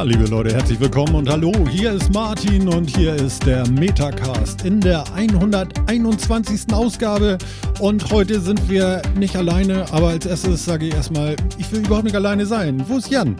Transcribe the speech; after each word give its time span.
Tja, 0.00 0.06
liebe 0.08 0.24
Leute, 0.30 0.54
herzlich 0.54 0.80
willkommen 0.80 1.14
und 1.14 1.28
hallo. 1.28 1.52
Hier 1.68 1.92
ist 1.92 2.10
Martin 2.10 2.70
und 2.70 2.88
hier 2.96 3.14
ist 3.16 3.44
der 3.44 3.68
Metacast 3.68 4.64
in 4.64 4.80
der 4.80 5.04
121. 5.12 6.72
Ausgabe. 6.72 7.36
Und 7.80 8.10
heute 8.10 8.40
sind 8.40 8.70
wir 8.70 9.02
nicht 9.18 9.36
alleine, 9.36 9.84
aber 9.92 10.08
als 10.08 10.24
erstes 10.24 10.64
sage 10.64 10.86
ich 10.86 10.94
erstmal, 10.94 11.36
ich 11.58 11.70
will 11.70 11.80
überhaupt 11.80 12.04
nicht 12.04 12.16
alleine 12.16 12.46
sein. 12.46 12.82
Wo 12.88 12.96
ist 12.96 13.10
Jan? 13.10 13.36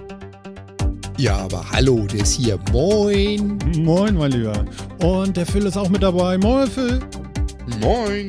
Ja, 1.16 1.38
aber 1.38 1.64
hallo, 1.70 2.06
der 2.06 2.20
ist 2.20 2.34
hier. 2.34 2.58
Moin. 2.72 3.58
Moin, 3.78 4.14
mein 4.14 4.32
Lieber. 4.32 4.66
Und 5.02 5.38
der 5.38 5.46
Phil 5.46 5.64
ist 5.64 5.78
auch 5.78 5.88
mit 5.88 6.02
dabei. 6.02 6.36
Moin, 6.36 6.68
Phil. 6.68 7.00
Moin. 7.80 8.28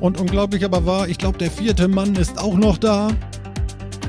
Und 0.00 0.20
unglaublich 0.20 0.64
aber 0.64 0.86
wahr, 0.86 1.08
ich 1.08 1.18
glaube, 1.18 1.38
der 1.38 1.50
vierte 1.50 1.88
Mann 1.88 2.14
ist 2.14 2.38
auch 2.38 2.54
noch 2.54 2.78
da. 2.78 3.08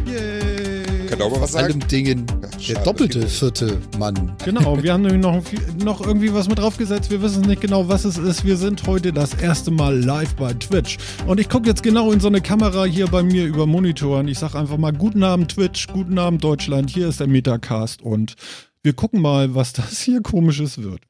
Yay. 0.06 1.08
Kann 1.10 1.24
auch 1.24 1.32
mal 1.32 1.42
was 1.42 1.54
sagen? 1.54 1.66
allem 1.66 1.88
Dingen 1.88 2.28
der 2.68 2.84
doppelte 2.84 3.28
vierte 3.28 3.80
Mann. 3.98 4.36
Genau, 4.44 4.82
wir 4.84 4.94
haben 4.94 5.04
nämlich 5.04 5.22
noch, 5.22 5.42
noch 5.84 6.06
irgendwie 6.06 6.34
was 6.34 6.50
mit 6.50 6.60
draufgesetzt. 6.60 7.10
Wir 7.10 7.22
wissen 7.22 7.42
nicht 7.44 7.62
genau, 7.62 7.88
was 7.88 8.06
es 8.06 8.18
ist. 8.18 8.46
Wir 8.46 8.58
sind 8.58 8.86
heute 8.86 9.14
das 9.14 9.34
erste 9.34 9.72
Mal 9.72 10.00
live 10.04 10.36
bei 10.36 10.54
Twitch. 10.54 10.98
Und 11.26 11.40
ich 11.40 11.48
gucke 11.48 11.68
jetzt 11.68 11.84
genau 11.84 12.12
in 12.12 12.20
so 12.20 12.28
eine 12.28 12.42
Kamera 12.42 12.84
hier 12.84 13.08
bei 13.08 13.24
mir 13.24 13.46
über 13.46 13.66
Monitoren. 13.66 14.28
Ich 14.28 14.40
sage 14.40 14.60
einfach 14.60 14.78
mal 14.78 14.92
guten 14.92 15.24
Abend 15.24 15.52
Twitch, 15.52 15.88
guten 15.88 16.18
Abend 16.20 16.44
Deutschland. 16.44 16.90
Hier 16.90 17.08
ist 17.08 17.20
der 17.20 17.28
Metacast 17.28 18.02
und 18.02 18.36
wir 18.84 18.94
gucken 18.94 19.22
mal, 19.22 19.56
was 19.56 19.74
das 19.74 20.00
hier 20.02 20.22
komisches 20.22 20.82
wird. 20.82 21.02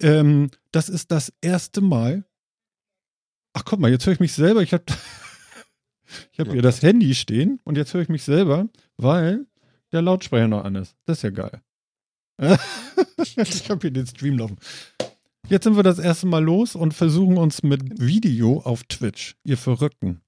Ähm, 0.00 0.50
das 0.72 0.88
ist 0.88 1.10
das 1.10 1.32
erste 1.40 1.80
Mal. 1.80 2.24
Ach, 3.54 3.64
guck 3.64 3.80
mal, 3.80 3.90
jetzt 3.90 4.06
höre 4.06 4.14
ich 4.14 4.20
mich 4.20 4.32
selber. 4.32 4.62
Ich 4.62 4.72
habe 4.72 4.84
ich 6.32 6.38
habe 6.38 6.52
hier 6.52 6.62
das 6.62 6.82
Handy 6.82 7.14
stehen 7.14 7.60
und 7.64 7.76
jetzt 7.76 7.94
höre 7.94 8.02
ich 8.02 8.08
mich 8.08 8.24
selber, 8.24 8.68
weil 8.96 9.46
der 9.92 10.02
Lautsprecher 10.02 10.48
noch 10.48 10.64
an 10.64 10.76
ist. 10.76 10.96
Das 11.06 11.18
ist 11.18 11.22
ja 11.22 11.30
geil. 11.30 11.62
ich 13.36 13.70
habe 13.70 13.80
hier 13.80 13.90
den 13.90 14.06
Stream 14.06 14.38
laufen. 14.38 14.58
Jetzt 15.48 15.64
sind 15.64 15.76
wir 15.76 15.82
das 15.82 15.98
erste 15.98 16.26
Mal 16.26 16.42
los 16.42 16.74
und 16.74 16.94
versuchen 16.94 17.36
uns 17.36 17.62
mit 17.62 18.00
Video 18.00 18.60
auf 18.60 18.84
Twitch. 18.84 19.36
Ihr 19.44 19.58
Verrückten. 19.58 20.22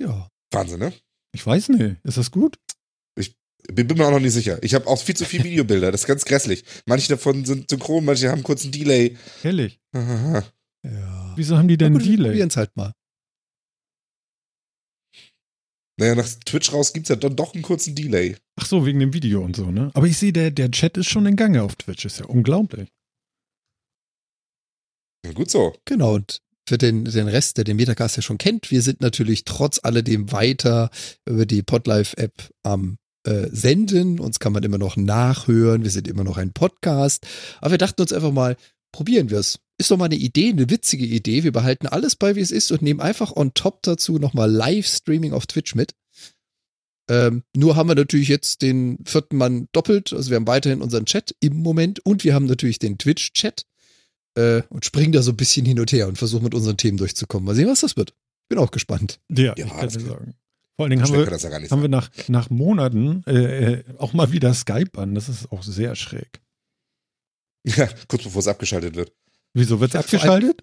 Ja. 0.00 0.28
Wahnsinn, 0.50 0.80
ne? 0.80 0.92
Ich 1.32 1.46
weiß 1.46 1.70
nicht. 1.70 1.96
Ist 2.02 2.18
das 2.18 2.30
gut? 2.30 2.58
Ich 3.16 3.36
bin, 3.72 3.86
mir 3.86 4.06
auch 4.06 4.10
noch 4.10 4.20
nicht 4.20 4.32
sicher. 4.32 4.62
Ich 4.62 4.74
habe 4.74 4.86
auch 4.86 5.00
viel 5.00 5.16
zu 5.16 5.24
viele 5.24 5.44
Videobilder. 5.44 5.92
Das 5.92 6.02
ist 6.02 6.06
ganz 6.06 6.24
grässlich. 6.24 6.64
Manche 6.86 7.08
davon 7.08 7.44
sind 7.44 7.70
synchron, 7.70 8.04
manche 8.04 8.30
haben 8.30 8.42
kurz 8.42 8.64
einen 8.64 8.72
Delay. 8.72 9.16
Herrlich. 9.42 9.80
ja. 9.94 10.42
Wieso 11.36 11.56
haben 11.56 11.68
die 11.68 11.76
denn 11.76 11.94
einen 11.94 12.04
Delay? 12.04 12.30
Probieren 12.30 12.48
es 12.48 12.56
halt 12.56 12.76
mal. 12.76 12.92
Naja, 15.98 16.14
nach 16.14 16.28
Twitch 16.46 16.72
raus 16.72 16.92
gibt 16.92 17.06
es 17.06 17.10
ja 17.10 17.16
dann 17.16 17.36
doch 17.36 17.54
einen 17.54 17.62
kurzen 17.62 17.94
Delay. 17.94 18.36
Ach 18.56 18.66
so, 18.66 18.86
wegen 18.86 19.00
dem 19.00 19.12
Video 19.12 19.42
und 19.42 19.56
so, 19.56 19.70
ne? 19.70 19.90
Aber 19.94 20.06
ich 20.06 20.18
sehe, 20.18 20.32
der, 20.32 20.50
der 20.50 20.70
Chat 20.70 20.96
ist 20.96 21.08
schon 21.08 21.26
in 21.26 21.36
Gange 21.36 21.62
auf 21.62 21.76
Twitch. 21.76 22.04
Ist 22.04 22.20
ja 22.20 22.26
unglaublich. 22.26 22.88
Ja, 25.24 25.32
gut 25.32 25.50
so. 25.50 25.74
Genau, 25.84 26.14
und 26.14 26.40
für 26.68 26.78
den, 26.78 27.04
den 27.04 27.28
Rest, 27.28 27.58
der 27.58 27.64
den 27.64 27.76
Metacast 27.76 28.16
ja 28.16 28.22
schon 28.22 28.38
kennt, 28.38 28.70
wir 28.70 28.82
sind 28.82 29.00
natürlich 29.00 29.44
trotz 29.44 29.80
alledem 29.82 30.32
weiter 30.32 30.90
über 31.26 31.44
die 31.44 31.62
Podlife-App 31.62 32.50
am 32.62 32.98
äh, 33.24 33.48
senden. 33.50 34.18
Uns 34.18 34.38
kann 34.38 34.52
man 34.52 34.62
immer 34.62 34.78
noch 34.78 34.96
nachhören. 34.96 35.82
Wir 35.82 35.90
sind 35.90 36.08
immer 36.08 36.24
noch 36.24 36.38
ein 36.38 36.52
Podcast. 36.52 37.26
Aber 37.60 37.72
wir 37.72 37.78
dachten 37.78 38.00
uns 38.00 38.12
einfach 38.12 38.32
mal, 38.32 38.56
probieren 38.92 39.30
wir 39.30 39.38
es. 39.38 39.58
Ist 39.82 39.90
doch 39.90 39.96
mal 39.96 40.04
eine 40.04 40.14
Idee, 40.14 40.50
eine 40.50 40.70
witzige 40.70 41.04
Idee. 41.04 41.42
Wir 41.42 41.50
behalten 41.50 41.88
alles 41.88 42.14
bei, 42.14 42.36
wie 42.36 42.40
es 42.40 42.52
ist 42.52 42.70
und 42.70 42.82
nehmen 42.82 43.00
einfach 43.00 43.34
on 43.34 43.52
top 43.52 43.82
dazu 43.82 44.20
nochmal 44.20 44.48
Live-Streaming 44.48 45.32
auf 45.32 45.48
Twitch 45.48 45.74
mit. 45.74 45.96
Ähm, 47.10 47.42
nur 47.56 47.74
haben 47.74 47.88
wir 47.88 47.96
natürlich 47.96 48.28
jetzt 48.28 48.62
den 48.62 49.00
vierten 49.04 49.36
Mann 49.38 49.66
doppelt. 49.72 50.12
Also 50.12 50.30
wir 50.30 50.36
haben 50.36 50.46
weiterhin 50.46 50.82
unseren 50.82 51.04
Chat 51.04 51.34
im 51.40 51.56
Moment 51.56 51.98
und 52.06 52.22
wir 52.22 52.32
haben 52.32 52.46
natürlich 52.46 52.78
den 52.78 52.96
Twitch-Chat 52.96 53.66
äh, 54.36 54.62
und 54.68 54.84
springen 54.84 55.10
da 55.10 55.20
so 55.20 55.32
ein 55.32 55.36
bisschen 55.36 55.66
hin 55.66 55.80
und 55.80 55.90
her 55.90 56.06
und 56.06 56.16
versuchen 56.16 56.44
mit 56.44 56.54
unseren 56.54 56.76
Themen 56.76 56.96
durchzukommen. 56.96 57.44
Mal 57.44 57.56
sehen, 57.56 57.66
was 57.66 57.80
das 57.80 57.96
wird. 57.96 58.14
Bin 58.48 58.60
auch 58.60 58.70
gespannt. 58.70 59.18
Ja, 59.30 59.52
ja 59.58 59.66
ich 59.66 59.76
kann 59.76 59.90
sagen. 59.90 60.36
Vor 60.76 60.84
allen 60.84 60.90
Dingen 60.90 61.02
haben 61.02 61.12
wir, 61.12 61.26
ja 61.28 61.70
haben 61.72 61.82
wir 61.82 61.88
nach, 61.88 62.08
nach 62.28 62.50
Monaten 62.50 63.24
äh, 63.26 63.72
äh, 63.72 63.84
auch 63.98 64.12
mal 64.12 64.30
wieder 64.30 64.54
Skype 64.54 64.96
an. 64.96 65.16
Das 65.16 65.28
ist 65.28 65.50
auch 65.50 65.64
sehr 65.64 65.96
schräg. 65.96 66.40
Ja, 67.64 67.88
kurz 68.08 68.24
bevor 68.24 68.40
es 68.40 68.48
abgeschaltet 68.48 68.96
wird. 68.96 69.12
Wieso 69.54 69.80
wird 69.80 69.94
es 69.94 70.00
abgeschaltet? 70.00 70.62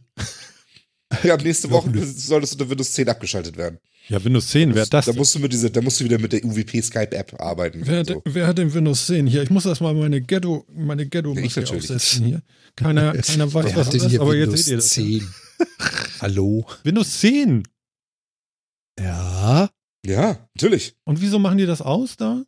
Ja, 1.23 1.37
nächste 1.37 1.69
Woche 1.69 1.91
soll 2.05 2.41
das 2.41 2.51
unter 2.53 2.69
Windows 2.69 2.91
10 2.93 3.09
abgeschaltet 3.09 3.57
werden. 3.57 3.79
Ja, 4.09 4.23
Windows 4.23 4.47
10, 4.47 4.73
wer 4.73 4.83
hat 4.83 4.93
das? 4.93 5.05
Da 5.05 5.13
musst 5.13 5.35
du 5.35 5.39
mit 5.39 5.53
dieser, 5.53 5.69
da 5.69 5.81
musst 5.81 5.99
du 5.99 6.03
wieder 6.03 6.17
mit 6.17 6.33
der 6.33 6.43
UWP 6.43 6.81
Skype 6.81 7.15
App 7.15 7.39
arbeiten. 7.39 7.81
Wer, 7.83 8.05
so. 8.05 8.21
wer 8.25 8.47
hat 8.47 8.57
denn 8.57 8.73
Windows 8.73 9.05
10 9.05 9.27
hier? 9.27 9.43
Ich 9.43 9.51
muss 9.51 9.65
erstmal 9.65 9.93
meine 9.93 10.21
Ghetto, 10.21 10.65
meine 10.73 11.05
Ghetto 11.05 11.33
ja, 11.33 11.43
aufsetzen 11.43 12.25
hier. 12.25 12.41
Keiner, 12.75 13.13
keiner 13.21 13.53
weiß, 13.53 13.75
was 13.75 13.89
das 13.89 14.03
ist, 14.03 14.19
aber 14.19 14.31
Windows 14.31 14.67
jetzt 14.67 14.89
seht 14.89 15.05
ihr 15.05 15.19
das. 15.19 15.67
10. 15.67 16.19
Hallo? 16.21 16.65
Windows 16.83 17.19
10. 17.19 17.63
Ja. 18.99 19.69
Ja, 20.05 20.49
natürlich. 20.55 20.95
Und 21.05 21.21
wieso 21.21 21.37
machen 21.39 21.57
die 21.57 21.65
das 21.65 21.81
aus 21.81 22.17
da? 22.17 22.43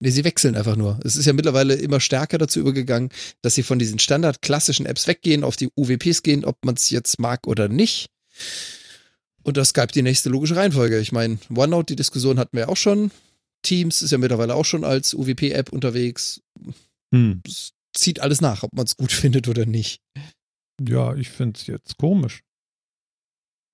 Nee, 0.00 0.10
sie 0.10 0.24
wechseln 0.24 0.54
einfach 0.54 0.76
nur. 0.76 1.00
Es 1.04 1.16
ist 1.16 1.26
ja 1.26 1.32
mittlerweile 1.32 1.74
immer 1.74 1.98
stärker 1.98 2.38
dazu 2.38 2.60
übergegangen, 2.60 3.10
dass 3.42 3.56
sie 3.56 3.64
von 3.64 3.78
diesen 3.80 3.98
standard 3.98 4.42
klassischen 4.42 4.86
Apps 4.86 5.08
weggehen, 5.08 5.42
auf 5.42 5.56
die 5.56 5.70
UWPs 5.76 6.22
gehen, 6.22 6.44
ob 6.44 6.64
man 6.64 6.76
es 6.76 6.90
jetzt 6.90 7.18
mag 7.18 7.46
oder 7.48 7.68
nicht. 7.68 8.08
Und 9.42 9.56
das 9.56 9.70
Skype 9.70 9.88
die 9.88 10.02
nächste 10.02 10.28
logische 10.28 10.56
Reihenfolge. 10.56 11.00
Ich 11.00 11.10
meine, 11.10 11.38
OneNote, 11.52 11.86
die 11.86 11.96
Diskussion 11.96 12.38
hatten 12.38 12.56
wir 12.56 12.68
auch 12.68 12.76
schon. 12.76 13.10
Teams 13.62 14.02
ist 14.02 14.12
ja 14.12 14.18
mittlerweile 14.18 14.54
auch 14.54 14.64
schon 14.64 14.84
als 14.84 15.14
UWP-App 15.14 15.72
unterwegs. 15.72 16.42
Hm. 17.12 17.42
Es 17.44 17.72
zieht 17.92 18.20
alles 18.20 18.40
nach, 18.40 18.62
ob 18.62 18.74
man 18.74 18.86
es 18.86 18.96
gut 18.96 19.10
findet 19.12 19.48
oder 19.48 19.66
nicht. 19.66 20.00
Ja, 20.80 21.14
ich 21.16 21.30
finde 21.30 21.58
es 21.58 21.66
jetzt 21.66 21.96
komisch. 21.96 22.42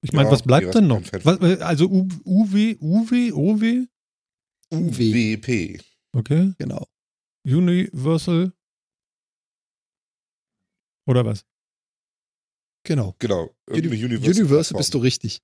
Ich 0.00 0.12
meine, 0.12 0.28
ja, 0.28 0.32
was 0.32 0.42
bleibt 0.42 0.74
denn 0.74 0.86
noch? 0.86 1.02
Was, 1.22 1.40
also 1.60 1.86
U, 1.86 2.08
UW, 2.24 2.76
UW, 2.80 3.32
OW? 3.32 3.86
UWP. 4.70 5.80
Okay. 6.14 6.52
Genau. 6.58 6.86
Universal. 7.44 8.52
Oder 11.06 11.24
was? 11.24 11.44
Genau. 12.84 13.14
Genau. 13.18 13.54
Universal, 13.68 14.30
Universal 14.30 14.78
bist 14.78 14.94
du 14.94 14.98
richtig. 14.98 15.40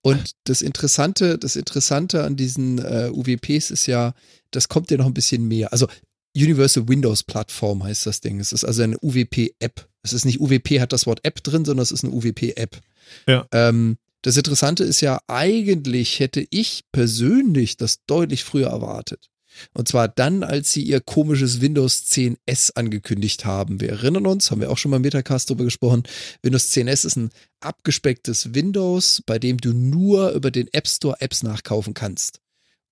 Und 0.00 0.32
das 0.44 0.62
Interessante, 0.62 1.38
das 1.38 1.56
Interessante 1.56 2.24
an 2.24 2.36
diesen 2.36 2.78
äh, 2.78 3.10
UWPs 3.12 3.70
ist 3.70 3.86
ja, 3.86 4.14
das 4.52 4.68
kommt 4.68 4.90
ja 4.90 4.96
noch 4.96 5.06
ein 5.06 5.14
bisschen 5.14 5.46
mehr. 5.46 5.72
Also 5.72 5.88
Universal 6.36 6.88
Windows 6.88 7.22
Plattform 7.24 7.82
heißt 7.82 8.06
das 8.06 8.20
Ding. 8.20 8.40
Es 8.40 8.52
ist 8.52 8.64
also 8.64 8.82
eine 8.82 8.96
UWP-App. 9.00 9.88
Es 10.02 10.12
ist 10.12 10.24
nicht 10.24 10.40
UWP 10.40 10.80
hat 10.80 10.92
das 10.92 11.06
Wort 11.06 11.20
App 11.24 11.42
drin, 11.42 11.64
sondern 11.64 11.82
es 11.82 11.92
ist 11.92 12.04
eine 12.04 12.12
UWP-App. 12.12 12.80
Ja. 13.26 13.46
Ähm, 13.52 13.98
das 14.22 14.36
Interessante 14.36 14.84
ist 14.84 15.00
ja, 15.00 15.20
eigentlich 15.26 16.20
hätte 16.20 16.46
ich 16.50 16.84
persönlich 16.92 17.76
das 17.76 18.04
deutlich 18.06 18.44
früher 18.44 18.68
erwartet. 18.68 19.30
Und 19.72 19.88
zwar 19.88 20.08
dann, 20.08 20.42
als 20.42 20.72
sie 20.72 20.82
ihr 20.82 21.00
komisches 21.00 21.60
Windows 21.60 22.06
10 22.06 22.36
S 22.46 22.70
angekündigt 22.72 23.44
haben. 23.44 23.80
Wir 23.80 23.90
erinnern 23.90 24.26
uns, 24.26 24.50
haben 24.50 24.60
wir 24.60 24.70
auch 24.70 24.78
schon 24.78 24.90
mal 24.90 24.96
im 24.96 25.02
Metacast 25.02 25.50
darüber 25.50 25.64
gesprochen. 25.64 26.04
Windows 26.42 26.70
10 26.70 26.88
S 26.88 27.04
ist 27.04 27.16
ein 27.16 27.30
abgespecktes 27.60 28.54
Windows, 28.54 29.22
bei 29.26 29.38
dem 29.38 29.58
du 29.58 29.72
nur 29.72 30.30
über 30.32 30.50
den 30.50 30.68
App 30.72 30.88
Store 30.88 31.20
Apps 31.20 31.42
nachkaufen 31.42 31.94
kannst. 31.94 32.40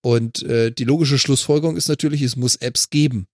Und 0.02 0.42
äh, 0.42 0.72
die 0.72 0.84
logische 0.84 1.18
Schlussfolgerung 1.18 1.76
ist 1.76 1.88
natürlich, 1.88 2.22
es 2.22 2.36
muss 2.36 2.56
Apps 2.56 2.90
geben. 2.90 3.26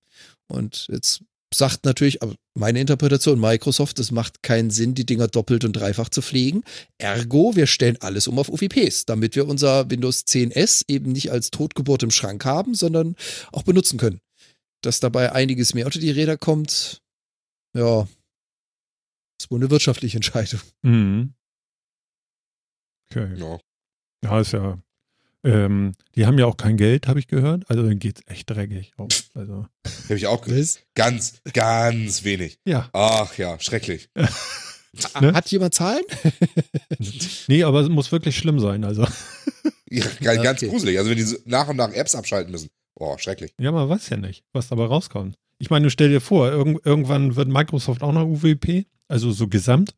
Und 0.48 0.86
jetzt 0.90 1.22
sagt 1.54 1.84
natürlich, 1.84 2.22
aber 2.22 2.34
meine 2.54 2.80
Interpretation, 2.80 3.40
Microsoft, 3.40 3.98
es 3.98 4.10
macht 4.10 4.42
keinen 4.42 4.70
Sinn, 4.70 4.94
die 4.94 5.06
Dinger 5.06 5.28
doppelt 5.28 5.64
und 5.64 5.72
dreifach 5.72 6.08
zu 6.08 6.22
pflegen. 6.22 6.62
Ergo, 6.98 7.56
wir 7.56 7.66
stellen 7.66 7.96
alles 8.00 8.28
um 8.28 8.38
auf 8.38 8.48
UWPs, 8.48 9.06
damit 9.06 9.36
wir 9.36 9.46
unser 9.46 9.90
Windows 9.90 10.24
10S 10.26 10.84
eben 10.88 11.12
nicht 11.12 11.30
als 11.30 11.50
Totgeburt 11.50 12.02
im 12.02 12.10
Schrank 12.10 12.44
haben, 12.44 12.74
sondern 12.74 13.16
auch 13.52 13.62
benutzen 13.62 13.98
können. 13.98 14.20
Dass 14.82 15.00
dabei 15.00 15.32
einiges 15.32 15.74
mehr 15.74 15.86
unter 15.86 15.98
die 15.98 16.10
Räder 16.10 16.36
kommt, 16.36 17.02
ja, 17.74 18.06
ist 19.40 19.50
wohl 19.50 19.58
eine 19.58 19.70
wirtschaftliche 19.70 20.18
Entscheidung. 20.18 20.60
Mhm. 20.82 21.34
Okay. 23.10 23.34
Ja. 23.36 23.58
ja, 24.24 24.40
ist 24.40 24.52
ja 24.52 24.78
ähm, 25.44 25.92
die 26.14 26.26
haben 26.26 26.38
ja 26.38 26.46
auch 26.46 26.56
kein 26.56 26.76
Geld, 26.76 27.06
habe 27.06 27.18
ich 27.18 27.28
gehört. 27.28 27.64
Also 27.68 27.82
dann 27.82 27.98
geht's 27.98 28.22
echt 28.26 28.50
dreckig. 28.50 28.92
Auf. 28.96 29.08
Also. 29.34 29.66
Habe 30.04 30.16
ich 30.16 30.26
auch 30.26 30.42
gehört. 30.42 30.80
Ganz, 30.94 31.40
ganz 31.52 32.24
wenig. 32.24 32.58
Ja. 32.64 32.88
Ach 32.92 33.36
ja, 33.38 33.58
schrecklich. 33.60 34.08
ne? 35.20 35.32
Hat 35.32 35.50
jemand 35.50 35.74
Zahlen? 35.74 36.02
nee, 37.48 37.62
aber 37.62 37.80
es 37.80 37.88
muss 37.88 38.10
wirklich 38.12 38.36
schlimm 38.36 38.60
sein. 38.60 38.84
Also. 38.84 39.06
Ja, 39.90 40.34
ganz 40.34 40.62
okay. 40.62 40.70
gruselig. 40.70 40.98
Also 40.98 41.08
wenn 41.08 41.16
die 41.16 41.36
nach 41.46 41.66
und 41.66 41.76
nach 41.76 41.90
Apps 41.94 42.14
abschalten 42.14 42.52
müssen. 42.52 42.68
Oh, 42.94 43.16
schrecklich. 43.16 43.54
Ja, 43.58 43.72
man 43.72 43.88
weiß 43.88 44.10
ja 44.10 44.18
nicht, 44.18 44.44
was 44.52 44.68
dabei 44.68 44.84
rauskommt. 44.84 45.34
Ich 45.58 45.70
meine, 45.70 45.88
stell 45.88 46.10
dir 46.10 46.20
vor, 46.20 46.52
irg 46.52 46.78
irgendwann 46.84 47.36
wird 47.36 47.48
Microsoft 47.48 48.02
auch 48.02 48.12
noch 48.12 48.26
UWP, 48.26 48.84
also 49.08 49.30
so 49.32 49.48
gesamt. 49.48 49.94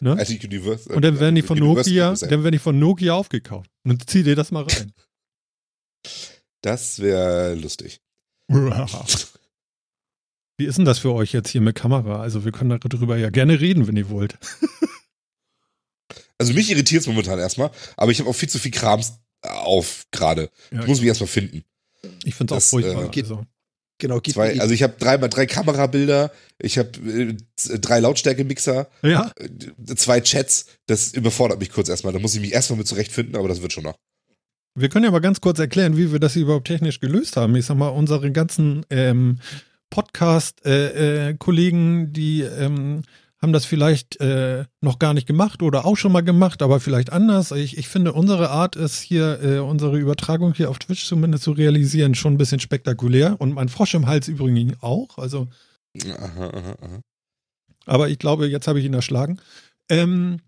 Ne? 0.00 0.12
Also 0.16 0.34
Universal, 0.34 0.94
und 0.96 1.02
dann 1.04 1.18
werden 1.20 1.34
die 1.34 1.42
von 1.42 1.58
Nokia, 1.58 2.14
dann 2.14 2.42
werden 2.44 2.52
die 2.52 2.58
von 2.58 2.78
Nokia 2.78 3.14
aufgekauft. 3.14 3.70
Und 3.84 3.98
dann 4.00 4.06
zieh 4.06 4.22
dir 4.22 4.36
das 4.36 4.50
mal 4.52 4.62
rein. 4.64 4.92
Das 6.62 7.00
wäre 7.00 7.54
lustig. 7.54 8.00
Wie 10.58 10.66
ist 10.66 10.78
denn 10.78 10.84
das 10.84 10.98
für 11.00 11.12
euch 11.12 11.32
jetzt 11.32 11.48
hier 11.50 11.60
mit 11.60 11.74
Kamera? 11.76 12.20
Also 12.20 12.44
wir 12.44 12.52
können 12.52 12.78
darüber 12.80 13.16
ja 13.16 13.30
gerne 13.30 13.60
reden, 13.60 13.86
wenn 13.88 13.96
ihr 13.96 14.08
wollt. 14.10 14.38
Also 16.38 16.52
mich 16.54 16.70
irritiert 16.70 17.00
es 17.02 17.06
momentan 17.06 17.38
erstmal, 17.38 17.70
aber 17.96 18.10
ich 18.12 18.18
habe 18.20 18.28
auch 18.28 18.34
viel 18.34 18.48
zu 18.48 18.58
viel 18.58 18.70
Krams 18.72 19.14
auf 19.42 20.06
gerade. 20.10 20.50
Ja, 20.70 20.80
ich 20.82 20.86
muss 20.86 20.98
mich 21.00 21.08
erstmal 21.08 21.28
finden. 21.28 21.64
Ich 22.24 22.34
finde 22.34 22.54
es 22.54 22.64
das, 22.64 22.66
auch 22.66 22.70
furchtbar. 22.70 23.04
äh, 23.06 23.08
geht- 23.08 23.24
also. 23.24 23.44
Genau, 24.02 24.18
geht 24.18 24.34
Zwei, 24.34 24.60
also 24.60 24.74
ich 24.74 24.82
habe 24.82 24.94
drei 24.98 25.16
mal 25.16 25.28
drei 25.28 25.46
Kamerabilder, 25.46 26.32
ich 26.58 26.76
habe 26.76 26.90
äh, 27.08 27.36
drei 27.78 28.00
Lautstärke-Mixer, 28.00 28.88
Ja, 29.02 29.30
äh, 29.38 29.48
zwei 29.94 30.20
Chats. 30.20 30.66
Das 30.86 31.14
überfordert 31.14 31.60
mich 31.60 31.70
kurz 31.70 31.88
erstmal. 31.88 32.12
Da 32.12 32.18
muss 32.18 32.34
ich 32.34 32.40
mich 32.40 32.52
erstmal 32.52 32.78
mit 32.78 32.88
zurechtfinden, 32.88 33.36
aber 33.36 33.46
das 33.46 33.62
wird 33.62 33.72
schon 33.72 33.84
noch. 33.84 33.94
wir 34.74 34.88
können 34.88 35.04
ja 35.04 35.12
mal 35.12 35.20
ganz 35.20 35.40
kurz 35.40 35.60
erklären, 35.60 35.96
wie 35.96 36.10
wir 36.10 36.18
das 36.18 36.34
überhaupt 36.34 36.66
technisch 36.66 36.98
gelöst 36.98 37.36
haben. 37.36 37.54
Ich 37.54 37.66
sag 37.66 37.76
mal, 37.76 37.90
unsere 37.90 38.32
ganzen 38.32 38.84
ähm, 38.90 39.38
Podcast-Kollegen, 39.90 42.12
die 42.12 42.40
ähm, 42.40 43.04
haben 43.42 43.52
das 43.52 43.64
vielleicht 43.64 44.20
äh, 44.20 44.64
noch 44.80 45.00
gar 45.00 45.14
nicht 45.14 45.26
gemacht 45.26 45.62
oder 45.62 45.84
auch 45.84 45.96
schon 45.96 46.12
mal 46.12 46.22
gemacht, 46.22 46.62
aber 46.62 46.78
vielleicht 46.78 47.10
anders. 47.12 47.50
Ich, 47.50 47.76
ich 47.76 47.88
finde, 47.88 48.12
unsere 48.12 48.50
Art 48.50 48.76
ist 48.76 49.00
hier, 49.00 49.42
äh, 49.42 49.58
unsere 49.58 49.98
Übertragung 49.98 50.54
hier 50.54 50.70
auf 50.70 50.78
Twitch 50.78 51.04
zumindest 51.06 51.42
zu 51.42 51.50
realisieren, 51.50 52.14
schon 52.14 52.34
ein 52.34 52.38
bisschen 52.38 52.60
spektakulär. 52.60 53.40
Und 53.40 53.52
mein 53.52 53.68
Frosch 53.68 53.94
im 53.94 54.06
Hals 54.06 54.28
übrigens 54.28 54.80
auch. 54.80 55.18
Also 55.18 55.48
Aha, 56.06 56.46
aha, 56.46 56.74
aha. 56.80 57.00
aber 57.84 58.08
ich 58.08 58.18
glaube, 58.18 58.46
jetzt 58.46 58.68
habe 58.68 58.78
ich 58.78 58.86
ihn 58.86 58.94
erschlagen. 58.94 59.40
Ähm, 59.90 60.38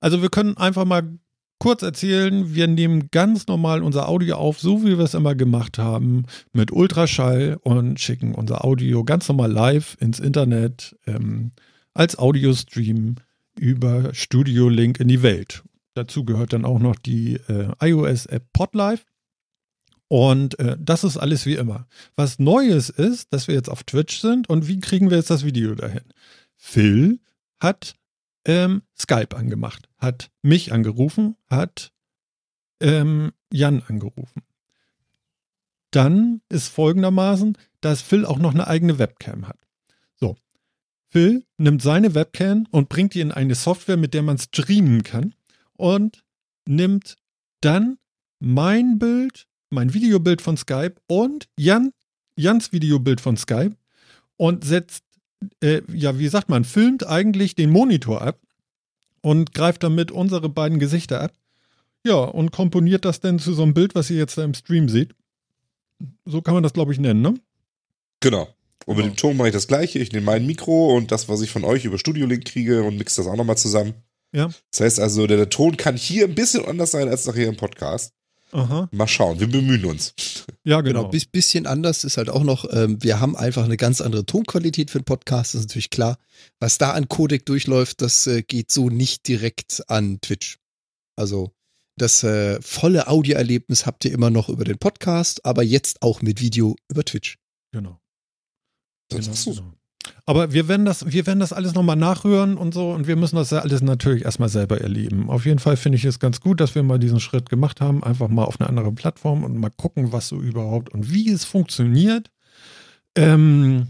also 0.00 0.22
wir 0.22 0.30
können 0.30 0.56
einfach 0.56 0.86
mal 0.86 1.18
kurz 1.58 1.82
erzählen, 1.82 2.54
wir 2.54 2.66
nehmen 2.66 3.10
ganz 3.10 3.46
normal 3.46 3.82
unser 3.82 4.08
Audio 4.08 4.36
auf, 4.36 4.58
so 4.58 4.82
wie 4.84 4.96
wir 4.96 5.04
es 5.04 5.14
immer 5.14 5.34
gemacht 5.34 5.76
haben, 5.78 6.24
mit 6.52 6.72
Ultraschall 6.72 7.58
und 7.62 8.00
schicken 8.00 8.34
unser 8.34 8.64
Audio 8.64 9.04
ganz 9.04 9.28
normal 9.28 9.52
live 9.52 9.96
ins 10.00 10.18
Internet 10.18 10.96
ähm, 11.06 11.52
als 11.98 12.16
Audiostream 12.16 13.16
über 13.58 14.14
Studio 14.14 14.68
Link 14.68 15.00
in 15.00 15.08
die 15.08 15.22
Welt. 15.22 15.64
Dazu 15.94 16.24
gehört 16.24 16.52
dann 16.52 16.64
auch 16.64 16.78
noch 16.78 16.94
die 16.94 17.34
äh, 17.48 17.72
iOS-App 17.80 18.52
Podlife. 18.52 19.04
Und 20.06 20.58
äh, 20.60 20.76
das 20.78 21.02
ist 21.02 21.16
alles 21.16 21.44
wie 21.44 21.56
immer. 21.56 21.88
Was 22.14 22.38
Neues 22.38 22.88
ist, 22.88 23.32
dass 23.32 23.48
wir 23.48 23.56
jetzt 23.56 23.68
auf 23.68 23.82
Twitch 23.82 24.20
sind 24.20 24.48
und 24.48 24.68
wie 24.68 24.78
kriegen 24.78 25.10
wir 25.10 25.16
jetzt 25.16 25.30
das 25.30 25.44
Video 25.44 25.74
dahin? 25.74 26.04
Phil 26.56 27.18
hat 27.58 27.96
ähm, 28.44 28.82
Skype 28.96 29.36
angemacht, 29.36 29.88
hat 29.98 30.30
mich 30.40 30.72
angerufen, 30.72 31.34
hat 31.50 31.92
ähm, 32.80 33.32
Jan 33.52 33.82
angerufen. 33.82 34.42
Dann 35.90 36.42
ist 36.48 36.68
folgendermaßen, 36.68 37.58
dass 37.80 38.02
Phil 38.02 38.24
auch 38.24 38.38
noch 38.38 38.54
eine 38.54 38.68
eigene 38.68 39.00
Webcam 39.00 39.48
hat. 39.48 39.58
Phil 41.10 41.44
nimmt 41.56 41.82
seine 41.82 42.14
Webcam 42.14 42.66
und 42.70 42.88
bringt 42.88 43.14
die 43.14 43.20
in 43.20 43.32
eine 43.32 43.54
Software, 43.54 43.96
mit 43.96 44.14
der 44.14 44.22
man 44.22 44.38
streamen 44.38 45.02
kann 45.02 45.34
und 45.76 46.22
nimmt 46.66 47.16
dann 47.60 47.98
mein 48.40 48.98
Bild, 48.98 49.46
mein 49.70 49.94
Videobild 49.94 50.42
von 50.42 50.56
Skype 50.56 50.94
und 51.06 51.48
Jan, 51.56 51.92
Jans 52.36 52.72
Videobild 52.72 53.20
von 53.20 53.36
Skype 53.36 53.76
und 54.36 54.64
setzt 54.64 55.04
äh, 55.62 55.82
ja, 55.92 56.18
wie 56.18 56.28
sagt 56.28 56.48
man, 56.48 56.64
filmt 56.64 57.06
eigentlich 57.06 57.54
den 57.54 57.70
Monitor 57.70 58.22
ab 58.22 58.40
und 59.20 59.54
greift 59.54 59.82
damit 59.82 60.10
unsere 60.10 60.48
beiden 60.48 60.78
Gesichter 60.78 61.20
ab. 61.20 61.32
Ja, 62.04 62.16
und 62.16 62.52
komponiert 62.52 63.04
das 63.04 63.20
dann 63.20 63.38
zu 63.38 63.52
so 63.52 63.62
einem 63.62 63.74
Bild, 63.74 63.94
was 63.94 64.10
ihr 64.10 64.16
jetzt 64.16 64.38
da 64.38 64.44
im 64.44 64.54
Stream 64.54 64.88
seht. 64.88 65.14
So 66.24 66.42
kann 66.42 66.54
man 66.54 66.62
das, 66.62 66.72
glaube 66.72 66.92
ich, 66.92 67.00
nennen, 67.00 67.22
ne? 67.22 67.34
Genau. 68.20 68.48
Und 68.86 68.96
mit 68.96 69.06
dem 69.06 69.16
Ton 69.16 69.36
mache 69.36 69.48
ich 69.48 69.54
das 69.54 69.68
gleiche. 69.68 69.98
Ich 69.98 70.12
nehme 70.12 70.26
mein 70.26 70.46
Mikro 70.46 70.96
und 70.96 71.12
das, 71.12 71.28
was 71.28 71.42
ich 71.42 71.50
von 71.50 71.64
euch 71.64 71.84
über 71.84 71.98
Studio 71.98 72.26
Link 72.26 72.44
kriege 72.44 72.82
und 72.82 72.96
mix 72.96 73.16
das 73.16 73.26
auch 73.26 73.36
nochmal 73.36 73.58
zusammen. 73.58 73.94
Ja. 74.32 74.50
Das 74.70 74.80
heißt 74.80 75.00
also, 75.00 75.26
der, 75.26 75.36
der 75.36 75.50
Ton 75.50 75.76
kann 75.76 75.96
hier 75.96 76.24
ein 76.24 76.34
bisschen 76.34 76.64
anders 76.64 76.90
sein 76.92 77.08
als 77.08 77.26
nachher 77.26 77.48
im 77.48 77.56
Podcast. 77.56 78.12
Aha. 78.52 78.88
Mal 78.92 79.06
schauen, 79.08 79.40
wir 79.40 79.46
bemühen 79.46 79.84
uns. 79.84 80.14
Ja, 80.64 80.80
Genau, 80.80 81.00
genau. 81.00 81.08
bis, 81.10 81.26
bisschen 81.26 81.66
anders 81.66 82.04
ist 82.04 82.16
halt 82.16 82.30
auch 82.30 82.44
noch, 82.44 82.64
ähm, 82.72 83.02
wir 83.02 83.20
haben 83.20 83.36
einfach 83.36 83.64
eine 83.64 83.76
ganz 83.76 84.00
andere 84.00 84.24
Tonqualität 84.24 84.90
für 84.90 84.98
einen 84.98 85.04
Podcast, 85.04 85.54
das 85.54 85.60
ist 85.60 85.68
natürlich 85.68 85.90
klar. 85.90 86.18
Was 86.58 86.78
da 86.78 86.92
an 86.92 87.08
Codec 87.08 87.44
durchläuft, 87.44 88.00
das 88.00 88.26
äh, 88.26 88.42
geht 88.42 88.70
so 88.70 88.88
nicht 88.88 89.28
direkt 89.28 89.84
an 89.88 90.20
Twitch. 90.22 90.58
Also 91.16 91.52
das 91.96 92.22
äh, 92.22 92.60
volle 92.62 93.08
Audioerlebnis 93.08 93.84
habt 93.84 94.04
ihr 94.04 94.12
immer 94.12 94.30
noch 94.30 94.48
über 94.48 94.64
den 94.64 94.78
Podcast, 94.78 95.44
aber 95.44 95.62
jetzt 95.62 96.00
auch 96.00 96.22
mit 96.22 96.40
Video 96.40 96.76
über 96.88 97.04
Twitch. 97.04 97.38
genau. 97.72 98.00
Das 99.08 99.20
genau, 99.20 99.32
ist 99.32 99.42
so. 99.44 99.50
genau. 99.52 99.72
Aber 100.26 100.52
wir 100.52 100.68
werden 100.68 100.86
das, 100.86 101.10
wir 101.10 101.26
werden 101.26 101.40
das 101.40 101.52
alles 101.52 101.74
nochmal 101.74 101.96
nachhören 101.96 102.56
und 102.56 102.72
so 102.72 102.90
und 102.92 103.06
wir 103.06 103.16
müssen 103.16 103.36
das 103.36 103.50
ja 103.50 103.58
alles 103.60 103.82
natürlich 103.82 104.24
erstmal 104.24 104.48
selber 104.48 104.80
erleben. 104.80 105.28
Auf 105.28 105.44
jeden 105.44 105.58
Fall 105.58 105.76
finde 105.76 105.96
ich 105.96 106.04
es 106.04 106.18
ganz 106.18 106.40
gut, 106.40 106.60
dass 106.60 106.74
wir 106.74 106.82
mal 106.82 106.98
diesen 106.98 107.20
Schritt 107.20 107.48
gemacht 107.50 107.80
haben, 107.80 108.02
einfach 108.04 108.28
mal 108.28 108.44
auf 108.44 108.60
eine 108.60 108.68
andere 108.68 108.92
Plattform 108.92 109.44
und 109.44 109.56
mal 109.58 109.70
gucken, 109.70 110.12
was 110.12 110.28
so 110.28 110.36
überhaupt 110.40 110.92
und 110.94 111.12
wie 111.12 111.30
es 111.30 111.44
funktioniert. 111.44 112.30
Ähm, 113.16 113.88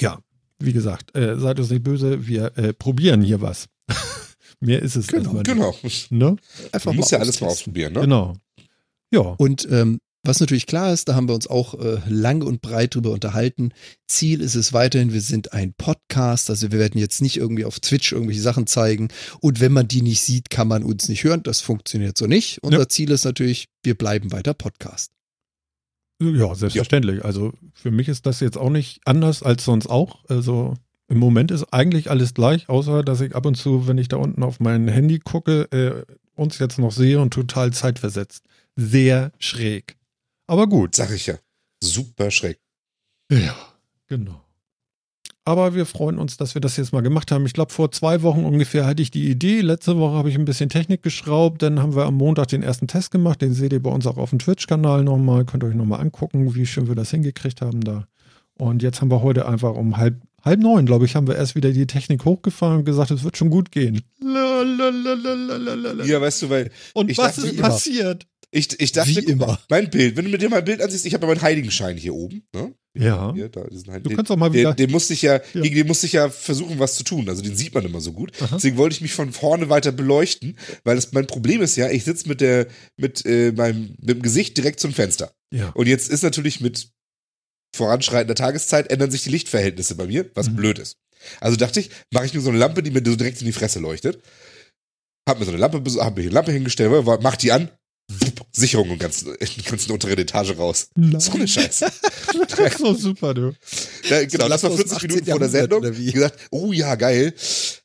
ja, 0.00 0.18
wie 0.58 0.72
gesagt, 0.72 1.16
äh, 1.16 1.38
seid 1.38 1.58
uns 1.58 1.70
nicht 1.70 1.82
böse, 1.82 2.26
wir 2.26 2.56
äh, 2.58 2.72
probieren 2.72 3.22
hier 3.22 3.40
was. 3.40 3.68
Mehr 4.60 4.82
ist 4.82 4.96
es 4.96 5.06
Genau, 5.06 5.22
erstmal 5.36 5.42
Genau. 5.42 5.74
nicht. 5.82 6.12
Ne? 6.12 6.36
Einfach 6.72 6.86
Man 6.90 6.96
muss 6.96 7.10
ja 7.10 7.18
alles 7.18 7.40
mal 7.40 7.48
ausprobieren, 7.48 7.94
ne? 7.94 8.00
Genau. 8.02 8.34
Ja. 9.12 9.20
Und 9.20 9.66
ähm, 9.70 9.98
was 10.22 10.40
natürlich 10.40 10.66
klar 10.66 10.92
ist, 10.92 11.08
da 11.08 11.14
haben 11.14 11.28
wir 11.28 11.34
uns 11.34 11.46
auch 11.46 11.74
äh, 11.74 12.00
lang 12.06 12.42
und 12.42 12.60
breit 12.60 12.94
drüber 12.94 13.10
unterhalten. 13.10 13.72
Ziel 14.06 14.40
ist 14.42 14.54
es 14.54 14.72
weiterhin, 14.72 15.12
wir 15.12 15.22
sind 15.22 15.52
ein 15.54 15.72
Podcast, 15.72 16.50
also 16.50 16.70
wir 16.72 16.78
werden 16.78 17.00
jetzt 17.00 17.22
nicht 17.22 17.38
irgendwie 17.38 17.64
auf 17.64 17.80
Twitch 17.80 18.12
irgendwelche 18.12 18.42
Sachen 18.42 18.66
zeigen. 18.66 19.08
Und 19.40 19.60
wenn 19.60 19.72
man 19.72 19.88
die 19.88 20.02
nicht 20.02 20.20
sieht, 20.20 20.50
kann 20.50 20.68
man 20.68 20.82
uns 20.82 21.08
nicht 21.08 21.24
hören. 21.24 21.42
Das 21.42 21.62
funktioniert 21.62 22.18
so 22.18 22.26
nicht. 22.26 22.62
Unser 22.62 22.80
Ja. 22.80 22.88
Ziel 22.88 23.10
ist 23.10 23.24
natürlich, 23.24 23.68
wir 23.82 23.94
bleiben 23.96 24.30
weiter 24.30 24.52
Podcast. 24.52 25.10
Ja, 26.22 26.54
selbstverständlich. 26.54 27.24
Also 27.24 27.54
für 27.72 27.90
mich 27.90 28.08
ist 28.08 28.26
das 28.26 28.40
jetzt 28.40 28.58
auch 28.58 28.68
nicht 28.68 29.00
anders 29.06 29.42
als 29.42 29.64
sonst 29.64 29.86
auch. 29.86 30.22
Also 30.28 30.74
im 31.08 31.18
Moment 31.18 31.50
ist 31.50 31.72
eigentlich 31.72 32.10
alles 32.10 32.34
gleich, 32.34 32.68
außer 32.68 33.02
dass 33.02 33.22
ich 33.22 33.34
ab 33.34 33.46
und 33.46 33.54
zu, 33.56 33.88
wenn 33.88 33.96
ich 33.96 34.08
da 34.08 34.16
unten 34.18 34.42
auf 34.42 34.60
mein 34.60 34.86
Handy 34.86 35.18
gucke, 35.18 35.62
äh, 35.72 36.04
uns 36.34 36.58
jetzt 36.58 36.78
noch 36.78 36.92
sehe 36.92 37.20
und 37.20 37.32
total 37.32 37.72
zeitversetzt. 37.72 38.44
Sehr 38.76 39.32
schräg. 39.38 39.96
Aber 40.50 40.66
gut. 40.66 40.96
Sag 40.96 41.12
ich 41.12 41.26
ja. 41.26 41.36
Super 41.80 42.32
schräg. 42.32 42.58
Ja, 43.30 43.54
genau. 44.08 44.40
Aber 45.44 45.76
wir 45.76 45.86
freuen 45.86 46.18
uns, 46.18 46.38
dass 46.38 46.54
wir 46.54 46.60
das 46.60 46.76
jetzt 46.76 46.92
mal 46.92 47.02
gemacht 47.02 47.30
haben. 47.30 47.46
Ich 47.46 47.52
glaube, 47.52 47.72
vor 47.72 47.92
zwei 47.92 48.22
Wochen 48.22 48.44
ungefähr 48.44 48.84
hatte 48.84 49.00
ich 49.00 49.12
die 49.12 49.30
Idee. 49.30 49.60
Letzte 49.60 49.96
Woche 49.96 50.16
habe 50.16 50.28
ich 50.28 50.34
ein 50.34 50.44
bisschen 50.44 50.68
Technik 50.68 51.04
geschraubt. 51.04 51.62
Dann 51.62 51.78
haben 51.78 51.94
wir 51.94 52.04
am 52.04 52.16
Montag 52.16 52.48
den 52.48 52.64
ersten 52.64 52.88
Test 52.88 53.12
gemacht. 53.12 53.42
Den 53.42 53.54
seht 53.54 53.72
ihr 53.72 53.80
bei 53.80 53.92
uns 53.92 54.08
auch 54.08 54.16
auf 54.16 54.30
dem 54.30 54.40
Twitch-Kanal 54.40 55.04
nochmal. 55.04 55.44
Könnt 55.44 55.62
ihr 55.62 55.68
euch 55.68 55.76
nochmal 55.76 56.00
angucken, 56.00 56.52
wie 56.56 56.66
schön 56.66 56.88
wir 56.88 56.96
das 56.96 57.12
hingekriegt 57.12 57.60
haben 57.60 57.82
da. 57.82 58.08
Und 58.58 58.82
jetzt 58.82 59.00
haben 59.00 59.12
wir 59.12 59.22
heute 59.22 59.46
einfach 59.46 59.76
um 59.76 59.98
halb, 59.98 60.20
halb 60.44 60.58
neun, 60.58 60.84
glaube 60.84 61.04
ich, 61.04 61.14
haben 61.14 61.28
wir 61.28 61.36
erst 61.36 61.54
wieder 61.54 61.70
die 61.70 61.86
Technik 61.86 62.24
hochgefahren 62.24 62.78
und 62.78 62.86
gesagt, 62.86 63.12
es 63.12 63.22
wird 63.22 63.36
schon 63.36 63.50
gut 63.50 63.70
gehen. 63.70 64.02
Ja, 64.20 64.64
weißt 66.20 66.42
du, 66.42 66.50
weil 66.50 66.72
Und 66.92 67.16
was 67.16 67.38
ist 67.38 67.56
passiert? 67.56 68.26
Ich, 68.52 68.80
ich 68.80 68.92
dachte, 68.92 69.10
Wie 69.14 69.30
immer. 69.30 69.60
mein 69.68 69.90
Bild, 69.90 70.16
wenn 70.16 70.24
du 70.24 70.30
mit 70.30 70.42
dir 70.42 70.48
mein 70.48 70.64
Bild 70.64 70.80
ansiehst, 70.82 71.06
ich 71.06 71.14
habe 71.14 71.26
ja 71.26 71.32
meinen 71.32 71.42
Heiligenschein 71.42 71.96
hier 71.96 72.14
oben, 72.14 72.42
ne? 72.54 72.74
Ja. 72.98 73.32
Hier, 73.34 73.48
da, 73.48 73.60
Heiligen- 73.62 74.02
Du 74.02 74.16
kannst 74.16 74.32
auch 74.32 74.36
mal 74.36 74.52
wieder. 74.52 74.74
Den, 74.74 74.86
den 74.88 74.90
musste 74.90 75.12
ich 75.14 75.22
ja, 75.22 75.34
Ja. 75.54 75.60
gegen 75.60 75.76
den 75.76 75.86
musste 75.86 76.06
ich 76.06 76.12
ja 76.14 76.28
versuchen, 76.28 76.80
was 76.80 76.96
zu 76.96 77.04
tun. 77.04 77.28
Also 77.28 77.40
den 77.40 77.54
sieht 77.54 77.72
man 77.72 77.84
immer 77.84 78.00
so 78.00 78.12
gut. 78.12 78.32
Aha. 78.42 78.56
Deswegen 78.56 78.76
wollte 78.78 78.94
ich 78.96 79.00
mich 79.00 79.12
von 79.12 79.32
vorne 79.32 79.68
weiter 79.68 79.92
beleuchten, 79.92 80.56
weil 80.82 80.96
das 80.96 81.12
mein 81.12 81.28
Problem 81.28 81.62
ist 81.62 81.76
ja, 81.76 81.88
ich 81.88 82.02
sitze 82.02 82.26
mit 82.28 82.40
der, 82.40 82.66
mit 82.96 83.24
äh, 83.26 83.52
meinem, 83.52 83.94
mit 84.00 84.08
dem 84.08 84.22
Gesicht 84.22 84.56
direkt 84.56 84.80
zum 84.80 84.92
Fenster. 84.92 85.32
Ja. 85.54 85.68
Und 85.70 85.86
jetzt 85.86 86.08
ist 86.10 86.22
natürlich 86.24 86.60
mit 86.60 86.88
voranschreitender 87.76 88.34
Tageszeit 88.34 88.90
ändern 88.90 89.12
sich 89.12 89.22
die 89.22 89.30
Lichtverhältnisse 89.30 89.94
bei 89.94 90.06
mir, 90.06 90.28
was 90.34 90.50
Mhm. 90.50 90.56
blöd 90.56 90.78
ist. 90.80 90.96
Also 91.40 91.56
dachte 91.56 91.78
ich, 91.78 91.90
mache 92.12 92.26
ich 92.26 92.34
mir 92.34 92.40
so 92.40 92.48
eine 92.50 92.58
Lampe, 92.58 92.82
die 92.82 92.90
mir 92.90 93.02
so 93.06 93.14
direkt 93.14 93.40
in 93.40 93.46
die 93.46 93.52
Fresse 93.52 93.78
leuchtet. 93.78 94.20
Hab 95.28 95.38
mir 95.38 95.44
so 95.44 95.52
eine 95.52 95.60
Lampe, 95.60 95.78
hab 96.00 96.16
mir 96.16 96.22
eine 96.22 96.30
Lampe 96.30 96.50
hingestellt, 96.50 96.90
mach 97.22 97.36
die 97.36 97.52
an, 97.52 97.70
Sicherung 98.52 98.90
und 98.90 98.98
ganz, 98.98 99.24
ganzen 99.64 99.92
unteren 99.92 100.18
Etage 100.18 100.56
raus. 100.56 100.88
Nein. 100.94 101.20
So 101.20 101.32
eine 101.32 101.48
Scheiße. 101.48 101.86
So 102.78 102.94
super, 102.94 103.34
du. 103.34 103.52
Ja, 104.08 104.24
genau, 104.24 104.46
aus 104.48 104.60
dem 104.60 104.76
40 104.76 104.92
18. 104.92 105.08
Minuten 105.08 105.30
vor 105.30 105.38
der 105.38 105.48
Sendung. 105.48 105.82
gesagt, 105.82 106.38
oh 106.50 106.72
ja, 106.72 106.94
geil. 106.94 107.34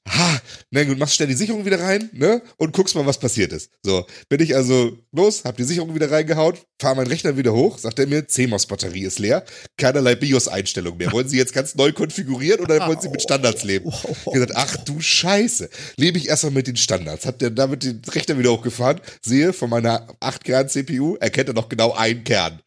Ha, 0.07 0.39
na 0.69 0.83
gut, 0.83 0.99
machst 0.99 1.15
schnell 1.15 1.27
die 1.27 1.33
Sicherung 1.33 1.65
wieder 1.65 1.79
rein, 1.79 2.11
ne? 2.13 2.43
Und 2.57 2.73
guckst 2.73 2.93
mal, 2.93 3.07
was 3.07 3.19
passiert 3.19 3.51
ist. 3.51 3.71
So, 3.83 4.05
bin 4.29 4.39
ich 4.39 4.55
also 4.55 4.95
los, 5.11 5.43
hab 5.45 5.57
die 5.57 5.63
Sicherung 5.63 5.95
wieder 5.95 6.11
reingehaut, 6.11 6.63
fahr 6.79 6.93
meinen 6.93 7.07
Rechner 7.07 7.37
wieder 7.37 7.53
hoch, 7.53 7.79
sagt 7.79 7.97
er 7.97 8.05
mir, 8.05 8.27
CMOS-Batterie 8.27 9.03
ist 9.03 9.17
leer, 9.17 9.43
keinerlei 9.77 10.13
BIOS-Einstellung 10.13 10.97
mehr. 10.97 11.11
Wollen 11.11 11.27
Sie 11.27 11.37
jetzt 11.37 11.53
ganz 11.53 11.73
neu 11.73 11.91
konfigurieren 11.91 12.59
oder 12.59 12.87
wollen 12.87 13.01
Sie 13.01 13.09
mit 13.09 13.23
Standards 13.23 13.63
leben? 13.63 13.91
Ich 14.27 14.31
gesagt, 14.31 14.51
ach 14.53 14.77
du 14.77 15.01
Scheiße, 15.01 15.69
lebe 15.97 16.19
ich 16.19 16.29
erstmal 16.29 16.53
mit 16.53 16.67
den 16.67 16.77
Standards. 16.77 17.25
Hab 17.25 17.39
der 17.39 17.49
damit 17.49 17.83
den 17.83 18.01
Rechner 18.07 18.37
wieder 18.37 18.51
hochgefahren, 18.51 19.01
sehe 19.25 19.53
von 19.53 19.71
meiner 19.71 20.07
8 20.19 20.43
Kern 20.45 20.69
CPU, 20.69 21.15
erkennt 21.15 21.49
er 21.49 21.53
noch 21.55 21.67
genau 21.67 21.91
einen 21.91 22.23
Kern. 22.23 22.61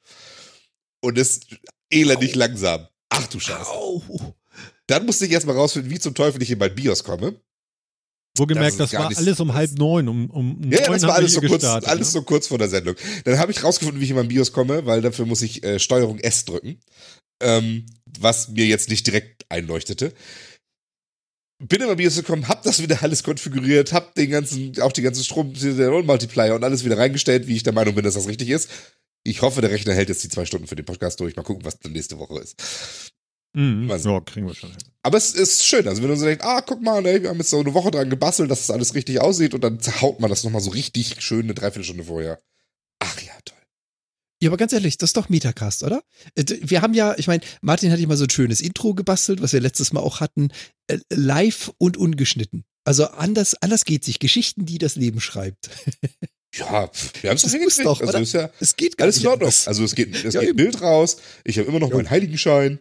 und 1.00 1.16
ist 1.16 1.46
elendig 1.90 2.34
langsam. 2.34 2.86
Ach 3.08 3.26
du 3.28 3.40
Scheiße. 3.40 3.70
Au. 3.70 4.02
Dann 4.88 5.06
musste 5.06 5.24
ich 5.26 5.32
erstmal 5.32 5.56
rausfinden, 5.56 5.90
wie 5.90 5.98
zum 5.98 6.14
Teufel 6.14 6.42
ich 6.42 6.50
in 6.50 6.58
mein 6.58 6.74
BIOS 6.74 7.04
komme. 7.04 7.40
Wohlgemerkt, 8.36 8.78
Das 8.78 8.90
das, 8.90 9.00
war 9.00 9.08
nicht- 9.08 9.18
alles 9.18 9.40
um 9.40 9.52
halb 9.54 9.70
neun. 9.78 10.08
Um, 10.08 10.30
um 10.30 10.62
Ja, 10.70 10.80
ja, 10.80 10.86
neun 10.88 10.92
das 10.94 11.02
war 11.04 11.14
alles 11.14 11.32
so, 11.32 11.40
kurz, 11.40 11.52
gestartet, 11.62 11.88
alles 11.88 12.08
ne? 12.08 12.12
so 12.12 12.22
kurz 12.22 12.46
vor 12.48 12.58
der 12.58 12.68
Sendung. 12.68 12.94
Dann 13.24 13.38
habe 13.38 13.50
ich 13.52 13.62
rausgefunden, 13.64 14.00
wie 14.00 14.04
ich 14.04 14.10
in 14.10 14.16
mein 14.16 14.28
BIOS 14.28 14.52
komme, 14.52 14.84
weil 14.86 15.00
dafür 15.00 15.24
muss 15.26 15.42
ich 15.42 15.62
äh, 15.64 15.78
Steuerung 15.78 16.18
S 16.18 16.44
drücken, 16.44 16.78
ähm, 17.40 17.86
was 18.18 18.48
mir 18.48 18.66
jetzt 18.66 18.90
nicht 18.90 19.06
direkt 19.06 19.44
einleuchtete. 19.48 20.12
Bin 21.60 21.80
in 21.80 21.88
mein 21.88 21.96
BIOS 21.96 22.16
gekommen, 22.16 22.46
hab 22.46 22.62
das 22.62 22.80
wieder 22.80 23.02
alles 23.02 23.24
konfiguriert, 23.24 23.92
hab 23.92 24.14
den 24.14 24.30
ganzen, 24.30 24.80
auch 24.80 24.92
die 24.92 25.02
ganzen 25.02 25.24
Strom, 25.24 25.52
den 25.54 26.06
Multiplier 26.06 26.54
und 26.54 26.62
alles 26.62 26.84
wieder 26.84 26.98
reingestellt, 26.98 27.48
wie 27.48 27.56
ich 27.56 27.64
der 27.64 27.72
Meinung 27.72 27.96
bin, 27.96 28.04
dass 28.04 28.14
das 28.14 28.28
richtig 28.28 28.48
ist. 28.50 28.70
Ich 29.24 29.42
hoffe, 29.42 29.60
der 29.60 29.70
Rechner 29.70 29.92
hält 29.92 30.08
jetzt 30.08 30.22
die 30.22 30.28
zwei 30.28 30.44
Stunden 30.44 30.68
für 30.68 30.76
den 30.76 30.84
Podcast 30.84 31.18
durch. 31.18 31.34
Mal 31.34 31.42
gucken, 31.42 31.64
was 31.64 31.80
dann 31.80 31.92
nächste 31.92 32.18
Woche 32.18 32.38
ist. 32.38 32.56
Mhm. 33.54 33.88
Was? 33.88 34.04
Ja, 34.04 34.20
kriegen 34.20 34.46
wir 34.46 34.54
schon 34.54 34.70
hin. 34.70 34.78
Aber 35.02 35.18
es 35.18 35.34
ist 35.34 35.66
schön. 35.66 35.88
Also 35.88 36.00
wenn 36.02 36.10
du 36.10 36.16
so 36.16 36.26
denkst, 36.26 36.44
ah, 36.44 36.60
guck 36.60 36.80
mal, 36.80 37.04
ey, 37.04 37.22
wir 37.22 37.30
haben 37.30 37.38
jetzt 37.38 37.50
so 37.50 37.58
eine 37.58 37.74
Woche 37.74 37.90
dran 37.90 38.08
gebastelt, 38.08 38.50
dass 38.50 38.66
das 38.66 38.70
alles 38.70 38.94
richtig 38.94 39.20
aussieht 39.20 39.54
und 39.54 39.64
dann 39.64 39.80
zerhaut 39.80 40.20
man 40.20 40.30
das 40.30 40.44
nochmal 40.44 40.60
so 40.60 40.70
richtig 40.70 41.20
schön 41.20 41.42
eine 41.42 41.54
Dreiviertelstunde 41.54 42.04
vorher. 42.04 42.38
Ja, 44.40 44.50
aber 44.50 44.56
ganz 44.56 44.72
ehrlich, 44.72 44.96
das 44.98 45.10
ist 45.10 45.16
doch 45.16 45.28
Metacast, 45.28 45.82
oder? 45.82 46.02
Äh, 46.36 46.44
Wir 46.62 46.80
haben 46.82 46.94
ja, 46.94 47.14
ich 47.18 47.26
meine, 47.26 47.42
Martin 47.60 47.90
hatte 47.90 48.00
ja 48.02 48.06
mal 48.08 48.16
so 48.16 48.24
ein 48.24 48.30
schönes 48.30 48.60
Intro 48.60 48.94
gebastelt, 48.94 49.42
was 49.42 49.52
wir 49.52 49.60
letztes 49.60 49.92
Mal 49.92 50.00
auch 50.00 50.20
hatten, 50.20 50.48
äh, 50.86 50.98
live 51.12 51.72
und 51.78 51.96
ungeschnitten. 51.96 52.64
Also 52.84 53.06
anders, 53.08 53.54
anders 53.60 53.84
geht 53.84 54.04
sich. 54.04 54.18
Geschichten, 54.18 54.64
die 54.64 54.78
das 54.78 54.96
Leben 54.96 55.20
schreibt. 55.20 55.70
Ja, 56.54 56.90
wir 57.20 57.28
haben 57.28 57.36
es 57.36 57.42
hingekriegt. 57.42 57.84
doch, 57.84 58.00
also 58.00 58.18
ist 58.18 58.32
ja 58.32 58.48
Es 58.58 58.74
geht 58.74 58.96
gar 58.96 59.04
alles 59.04 59.16
nicht 59.16 59.24
in 59.24 59.30
Ordnung. 59.30 59.48
anders. 59.48 59.68
Also 59.68 59.84
es 59.84 59.94
geht, 59.94 60.14
es 60.24 60.32
Ja, 60.32 60.40
geht 60.40 60.40
ein 60.40 60.46
eben. 60.48 60.56
Bild 60.56 60.80
raus. 60.80 61.18
Ich 61.44 61.58
habe 61.58 61.68
immer 61.68 61.78
noch 61.78 61.90
Ja. 61.90 61.96
meinen 61.96 62.08
Heiligenschein. 62.08 62.80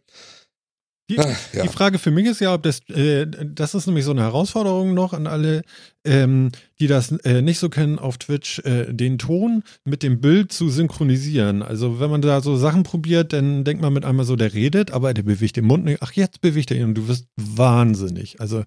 Die, 1.10 1.18
Ah, 1.20 1.34
ja. 1.54 1.64
die 1.64 1.70
Frage 1.70 2.00
für 2.00 2.12
mich 2.12 2.26
ist 2.26 2.42
ja, 2.42 2.54
ob 2.54 2.64
das, 2.64 2.82
äh, 2.90 3.26
das 3.28 3.74
ist 3.74 3.88
nämlich 3.88 4.04
so 4.04 4.12
eine 4.12 4.22
Herausforderung 4.24 4.94
noch 4.94 5.14
an 5.14 5.26
alle, 5.26 5.62
ähm, 6.04 6.52
die 6.82 6.88
das 6.88 7.12
äh, 7.24 7.42
nicht 7.42 7.60
so 7.60 7.70
kennen 7.70 7.98
auf 7.98 8.18
Twitch, 8.18 8.60
äh, 8.60 8.94
den 8.94 9.18
Ton 9.18 9.64
mit 9.86 10.04
dem 10.04 10.20
Bild 10.20 10.52
zu 10.52 10.70
synchronisieren. 10.70 11.64
Also 11.64 12.02
wenn 12.02 12.10
man 12.10 12.22
da 12.22 12.42
so 12.42 12.58
Sachen 12.58 12.84
probiert, 12.84 13.32
dann 13.32 13.64
denkt 13.64 13.82
man 13.82 13.94
mit 13.94 14.04
einmal 14.04 14.26
so, 14.26 14.36
der 14.36 14.54
redet, 14.54 14.92
aber 14.92 15.14
der 15.14 15.24
bewegt 15.24 15.56
den 15.56 15.66
Mund 15.66 15.86
nicht. 15.86 16.02
Ach, 16.02 16.12
jetzt 16.12 16.42
bewegt 16.42 16.72
er 16.72 16.78
ihn 16.78 16.84
und 16.84 16.96
du 16.96 17.08
wirst 17.08 17.28
wahnsinnig. 17.38 18.42
Also 18.42 18.64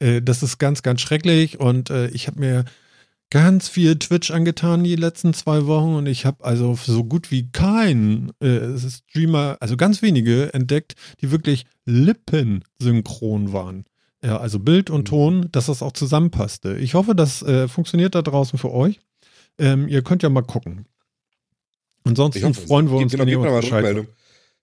äh, 0.00 0.20
das 0.20 0.42
ist 0.42 0.58
ganz, 0.58 0.82
ganz 0.82 1.00
schrecklich 1.00 1.60
und 1.60 1.90
äh, 1.90 2.08
ich 2.08 2.26
habe 2.26 2.40
mir 2.40 2.64
ganz 3.34 3.68
viel 3.68 3.98
Twitch 3.98 4.30
angetan 4.30 4.84
die 4.84 4.94
letzten 4.94 5.34
zwei 5.34 5.66
Wochen 5.66 5.96
und 5.96 6.06
ich 6.06 6.24
habe 6.24 6.44
also 6.44 6.78
so 6.80 7.02
gut 7.02 7.32
wie 7.32 7.50
keinen 7.50 8.30
äh, 8.40 8.78
Streamer, 8.78 9.56
also 9.58 9.76
ganz 9.76 10.02
wenige 10.02 10.54
entdeckt, 10.54 10.94
die 11.20 11.32
wirklich 11.32 11.66
lippensynchron 11.84 13.52
waren. 13.52 13.86
Ja, 14.24 14.38
also 14.38 14.60
Bild 14.60 14.88
und 14.88 15.06
Ton, 15.06 15.48
dass 15.50 15.66
das 15.66 15.82
auch 15.82 15.92
zusammenpasste. 15.92 16.76
Ich 16.78 16.94
hoffe, 16.94 17.16
das 17.16 17.42
äh, 17.42 17.66
funktioniert 17.66 18.14
da 18.14 18.22
draußen 18.22 18.56
für 18.56 18.70
euch. 18.72 19.00
Ähm, 19.58 19.88
ihr 19.88 20.02
könnt 20.02 20.22
ja 20.22 20.28
mal 20.28 20.42
gucken. 20.42 20.86
Ansonsten 22.04 22.40
freuen 22.68 22.86
wir 22.86 22.98
uns, 22.98 23.12
wenn 23.18 23.28
ihr 23.28 23.38
uns 23.40 23.46
Bescheid 23.62 23.84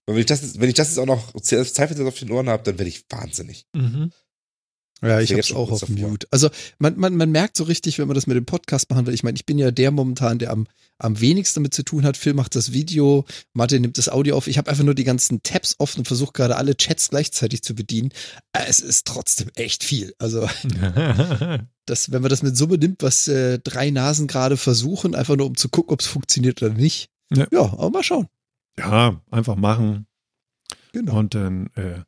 wenn 0.08 0.18
ich 0.18 0.26
das, 0.28 0.42
jetzt- 0.44 0.60
wenn 0.62 0.70
ich 0.70 0.76
das 0.76 0.88
jetzt 0.90 0.98
auch 1.00 1.06
noch 1.06 1.34
Zweifel 1.42 2.08
auf 2.08 2.18
den 2.20 2.32
Ohren 2.32 2.48
habe, 2.50 2.64
dann 2.64 2.78
werde 2.80 2.90
ich 2.90 3.04
wahnsinnig. 3.10 3.66
Mhm. 3.76 4.12
Ja, 5.02 5.20
ich 5.20 5.32
habe 5.32 5.40
es 5.40 5.52
auch 5.52 5.72
auf. 5.72 5.90
Mute. 5.90 6.28
Also 6.30 6.50
man, 6.78 6.96
man, 6.98 7.16
man 7.16 7.32
merkt 7.32 7.58
so 7.58 7.64
richtig, 7.64 7.98
wenn 7.98 8.08
man 8.08 8.14
das 8.16 8.28
mit 8.28 8.38
dem 8.38 8.46
Podcast 8.46 8.90
machen 8.90 9.08
will. 9.08 9.14
Ich 9.16 9.24
meine, 9.24 9.36
ich 9.36 9.48
bin 9.48 9.58
ja 9.58 9.72
der 9.72 9.90
momentan, 9.90 10.38
der 10.38 10.52
am, 10.52 10.68
am 11.00 11.20
wenigsten 11.20 11.60
damit 11.60 11.74
zu 11.74 11.84
tun 11.84 12.04
hat. 12.04 12.18
Phil 12.18 12.36
macht 12.36 12.56
das 12.56 12.72
Video, 12.72 13.26
Martin 13.54 13.82
nimmt 13.82 13.98
das 13.98 14.10
Audio 14.10 14.38
auf. 14.38 14.46
Ich 14.46 14.60
habe 14.60 14.70
einfach 14.70 14.84
nur 14.84 14.94
die 14.94 15.04
ganzen 15.04 15.42
Tabs 15.42 15.76
offen 15.80 16.00
und 16.02 16.06
versuche 16.06 16.34
gerade 16.34 16.56
alle 16.56 16.78
Chats 16.78 17.10
gleichzeitig 17.10 17.64
zu 17.64 17.74
bedienen. 17.74 18.12
Äh, 18.54 18.66
Es 18.68 18.80
ist 18.80 19.08
trotzdem 19.08 19.50
echt 19.56 19.84
viel. 19.84 20.14
Also 20.20 20.48
das, 21.86 22.12
wenn 22.12 22.22
man 22.22 22.30
das 22.30 22.44
mit 22.44 22.56
Summe 22.56 22.78
nimmt, 22.78 23.02
was 23.02 23.28
äh, 23.28 23.58
drei 23.60 23.90
Nasen 23.90 24.28
gerade 24.28 24.56
versuchen, 24.58 25.16
einfach 25.16 25.36
nur 25.36 25.48
um 25.48 25.56
zu 25.56 25.70
gucken, 25.70 25.94
ob 25.94 26.02
es 26.02 26.08
funktioniert 26.08 26.62
oder 26.62 26.74
nicht. 26.74 27.10
Ja. 27.34 27.48
ja, 27.52 27.62
aber 27.62 27.90
mal 27.90 28.04
schauen. 28.04 28.28
ja, 28.78 29.22
einfach 29.32 29.56
machen. 29.56 30.06
Genau. 30.94 31.18
Und 31.18 31.34
dann, 31.34 31.68
äh, 31.76 32.02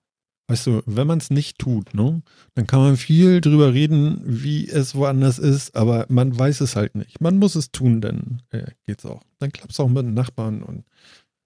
weißt 0.47 0.67
du, 0.67 0.81
wenn 0.85 1.07
man 1.07 1.19
es 1.19 1.29
nicht 1.29 1.57
tut, 1.57 1.93
ne, 1.93 2.21
dann 2.55 2.67
kann 2.67 2.81
man 2.81 2.97
viel 2.97 3.41
drüber 3.41 3.73
reden, 3.73 4.21
wie 4.25 4.67
es 4.67 4.95
woanders 4.95 5.39
ist, 5.39 5.75
aber 5.75 6.05
man 6.09 6.37
weiß 6.37 6.61
es 6.61 6.75
halt 6.75 6.95
nicht. 6.95 7.21
Man 7.21 7.37
muss 7.37 7.55
es 7.55 7.71
tun, 7.71 8.01
dann 8.01 8.41
äh, 8.49 8.71
geht's 8.85 9.05
auch. 9.05 9.23
Dann 9.39 9.51
klappt 9.51 9.71
es 9.71 9.79
auch 9.79 9.87
mit 9.87 10.05
den 10.05 10.13
Nachbarn 10.13 10.63
und 10.63 10.85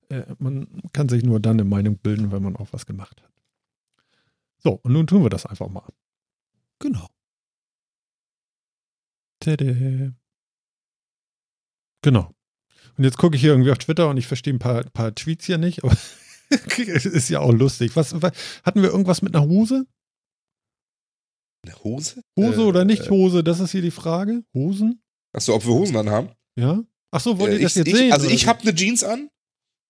äh, 0.10 0.24
man 0.40 0.68
kann 0.94 1.10
sich 1.10 1.24
nur 1.24 1.40
dann 1.40 1.58
eine 1.58 1.66
Meinung 1.66 1.98
bilden, 1.98 2.32
wenn 2.32 2.44
man 2.44 2.56
auch 2.56 2.68
was 2.72 2.86
gemacht 2.86 3.22
hat. 3.22 3.32
So, 4.60 4.80
und 4.84 4.94
nun 4.94 5.08
tun 5.08 5.24
wir 5.24 5.30
das 5.30 5.46
einfach 5.46 5.70
mal. 5.70 5.88
Genau. 6.80 7.08
Tada. 9.40 10.14
Genau. 12.02 12.34
Und 12.98 13.04
jetzt 13.04 13.18
gucke 13.18 13.36
ich 13.36 13.42
hier 13.42 13.52
irgendwie 13.52 13.72
auf 13.72 13.78
Twitter 13.78 14.10
und 14.10 14.18
ich 14.18 14.28
verstehe 14.28 14.54
ein 14.54 14.60
paar, 14.60 14.84
paar 14.84 15.14
Tweets 15.14 15.46
hier 15.46 15.58
nicht, 15.58 15.84
aber 15.84 15.96
ist 16.78 17.30
ja 17.30 17.40
auch 17.40 17.52
lustig. 17.54 17.96
Was, 17.96 18.20
was, 18.22 18.32
hatten 18.64 18.82
wir 18.82 18.90
irgendwas 18.90 19.22
mit 19.22 19.36
einer 19.36 19.46
Hose? 19.48 19.86
Eine 21.66 21.76
Hose? 21.84 22.22
Hose 22.38 22.62
Äh, 22.62 22.66
oder 22.66 22.86
nicht 22.86 23.08
äh, 23.08 23.10
Hose? 23.10 23.44
Das 23.44 23.60
ist 23.60 23.72
hier 23.72 23.82
die 23.82 23.92
Frage. 23.92 24.44
Hosen? 24.54 25.02
Achso, 25.36 25.54
ob 25.54 25.66
wir 25.66 25.74
Hosen 25.74 25.98
anhaben? 25.98 26.30
Ja? 26.58 26.84
Ach 27.12 27.20
so, 27.22 27.38
wollt 27.40 27.52
Äh, 27.54 27.56
ihr 27.58 27.62
das 27.64 27.72
ich, 27.72 27.78
jetzt 27.78 27.88
ich, 27.88 27.96
sehen? 27.96 28.14
also 28.14 28.28
ich 28.30 28.48
habe 28.48 28.62
eine 28.62 28.74
Jeans 28.76 29.04
an, 29.04 29.30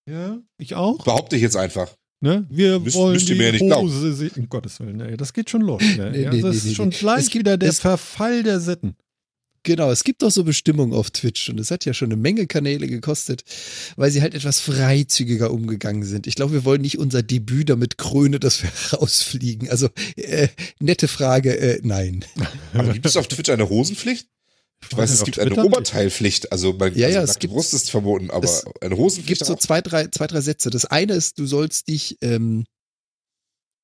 Ja, 0.09 0.39
ich 0.57 0.75
auch. 0.75 1.03
behaupte 1.03 1.35
ich 1.35 1.41
jetzt 1.41 1.55
einfach. 1.57 1.95
Ne? 2.23 2.47
Wir 2.49 2.79
Müsst- 2.79 2.95
wollen 2.95 3.13
müsst 3.13 3.29
ihr 3.29 3.35
die 3.35 3.39
mir 3.41 3.45
ja 3.47 3.51
nicht 3.51 3.65
glauben. 3.65 3.85
Hose 3.87 4.13
sehen. 4.13 4.31
Um 4.37 4.49
Gottes 4.49 4.79
Willen, 4.79 4.99
ey, 5.01 5.17
das 5.17 5.33
geht 5.33 5.49
schon 5.51 5.61
los. 5.61 5.81
Ne? 5.83 6.09
Nee, 6.11 6.23
ja, 6.23 6.31
nee, 6.31 6.41
das 6.41 6.51
nee, 6.51 6.57
ist 6.57 6.65
nee, 6.65 6.73
schon 6.73 6.89
nee. 6.89 6.95
gleich 6.97 7.19
Es 7.19 7.29
gibt- 7.29 7.41
wieder 7.45 7.57
der 7.57 7.73
Verfall 7.73 8.41
der 8.43 8.59
Sitten. 8.59 8.95
Genau, 9.67 9.91
es 9.91 10.05
gibt 10.05 10.24
auch 10.24 10.31
so 10.31 10.45
Bestimmungen 10.45 10.93
auf 10.93 11.12
Twitch 11.12 11.50
und 11.50 11.59
es 11.59 11.71
hat 11.71 11.83
ja 11.83 11.93
schon 11.93 12.07
eine 12.07 12.15
Menge 12.15 12.47
Kanäle 12.47 12.88
gekostet, 12.88 13.43
weil 13.97 14.09
sie 14.12 14.21
halt 14.21 14.33
etwas 14.33 14.62
freizügiger 14.62 15.51
umgegangen 15.51 16.03
sind. 16.05 16.25
Ich 16.25 16.36
glaube, 16.36 16.53
wir 16.53 16.63
wollen 16.63 16.79
nicht 16.79 16.97
unser 17.00 17.21
Debüt 17.21 17.69
damit 17.69 17.97
krönen, 17.97 18.39
dass 18.39 18.63
wir 18.63 18.69
rausfliegen. 18.97 19.69
Also, 19.69 19.89
äh, 20.15 20.47
nette 20.79 21.09
Frage, 21.09 21.57
äh, 21.59 21.81
nein. 21.83 22.24
Aber 22.74 22.93
gibt 22.93 23.05
es 23.05 23.17
auf 23.17 23.27
Twitch 23.27 23.50
eine 23.50 23.67
Hosenpflicht? 23.67 24.29
Ich 24.89 24.95
weiß, 24.95 25.09
es 25.12 25.25
gibt 25.25 25.38
eine 25.38 25.50
Twitter 25.50 25.63
nicht. 25.63 25.74
Oberteilpflicht. 25.75 26.50
Also, 26.53 26.71
mein, 26.71 26.95
Ja, 26.95 27.07
also 27.07 27.17
ja, 27.17 27.24
es 27.25 27.38
gibt- 27.38 27.53
Brust 27.53 27.74
ist 27.74 27.89
verboten, 27.91 28.31
aber 28.31 28.45
es 28.45 28.63
eine 28.79 28.93
Es 28.93 28.97
Hosenpflicht 29.01 29.39
gibt 29.41 29.47
so 29.50 29.55
zwei 29.55 29.81
drei, 29.81 30.07
zwei, 30.07 30.27
drei 30.27 30.39
Sätze. 30.39 30.69
Das 30.69 30.86
eine 30.86 31.12
ist, 31.12 31.39
du 31.39 31.45
sollst 31.45 31.89
dich, 31.89 32.17
ähm, 32.21 32.63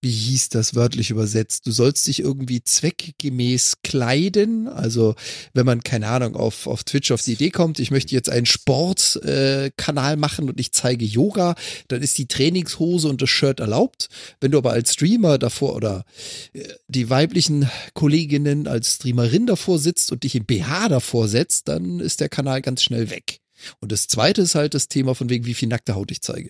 wie 0.03 0.12
hieß 0.12 0.50
das 0.50 0.75
wörtlich 0.75 1.10
übersetzt? 1.10 1.65
Du 1.65 1.72
sollst 1.72 2.05
dich 2.07 2.19
irgendwie 2.19 2.62
zweckgemäß 2.62 3.77
kleiden. 3.83 4.67
Also, 4.67 5.15
wenn 5.53 5.65
man, 5.65 5.81
keine 5.81 6.10
Ahnung, 6.10 6.36
auf, 6.36 6.67
auf 6.67 6.83
Twitch 6.83 7.12
auf 7.12 7.22
die 7.22 7.33
Idee 7.33 7.51
kommt, 7.51 7.79
ich 7.79 7.89
möchte 7.89 8.13
jetzt 8.13 8.29
einen 8.29 8.45
Sportkanal 8.45 10.13
äh, 10.13 10.17
machen 10.17 10.50
und 10.50 10.60
ich 10.60 10.74
zeige 10.74 11.05
Yoga, 11.05 11.55
dann 11.88 12.01
ist 12.01 12.17
die 12.17 12.27
Trainingshose 12.27 13.07
und 13.07 13.22
das 13.22 13.29
Shirt 13.29 13.62
erlaubt. 13.62 14.10
Wenn 14.41 14.51
du 14.51 14.57
aber 14.57 14.72
als 14.72 14.93
Streamer 14.93 15.38
davor 15.38 15.75
oder 15.75 16.03
äh, 16.51 16.67
die 16.89 17.10
weiblichen 17.10 17.69
Kolleginnen 17.93 18.67
als 18.67 18.95
Streamerin 18.95 19.48
davor 19.48 19.79
sitzt 19.79 20.12
und 20.12 20.24
dich 20.24 20.36
im 20.36 20.45
BH 20.45 20.89
davor 20.89 21.29
setzt, 21.29 21.69
dann 21.69 22.01
ist 22.01 22.19
der 22.19 22.29
Kanal 22.29 22.62
ganz 22.62 22.83
schnell 22.83 23.10
weg. 23.10 23.39
Und 23.79 23.93
das 23.93 24.07
zweite 24.07 24.41
ist 24.41 24.55
halt 24.55 24.74
das 24.74 24.89
Thema 24.89 25.15
von 25.15 25.29
wegen, 25.29 25.45
wie 25.45 25.53
viel 25.53 25.69
nackte 25.69 25.95
Haut 25.95 26.12
ich 26.12 26.22
zeige. 26.22 26.50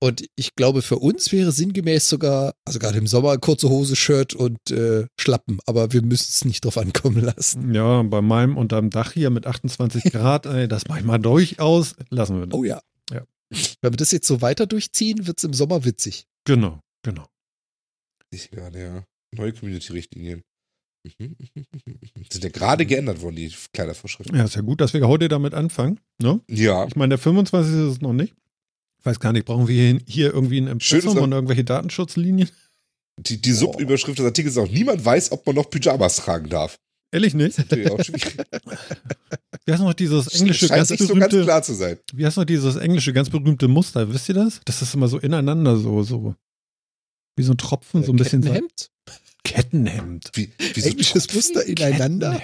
Und 0.00 0.24
ich 0.36 0.54
glaube, 0.54 0.82
für 0.82 0.98
uns 0.98 1.32
wäre 1.32 1.50
sinngemäß 1.50 2.08
sogar, 2.08 2.54
also 2.64 2.78
gerade 2.78 2.98
im 2.98 3.08
Sommer, 3.08 3.36
kurze 3.38 3.68
Hose, 3.68 3.96
Shirt 3.96 4.32
und 4.32 4.70
äh, 4.70 5.06
Schlappen, 5.18 5.58
aber 5.66 5.92
wir 5.92 6.02
müssen 6.02 6.28
es 6.28 6.44
nicht 6.44 6.64
drauf 6.64 6.78
ankommen 6.78 7.24
lassen. 7.24 7.74
Ja, 7.74 8.02
bei 8.04 8.22
meinem 8.22 8.56
unterm 8.56 8.90
Dach 8.90 9.12
hier 9.12 9.30
mit 9.30 9.46
28 9.46 10.04
Grad, 10.12 10.46
ey, 10.46 10.68
das 10.68 10.86
mach 10.86 10.98
ich 10.98 11.04
mal 11.04 11.18
durchaus. 11.18 11.96
Lassen 12.10 12.38
wir 12.38 12.46
das. 12.46 12.58
Oh 12.58 12.62
ja. 12.62 12.80
Ja. 13.10 13.24
Wenn 13.80 13.92
wir 13.92 13.96
das 13.96 14.12
jetzt 14.12 14.28
so 14.28 14.40
weiter 14.40 14.66
durchziehen, 14.66 15.26
wird 15.26 15.38
es 15.38 15.44
im 15.44 15.52
Sommer 15.52 15.84
witzig. 15.84 16.26
Genau, 16.44 16.80
genau. 17.02 17.26
Ich 18.30 18.50
gerade, 18.50 18.80
ja. 18.80 19.04
Neue 19.34 19.52
Community-Richtlinien. 19.52 20.42
Sind 21.18 22.44
ja 22.44 22.50
gerade 22.50 22.86
geändert 22.86 23.20
worden, 23.20 23.36
die 23.36 23.52
Kleidervorschriften. 23.72 24.36
Ja, 24.36 24.44
ist 24.44 24.56
ja 24.56 24.62
gut, 24.62 24.80
dass 24.80 24.92
wir 24.92 25.06
heute 25.08 25.28
damit 25.28 25.54
anfangen. 25.54 25.98
Ne? 26.20 26.40
Ja. 26.48 26.86
Ich 26.86 26.96
meine, 26.96 27.10
der 27.10 27.18
25. 27.18 27.74
ist 27.74 27.80
es 27.80 28.00
noch 28.00 28.12
nicht. 28.12 28.34
Ich 29.00 29.06
weiß 29.06 29.20
gar 29.20 29.32
nicht, 29.32 29.46
brauchen 29.46 29.68
wir 29.68 30.00
hier, 30.06 30.32
irgendwie 30.34 30.60
ein 30.60 30.66
Impressum 30.66 31.18
und 31.18 31.32
irgendwelche 31.32 31.64
Datenschutzlinien? 31.64 32.50
Die, 33.18 33.40
die 33.40 33.52
Subüberschrift 33.52 34.18
des 34.18 34.26
Artikels 34.26 34.56
ist 34.56 34.58
auch, 34.62 34.68
niemand 34.70 35.04
weiß, 35.04 35.32
ob 35.32 35.46
man 35.46 35.56
noch 35.56 35.70
Pyjamas 35.70 36.16
tragen 36.16 36.48
darf. 36.48 36.78
Ehrlich 37.10 37.34
nicht? 37.34 37.58
Natürlich 37.58 37.90
auch 37.90 38.02
schwierig. 38.02 38.36
Wie 39.66 39.72
heißt 39.72 39.82
noch 39.82 39.94
dieses 39.94 40.28
englische 40.40 40.66
Scheint 40.66 40.78
ganz 40.78 40.90
nicht 40.90 41.00
so 41.00 41.14
ganz 41.14 41.30
berühmte, 41.30 41.44
klar 41.44 41.62
zu 41.62 41.74
sein. 41.74 41.98
wie 42.14 42.24
heißt 42.24 42.36
noch 42.36 42.44
dieses 42.44 42.76
englische 42.76 43.12
ganz 43.12 43.28
berühmte 43.30 43.68
Muster? 43.68 44.12
Wisst 44.12 44.28
ihr 44.28 44.34
das? 44.34 44.60
Das 44.64 44.80
ist 44.82 44.94
immer 44.94 45.08
so 45.08 45.18
ineinander 45.18 45.76
so, 45.76 46.02
so. 46.02 46.34
Wie 47.36 47.42
so 47.42 47.52
ein 47.52 47.58
Tropfen, 47.58 48.02
so 48.02 48.12
ein 48.12 48.16
bisschen 48.16 48.42
so. 48.42 48.48
Kettenhemd? 48.50 48.90
Kettenhemd. 49.44 50.30
Wie, 50.34 50.52
wie 50.74 50.80
so 50.80 50.88
Englisches 50.88 51.26
Tropfen? 51.26 51.54
Muster 51.54 51.66
ineinander? 51.66 52.40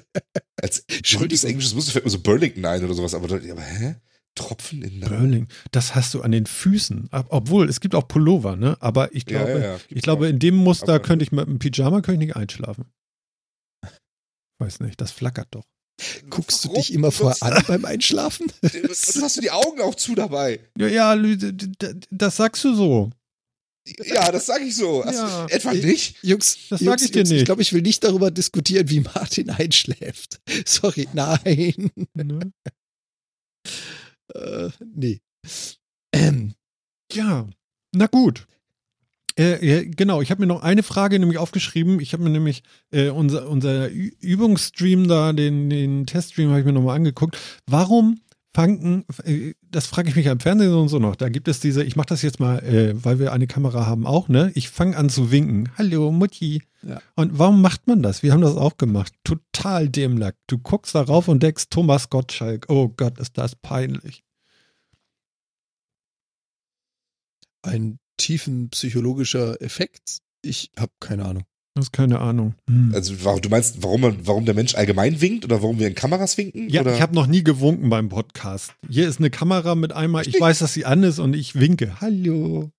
Als 0.56 0.84
berühmtes 1.04 1.44
englisches 1.44 1.74
Muster 1.74 1.92
fällt 1.92 2.04
mir 2.04 2.10
so 2.10 2.20
Burlington 2.20 2.64
ein 2.64 2.84
oder 2.84 2.94
sowas, 2.94 3.14
aber, 3.14 3.28
da- 3.28 3.52
aber 3.52 3.62
hä? 3.62 3.96
Tropfen 4.36 4.82
in 4.82 5.00
der 5.00 5.08
Burling. 5.08 5.48
Das 5.72 5.94
hast 5.96 6.14
du 6.14 6.22
an 6.22 6.30
den 6.30 6.46
Füßen. 6.46 7.08
Ob- 7.10 7.26
Obwohl, 7.30 7.68
es 7.68 7.80
gibt 7.80 7.94
auch 7.96 8.06
Pullover, 8.06 8.54
ne? 8.54 8.76
Aber 8.80 9.12
ich 9.14 9.24
Ja, 9.28 9.38
glaube, 9.44 9.50
ja, 9.52 9.58
ja. 9.58 9.76
ich 9.76 9.88
Gibt's 9.88 10.02
glaube, 10.04 10.26
auch. 10.26 10.30
in 10.30 10.38
dem 10.38 10.54
Muster 10.56 10.94
Aber- 10.94 11.00
könnte 11.00 11.24
ich 11.24 11.32
mit 11.32 11.46
einem 11.48 11.58
Pyjama 11.58 12.00
könnte 12.02 12.22
ich 12.22 12.28
nicht 12.28 12.36
einschlafen. 12.36 12.84
Weiß 14.60 14.80
nicht, 14.80 15.00
das 15.00 15.10
flackert 15.10 15.48
doch. 15.50 15.64
Guckst 16.30 16.62
du 16.64 16.68
Warum? 16.68 16.80
dich 16.82 16.92
immer 16.92 17.10
vor 17.10 17.30
Was- 17.30 17.42
an 17.42 17.62
beim 17.66 17.84
Einschlafen? 17.86 18.46
Was 18.62 19.18
hast 19.20 19.36
du 19.38 19.40
die 19.40 19.50
Augen 19.50 19.80
auch 19.80 19.94
zu 19.94 20.14
dabei? 20.14 20.60
Ja, 20.78 20.86
ja, 20.88 21.16
das 22.10 22.36
sagst 22.36 22.62
du 22.64 22.74
so. 22.74 23.10
Ja, 24.04 24.32
das 24.32 24.46
sage 24.46 24.64
ich 24.64 24.74
so. 24.74 25.04
Hast 25.04 25.14
Ja. 25.14 25.46
du 25.46 25.54
etwa 25.54 25.72
nicht? 25.72 26.16
Jungs, 26.22 26.58
Das 26.70 26.80
Jungs, 26.80 27.00
sag 27.00 27.02
ich 27.06 27.12
dir 27.12 27.18
Jungs, 27.20 27.30
nicht. 27.30 27.38
Ich 27.40 27.44
glaube, 27.44 27.62
ich 27.62 27.72
will 27.72 27.82
nicht 27.82 28.02
darüber 28.02 28.30
diskutieren, 28.32 28.90
wie 28.90 29.00
Martin 29.00 29.48
einschläft. 29.48 30.40
Sorry, 30.66 31.06
nein. 31.12 31.90
Ne? 32.14 32.52
Äh, 34.34 34.70
nee. 34.94 35.20
Ähm, 36.12 36.54
Ja, 37.12 37.46
na 37.92 38.06
gut. 38.06 38.46
Äh, 39.36 39.84
genau, 39.86 40.22
ich 40.22 40.30
habe 40.30 40.40
mir 40.40 40.46
noch 40.46 40.62
eine 40.62 40.82
Frage 40.82 41.18
nämlich 41.18 41.38
aufgeschrieben. 41.38 42.00
Ich 42.00 42.14
habe 42.14 42.22
mir 42.22 42.30
nämlich 42.30 42.62
äh, 42.90 43.10
unser, 43.10 43.48
unser 43.48 43.88
Übungsstream 43.90 45.08
da, 45.08 45.34
den, 45.34 45.68
den 45.68 46.06
Teststream 46.06 46.48
habe 46.48 46.60
ich 46.60 46.66
mir 46.66 46.72
nochmal 46.72 46.96
angeguckt. 46.96 47.36
Warum 47.66 48.20
fangen, 48.56 49.04
äh, 49.24 49.52
das 49.70 49.86
frage 49.86 50.08
ich 50.08 50.16
mich 50.16 50.26
ja 50.26 50.32
im 50.32 50.40
Fernsehen 50.40 50.72
und 50.72 50.88
so 50.88 50.98
noch, 50.98 51.14
da 51.14 51.28
gibt 51.28 51.46
es 51.46 51.60
diese, 51.60 51.84
ich 51.84 51.94
mache 51.94 52.08
das 52.08 52.22
jetzt 52.22 52.40
mal, 52.40 52.58
äh, 52.64 53.04
weil 53.04 53.18
wir 53.18 53.32
eine 53.32 53.46
Kamera 53.46 53.86
haben 53.86 54.06
auch, 54.06 54.28
ne? 54.28 54.50
Ich 54.54 54.70
fange 54.70 54.96
an 54.96 55.10
zu 55.10 55.30
winken. 55.30 55.68
Hallo, 55.76 56.10
Mutti. 56.10 56.62
Ja. 56.82 57.00
Und 57.14 57.38
warum 57.38 57.60
macht 57.60 57.86
man 57.86 58.02
das? 58.02 58.22
Wir 58.22 58.32
haben 58.32 58.40
das 58.40 58.56
auch 58.56 58.78
gemacht. 58.78 59.12
Total 59.24 59.88
dämlack. 59.88 60.36
Du 60.46 60.58
guckst 60.58 60.94
darauf 60.94 61.28
und 61.28 61.42
denkst, 61.42 61.64
Thomas 61.68 62.08
Gottschalk, 62.08 62.66
oh 62.68 62.88
Gott, 62.88 63.18
ist 63.18 63.36
das 63.36 63.54
peinlich. 63.54 64.24
ein 67.66 67.98
tiefen 68.16 68.70
psychologischer 68.70 69.60
Effekt. 69.60 70.18
Ich 70.42 70.70
habe 70.78 70.92
keine 71.00 71.24
Ahnung. 71.24 71.44
Das 71.76 71.84
ist 71.88 71.92
keine 71.92 72.20
Ahnung. 72.20 72.54
Hm. 72.70 72.92
Also, 72.94 73.22
warum- 73.22 73.42
du 73.42 73.50
meinst, 73.50 73.82
warum, 73.82 74.00
man, 74.00 74.16
warum 74.26 74.46
der 74.46 74.54
Mensch 74.54 74.74
allgemein 74.74 75.20
winkt 75.20 75.44
oder 75.44 75.60
warum 75.62 75.78
wir 75.78 75.86
in 75.86 75.94
Kameras 75.94 76.38
winken? 76.38 76.70
Ja, 76.70 76.80
oder? 76.80 76.94
ich 76.94 77.02
habe 77.02 77.14
noch 77.14 77.26
nie 77.26 77.44
gewunken 77.44 77.90
beim 77.90 78.08
Podcast. 78.08 78.72
Hier 78.88 79.06
ist 79.06 79.18
eine 79.18 79.28
Kamera 79.28 79.74
mit 79.74 79.92
einmal, 79.92 80.26
ich 80.26 80.40
weiß, 80.40 80.60
dass 80.60 80.72
sie 80.72 80.86
an 80.86 81.02
ist 81.02 81.18
und 81.18 81.34
ich 81.36 81.54
winke. 81.54 82.00
Hallo. 82.00 82.70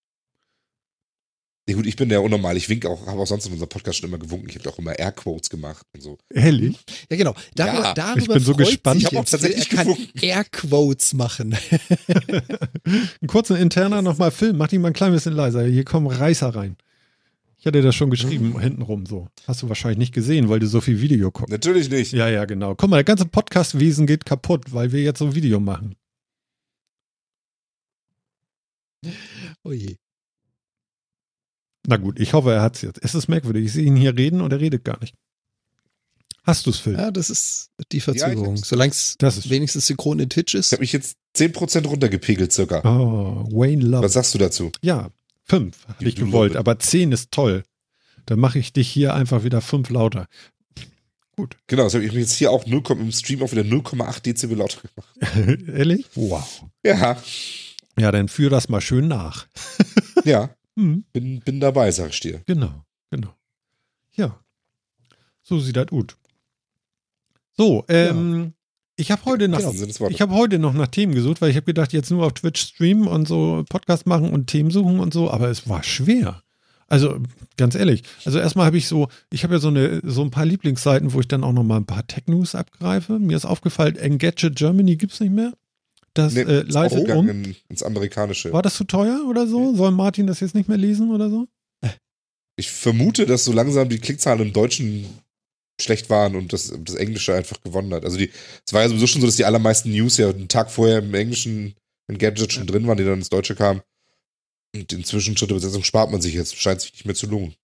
Ja, 1.70 1.76
gut, 1.76 1.86
ich 1.86 1.96
bin 1.96 2.10
ja 2.10 2.18
unnormal. 2.20 2.58
Ich 2.58 2.70
winke 2.70 2.90
auch, 2.90 3.06
habe 3.06 3.20
auch 3.22 3.28
sonst 3.28 3.46
in 3.46 3.52
unserem 3.52 3.70
Podcast 3.70 4.00
schon 4.00 4.10
immer 4.10 4.18
gewunken. 4.18 4.50
Ich 4.50 4.56
habe 4.58 4.68
auch 4.70 4.80
immer 4.80 4.98
Airquotes 4.98 5.50
gemacht 5.52 5.86
und 5.94 6.02
so. 6.02 6.18
Ehrlich? 6.34 6.78
Ja, 7.12 7.18
genau. 7.18 7.36
Darüber, 7.54 7.84
Ja, 7.84 7.94
darüber 7.94 8.20
ich 8.22 8.28
bin 8.30 8.40
so 8.40 8.56
gespannt. 8.56 9.02
Sich 9.02 9.12
Ich 9.12 9.16
hab 9.18 9.26
auch 9.26 9.30
tatsächlich 9.30 9.72
er 9.74 9.84
gewunken. 9.84 10.10
Airquotes 10.20 11.14
machen. 11.14 11.56
Ein 12.86 13.28
kurzer 13.28 13.60
interner 13.60 14.02
nochmal 14.02 14.32
Film. 14.32 14.58
Mach 14.58 14.70
die 14.70 14.80
mal 14.80 14.88
ein 14.88 14.94
klein 14.94 15.12
bisschen 15.12 15.34
leiser. 15.34 15.66
Hier 15.66 15.84
kommen 15.84 16.08
Reißer 16.08 16.56
rein. 16.56 16.78
Ich 17.68 17.70
hatte 17.74 17.82
das 17.82 17.96
schon 17.96 18.10
geschrieben, 18.10 18.58
hintenrum 18.62 19.06
so. 19.06 19.28
Hast 19.46 19.62
du 19.62 19.68
wahrscheinlich 19.68 19.98
nicht 19.98 20.14
gesehen, 20.14 20.48
weil 20.48 20.62
du 20.62 20.68
so 20.68 20.80
viel 20.80 21.02
Video 21.02 21.32
guckst. 21.32 21.52
Natürlich 21.52 21.90
nicht. 21.90 22.14
Ja, 22.14 22.30
ja, 22.30 22.46
genau. 22.46 22.76
Guck 22.76 22.90
mal, 22.90 22.96
der 22.96 23.04
ganze 23.04 23.26
Podcastwesen 23.26 24.08
geht 24.08 24.24
kaputt, 24.26 24.72
weil 24.72 24.94
wir 24.94 25.02
jetzt 25.02 25.20
so 25.20 25.26
ein 25.26 25.36
Video 25.36 25.60
machen. 25.60 25.98
Oh 29.66 29.74
je. 29.74 29.98
Na 31.86 31.98
gut, 31.98 32.22
ich 32.22 32.32
hoffe, 32.32 32.54
er 32.54 32.62
hat's 32.62 32.82
jetzt. 32.84 33.00
Es 33.04 33.16
ist 33.16 33.28
merkwürdig. 33.28 33.66
Ich 33.66 33.74
sehe 33.74 33.84
ihn 33.86 33.98
hier 33.98 34.16
reden 34.18 34.40
und 34.40 34.54
er 34.54 34.62
redet 34.62 34.86
gar 34.86 34.98
nicht. 35.02 35.14
Hast 36.44 36.66
du's, 36.68 36.80
Phil? 36.80 36.94
Ja, 36.94 37.12
das 37.12 37.30
ist 37.30 37.72
die 37.92 38.00
Verzögerung. 38.00 38.56
hab's. 38.56 38.70
Solange 38.70 38.92
es 38.92 39.16
Das 39.20 39.38
ist- 39.38 39.50
wenigstens 39.50 39.88
synchron 39.88 40.20
in 40.20 40.30
Twitch 40.30 40.54
Ich 40.54 40.60
ist. 40.62 40.72
habe 40.72 40.80
mich 40.82 40.94
jetzt 40.94 41.18
10% 41.36 41.86
runtergepegelt 41.86 42.54
circa. 42.54 42.80
Oh, 42.86 43.46
Wayne 43.52 43.84
Love. 43.86 44.04
Was 44.06 44.14
sagst 44.14 44.34
du 44.34 44.38
dazu? 44.38 44.72
Ja, 44.82 45.10
fünf 45.48 45.86
You 46.00 46.08
ich 46.08 46.16
gewollt, 46.16 46.56
aber 46.56 46.80
zehn 46.80 47.12
ist 47.12 47.32
toll. 47.32 47.64
Dann 48.26 48.40
mache 48.40 48.60
ich 48.60 48.74
dich 48.74 48.90
hier 48.90 49.14
einfach 49.14 49.44
wieder 49.44 49.62
fünf 49.62 49.90
lauter. 49.90 50.28
Genau, 51.68 51.84
das 51.84 51.94
habe 51.94 52.04
ich 52.04 52.12
mir 52.14 52.20
jetzt 52.22 52.34
hier 52.34 52.50
auch 52.52 52.66
0, 52.66 52.82
im 52.92 53.12
Stream 53.12 53.44
auch 53.44 53.52
wieder 53.52 53.62
0,8 53.62 54.22
Dezibel 54.24 54.58
lauter 54.58 54.82
gemacht. 54.82 55.68
Ehrlich? 55.68 56.08
Wow. 56.16 56.66
Ja, 56.84 57.22
Ja, 58.00 58.12
dann 58.12 58.28
führ 58.28 58.50
das 58.50 58.70
mal 58.70 58.82
schön 58.82 59.08
nach. 59.08 59.48
ja, 60.26 60.50
Hm, 60.76 61.06
bin, 61.14 61.40
bin 61.42 61.60
dabei, 61.60 61.92
sag 61.92 62.10
ich 62.10 62.20
dir. 62.20 62.42
genau, 62.46 62.84
genau. 63.12 63.34
Ja, 64.16 64.40
so 65.44 65.60
sieht 65.60 65.76
das 65.76 65.88
gut. 65.88 66.18
So, 67.56 67.86
ähm, 67.88 68.54
ich 68.98 69.12
habe 69.12 69.24
heute 69.26 69.48
nach, 69.48 69.60
Genau, 69.60 70.08
ich 70.10 70.22
habe 70.22 70.34
heute 70.34 70.60
noch 70.60 70.74
nach 70.74 70.88
Themen 70.88 71.14
gesucht, 71.16 71.40
weil 71.42 71.50
ich 71.52 71.56
habe 71.56 71.66
gedacht, 71.66 71.94
jetzt 71.94 72.12
nur 72.12 72.26
auf 72.26 72.34
Twitch 72.34 72.60
streamen 72.62 73.08
und 73.08 73.28
so 73.28 73.64
Podcast 73.70 74.06
machen 74.06 74.32
und 74.32 74.48
Themen 74.48 74.72
suchen 74.72 75.00
und 75.00 75.14
so, 75.14 75.32
aber 75.32 75.50
es 75.50 75.70
war 75.70 75.84
schwer. 75.84 76.42
Also 76.90 77.20
ganz 77.58 77.76
ehrlich, 77.76 78.04
also 78.26 78.40
erstmal 78.40 78.66
habe 78.66 78.78
ich 78.78 78.88
so, 78.88 79.08
ich 79.32 79.44
habe 79.44 79.56
ja 79.56 79.60
so 79.60 79.68
eine 79.68 80.02
so 80.04 80.22
ein 80.22 80.32
paar 80.32 80.46
Lieblingsseiten, 80.46 81.14
wo 81.14 81.20
ich 81.20 81.28
dann 81.28 81.44
auch 81.44 81.52
noch 81.52 81.64
mal 81.64 81.78
ein 81.78 81.86
paar 81.86 82.08
Tech 82.08 82.24
News 82.28 82.56
abgreife. 82.56 83.20
Mir 83.20 83.36
ist 83.38 83.46
aufgefallen, 83.46 83.98
Engadget 83.98 84.56
Germany 84.56 84.96
gibt's 84.96 85.20
nicht 85.20 85.34
mehr. 85.34 85.54
Das 86.14 86.34
Nee, 86.34 86.42
äh, 86.42 86.62
leitet 86.62 87.10
um. 87.10 87.30
ins 87.70 87.84
Amerikanische. 87.84 88.52
War 88.54 88.62
das 88.62 88.76
zu 88.76 88.86
teuer 88.86 89.26
oder 89.30 89.46
so? 89.48 89.76
Soll 89.76 89.92
Martin 89.92 90.28
das 90.28 90.40
jetzt 90.40 90.56
nicht 90.56 90.70
mehr 90.70 90.78
lesen 90.78 91.12
oder 91.12 91.30
so? 91.30 91.48
Ich 92.56 92.72
vermute, 92.72 93.28
dass 93.28 93.46
so 93.46 93.52
langsam 93.52 93.88
die 93.88 94.00
Klickzahlen 94.00 94.42
im 94.48 94.54
Deutschen 94.54 95.06
schlecht 95.82 96.10
waren 96.10 96.36
und 96.36 96.54
das, 96.54 96.74
das 96.80 96.96
Englische 96.96 97.34
einfach 97.36 97.62
gewonnen 97.62 97.94
hat. 97.94 98.04
Also 98.04 98.18
die, 98.18 98.32
es 98.66 98.74
war 98.74 98.82
ja 98.82 98.90
sowieso 98.90 99.08
schon 99.08 99.22
so, 99.22 99.28
dass 99.28 99.36
die 99.36 99.46
allermeisten 99.46 99.92
News 99.92 100.18
ja 100.18 100.30
einen 100.30 100.48
Tag 100.48 100.72
vorher 100.72 101.00
im 101.00 101.14
Englischen 101.14 101.76
in 102.08 102.18
Gadget 102.18 102.54
schon 102.54 102.68
drin 102.68 102.88
waren, 102.88 102.98
die 102.98 103.04
dann 103.04 103.20
ins 103.20 103.30
Deutsche 103.30 103.56
kamen. 103.56 103.82
Und 104.76 104.92
inzwischen 104.94 105.38
Schritt 105.38 105.50
der 105.50 105.58
Übersetzung 105.58 105.84
spart 105.84 106.12
man 106.12 106.22
sich 106.22 106.34
jetzt, 106.34 106.56
scheint 106.56 106.82
sich 106.82 106.94
nicht 106.94 107.06
mehr 107.06 107.16
zu 107.16 107.28
lohnen. 107.28 107.56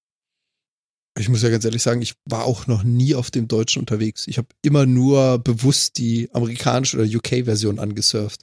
Ich 1.19 1.29
muss 1.29 1.43
ja 1.43 1.49
ganz 1.49 1.63
ehrlich 1.63 1.83
sagen, 1.83 2.01
ich 2.01 2.13
war 2.25 2.45
auch 2.45 2.65
noch 2.65 2.83
nie 2.83 3.13
auf 3.13 3.29
dem 3.29 3.47
Deutschen 3.47 3.81
unterwegs. 3.81 4.27
Ich 4.27 4.39
habe 4.39 4.47
immer 4.63 4.85
nur 4.85 5.37
bewusst 5.37 5.97
die 5.99 6.29
amerikanische 6.33 6.97
oder 6.97 7.05
UK-Version 7.05 7.77
angesurft. 7.77 8.41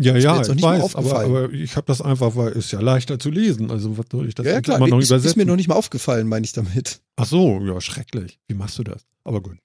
Ja, 0.00 0.12
Ist 0.12 0.24
mir 0.24 0.30
ja, 0.30 0.36
jetzt 0.38 0.48
noch 0.48 0.56
ich 0.56 0.62
weiß, 0.62 0.94
aber, 0.94 1.04
aufgefallen. 1.06 1.30
aber 1.30 1.52
ich 1.52 1.76
habe 1.76 1.86
das 1.86 2.00
einfach, 2.00 2.34
weil 2.34 2.52
es 2.52 2.70
ja 2.70 2.80
leichter 2.80 3.18
zu 3.18 3.30
lesen. 3.30 3.70
Also 3.70 3.98
was 3.98 4.06
soll 4.10 4.28
ich 4.28 4.34
das 4.34 4.46
ja, 4.46 4.54
jetzt 4.54 4.64
klar, 4.64 4.78
immer 4.78 4.88
noch 4.88 4.98
ist, 4.98 5.10
übersetzen? 5.10 5.28
ist 5.28 5.36
mir 5.36 5.44
noch 5.44 5.56
nicht 5.56 5.68
mal 5.68 5.74
aufgefallen, 5.74 6.26
meine 6.26 6.44
ich 6.44 6.52
damit. 6.52 7.02
Ach 7.16 7.26
so, 7.26 7.60
ja, 7.60 7.80
schrecklich. 7.80 8.38
Wie 8.48 8.54
machst 8.54 8.78
du 8.78 8.84
das? 8.84 9.04
Aber 9.24 9.42
gut. 9.42 9.58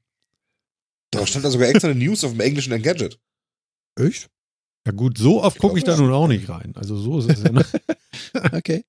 Da 1.12 1.26
stand 1.26 1.45
da 1.45 1.50
sogar 1.50 1.69
extra 1.69 1.88
eine 1.89 1.98
News 1.98 2.24
auf 2.26 2.32
dem 2.32 2.41
englischen 2.41 2.74
Engadget. 2.74 3.17
Echt? 3.98 4.30
Ja 4.86 4.91
gut, 4.91 5.17
so 5.17 5.41
oft 5.41 5.56
Ich 5.56 5.62
gucke 5.62 5.78
ich 5.78 5.86
da 5.86 5.95
nun 5.95 6.12
auch 6.12 6.28
nicht 6.28 6.50
rein. 6.50 6.74
Also 6.76 6.98
so 6.98 7.19
ist 7.19 7.30
es 7.30 7.43
ja. 7.43 7.52
Ne? 7.52 7.65
Okay. 8.54 8.84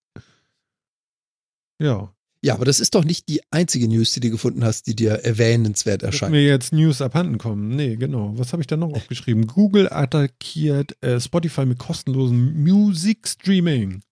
ja. 1.81 2.13
Ja, 2.47 2.55
aber 2.55 2.65
das 2.65 2.79
ist 2.79 2.95
doch 2.95 3.05
nicht 3.05 3.29
die 3.29 3.41
einzige 3.51 3.89
News, 3.89 4.13
die 4.13 4.21
du 4.21 4.31
gefunden 4.31 4.63
hast, 4.63 4.87
die 4.87 4.95
dir 4.95 5.11
erwähnenswert 5.25 6.03
Dass 6.03 6.13
erscheint. 6.13 6.31
mir 6.31 6.45
jetzt 6.45 6.73
News 6.73 7.03
abhanden 7.03 7.39
kommen. 7.39 7.75
Nee, 7.75 7.97
genau. 7.97 8.35
Was 8.37 8.53
habe 8.53 8.63
ich 8.63 8.69
da 8.69 8.77
noch 8.77 8.93
aufgeschrieben? 8.93 9.49
Google 9.49 9.93
attackiert 9.93 10.97
äh, 11.03 11.19
Spotify 11.21 11.67
mit 11.67 11.79
kostenlosem 11.79 12.63
Musikstreaming. 12.63 14.03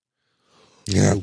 Ja. 0.88 1.14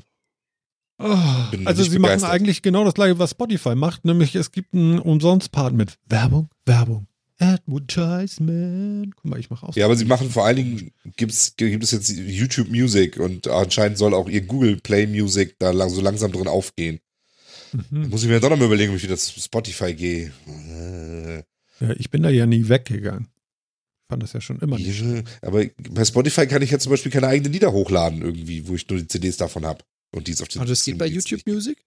Oh, 1.00 1.18
also 1.66 1.84
sie 1.84 2.00
machen 2.00 2.14
begeistert. 2.14 2.32
eigentlich 2.32 2.62
genau 2.62 2.86
das 2.86 2.94
gleiche, 2.94 3.20
was 3.20 3.32
Spotify 3.32 3.76
macht, 3.76 4.06
nämlich 4.06 4.34
es 4.36 4.54
gibt 4.54 4.74
einen 4.74 5.00
Umsonst-Part 5.00 5.74
mit 5.74 5.98
Werbung, 6.08 6.48
Werbung, 6.66 7.08
Advertisement. 7.42 9.16
Guck 9.16 9.26
mal, 9.26 9.40
ich 9.40 9.50
mache 9.50 9.68
aus. 9.68 9.76
Ja, 9.76 9.86
aber 9.86 9.96
sie 9.96 10.06
machen 10.06 10.30
vor 10.30 10.46
allen 10.46 10.58
Dingen, 10.58 10.92
gibt's, 11.18 11.56
gibt 11.58 11.84
es 11.84 11.92
jetzt 11.92 12.10
YouTube 12.10 12.70
Music 12.70 13.18
und 13.18 13.48
anscheinend 13.48 13.98
soll 13.98 14.14
auch 14.14 14.30
ihr 14.30 14.42
Google 14.42 14.78
Play 14.78 15.08
Music 15.08 15.56
da 15.60 15.72
lang, 15.72 15.90
so 15.90 16.02
langsam 16.02 16.32
drin 16.32 16.48
aufgehen. 16.48 17.00
Mhm. 17.90 18.10
muss 18.10 18.24
ich 18.24 18.30
mir 18.30 18.40
doch 18.40 18.50
noch 18.50 18.58
mal 18.58 18.66
überlegen, 18.66 18.92
ob 18.92 18.98
ich 18.98 19.04
wieder 19.04 19.18
zu 19.18 19.40
Spotify 19.40 19.94
gehe. 19.94 20.32
Ja, 21.80 21.92
ich 21.98 22.10
bin 22.12 22.22
da 22.22 22.30
ja 22.30 22.46
nie 22.46 22.68
weggegangen. 22.68 23.28
Fand 24.10 24.24
das 24.24 24.34
ja 24.34 24.42
schon 24.42 24.60
immer 24.60 24.78
nicht. 24.78 25.00
ja, 25.00 25.24
aber 25.42 25.66
bei 25.90 26.04
Spotify 26.04 26.46
kann 26.46 26.62
ich 26.62 26.70
jetzt 26.70 26.84
zum 26.84 26.92
Beispiel 26.92 27.12
keine 27.12 27.28
eigenen 27.28 27.54
Lieder 27.54 27.72
hochladen 27.72 28.22
irgendwie, 28.22 28.68
wo 28.68 28.76
ich 28.76 28.88
nur 28.90 29.00
die 29.00 29.08
CDs 29.08 29.38
davon 29.38 29.66
habe. 29.66 29.84
Und 30.14 30.28
die 30.28 30.34
ist 30.34 30.42
auf 30.42 30.50
den 30.50 30.60
Aber 30.60 30.70
das 30.70 30.84
geht 30.84 30.98
bei 30.98 31.08
YouTube. 31.08 31.42
Music? 31.46 31.78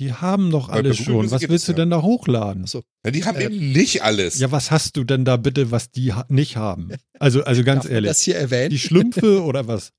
Die 0.00 0.12
haben 0.12 0.50
doch 0.50 0.68
alles 0.68 0.98
schon. 0.98 1.30
Was 1.30 1.42
willst 1.42 1.52
es, 1.62 1.64
du 1.66 1.72
ja. 1.72 1.76
denn 1.78 1.90
da 1.90 2.02
hochladen? 2.02 2.64
Achso. 2.64 2.82
Ja, 3.04 3.10
die 3.10 3.24
haben 3.24 3.38
Äh, 3.38 3.44
eben 3.46 3.72
nicht 3.72 4.02
alles. 4.02 4.38
Ja, 4.38 4.50
was 4.52 4.70
hast 4.70 4.96
du 4.98 5.04
denn 5.04 5.24
da 5.24 5.36
bitte, 5.38 5.70
was 5.70 5.90
die 5.90 6.12
ha 6.12 6.26
nicht 6.28 6.56
haben? 6.56 6.90
Also, 7.18 7.42
also 7.44 7.64
ganz 7.64 7.84
Darf 7.84 7.92
ehrlich. 7.92 8.08
das 8.10 8.20
hier 8.20 8.36
erwähnen? 8.36 8.70
Die 8.70 8.78
Schlümpfe 8.78 9.42
oder 9.42 9.66
was? 9.66 9.92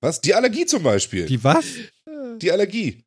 Was? 0.00 0.20
Die 0.20 0.34
Allergie 0.34 0.66
zum 0.66 0.82
Beispiel. 0.82 1.26
Die, 1.26 1.36
Die 1.36 1.44
was? 1.44 1.64
Allergie. 2.50 3.04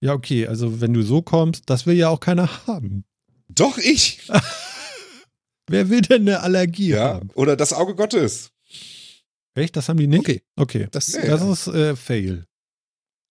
Ja, 0.00 0.12
okay, 0.12 0.46
also 0.46 0.80
wenn 0.80 0.92
du 0.94 1.02
so 1.02 1.22
kommst, 1.22 1.64
das 1.66 1.86
will 1.86 1.96
ja 1.96 2.10
auch 2.10 2.20
keiner 2.20 2.48
haben. 2.68 3.04
Doch 3.48 3.78
ich. 3.78 4.20
Wer 5.68 5.90
will 5.90 6.02
denn 6.02 6.22
eine 6.22 6.40
Allergie 6.40 6.90
Ja. 6.90 7.14
haben? 7.14 7.30
Oder 7.34 7.56
das 7.56 7.72
Auge 7.72 7.94
Gottes. 7.96 8.50
Echt? 9.54 9.74
Das 9.74 9.88
haben 9.88 9.98
die 9.98 10.06
nicht? 10.06 10.20
Okay, 10.20 10.42
Okay. 10.56 10.86
das, 10.92 11.12
Nee. 11.14 11.26
Das 11.26 11.42
ist 11.42 11.66
äh, 11.68 11.96
Fail. 11.96 12.44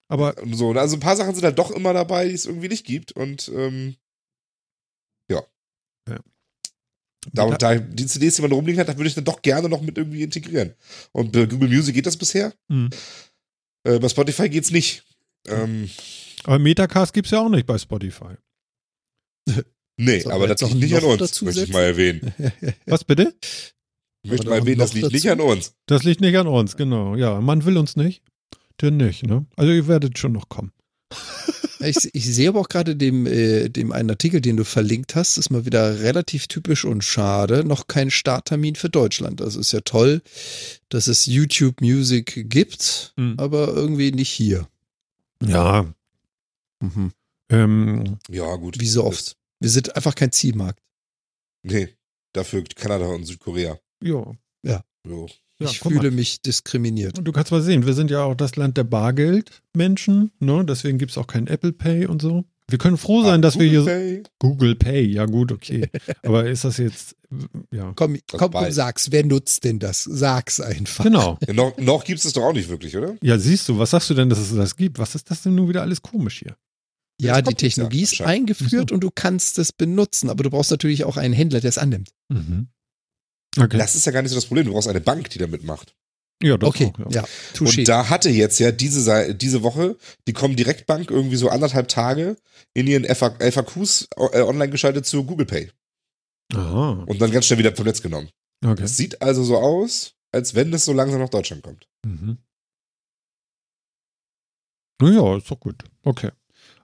Aber 0.07 0.37
Und 0.41 0.55
So, 0.55 0.71
also 0.71 0.95
ein 0.97 0.99
paar 0.99 1.15
Sachen 1.15 1.33
sind 1.33 1.43
halt 1.43 1.57
doch 1.57 1.71
immer 1.71 1.93
dabei, 1.93 2.27
die 2.27 2.33
es 2.35 2.45
irgendwie 2.45 2.69
nicht 2.69 2.85
gibt. 2.85 3.11
Und 3.13 3.51
ähm, 3.53 3.95
Da, 7.33 7.49
da 7.57 7.75
die 7.75 8.05
CDs, 8.05 8.35
die 8.35 8.41
man 8.41 8.51
rumliegen 8.51 8.79
hat, 8.79 8.87
da 8.87 8.97
würde 8.97 9.07
ich 9.07 9.15
dann 9.15 9.23
doch 9.25 9.41
gerne 9.41 9.69
noch 9.69 9.81
mit 9.81 9.97
irgendwie 9.97 10.23
integrieren. 10.23 10.75
Und 11.11 11.31
bei 11.31 11.45
Google 11.45 11.69
Music 11.69 11.95
geht 11.95 12.05
das 12.05 12.17
bisher. 12.17 12.53
Hm. 12.69 12.89
Äh, 13.87 13.99
bei 13.99 14.09
Spotify 14.09 14.49
geht's 14.49 14.71
nicht. 14.71 15.03
Ähm, 15.47 15.89
Aber 16.43 16.59
Metacast 16.59 17.13
gibt's 17.13 17.31
ja 17.31 17.39
auch 17.39 17.49
nicht 17.49 17.65
bei 17.65 17.77
Spotify. 17.77 18.35
nee, 19.97 20.19
Sollen 20.19 20.35
aber 20.35 20.47
das 20.47 20.61
liegt 20.61 20.75
nicht 20.75 20.95
an 20.95 21.03
uns, 21.03 21.41
möchte 21.41 21.63
ich 21.63 21.69
mal 21.71 21.83
erwähnen. 21.83 22.33
Was 22.85 23.03
bitte? 23.03 23.35
Ich 24.23 24.31
möchte 24.31 24.45
da 24.45 24.51
mal 24.51 24.59
erwähnen, 24.59 24.79
das 24.79 24.93
liegt 24.93 25.11
nicht 25.11 25.25
dazu? 25.25 25.43
an 25.43 25.49
uns. 25.51 25.75
Das 25.87 26.03
liegt 26.03 26.21
nicht 26.21 26.37
an 26.37 26.47
uns, 26.47 26.77
genau. 26.77 27.15
Ja, 27.15 27.41
man 27.41 27.65
will 27.65 27.77
uns 27.77 27.95
nicht. 27.95 28.23
Denn 28.81 28.97
nicht, 28.97 29.23
ne? 29.23 29.45
Also 29.55 29.71
ihr 29.71 29.87
werdet 29.87 30.17
schon 30.19 30.33
noch 30.33 30.49
kommen. 30.49 30.71
Ich, 31.79 32.09
ich 32.13 32.25
sehe 32.33 32.49
aber 32.49 32.61
auch 32.61 32.69
gerade 32.69 32.95
dem, 32.95 33.25
äh, 33.27 33.69
dem 33.69 33.91
einen 33.91 34.09
Artikel, 34.09 34.41
den 34.41 34.57
du 34.57 34.63
verlinkt 34.65 35.15
hast, 35.15 35.37
ist 35.37 35.49
mal 35.51 35.65
wieder 35.65 35.99
relativ 35.99 36.47
typisch 36.47 36.83
und 36.83 37.03
schade. 37.03 37.63
Noch 37.63 37.87
kein 37.87 38.09
Starttermin 38.09 38.75
für 38.75 38.89
Deutschland. 38.89 39.39
Das 39.39 39.55
ist 39.55 39.71
ja 39.71 39.81
toll, 39.81 40.21
dass 40.89 41.07
es 41.07 41.25
YouTube 41.25 41.81
Music 41.81 42.49
gibt, 42.49 43.13
Mhm. 43.17 43.35
aber 43.37 43.67
irgendwie 43.67 44.11
nicht 44.11 44.29
hier. 44.31 44.67
Ja. 45.43 45.85
Mhm. 46.81 47.11
Ähm, 47.49 48.17
Ja, 48.29 48.55
gut. 48.55 48.79
Wie 48.79 48.87
so 48.87 49.03
oft. 49.03 49.35
Wir 49.59 49.69
sind 49.69 49.95
einfach 49.95 50.15
kein 50.15 50.31
Zielmarkt. 50.31 50.79
Nee, 51.63 51.89
dafür 52.33 52.63
Kanada 52.75 53.05
und 53.05 53.25
Südkorea. 53.25 53.77
ja. 54.01 54.33
Jo. 55.07 55.27
Ja 55.59 55.69
ich 55.69 55.79
fühle 55.79 56.09
mal. 56.09 56.11
mich 56.11 56.41
diskriminiert. 56.41 57.17
Und 57.17 57.25
du 57.25 57.31
kannst 57.31 57.51
mal 57.51 57.61
sehen, 57.61 57.85
wir 57.85 57.93
sind 57.93 58.11
ja 58.11 58.23
auch 58.23 58.35
das 58.35 58.55
Land 58.55 58.77
der 58.77 58.83
Bargeldmenschen, 58.83 60.31
ne? 60.39 60.65
Deswegen 60.65 60.97
gibt's 60.97 61.17
auch 61.17 61.27
kein 61.27 61.47
Apple 61.47 61.73
Pay 61.73 62.07
und 62.07 62.21
so. 62.21 62.45
Wir 62.67 62.79
können 62.79 62.97
froh 62.97 63.21
sein, 63.23 63.43
dass 63.43 63.59
wir 63.59 63.67
hier 63.67 63.81
so, 63.81 63.87
Pay. 63.87 64.23
Google 64.39 64.75
Pay, 64.75 65.05
ja 65.05 65.25
gut, 65.25 65.51
okay. 65.51 65.87
Aber 66.23 66.47
ist 66.49 66.63
das 66.63 66.77
jetzt, 66.77 67.15
ja. 67.71 67.93
Komm, 67.95 68.17
komm, 68.27 68.39
komm, 68.39 68.51
bald. 68.51 68.73
sag's. 68.73 69.11
Wer 69.11 69.23
nutzt 69.23 69.63
denn 69.65 69.77
das? 69.77 70.03
Sag's 70.03 70.59
einfach. 70.59 71.03
Genau. 71.03 71.37
Ja, 71.47 71.53
noch 71.53 71.77
noch 71.77 72.03
gibt 72.03 72.25
es 72.25 72.33
doch 72.33 72.43
auch 72.43 72.53
nicht 72.53 72.69
wirklich, 72.69 72.97
oder? 72.97 73.15
Ja, 73.21 73.37
siehst 73.37 73.69
du, 73.69 73.77
was 73.77 73.91
sagst 73.91 74.09
du 74.09 74.15
denn, 74.15 74.29
dass 74.29 74.39
es 74.39 74.55
das 74.55 74.75
gibt? 74.75 74.97
Was 74.97 75.13
ist 75.13 75.29
das 75.29 75.43
denn 75.43 75.53
nun 75.53 75.69
wieder 75.69 75.83
alles 75.83 76.01
komisch 76.01 76.39
hier? 76.39 76.55
Ja, 77.21 77.41
die 77.41 77.53
Technologie 77.53 78.01
ist 78.01 78.21
eingeführt 78.21 78.91
und 78.91 79.01
du 79.01 79.11
kannst 79.13 79.59
es 79.59 79.71
benutzen, 79.71 80.29
aber 80.29 80.43
du 80.43 80.49
brauchst 80.49 80.71
natürlich 80.71 81.03
auch 81.03 81.17
einen 81.17 81.33
Händler, 81.33 81.61
der 81.61 81.69
es 81.69 81.77
annimmt. 81.77 82.09
Mhm. 82.29 82.67
Okay. 83.57 83.77
Das 83.77 83.95
ist 83.95 84.05
ja 84.05 84.11
gar 84.11 84.21
nicht 84.21 84.31
so 84.31 84.35
das 84.35 84.45
Problem. 84.45 84.65
Du 84.65 84.73
brauchst 84.73 84.87
eine 84.87 85.01
Bank, 85.01 85.29
die 85.29 85.39
da 85.39 85.47
mitmacht. 85.47 85.95
ja, 86.41 86.57
das 86.57 86.67
okay, 86.67 86.91
auch, 86.93 87.11
ja. 87.11 87.23
Touché. 87.53 87.79
Und 87.79 87.87
da 87.87 88.09
hatte 88.09 88.29
jetzt 88.29 88.59
ja 88.59 88.71
diese, 88.71 89.33
diese 89.35 89.63
Woche 89.63 89.97
die 90.27 90.33
Comdirect-Bank 90.33 91.09
irgendwie 91.09 91.37
so 91.37 91.49
anderthalb 91.49 91.87
Tage 91.87 92.35
in 92.73 92.87
ihren 92.87 93.05
FA 93.15 93.31
FAQs 93.39 94.09
äh, 94.17 94.41
online 94.41 94.69
geschaltet 94.69 95.05
zu 95.05 95.23
Google 95.23 95.45
Pay 95.45 95.71
Aha. 96.53 97.05
und 97.07 97.21
dann 97.21 97.31
ganz 97.31 97.45
schnell 97.45 97.59
wieder 97.59 97.75
vom 97.75 97.85
Netz 97.85 98.01
genommen. 98.01 98.29
Okay. 98.63 98.81
Das 98.81 98.97
sieht 98.97 99.21
also 99.21 99.43
so 99.43 99.57
aus, 99.57 100.15
als 100.31 100.55
wenn 100.55 100.73
es 100.73 100.85
so 100.85 100.93
langsam 100.93 101.21
nach 101.21 101.29
Deutschland 101.29 101.63
kommt. 101.63 101.87
Mhm. 102.05 102.37
Naja, 105.01 105.37
ist 105.37 105.49
doch 105.49 105.59
gut. 105.59 105.83
Okay. 106.03 106.31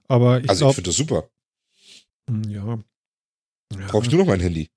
Aber 0.08 0.40
ich 0.40 0.48
also 0.48 0.52
ich 0.52 0.58
glaube, 0.58 0.74
finde 0.74 0.90
das 0.90 0.96
super. 0.96 1.30
ja. 2.48 2.78
ja. 3.78 3.86
Brauche 3.88 4.04
ich 4.04 4.10
nur 4.10 4.20
noch 4.20 4.26
mein 4.26 4.40
Handy. 4.40 4.70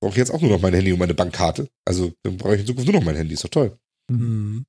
Brauche 0.00 0.12
ich 0.12 0.16
jetzt 0.18 0.30
auch 0.30 0.40
nur 0.40 0.50
noch 0.50 0.60
mein 0.60 0.74
Handy 0.74 0.92
und 0.92 0.98
meine 0.98 1.14
Bankkarte. 1.14 1.68
Also 1.84 2.12
dann 2.22 2.36
brauche 2.38 2.54
ich 2.54 2.60
in 2.62 2.66
Zukunft 2.66 2.86
nur 2.90 2.98
noch 2.98 3.04
mein 3.04 3.16
Handy. 3.16 3.34
Ist 3.34 3.44
doch 3.44 3.50
toll. 3.50 3.78
Mhm. 4.10 4.64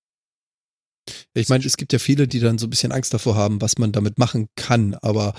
Ich 1.33 1.49
meine, 1.49 1.65
es 1.65 1.77
gibt 1.77 1.93
ja 1.93 1.99
viele, 1.99 2.27
die 2.27 2.39
dann 2.39 2.57
so 2.57 2.67
ein 2.67 2.69
bisschen 2.69 2.91
Angst 2.91 3.13
davor 3.13 3.35
haben, 3.35 3.61
was 3.61 3.77
man 3.77 3.91
damit 3.91 4.17
machen 4.19 4.49
kann, 4.55 4.93
aber 4.95 5.33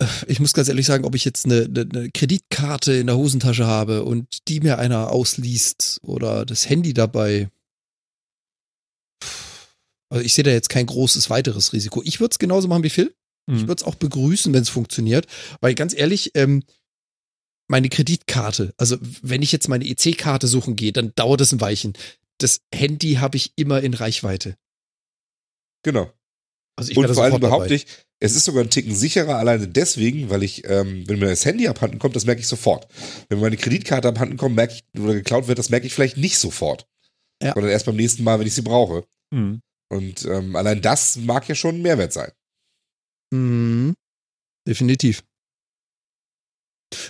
äh, 0.00 0.06
ich 0.28 0.40
muss 0.40 0.54
ganz 0.54 0.68
ehrlich 0.68 0.86
sagen, 0.86 1.04
ob 1.04 1.14
ich 1.14 1.24
jetzt 1.24 1.44
eine, 1.44 1.64
eine, 1.64 2.10
Kreditkarte 2.10 2.94
in 2.94 3.06
der 3.06 3.16
Hosentasche 3.16 3.66
habe 3.66 4.04
und 4.04 4.48
die 4.48 4.60
mir 4.60 4.78
einer 4.78 5.10
ausliest 5.10 5.98
oder 6.02 6.46
das 6.46 6.68
Handy 6.68 6.94
dabei. 6.94 7.50
Also 10.08 10.24
ich 10.24 10.34
sehe 10.34 10.44
da 10.44 10.52
jetzt 10.52 10.68
kein 10.68 10.86
großes 10.86 11.28
weiteres 11.30 11.72
Risiko. 11.72 12.02
Ich 12.04 12.20
würde 12.20 12.32
es 12.32 12.38
genauso 12.38 12.68
machen 12.68 12.84
wie 12.84 12.90
Phil. 12.90 13.14
Ich 13.48 13.62
Mhm. 13.62 13.68
würde 13.68 13.80
es 13.80 13.86
auch 13.86 13.94
begrüßen, 13.96 14.52
wenn 14.54 14.62
es 14.62 14.68
funktioniert. 14.68 15.26
Weil 15.60 15.74
ganz 15.74 15.94
ehrlich, 15.94 16.32
ähm, 16.34 16.62
meine 17.68 17.88
Kreditkarte, 17.88 18.74
also 18.76 18.96
wenn 19.22 19.42
ich 19.42 19.52
jetzt 19.52 19.68
meine 19.68 19.84
EC-Karte 19.84 20.46
suchen 20.46 20.76
gehe, 20.76 20.92
dann 20.92 21.12
dauert 21.14 21.40
es 21.40 21.52
ein 21.52 21.60
Weichen. 21.60 21.94
Das 22.38 22.60
Handy 22.72 23.14
habe 23.14 23.36
ich 23.36 23.52
immer 23.56 23.82
in 23.82 23.94
Reichweite. 23.94 24.56
Genau. 25.82 26.12
Also 26.76 27.00
und 27.00 27.12
vor 27.14 27.24
allem 27.24 27.40
behaupte 27.40 27.68
dabei. 27.68 27.74
ich, 27.74 27.86
es 28.20 28.36
ist 28.36 28.44
sogar 28.44 28.62
ein 28.62 28.70
Ticken 28.70 28.94
sicherer, 28.94 29.36
alleine 29.36 29.66
deswegen, 29.66 30.30
weil 30.30 30.42
ich, 30.42 30.68
ähm, 30.68 31.08
wenn 31.08 31.18
mir 31.18 31.26
das 31.26 31.44
Handy 31.44 31.68
abhanden 31.68 31.98
kommt, 31.98 32.16
das 32.16 32.26
merke 32.26 32.40
ich 32.40 32.48
sofort. 32.48 32.86
Wenn 33.28 33.38
mir 33.38 33.44
meine 33.44 33.56
Kreditkarte 33.56 34.08
abhanden 34.08 34.36
kommt, 34.36 34.56
merke 34.56 34.74
ich, 34.74 35.00
oder 35.00 35.14
geklaut 35.14 35.48
wird, 35.48 35.58
das 35.58 35.70
merke 35.70 35.86
ich 35.86 35.94
vielleicht 35.94 36.16
nicht 36.16 36.38
sofort. 36.38 36.86
Ja. 37.42 37.54
Sondern 37.54 37.72
erst 37.72 37.86
beim 37.86 37.96
nächsten 37.96 38.24
Mal, 38.24 38.38
wenn 38.38 38.46
ich 38.46 38.54
sie 38.54 38.62
brauche. 38.62 39.04
Mhm. 39.30 39.60
Und 39.88 40.24
ähm, 40.24 40.56
allein 40.56 40.82
das 40.82 41.16
mag 41.16 41.48
ja 41.48 41.54
schon 41.54 41.76
ein 41.76 41.82
Mehrwert 41.82 42.12
sein. 42.12 42.32
Mhm. 43.32 43.94
Definitiv. 44.66 45.22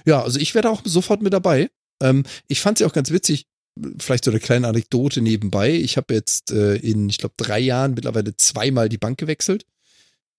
Ja, 0.04 0.22
also 0.22 0.38
ich 0.38 0.54
werde 0.54 0.70
auch 0.70 0.82
sofort 0.84 1.22
mit 1.22 1.32
dabei. 1.32 1.70
Ähm, 2.02 2.24
ich 2.48 2.60
fand 2.60 2.78
sie 2.78 2.84
auch 2.84 2.92
ganz 2.92 3.10
witzig. 3.10 3.46
Vielleicht 3.98 4.24
so 4.24 4.30
eine 4.30 4.40
kleine 4.40 4.68
Anekdote 4.68 5.20
nebenbei. 5.20 5.72
Ich 5.72 5.96
habe 5.96 6.14
jetzt 6.14 6.50
äh, 6.50 6.76
in, 6.76 7.08
ich 7.08 7.18
glaube, 7.18 7.34
drei 7.36 7.60
Jahren 7.60 7.94
mittlerweile 7.94 8.36
zweimal 8.36 8.88
die 8.88 8.98
Bank 8.98 9.18
gewechselt. 9.18 9.66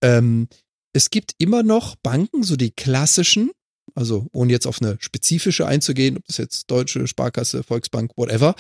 Ähm, 0.02 0.48
es 0.94 1.10
gibt 1.12 1.34
immer 1.38 1.62
noch 1.62 1.96
Banken, 1.98 2.42
so 2.42 2.56
die 2.56 2.72
klassischen, 2.72 3.52
also 3.94 4.28
ohne 4.32 4.52
jetzt 4.52 4.66
auf 4.66 4.82
eine 4.82 4.98
spezifische 5.00 5.68
einzugehen, 5.68 6.18
ob 6.18 6.26
das 6.26 6.38
jetzt 6.38 6.72
Deutsche, 6.72 7.06
Sparkasse, 7.08 7.62
Volksbank, 7.62 8.12
whatever, 8.16 8.56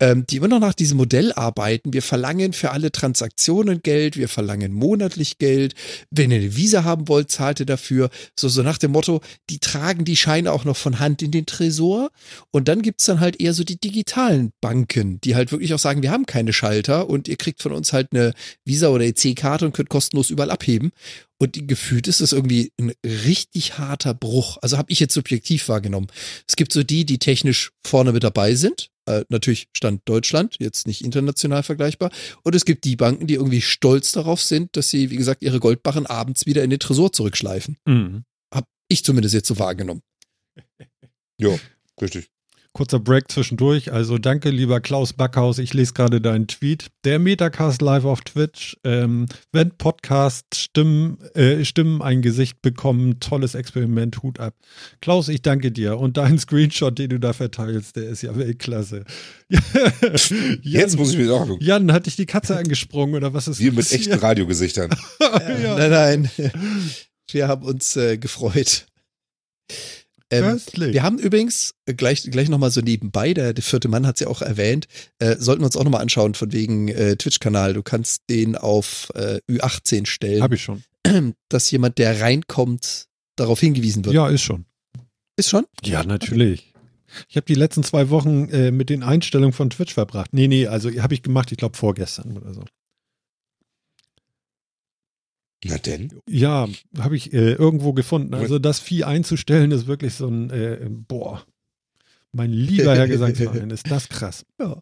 ähm, 0.00 0.24
die 0.28 0.36
immer 0.36 0.48
noch 0.48 0.60
nach 0.60 0.74
diesem 0.74 0.96
Modell 0.96 1.32
arbeiten. 1.32 1.92
Wir 1.92 2.02
verlangen 2.02 2.52
für 2.52 2.70
alle 2.70 2.90
Transaktionen 2.90 3.82
Geld, 3.82 4.16
wir 4.16 4.28
verlangen 4.28 4.72
monatlich 4.72 5.38
Geld. 5.38 5.74
Wenn 6.10 6.30
ihr 6.30 6.38
eine 6.38 6.56
Visa 6.56 6.84
haben 6.84 7.08
wollt, 7.08 7.30
zahlt 7.30 7.60
ihr 7.60 7.66
dafür. 7.66 8.10
So, 8.38 8.48
so 8.48 8.62
nach 8.62 8.78
dem 8.78 8.92
Motto, 8.92 9.20
die 9.50 9.58
tragen 9.58 10.04
die 10.04 10.16
Scheine 10.16 10.52
auch 10.52 10.64
noch 10.64 10.76
von 10.76 10.98
Hand 10.98 11.22
in 11.22 11.30
den 11.30 11.46
Tresor. 11.46 12.10
Und 12.50 12.68
dann 12.68 12.82
gibt's 12.82 13.04
dann 13.04 13.20
halt 13.20 13.40
eher 13.40 13.54
so 13.54 13.62
die 13.62 13.78
digitalen 13.78 14.52
Banken, 14.60 15.20
die 15.20 15.34
halt 15.34 15.52
wirklich 15.52 15.74
auch 15.74 15.78
sagen, 15.78 16.02
wir 16.02 16.10
haben 16.10 16.26
keine 16.26 16.52
Schalter 16.52 17.08
und 17.08 17.28
ihr 17.28 17.36
kriegt 17.36 17.62
von 17.62 17.72
uns 17.72 17.92
halt 17.92 18.08
eine 18.12 18.32
Visa- 18.64 18.88
oder 18.88 19.04
EC-Karte 19.04 19.66
und 19.66 19.72
könnt 19.72 19.90
kostenlos 19.90 20.30
überall 20.30 20.50
abheben. 20.50 20.92
Und 21.38 21.68
gefühlt 21.68 22.06
ist 22.06 22.20
es 22.20 22.32
irgendwie 22.32 22.70
ein 22.78 22.92
richtig 23.02 23.78
harter 23.78 24.12
Bruch. 24.12 24.58
Also 24.60 24.76
habe 24.76 24.92
ich 24.92 25.00
jetzt 25.00 25.14
subjektiv 25.14 25.68
wahrgenommen. 25.68 26.08
Es 26.46 26.56
gibt 26.56 26.72
so 26.72 26.82
die, 26.82 27.06
die 27.06 27.18
technisch 27.18 27.70
vorne 27.82 28.12
mit 28.12 28.24
dabei 28.24 28.54
sind. 28.54 28.90
Äh, 29.10 29.24
natürlich 29.28 29.68
Stand 29.72 30.02
Deutschland, 30.04 30.56
jetzt 30.60 30.86
nicht 30.86 31.04
international 31.04 31.62
vergleichbar. 31.62 32.10
Und 32.42 32.54
es 32.54 32.64
gibt 32.64 32.84
die 32.84 32.94
Banken, 32.96 33.26
die 33.26 33.34
irgendwie 33.34 33.60
stolz 33.60 34.12
darauf 34.12 34.40
sind, 34.40 34.76
dass 34.76 34.88
sie, 34.88 35.10
wie 35.10 35.16
gesagt, 35.16 35.42
ihre 35.42 35.58
Goldbarren 35.58 36.06
abends 36.06 36.46
wieder 36.46 36.62
in 36.62 36.70
den 36.70 36.78
Tresor 36.78 37.12
zurückschleifen. 37.12 37.76
Mhm. 37.86 38.24
Hab 38.54 38.66
ich 38.88 39.04
zumindest 39.04 39.34
jetzt 39.34 39.48
so 39.48 39.58
wahrgenommen. 39.58 40.02
Jo, 41.42 41.58
richtig. 41.98 42.28
Kurzer 42.72 43.00
Break 43.00 43.30
zwischendurch. 43.30 43.92
Also 43.92 44.16
danke, 44.18 44.50
lieber 44.50 44.80
Klaus 44.80 45.12
Backhaus. 45.12 45.58
Ich 45.58 45.74
lese 45.74 45.92
gerade 45.92 46.20
deinen 46.20 46.46
Tweet. 46.46 46.86
Der 47.04 47.18
Metacast 47.18 47.82
live 47.82 48.04
auf 48.04 48.20
Twitch. 48.20 48.76
Ähm, 48.84 49.26
wenn 49.50 49.70
Podcast 49.76 50.54
Stimmen, 50.54 51.18
äh, 51.34 51.64
Stimmen 51.64 52.00
ein 52.00 52.22
Gesicht 52.22 52.62
bekommen, 52.62 53.18
tolles 53.18 53.56
Experiment, 53.56 54.22
Hut 54.22 54.38
ab. 54.38 54.54
Klaus, 55.00 55.28
ich 55.28 55.42
danke 55.42 55.72
dir. 55.72 55.98
Und 55.98 56.16
dein 56.16 56.38
Screenshot, 56.40 56.96
den 56.96 57.10
du 57.10 57.18
da 57.18 57.32
verteilst, 57.32 57.96
der 57.96 58.08
ist 58.08 58.22
ja 58.22 58.36
Weltklasse. 58.36 59.04
Jan, 59.48 59.62
Jetzt 60.62 60.96
muss 60.96 61.10
ich 61.10 61.18
mir 61.18 61.26
das 61.26 61.34
auch 61.34 61.40
angucken. 61.42 61.64
Jan, 61.64 61.92
hat 61.92 62.06
dich 62.06 62.14
die 62.14 62.26
Katze 62.26 62.56
angesprungen 62.56 63.16
oder 63.16 63.34
was 63.34 63.48
ist 63.48 63.58
Wir 63.58 63.72
mit 63.72 63.90
echten 63.90 64.14
Radiogesichtern. 64.14 64.90
ja. 65.20 65.76
Nein, 65.88 65.90
nein. 65.90 66.30
Wir 67.32 67.48
haben 67.48 67.64
uns 67.64 67.96
äh, 67.96 68.16
gefreut. 68.16 68.86
Ähm, 70.30 70.60
wir 70.74 71.02
haben 71.02 71.18
übrigens 71.18 71.74
äh, 71.86 71.94
gleich, 71.94 72.22
gleich 72.30 72.48
nochmal 72.48 72.70
so 72.70 72.80
nebenbei, 72.80 73.34
der, 73.34 73.52
der 73.52 73.64
vierte 73.64 73.88
Mann 73.88 74.06
hat 74.06 74.16
es 74.16 74.20
ja 74.20 74.28
auch 74.28 74.42
erwähnt, 74.42 74.86
äh, 75.18 75.36
sollten 75.36 75.62
wir 75.62 75.66
uns 75.66 75.76
auch 75.76 75.84
nochmal 75.84 76.02
anschauen 76.02 76.34
von 76.34 76.52
wegen 76.52 76.88
äh, 76.88 77.16
Twitch-Kanal. 77.16 77.74
Du 77.74 77.82
kannst 77.82 78.22
den 78.30 78.56
auf 78.56 79.10
äh, 79.14 79.40
Ü18 79.50 80.06
stellen, 80.06 80.42
Hab 80.42 80.52
ich 80.52 80.62
schon. 80.62 80.82
dass 81.48 81.70
jemand, 81.70 81.98
der 81.98 82.20
reinkommt, 82.20 83.06
darauf 83.36 83.60
hingewiesen 83.60 84.04
wird. 84.04 84.14
Ja, 84.14 84.28
ist 84.28 84.42
schon. 84.42 84.66
Ist 85.36 85.50
schon? 85.50 85.66
Ja, 85.82 86.04
natürlich. 86.04 86.72
Ich 87.28 87.36
habe 87.36 87.46
die 87.46 87.54
letzten 87.54 87.82
zwei 87.82 88.10
Wochen 88.10 88.48
äh, 88.50 88.70
mit 88.70 88.88
den 88.88 89.02
Einstellungen 89.02 89.52
von 89.52 89.70
Twitch 89.70 89.94
verbracht. 89.94 90.32
Nee, 90.32 90.48
nee, 90.48 90.66
also 90.66 90.90
habe 90.90 91.14
ich 91.14 91.22
gemacht, 91.22 91.50
ich 91.50 91.58
glaube 91.58 91.76
vorgestern 91.76 92.36
oder 92.36 92.54
so. 92.54 92.64
Na 95.64 95.76
denn? 95.78 96.12
Ja, 96.28 96.68
habe 96.98 97.16
ich 97.16 97.32
äh, 97.32 97.52
irgendwo 97.52 97.92
gefunden. 97.92 98.32
Also 98.34 98.58
das 98.58 98.80
Vieh 98.80 99.04
einzustellen 99.04 99.70
ist 99.72 99.86
wirklich 99.86 100.14
so 100.14 100.26
ein, 100.28 100.50
äh, 100.50 100.86
boah, 100.88 101.44
mein 102.32 102.50
lieber 102.52 102.94
Herr 102.96 103.08
Gesangsverein, 103.08 103.70
ist 103.70 103.90
das 103.90 104.08
krass. 104.08 104.44
Ja. 104.60 104.80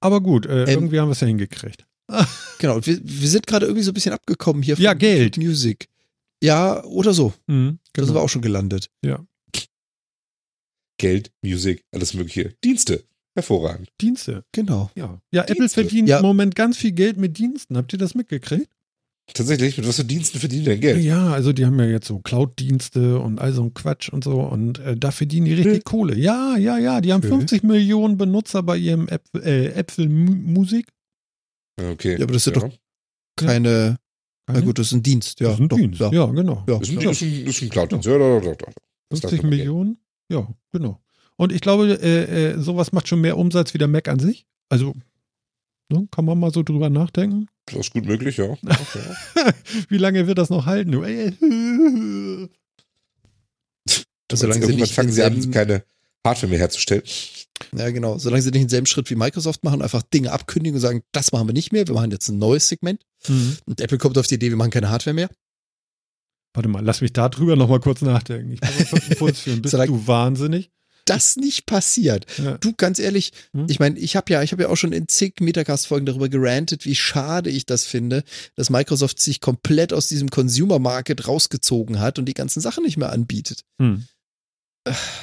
Aber 0.00 0.20
gut, 0.22 0.46
äh, 0.46 0.62
Ähm, 0.64 0.68
irgendwie 0.68 1.00
haben 1.00 1.08
wir 1.08 1.12
es 1.12 1.20
ja 1.20 1.26
hingekriegt. 1.26 1.84
Genau. 2.58 2.84
Wir, 2.84 3.00
wir 3.02 3.28
sind 3.28 3.46
gerade 3.46 3.64
irgendwie 3.66 3.82
so 3.82 3.90
ein 3.90 3.94
bisschen 3.94 4.12
abgekommen 4.12 4.62
hier 4.62 4.76
Ja, 4.78 4.92
Geld. 4.94 5.38
Music. 5.38 5.88
Ja, 6.42 6.84
oder 6.84 7.14
so. 7.14 7.32
Mhm, 7.46 7.78
Da 7.94 8.02
sind 8.02 8.08
wir 8.10 8.12
genau. 8.14 8.24
auch 8.24 8.28
schon 8.28 8.42
gelandet. 8.42 8.90
Ja. 9.04 9.24
Geld, 10.98 11.32
Musik, 11.42 11.84
alles 11.92 12.12
mögliche. 12.14 12.54
Dienste. 12.62 13.04
Hervorragend. 13.34 13.88
Dienste. 14.00 14.44
Genau. 14.52 14.90
Ja. 14.94 15.20
Ja, 15.32 15.42
Apple 15.42 15.54
Dienste. 15.56 15.80
verdient 15.82 16.08
Ja. 16.08 16.18
im 16.18 16.22
Moment 16.26 16.54
ganz 16.54 16.76
viel 16.76 16.92
Geld 16.92 17.16
mit 17.16 17.38
Diensten. 17.38 17.76
Habt 17.76 17.92
ihr 17.94 17.98
das 17.98 18.14
mitgekriegt? 18.14 18.68
Tatsächlich, 19.34 19.76
mit 19.78 19.86
was 19.86 19.96
für 19.96 20.04
Diensten 20.04 20.38
verdienen 20.38 20.64
die 20.64 20.70
denn 20.70 20.80
Geld? 20.80 21.02
Ja, 21.04 21.32
also 21.32 21.52
die 21.52 21.64
haben 21.66 21.78
ja 21.78 21.86
jetzt 21.86 22.06
so 22.08 22.18
Cloud-Dienste 22.18 23.18
und 23.18 23.40
all 23.40 23.52
so 23.52 23.62
ein 23.62 23.74
Quatsch 23.74 24.08
und 24.08 24.24
so 24.24 24.40
und 24.40 24.78
äh, 24.80 24.96
da 24.96 25.10
verdienen 25.10 25.46
die 25.46 25.54
richtig 25.54 25.74
Hm. 25.76 25.84
Kohle. 25.84 26.16
Ja, 26.18 26.56
ja, 26.56 26.78
ja, 26.78 27.00
die 27.00 27.12
haben 27.12 27.20
Okay. 27.20 27.28
50 27.28 27.62
Millionen 27.62 28.16
Benutzer 28.16 28.62
bei 28.62 28.76
ihrem 28.76 29.08
äh, 29.36 29.66
Äpfel 29.68 30.08
Mu- 30.08 30.34
Musik. 30.34 30.86
Okay. 31.80 32.16
Ja, 32.18 32.24
aber 32.24 32.32
das 32.32 32.46
ist 32.46 32.54
ja 32.54 32.60
doch 32.60 32.70
keine, 33.36 33.96
na 34.48 34.60
gut, 34.60 34.78
das 34.78 34.88
ist 34.88 34.92
ein 34.92 35.02
Dienst, 35.02 35.40
ja. 35.40 35.46
das 35.48 35.54
ist 35.54 35.60
ein 35.60 35.68
doch, 35.68 35.76
Dienst. 35.78 36.00
Ja. 36.00 36.10
Ja, 36.12 36.26
genau. 36.26 36.64
Ja. 36.68 36.78
Das 36.78 36.88
ist 36.88 36.96
ein, 36.96 37.00
Ja. 37.02 37.10
ist 37.10 37.22
ein, 37.22 37.46
ein 37.66 37.70
Cloud-Dienst. 37.70 38.06
Ja, 38.06 38.18
doch, 38.18 38.40
doch. 38.40 38.56
Darf 38.56 39.20
50 39.20 39.42
man 39.42 39.50
mal 39.50 39.56
Millionen? 39.56 39.98
Ja, 40.30 40.48
genau. 40.72 41.00
Und 41.36 41.52
ich 41.52 41.60
glaube, 41.60 41.98
äh, 42.02 42.50
äh, 42.52 42.60
sowas 42.60 42.92
macht 42.92 43.08
schon 43.08 43.20
mehr 43.22 43.38
Umsatz 43.38 43.72
wie 43.74 43.78
der 43.78 43.88
Mac 43.88 44.08
an 44.08 44.18
sich. 44.18 44.44
Also, 44.68 44.94
ne, 45.90 46.06
kann 46.10 46.24
man 46.26 46.38
mal 46.38 46.52
so 46.52 46.62
drüber 46.62 46.90
nachdenken. 46.90 47.46
Das 47.72 47.86
ist 47.86 47.92
gut 47.92 48.04
möglich, 48.06 48.36
ja. 48.36 48.50
Okay. 48.50 49.14
Wie 49.88 49.98
lange 49.98 50.26
wird 50.26 50.38
das 50.38 50.50
noch 50.50 50.66
halten? 50.66 50.92
du? 50.92 51.02
Äh, 51.02 51.32
Solange 54.32 54.54
sie 54.54 54.60
Irgendwann 54.60 54.80
nicht 54.80 54.94
fangen 54.94 55.12
sie 55.12 55.22
an, 55.22 55.50
keine 55.50 55.82
Hardware 56.24 56.48
mehr 56.50 56.58
herzustellen. 56.60 57.02
Ja, 57.76 57.90
genau. 57.90 58.18
Solange 58.18 58.42
sie 58.42 58.50
nicht 58.50 58.62
denselben 58.62 58.86
Schritt 58.86 59.10
wie 59.10 59.16
Microsoft 59.16 59.64
machen, 59.64 59.82
einfach 59.82 60.02
Dinge 60.02 60.32
abkündigen 60.32 60.76
und 60.76 60.80
sagen, 60.80 61.02
das 61.12 61.32
machen 61.32 61.48
wir 61.48 61.52
nicht 61.52 61.72
mehr, 61.72 61.86
wir 61.86 61.94
machen 61.94 62.10
jetzt 62.10 62.28
ein 62.28 62.38
neues 62.38 62.68
Segment. 62.68 63.02
Mhm. 63.28 63.56
Und 63.66 63.80
Apple 63.80 63.98
kommt 63.98 64.16
auf 64.18 64.26
die 64.26 64.36
Idee, 64.36 64.50
wir 64.50 64.56
machen 64.56 64.70
keine 64.70 64.90
Hardware 64.90 65.14
mehr. 65.14 65.28
Warte 66.54 66.68
mal, 66.68 66.84
lass 66.84 67.00
mich 67.00 67.12
da 67.12 67.28
drüber 67.28 67.56
noch 67.56 67.68
mal 67.68 67.80
kurz 67.80 68.00
nachdenken. 68.02 68.52
Ich 68.52 68.60
muss 68.60 68.92
mal 68.92 69.00
Puls 69.16 69.40
führen. 69.40 69.62
Bist 69.62 69.72
Solange- 69.72 69.92
du 69.92 70.06
wahnsinnig? 70.06 70.70
Das 71.10 71.36
nicht 71.36 71.66
passiert. 71.66 72.26
Ja. 72.38 72.56
Du, 72.58 72.72
ganz 72.72 72.98
ehrlich, 72.98 73.32
Hm? 73.52 73.66
ich 73.68 73.78
meine, 73.80 73.98
ich 73.98 74.14
habe 74.16 74.32
ja, 74.32 74.42
ich 74.42 74.52
habe 74.52 74.62
ja 74.62 74.68
auch 74.68 74.76
schon 74.76 74.92
in 74.92 75.08
zig 75.08 75.40
Metacast-Folgen 75.40 76.06
darüber 76.06 76.28
gerantet, 76.28 76.84
wie 76.84 76.94
schade 76.94 77.50
ich 77.50 77.66
das 77.66 77.84
finde, 77.84 78.22
dass 78.54 78.70
Microsoft 78.70 79.18
sich 79.20 79.40
komplett 79.40 79.92
aus 79.92 80.06
diesem 80.08 80.30
Consumer-Market 80.30 81.26
rausgezogen 81.26 81.98
hat 82.00 82.18
und 82.18 82.26
die 82.26 82.34
ganzen 82.34 82.60
Sachen 82.60 82.84
nicht 82.84 82.96
mehr 82.96 83.10
anbietet. 83.10 83.62
Hm. 83.80 84.06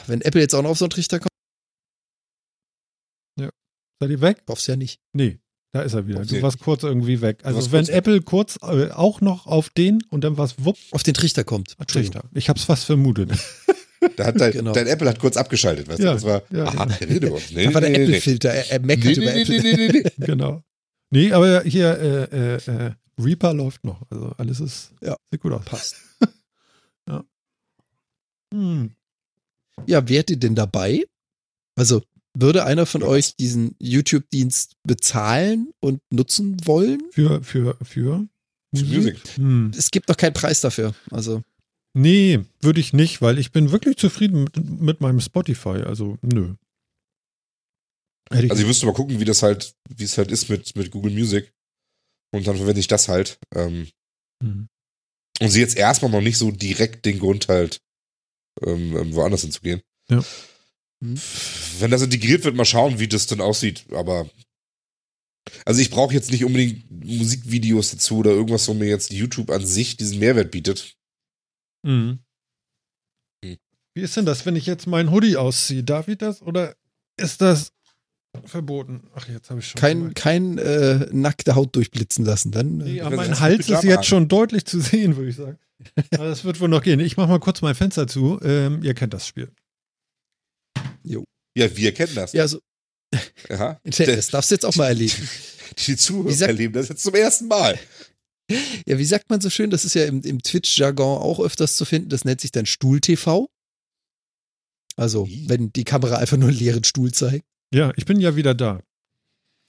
Wenn 0.08 0.21
Apple 0.21 0.41
jetzt 0.41 0.54
auch 0.56 0.62
noch 0.62 0.69
auf 0.71 0.78
so 0.78 0.86
einen 0.86 0.89
Trichter 0.91 1.19
kommt, 1.19 1.32
Seid 4.00 4.12
ihr 4.12 4.21
weg? 4.21 4.43
hoff's 4.47 4.67
ja 4.67 4.76
nicht. 4.76 5.00
Nee, 5.13 5.39
da 5.73 5.82
ist 5.82 5.93
er 5.93 6.06
wieder. 6.06 6.23
Du 6.23 6.39
warst 6.43 6.60
kurz 6.60 6.84
irgendwie 6.84 7.19
weg. 7.21 7.39
Also 7.43 7.71
wenn 7.71 7.88
weg. 7.88 7.95
Apple 7.95 8.21
kurz 8.21 8.60
äh, 8.62 8.91
auch 8.91 9.21
noch 9.21 9.47
auf 9.47 9.69
den 9.71 10.04
und 10.12 10.23
dann 10.23 10.38
war 10.38 10.45
es 10.45 10.63
wupp, 10.63 10.78
Auf 10.91 11.02
den 11.02 11.15
Trichter 11.15 11.43
kommt. 11.43 11.76
Trichter. 11.88 12.23
Ich 12.36 12.47
hab's 12.50 12.63
fast 12.65 12.84
vermutet. 12.86 13.32
Da 14.15 14.25
hat 14.25 14.39
dein, 14.39 14.51
Genau. 14.53 14.73
dein 14.73 14.88
Apple 14.88 15.07
hat 15.10 15.19
kurz 15.19 15.38
abgeschaltet, 15.38 15.88
weißt 15.88 15.99
Ja, 15.99 16.10
du? 16.10 16.13
Das 16.15 16.23
war, 16.23 16.43
ja, 16.51 16.65
aha, 16.65 16.86
genau. 16.86 16.97
der 16.97 17.10
redet 17.10 17.23
über 17.23 17.36
uns. 17.36 17.51
Nee, 17.51 17.65
Da 17.65 17.73
war 17.73 17.81
der 17.81 17.89
nee. 17.91 18.03
Apple-Filter, 18.03 18.49
er, 18.53 18.71
er 18.71 18.79
meckert 18.81 19.05
Nee, 19.05 19.13
über 19.23 19.33
nee, 19.33 19.41
Apple. 19.41 19.62
nee, 19.62 19.75
nee, 19.88 20.01
nee, 20.03 20.03
genau. 20.25 20.63
Nee, 21.10 21.31
aber 21.31 21.63
hier 21.63 21.97
äh, 21.99 22.55
äh, 22.55 22.86
äh, 22.88 22.91
Reaper 23.19 23.53
läuft 23.53 23.83
noch. 23.83 24.01
Also 24.10 24.33
alles 24.38 24.60
ist 24.60 24.91
Ja. 25.01 25.15
sieht 25.31 25.41
gut 25.41 25.53
aus. 25.53 25.65
Passt. 25.65 25.95
Hm. 28.53 28.91
Ja, 29.88 30.07
wärt 30.07 30.29
ihr 30.29 30.38
denn 30.38 30.55
dabei? 30.55 31.03
Also, 31.75 32.01
würde 32.33 32.63
einer 32.65 32.86
von 32.86 33.01
Ja. 33.01 33.07
euch 33.07 33.36
diesen 33.36 33.75
YouTube-Dienst 33.79 34.75
bezahlen 34.83 35.71
und 35.79 36.01
nutzen 36.12 36.55
wollen? 36.65 37.01
Für, 37.12 37.43
für, 37.43 37.77
für 37.83 38.25
Music. 38.71 39.17
Hm. 39.36 39.71
Es 39.77 39.91
gibt 39.91 40.07
noch 40.10 40.17
keinen 40.17 40.33
Preis 40.33 40.62
dafür. 40.62 40.93
Also, 41.12 41.41
Nee, 41.97 42.45
würde 42.62 42.79
ich 42.79 42.93
nicht, 42.93 43.23
weil 43.23 43.39
ich 43.39 43.51
bin 43.51 43.71
wirklich 43.71 43.97
zufrieden 43.97 44.43
mit, 44.43 44.57
mit 44.79 45.01
meinem 45.01 45.19
Spotify. 45.19 45.81
Also, 45.83 46.19
nö. 46.21 46.53
Hätte 48.29 48.45
ich 48.45 48.51
Also 48.51 48.62
ich 48.62 48.67
müsste 48.67 48.86
mal 48.86 48.93
gucken, 48.93 49.19
wie 49.19 49.25
das 49.25 49.41
halt, 49.41 49.73
wie 49.89 50.03
es 50.03 50.17
halt 50.17 50.31
ist 50.31 50.47
mit, 50.47 50.75
mit 50.75 50.91
Google 50.91 51.12
Music. 51.12 51.51
Und 52.31 52.45
dann 52.45 52.57
verwende 52.57 52.79
ich 52.79 52.88
das 52.88 53.07
halt. 53.07 53.39
Ähm, 53.55 53.88
Hm. 54.43 54.67
und 55.41 55.49
sehe 55.49 55.63
jetzt 55.63 55.75
erstmal 55.75 56.12
noch 56.12 56.21
nicht 56.21 56.38
so 56.38 56.51
direkt 56.51 57.05
den 57.05 57.17
Grund 57.17 57.47
halt, 57.47 57.81
ähm, 58.62 58.95
ähm, 58.95 59.15
woanders 59.15 59.41
hinzugehen. 59.41 59.81
Ja. 60.10 60.23
Hm. 61.03 61.19
Wenn 61.79 61.89
das 61.89 62.03
integriert 62.03 62.43
wird, 62.43 62.55
mal 62.55 62.65
schauen, 62.65 62.99
wie 62.99 63.07
das 63.07 63.25
dann 63.25 63.41
aussieht. 63.41 63.86
Aber 63.91 64.29
also 65.65 65.81
ich 65.81 65.89
brauche 65.89 66.13
jetzt 66.13 66.29
nicht 66.29 66.45
unbedingt 66.45 66.91
Musikvideos 66.91 67.89
dazu 67.89 68.17
oder 68.17 68.31
irgendwas, 68.31 68.67
wo 68.67 68.75
mir 68.75 68.88
jetzt 68.88 69.12
YouTube 69.12 69.49
an 69.49 69.65
sich 69.65 69.97
diesen 69.97 70.19
Mehrwert 70.19 70.51
bietet. 70.51 70.96
Mhm. 71.88 72.19
Hm. 73.43 73.58
Wie 73.95 74.02
ist 74.02 74.15
denn 74.17 74.26
das, 74.26 74.45
wenn 74.45 74.56
ich 74.56 74.65
jetzt 74.65 74.88
meinen 74.88 75.12
Hoodie 75.12 75.38
ausziehe? 75.38 75.84
Darf 75.84 76.08
ich 76.08 76.17
das 76.17 76.41
oder 76.41 76.76
ist 77.17 77.41
das 77.41 77.71
verboten? 78.45 79.10
Ach, 79.15 79.28
jetzt 79.28 79.50
habe 79.50 79.60
ich 79.62 79.67
schon. 79.69 79.80
kein, 79.80 80.13
kein 80.13 80.58
äh, 80.58 81.08
nackte 81.12 81.56
Haut 81.56 81.76
durchblitzen 81.76 82.26
lassen. 82.26 82.52
Dann, 82.52 82.78
Nee, 82.78 82.97
äh, 82.97 83.02
aber 83.02 83.12
Wenn 83.12 83.17
mein 83.32 83.39
Hals 83.39 83.69
ist 83.69 83.84
jetzt 83.84 83.97
an. 84.00 84.04
schon 84.04 84.28
deutlich 84.28 84.65
zu 84.65 84.80
sehen, 84.80 85.15
würde 85.15 85.30
ich 85.30 85.36
sagen. 85.36 85.58
Aber 86.13 86.26
das 86.26 86.43
wird 86.43 86.60
wohl 86.60 86.69
noch 86.69 86.82
gehen. 86.84 87.00
Ich 87.00 87.17
mache 87.17 87.30
mal 87.30 87.39
kurz 87.39 87.62
mein 87.62 87.76
Fenster 87.76 88.08
zu. 88.08 88.39
Ähm, 88.43 88.84
ihr 88.84 88.93
kennt 88.93 89.13
das 89.13 89.28
Spiel. 89.28 89.52
Ja, 91.04 91.76
wir 91.76 91.91
kennen 91.93 92.13
das. 92.13 92.34
ja, 92.34 92.43
also, 92.43 92.60
Aha. 93.50 93.80
das 93.84 94.28
darfst 94.28 94.52
du 94.52 94.56
jetzt 94.56 94.65
auch 94.65 94.76
mal 94.76 94.88
erleben. 94.89 95.28
Die 95.80 95.97
Zuhörer 95.97 96.47
erleben 96.47 96.73
das 96.73 96.89
jetzt 96.89 97.02
zum 97.04 97.15
ersten 97.15 97.47
Mal. 97.47 97.80
Ja, 98.49 98.97
wie 98.97 99.05
sagt 99.05 99.29
man 99.29 99.41
so 99.41 99.49
schön? 99.49 99.69
Das 99.69 99.83
ist 99.86 99.93
ja 99.93 100.05
im, 100.05 100.21
im 100.21 100.41
Twitch-Jargon 100.41 101.17
auch 101.21 101.39
öfters 101.39 101.75
zu 101.75 101.86
finden. 101.86 102.10
Das 102.10 102.23
nennt 102.25 102.41
sich 102.41 102.51
dann 102.51 102.65
Stuhl-TV. 102.65 103.49
Also, 104.95 105.27
wenn 105.47 105.71
die 105.73 105.83
Kamera 105.83 106.17
einfach 106.17 106.38
nur 106.38 106.49
einen 106.49 106.57
leeren 106.57 106.83
Stuhl 106.83 107.12
zeigt. 107.13 107.45
Ja, 107.73 107.91
ich 107.97 108.05
bin 108.05 108.19
ja 108.19 108.36
wieder 108.36 108.55
da. 108.55 108.81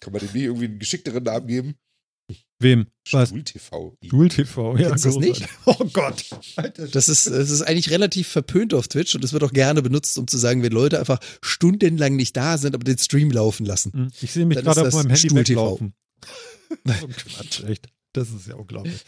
Kann 0.00 0.12
man 0.12 0.20
dem 0.20 0.32
nicht 0.32 0.42
irgendwie 0.44 0.66
einen 0.66 0.78
geschickteren 0.78 1.24
Namen 1.24 1.46
geben? 1.48 1.74
Wem? 2.60 2.86
Was? 3.10 3.28
Stuhl 3.30 3.42
TV. 3.42 3.96
Dual 4.04 4.28
TV. 4.28 4.76
Ja, 4.76 4.88
Kennst 4.90 5.04
das 5.06 5.16
nicht? 5.16 5.48
Oh 5.66 5.84
Gott. 5.92 6.24
Alter. 6.56 6.88
Das 6.88 7.08
ist, 7.08 7.26
das 7.26 7.50
ist 7.50 7.62
eigentlich 7.62 7.90
relativ 7.90 8.28
verpönt 8.28 8.74
auf 8.74 8.88
Twitch 8.88 9.14
und 9.14 9.24
es 9.24 9.32
wird 9.32 9.42
auch 9.44 9.52
gerne 9.52 9.82
benutzt, 9.82 10.16
um 10.18 10.26
zu 10.26 10.38
sagen, 10.38 10.62
wenn 10.62 10.72
Leute 10.72 10.98
einfach 10.98 11.18
stundenlang 11.42 12.16
nicht 12.16 12.36
da 12.36 12.58
sind, 12.58 12.74
aber 12.74 12.84
den 12.84 12.98
Stream 12.98 13.30
laufen 13.30 13.64
lassen. 13.66 13.92
Hm, 13.92 14.08
Ich 14.20 14.32
sehe 14.32 14.46
mich 14.46 14.58
gerade 14.58 14.82
auf 14.86 14.92
meinem 14.94 15.08
Handy 15.10 15.28
Stuhl-TV. 15.28 15.38
weglaufen. 15.50 15.94
so 16.84 17.08
Quatsch, 17.08 17.62
echt. 17.64 17.88
Das 18.12 18.30
ist 18.30 18.46
ja 18.46 18.56
unglaublich. 18.56 19.04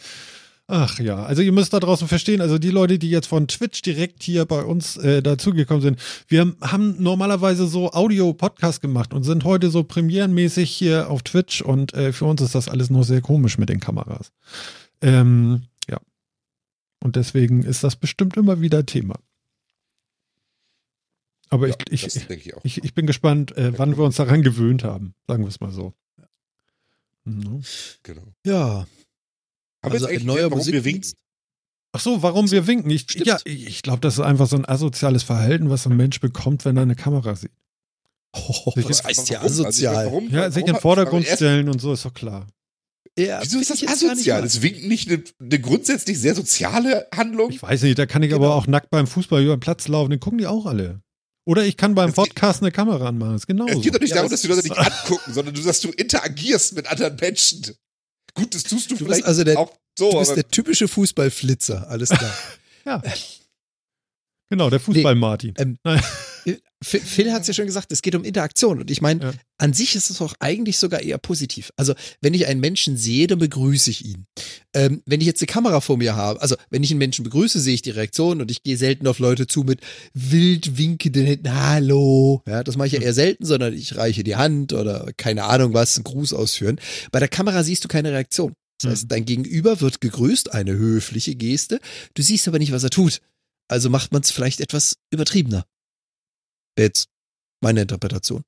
Ach 0.73 0.99
ja, 0.99 1.23
also 1.25 1.41
ihr 1.41 1.51
müsst 1.51 1.73
da 1.73 1.81
draußen 1.81 2.07
verstehen, 2.07 2.39
also 2.39 2.57
die 2.57 2.69
Leute, 2.69 2.97
die 2.97 3.09
jetzt 3.09 3.27
von 3.27 3.49
Twitch 3.49 3.81
direkt 3.81 4.23
hier 4.23 4.45
bei 4.45 4.63
uns 4.63 4.95
äh, 4.95 5.21
dazugekommen 5.21 5.81
sind, 5.81 5.99
wir 6.29 6.55
haben 6.61 6.95
normalerweise 6.97 7.67
so 7.67 7.91
Audio-Podcast 7.91 8.81
gemacht 8.81 9.13
und 9.13 9.23
sind 9.23 9.43
heute 9.43 9.69
so 9.69 9.83
premierenmäßig 9.83 10.71
hier 10.71 11.09
auf 11.09 11.23
Twitch 11.23 11.61
und 11.61 11.93
äh, 11.93 12.13
für 12.13 12.23
uns 12.23 12.41
ist 12.41 12.55
das 12.55 12.69
alles 12.69 12.89
noch 12.89 13.03
sehr 13.03 13.19
komisch 13.19 13.57
mit 13.57 13.67
den 13.67 13.81
Kameras. 13.81 14.31
Ähm, 15.01 15.63
ja. 15.89 15.99
Und 17.03 17.17
deswegen 17.17 17.63
ist 17.63 17.83
das 17.83 17.97
bestimmt 17.97 18.37
immer 18.37 18.61
wieder 18.61 18.85
Thema. 18.85 19.15
Aber 21.49 21.67
Ja, 21.67 21.75
ich, 21.89 22.05
ich, 22.05 22.13
denke 22.27 22.35
ich 22.35 22.55
auch. 22.55 22.63
ich, 22.63 22.81
ich 22.81 22.93
bin 22.93 23.05
gespannt, 23.07 23.57
äh, 23.57 23.77
wann 23.77 23.97
wir 23.97 24.05
uns 24.05 24.15
daran 24.15 24.41
gewöhnt 24.41 24.85
haben. 24.85 25.15
Sagen 25.27 25.43
wir 25.43 25.49
es 25.49 25.59
mal 25.59 25.71
so. 25.71 25.93
Mhm. 27.25 27.61
Genau. 28.03 28.23
Ja. 28.45 28.87
Haben 29.83 29.93
Also 29.93 30.07
wir 30.07 30.13
jetzt 30.13 30.25
neuer 30.25 30.49
warum 30.51 30.65
wir 30.65 30.73
Musikdienst? 30.73 30.85
winken? 30.85 31.11
Ach 31.93 31.99
so, 31.99 32.21
warum 32.23 32.49
wir 32.51 32.67
winken? 32.67 32.89
Ich, 32.89 33.05
ja, 33.25 33.37
ich 33.43 33.81
glaube, 33.81 33.99
das 33.99 34.13
ist 34.15 34.19
einfach 34.21 34.47
so 34.47 34.55
ein 34.55 34.65
asoziales 34.67 35.23
Verhalten, 35.23 35.69
was 35.69 35.85
ein 35.85 35.97
Mensch 35.97 36.19
bekommt, 36.21 36.63
wenn 36.65 36.77
er 36.77 36.83
eine 36.83 36.95
Kamera 36.95 37.35
sieht. 37.35 37.51
Oh, 38.33 38.71
das 38.75 39.03
heißt 39.03 39.29
ja? 39.29 39.41
Also 39.41 39.63
asozial. 39.65 39.93
meine, 39.95 40.07
warum- 40.07 40.29
Ja, 40.29 40.49
sich 40.49 40.61
in 40.61 40.67
den 40.73 40.79
Vordergrund 40.81 41.27
aber 41.27 41.35
stellen 41.35 41.67
und 41.67 41.81
so 41.81 41.91
ist 41.91 42.05
doch 42.05 42.13
klar. 42.13 42.47
Ja, 43.19 43.41
Wieso 43.43 43.59
ist 43.59 43.69
das 43.69 43.85
asozial? 43.85 44.45
Ist 44.45 44.61
Winken 44.61 44.87
nicht 44.87 45.11
eine, 45.11 45.21
eine 45.41 45.59
grundsätzlich 45.59 46.17
sehr 46.17 46.33
soziale 46.33 47.07
Handlung? 47.13 47.49
Ich 47.51 47.61
weiß 47.61 47.81
nicht, 47.81 47.99
da 47.99 48.05
kann 48.05 48.23
ich 48.23 48.33
aber 48.33 48.45
Genau. 48.45 48.55
auch 48.57 48.67
nackt 48.67 48.89
beim 48.89 49.05
Fußball 49.05 49.43
über 49.43 49.57
den 49.57 49.59
Platz 49.59 49.89
laufen, 49.89 50.11
den 50.11 50.21
gucken 50.21 50.37
die 50.39 50.47
auch 50.47 50.65
alle. 50.65 51.01
Oder 51.45 51.65
ich 51.65 51.75
kann 51.77 51.95
beim 51.95 52.13
Podcast 52.13 52.61
eine 52.61 52.71
Kamera 52.71 53.07
anmachen, 53.07 53.35
ist 53.35 53.47
genauso. 53.47 53.77
Es 53.77 53.81
geht 53.83 53.95
doch 53.95 53.99
nicht 53.99 54.09
Ja, 54.11 54.17
darum, 54.17 54.29
das 54.29 54.41
dass 54.41 54.41
die 54.41 54.47
Leute 54.55 54.61
dich 54.69 54.77
angucken, 54.77 55.33
sondern 55.33 55.55
du, 55.55 55.61
dass 55.63 55.79
du 55.81 55.89
interagierst 55.89 56.73
mit 56.75 56.87
anderen 56.87 57.15
Menschen. 57.15 57.75
Gut, 58.35 58.53
das 58.53 58.63
tust 58.63 58.91
du, 58.91 58.95
Du 58.95 59.05
bist 59.05 59.15
vielleicht 59.15 59.25
also 59.25 59.43
der- 59.43 59.57
auch 59.59 59.73
so, 59.97 60.11
Du 60.11 60.19
bist 60.19 60.35
der 60.35 60.47
typische 60.47 60.87
Fußballflitzer, 60.87 61.87
alles 61.89 62.09
klar. 62.09 62.33
Ja. 62.85 63.01
Genau, 64.49 64.69
der 64.71 64.79
Fußball-Martin. 64.79 65.53
Ähm, 65.57 65.77
Phil, 66.83 66.99
Phil 66.99 67.31
hat 67.31 67.41
es 67.43 67.47
ja 67.47 67.53
schon 67.53 67.67
gesagt, 67.67 67.91
es 67.91 68.01
geht 68.01 68.15
um 68.15 68.23
Interaktion. 68.23 68.79
Und 68.79 68.89
ich 68.89 69.01
meine, 69.01 69.21
Ja. 69.23 69.33
an 69.59 69.73
sich 69.73 69.95
ist 69.95 70.09
es 70.09 70.19
auch 70.21 70.33
eigentlich 70.39 70.77
sogar 70.79 71.01
eher 71.01 71.19
positiv. 71.19 71.71
Also, 71.77 71.93
wenn 72.21 72.33
ich 72.33 72.47
einen 72.47 72.59
Menschen 72.59 72.97
sehe, 72.97 73.27
dann 73.27 73.37
begrüße 73.37 73.91
ich 73.91 74.03
ihn. 74.03 74.25
Ähm, 74.73 75.03
wenn 75.05 75.21
ich 75.21 75.27
jetzt 75.27 75.41
eine 75.41 75.47
Kamera 75.47 75.79
vor 75.81 75.97
mir 75.97 76.15
habe, 76.15 76.41
also 76.41 76.55
wenn 76.71 76.81
ich 76.83 76.89
einen 76.89 76.97
Menschen 76.97 77.23
begrüße, 77.23 77.59
sehe 77.59 77.75
ich 77.75 77.83
die 77.83 77.91
Reaktion 77.91 78.41
und 78.41 78.49
ich 78.49 78.63
gehe 78.63 78.77
selten 78.77 79.05
auf 79.05 79.19
Leute 79.19 79.45
zu 79.45 79.61
mit 79.63 79.81
wild 80.15 80.77
winkenden 80.77 81.25
Händen, 81.25 81.53
Hallo. 81.53 82.41
Ja, 82.47 82.63
das 82.63 82.77
mache 82.77 82.87
ich 82.87 82.93
ja 82.93 83.01
eher 83.01 83.13
selten, 83.13 83.45
sondern 83.45 83.73
ich 83.73 83.95
reiche 83.95 84.23
die 84.23 84.35
Hand 84.35 84.73
oder 84.73 85.11
keine 85.17 85.43
Ahnung 85.43 85.73
was, 85.73 85.97
einen 85.97 86.03
Gruß 86.05 86.33
ausführen. 86.33 86.79
Bei 87.11 87.19
der 87.19 87.27
Kamera 87.29 87.63
siehst 87.63 87.83
du 87.83 87.87
keine 87.87 88.11
Reaktion. 88.11 88.53
Das 88.81 88.89
heißt, 88.91 89.03
Mhm. 89.03 89.07
dein 89.09 89.25
Gegenüber 89.25 89.81
wird 89.81 90.01
gegrüßt, 90.01 90.53
eine 90.53 90.71
höfliche 90.73 91.35
Geste. 91.35 91.79
Du 92.15 92.23
siehst 92.23 92.47
aber 92.47 92.57
nicht, 92.57 92.71
was 92.71 92.83
er 92.83 92.89
tut. 92.89 93.19
Also 93.67 93.89
macht 93.91 94.11
man 94.11 94.23
es 94.23 94.31
vielleicht 94.31 94.59
etwas 94.59 94.95
übertriebener. 95.13 95.65
Wäre 96.75 96.87
jetzt 96.87 97.09
meine 97.61 97.81
Interpretation. 97.81 98.43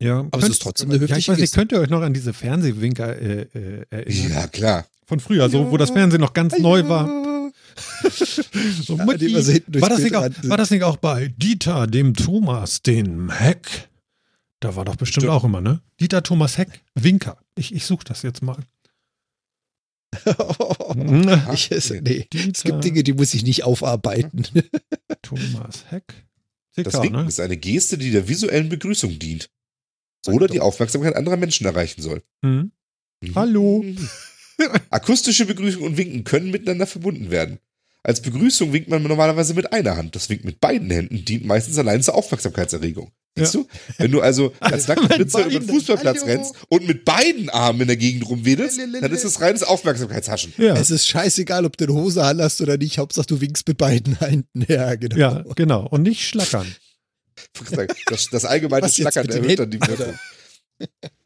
Ja, 0.00 0.20
Aber 0.20 0.38
es 0.38 0.50
ist 0.50 0.62
trotzdem 0.62 0.90
eine 0.90 0.98
ja, 0.98 1.04
ich 1.04 1.10
höfliche 1.10 1.32
weiß 1.32 1.38
nicht, 1.40 1.54
könnt 1.54 1.72
ihr 1.72 1.80
euch 1.80 1.90
noch 1.90 2.02
an 2.02 2.14
diese 2.14 2.32
Fernsehwinker 2.32 3.18
äh, 3.20 3.42
äh, 3.52 3.86
erinnern? 3.90 4.30
Ja, 4.30 4.46
klar. 4.46 4.86
Von 5.06 5.18
früher, 5.20 5.48
so, 5.48 5.70
wo 5.72 5.76
das 5.76 5.90
Fernsehen 5.90 6.20
noch 6.20 6.32
ganz 6.34 6.56
neu 6.58 6.88
war. 6.88 7.08
So, 8.82 8.96
Ja, 8.96 9.04
Mutti. 9.04 9.32
war, 9.80 9.88
das 9.88 10.00
nicht 10.00 10.16
auch, 10.16 10.28
war 10.42 10.56
das 10.56 10.70
nicht 10.70 10.82
auch 10.82 10.96
bei 10.96 11.28
Dieter, 11.28 11.86
dem 11.86 12.14
Thomas, 12.14 12.82
dem 12.82 13.30
Heck? 13.30 13.88
Da 14.58 14.74
war 14.74 14.84
doch 14.84 14.96
bestimmt 14.96 15.22
Stimmt. 15.22 15.32
auch 15.34 15.44
immer, 15.44 15.60
ne? 15.60 15.80
Dieter 16.00 16.24
Thomas 16.24 16.58
Heck, 16.58 16.82
Winker. 16.94 17.38
Ich, 17.56 17.72
ich 17.72 17.86
suche 17.86 18.02
das 18.04 18.22
jetzt 18.22 18.42
mal. 18.42 18.56
ich, 21.52 21.70
es, 21.70 21.90
nee. 21.90 22.26
Es 22.32 22.64
gibt 22.64 22.82
Dinge, 22.82 23.04
die 23.04 23.12
muss 23.12 23.34
ich 23.34 23.44
nicht 23.44 23.62
aufarbeiten. 23.64 24.44
Thomas 25.22 25.84
Heck. 25.90 26.26
Das 26.76 27.02
Winken 27.02 27.22
ne? 27.22 27.28
ist 27.28 27.40
eine 27.40 27.56
Geste, 27.56 27.98
die 27.98 28.10
der 28.10 28.28
visuellen 28.28 28.68
Begrüßung 28.68 29.18
dient. 29.18 29.50
Oder 30.26 30.46
die 30.46 30.60
Aufmerksamkeit 30.60 31.16
anderer 31.16 31.36
Menschen 31.36 31.66
erreichen 31.66 32.02
soll. 32.02 32.22
Hm. 32.44 32.72
Mhm. 33.20 33.34
Hallo. 33.34 33.84
Akustische 34.90 35.46
Begrüßung 35.46 35.82
und 35.82 35.96
Winken 35.96 36.24
können 36.24 36.50
miteinander 36.50 36.86
verbunden 36.86 37.30
werden. 37.30 37.58
Als 38.02 38.22
Begrüßung 38.22 38.72
winkt 38.72 38.88
man 38.88 39.02
normalerweise 39.02 39.54
mit 39.54 39.72
einer 39.72 39.96
Hand. 39.96 40.14
Das 40.14 40.28
Winken 40.28 40.46
mit 40.46 40.60
beiden 40.60 40.90
Händen 40.90 41.24
dient 41.24 41.44
meistens 41.44 41.78
allein 41.78 42.02
zur 42.02 42.14
Aufmerksamkeitserregung. 42.14 43.12
Siehst 43.38 43.54
du? 43.54 43.66
Wenn 43.96 44.10
du 44.10 44.20
also 44.20 44.52
als 44.60 44.88
nackter 44.88 45.08
Blitzer 45.08 45.46
über 45.46 45.60
den. 45.60 45.68
Fußballplatz 45.68 46.22
Hallo. 46.22 46.32
rennst 46.32 46.54
und 46.68 46.86
mit 46.86 47.04
beiden 47.04 47.50
Armen 47.50 47.82
in 47.82 47.86
der 47.86 47.96
Gegend 47.96 48.28
rumwedelst, 48.28 48.78
dann 48.78 49.12
ist 49.12 49.24
das 49.24 49.40
reines 49.40 49.62
Aufmerksamkeitshaschen. 49.62 50.52
Ja. 50.56 50.76
Es 50.76 50.90
ist 50.90 51.06
scheißegal, 51.06 51.64
ob 51.64 51.76
du 51.76 51.84
eine 51.84 51.94
Hose 51.94 52.22
anhast 52.24 52.60
oder 52.60 52.76
nicht. 52.76 52.98
Hauptsache, 52.98 53.26
du 53.26 53.40
winkst 53.40 53.66
mit 53.68 53.78
beiden 53.78 54.18
Händen. 54.18 54.48
Ja, 54.68 54.96
genau. 54.96 55.16
ja, 55.16 55.44
genau. 55.56 55.86
Und 55.86 56.02
nicht 56.02 56.26
schlackern. 56.26 56.66
Das, 58.06 58.28
das 58.30 58.44
allgemeine 58.44 58.88
Schlackern 58.88 59.28
erhöht 59.28 59.60
dann 59.60 59.70
die 59.70 59.80
Wirkung. 59.80 60.18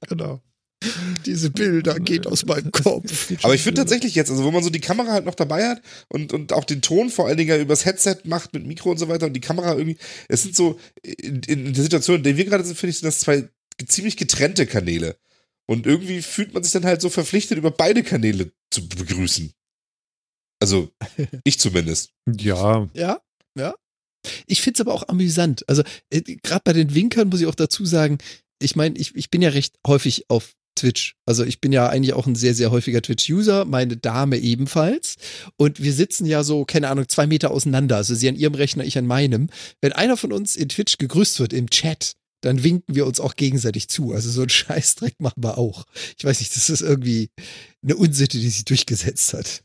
Genau. 0.09 0.43
Diese 1.27 1.51
Bilder 1.51 1.99
geht 2.01 2.27
aus 2.27 2.45
meinem 2.45 2.73
Kopf. 2.73 3.33
Aber 3.43 3.55
ich 3.55 3.63
finde 3.63 3.81
tatsächlich 3.81 4.15
jetzt, 4.15 4.31
also 4.31 4.45
wo 4.45 4.51
man 4.51 4.63
so 4.63 4.71
die 4.71 4.81
Kamera 4.81 5.13
halt 5.13 5.25
noch 5.25 5.35
dabei 5.35 5.69
hat 5.69 5.83
und, 6.09 6.33
und 6.33 6.53
auch 6.53 6.65
den 6.65 6.83
Ton 6.83 7.11
vor 7.11 7.27
allen 7.27 7.37
Dingen 7.37 7.51
ja 7.51 7.59
übers 7.59 7.85
Headset 7.85 8.19
macht 8.25 8.53
mit 8.53 8.67
Mikro 8.67 8.91
und 8.91 8.99
so 8.99 9.09
weiter 9.09 9.27
und 9.27 9.35
die 9.35 9.41
Kamera 9.41 9.75
irgendwie, 9.75 9.99
es 10.29 10.43
sind 10.43 10.57
so, 10.57 10.79
in, 11.03 11.41
in 11.43 11.73
der 11.73 11.83
Situation, 11.83 12.17
in 12.17 12.23
der 12.23 12.37
wir 12.37 12.45
gerade 12.45 12.65
sind, 12.65 12.77
finde 12.77 12.91
ich, 12.91 12.99
sind 12.99 13.07
das 13.07 13.21
zwei 13.21 13.49
ziemlich 13.87 14.17
getrennte 14.17 14.67
Kanäle. 14.67 15.17
Und 15.67 15.87
irgendwie 15.87 16.23
fühlt 16.23 16.55
man 16.55 16.63
sich 16.63 16.73
dann 16.73 16.85
halt 16.85 17.01
so 17.01 17.09
verpflichtet, 17.09 17.59
über 17.59 17.71
beide 17.71 18.03
Kanäle 18.03 18.53
zu 18.71 18.89
begrüßen. 18.89 19.53
Also, 20.61 20.93
ich 21.45 21.59
zumindest. 21.59 22.13
Ja, 22.27 22.89
Ja, 22.95 23.21
ja. 23.57 23.75
Ich 24.47 24.63
finde 24.63 24.77
es 24.77 24.81
aber 24.81 24.95
auch 24.95 25.09
amüsant. 25.09 25.69
Also, 25.69 25.83
äh, 26.11 26.21
gerade 26.21 26.63
bei 26.65 26.73
den 26.73 26.95
Winkern 26.95 27.29
muss 27.29 27.41
ich 27.41 27.47
auch 27.47 27.55
dazu 27.55 27.85
sagen, 27.85 28.19
ich 28.61 28.77
meine, 28.77 28.97
ich, 28.97 29.15
ich 29.17 29.31
bin 29.31 29.43
ja 29.43 29.51
recht 29.51 29.79
häufig 29.87 30.27
auf 30.29 30.55
Twitch. 30.75 31.15
Also 31.27 31.45
ich 31.45 31.61
bin 31.61 31.73
ja 31.73 31.89
eigentlich 31.89 32.15
auch 32.15 32.27
ein 32.27 32.35
sehr, 32.35 32.55
sehr 32.55 32.71
häufiger 32.71 33.03
Twitch-User, 33.03 33.65
meine 33.65 33.97
Dame 33.97 34.39
ebenfalls. 34.39 35.17
Und 35.57 35.83
wir 35.83 35.93
sitzen 35.93 36.27
ja 36.27 36.45
so, 36.45 36.65
keine 36.65 36.89
Ahnung, 36.89 37.09
zwei 37.09 37.27
Meter 37.27 37.51
auseinander. 37.51 37.97
Also 37.97 38.15
sie 38.15 38.29
an 38.29 38.37
ihrem 38.37 38.55
Rechner, 38.55 38.85
ich 38.85 38.99
an 38.99 39.07
meinem. 39.07 39.49
Wenn 39.81 39.93
einer 39.93 40.17
von 40.17 40.33
uns 40.33 40.57
in 40.57 40.69
Twitch 40.69 40.99
gegrüßt 40.99 41.41
wird 41.41 41.53
im 41.53 41.71
Chat, 41.71 42.15
dann 42.43 42.65
winken 42.65 42.95
wir 42.95 43.07
uns 43.07 43.21
auch 43.21 43.37
gegenseitig 43.37 43.89
zu. 43.89 44.13
Also 44.13 44.31
so 44.31 44.43
einen 44.43 44.49
Scheißdreck 44.51 45.21
machen 45.21 45.43
wir 45.43 45.59
auch. 45.59 45.85
Ich 46.19 46.25
weiß 46.25 46.41
nicht, 46.41 46.55
das 46.55 46.71
ist 46.71 46.83
irgendwie 46.83 47.31
eine 47.83 47.97
Unsitte, 47.97 48.39
die 48.39 48.51
sich 48.51 48.65
durchgesetzt 48.65 49.33
hat. 49.35 49.65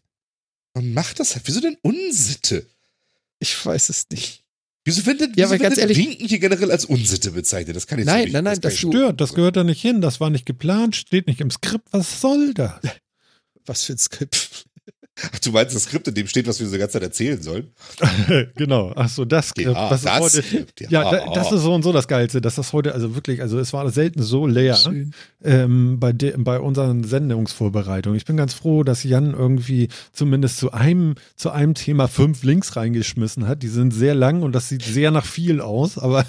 Man 0.73 0.93
macht 0.93 1.19
das 1.19 1.35
halt. 1.35 1.47
Wieso 1.47 1.59
denn 1.59 1.77
Unsitte? 1.81 2.65
Ich 3.39 3.65
weiß 3.65 3.89
es 3.89 4.07
nicht. 4.11 4.43
Wieso 4.87 5.01
denn, 5.01 5.33
Ja, 5.35 5.49
wieso 5.51 5.61
ganz 5.61 5.77
ehrlich- 5.77 5.97
Winken 5.97 6.27
hier 6.27 6.39
generell 6.39 6.71
als 6.71 6.85
Unsitte 6.85 7.31
bezeichnet? 7.31 7.75
Das 7.75 7.87
kann 7.87 7.99
ich 7.99 8.05
Nein, 8.05 8.19
so 8.19 8.23
nicht. 8.23 8.33
nein, 8.33 8.43
nein, 8.45 8.53
ich 8.53 8.79
du- 8.81 8.89
stört. 8.91 9.19
Das 9.19 9.33
gehört 9.33 9.57
da 9.57 9.63
nicht 9.65 9.81
hin. 9.81 9.99
Das 9.99 10.19
war 10.21 10.29
nicht 10.29 10.45
geplant, 10.45 10.95
steht 10.95 11.27
nicht 11.27 11.41
im 11.41 11.51
Skript. 11.51 11.87
Was 11.91 12.21
soll 12.21 12.53
das? 12.53 12.79
Was 13.65 13.83
für 13.83 13.93
ein 13.93 13.97
Skript. 13.97 14.65
Ach, 15.33 15.39
du 15.39 15.51
meinst 15.51 15.75
das 15.75 15.83
Skript, 15.83 16.07
in 16.07 16.13
dem 16.13 16.27
steht, 16.27 16.47
was 16.47 16.59
wir 16.59 16.67
so 16.67 16.73
die 16.73 16.79
ganze 16.79 16.93
Zeit 16.93 17.03
erzählen 17.03 17.41
sollen? 17.41 17.71
genau. 18.55 18.93
Ach 18.95 19.09
so, 19.09 19.25
das 19.25 19.49
Skript. 19.49 19.71
Ja, 19.71 19.89
das, 19.89 20.03
das 20.03 20.13
ist 20.13 20.21
heute, 20.21 20.47
Skript, 20.47 20.81
ja. 20.81 20.89
ja, 20.89 21.11
da, 21.11 21.33
das 21.33 21.51
ist 21.51 21.61
so 21.61 21.73
und 21.73 21.83
so 21.83 21.91
das 21.91 22.07
Geilste, 22.07 22.41
dass 22.41 22.55
das 22.55 22.73
heute, 22.73 22.93
also 22.93 23.15
wirklich, 23.15 23.41
also 23.41 23.59
es 23.59 23.73
war 23.73 23.89
selten 23.89 24.21
so 24.21 24.45
leer 24.45 24.77
ähm, 25.43 25.99
bei, 25.99 26.13
de, 26.13 26.35
bei 26.37 26.59
unseren 26.59 27.03
Sendungsvorbereitungen. 27.03 28.17
Ich 28.17 28.25
bin 28.25 28.37
ganz 28.37 28.53
froh, 28.53 28.83
dass 28.83 29.03
Jan 29.03 29.33
irgendwie 29.33 29.89
zumindest 30.13 30.57
zu 30.57 30.71
einem, 30.71 31.15
zu 31.35 31.49
einem 31.49 31.73
Thema 31.73 32.07
fünf 32.07 32.43
Links 32.43 32.75
reingeschmissen 32.75 33.47
hat. 33.47 33.63
Die 33.63 33.67
sind 33.67 33.91
sehr 33.91 34.15
lang 34.15 34.43
und 34.43 34.53
das 34.53 34.69
sieht 34.69 34.83
sehr 34.83 35.11
nach 35.11 35.25
viel 35.25 35.61
aus, 35.61 35.97
aber 35.97 36.25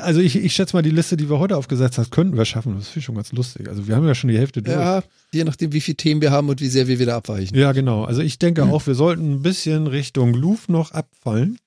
also 0.00 0.20
ich, 0.20 0.36
ich 0.36 0.54
schätze 0.54 0.76
mal, 0.76 0.82
die 0.82 0.90
Liste, 0.90 1.16
die 1.16 1.28
wir 1.28 1.38
heute 1.38 1.56
aufgesetzt 1.56 1.98
haben, 1.98 2.10
könnten 2.10 2.36
wir 2.36 2.44
schaffen. 2.44 2.74
Das 2.76 2.96
ist 2.96 3.02
schon 3.02 3.14
ganz 3.14 3.32
lustig. 3.32 3.68
Also 3.68 3.86
wir 3.86 3.96
haben 3.96 4.06
ja 4.06 4.14
schon 4.14 4.28
die 4.28 4.38
Hälfte 4.38 4.62
durch. 4.62 4.76
Ja, 4.76 5.02
je 5.32 5.44
nachdem, 5.44 5.72
wie 5.72 5.80
viele 5.80 5.96
Themen 5.96 6.20
wir 6.20 6.30
haben 6.30 6.48
und 6.48 6.60
wie 6.60 6.68
sehr 6.68 6.88
wir 6.88 6.98
wieder 6.98 7.14
abweichen. 7.14 7.56
Ja, 7.56 7.72
genau. 7.72 8.04
Also 8.04 8.22
ich 8.22 8.38
denke 8.38 8.64
auch, 8.64 8.86
wir 8.86 8.94
sollten 8.94 9.32
ein 9.32 9.42
bisschen 9.42 9.86
Richtung 9.86 10.34
Louvre 10.34 10.72
noch 10.72 10.92
abfallen 10.92 11.58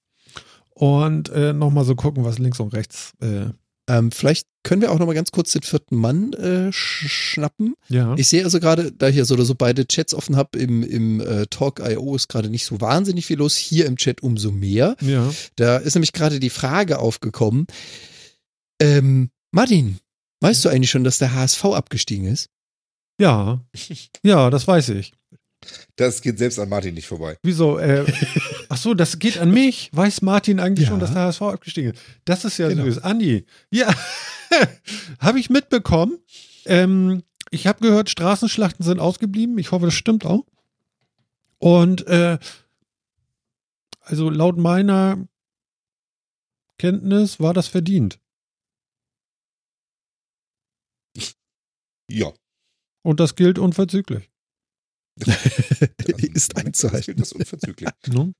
und 0.71 1.29
äh, 1.29 1.53
nochmal 1.53 1.85
so 1.85 1.95
gucken, 1.95 2.23
was 2.23 2.39
links 2.39 2.59
und 2.59 2.73
rechts. 2.73 3.13
Äh, 3.21 3.47
Ähm, 3.87 4.11
vielleicht 4.11 4.47
können 4.63 4.81
wir 4.81 4.91
auch 4.91 4.97
noch 4.97 5.05
mal 5.05 5.13
ganz 5.13 5.31
kurz 5.31 5.51
den 5.51 5.61
vierten 5.61 5.95
Mann 5.95 6.33
äh, 6.33 6.71
sch 6.71 7.05
schnappen. 7.07 7.75
ja. 7.87 8.15
Ich 8.17 8.27
sehe 8.27 8.43
also 8.43 8.59
gerade, 8.59 8.91
da 8.91 9.09
ich 9.09 9.15
ja 9.15 9.25
so 9.25 9.35
oder 9.35 9.45
so 9.45 9.53
beide 9.53 9.87
Chats 9.87 10.13
offen 10.15 10.35
habe, 10.35 10.57
im, 10.57 10.81
im 10.81 11.21
äh, 11.21 11.45
Talk.io 11.47 12.15
ist 12.15 12.27
gerade 12.27 12.49
nicht 12.49 12.65
so 12.65 12.81
wahnsinnig 12.81 13.27
viel 13.27 13.37
los. 13.37 13.55
Hier 13.55 13.85
im 13.85 13.97
Chat 13.97 14.23
umso 14.23 14.51
mehr. 14.51 14.95
ja. 15.01 15.31
Da 15.55 15.77
ist 15.77 15.93
nämlich 15.95 16.13
gerade 16.13 16.39
die 16.39 16.49
Frage 16.49 16.97
aufgekommen. 16.99 17.67
Ähm, 18.81 19.29
Martin, 19.51 19.99
weißt 20.41 20.65
du 20.65 20.69
eigentlich 20.69 20.89
schon, 20.89 21.03
dass 21.03 21.19
der 21.19 21.33
HSV 21.33 21.63
abgestiegen 21.65 22.25
ist? 22.25 22.49
Ja. 23.19 23.61
Ja, 24.23 24.49
das 24.49 24.67
weiß 24.67 24.89
ich. 24.89 25.13
Das 25.95 26.21
geht 26.21 26.37
selbst 26.37 26.59
an 26.59 26.69
Martin 26.69 26.93
nicht 26.93 27.07
vorbei. 27.07 27.37
Wieso? 27.43 27.77
Äh, 27.77 28.05
ach 28.69 28.77
so, 28.77 28.93
das 28.93 29.19
geht 29.19 29.37
an 29.37 29.51
mich. 29.51 29.89
Weiß 29.93 30.21
Martin 30.21 30.59
eigentlich 30.59 30.85
Ja. 30.87 30.91
schon, 30.91 30.99
dass 30.99 31.13
der 31.13 31.23
HSV 31.23 31.41
abgestiegen 31.43 31.91
ist? 31.93 32.01
Das 32.25 32.45
ist 32.45 32.57
ja 32.57 32.67
Genau. 32.69 32.83
süß. 32.83 32.99
Andi, 32.99 33.45
ja, 33.71 33.93
habe 35.19 35.39
ich 35.39 35.49
mitbekommen. 35.49 36.17
Ähm, 36.65 37.23
ich 37.51 37.67
habe 37.67 37.79
gehört, 37.81 38.09
Straßenschlachten 38.09 38.83
sind 38.85 38.99
ausgeblieben. 38.99 39.57
Ich 39.57 39.71
hoffe, 39.71 39.85
das 39.85 39.93
stimmt 39.93 40.25
auch. 40.25 40.45
Und 41.59 42.05
äh, 42.07 42.37
also 44.01 44.29
laut 44.29 44.57
meiner 44.57 45.27
Kenntnis 46.77 47.39
war 47.39 47.53
das 47.53 47.67
verdient. 47.67 48.19
Ja. 52.09 52.31
Und 53.03 53.19
das 53.19 53.35
gilt 53.35 53.57
unverzüglich. 53.59 54.29
Ist 56.33 56.57
einzuhalten. 56.57 57.15
Das 57.17 57.31
ist 57.31 57.33
unverzüglich. 57.33 57.89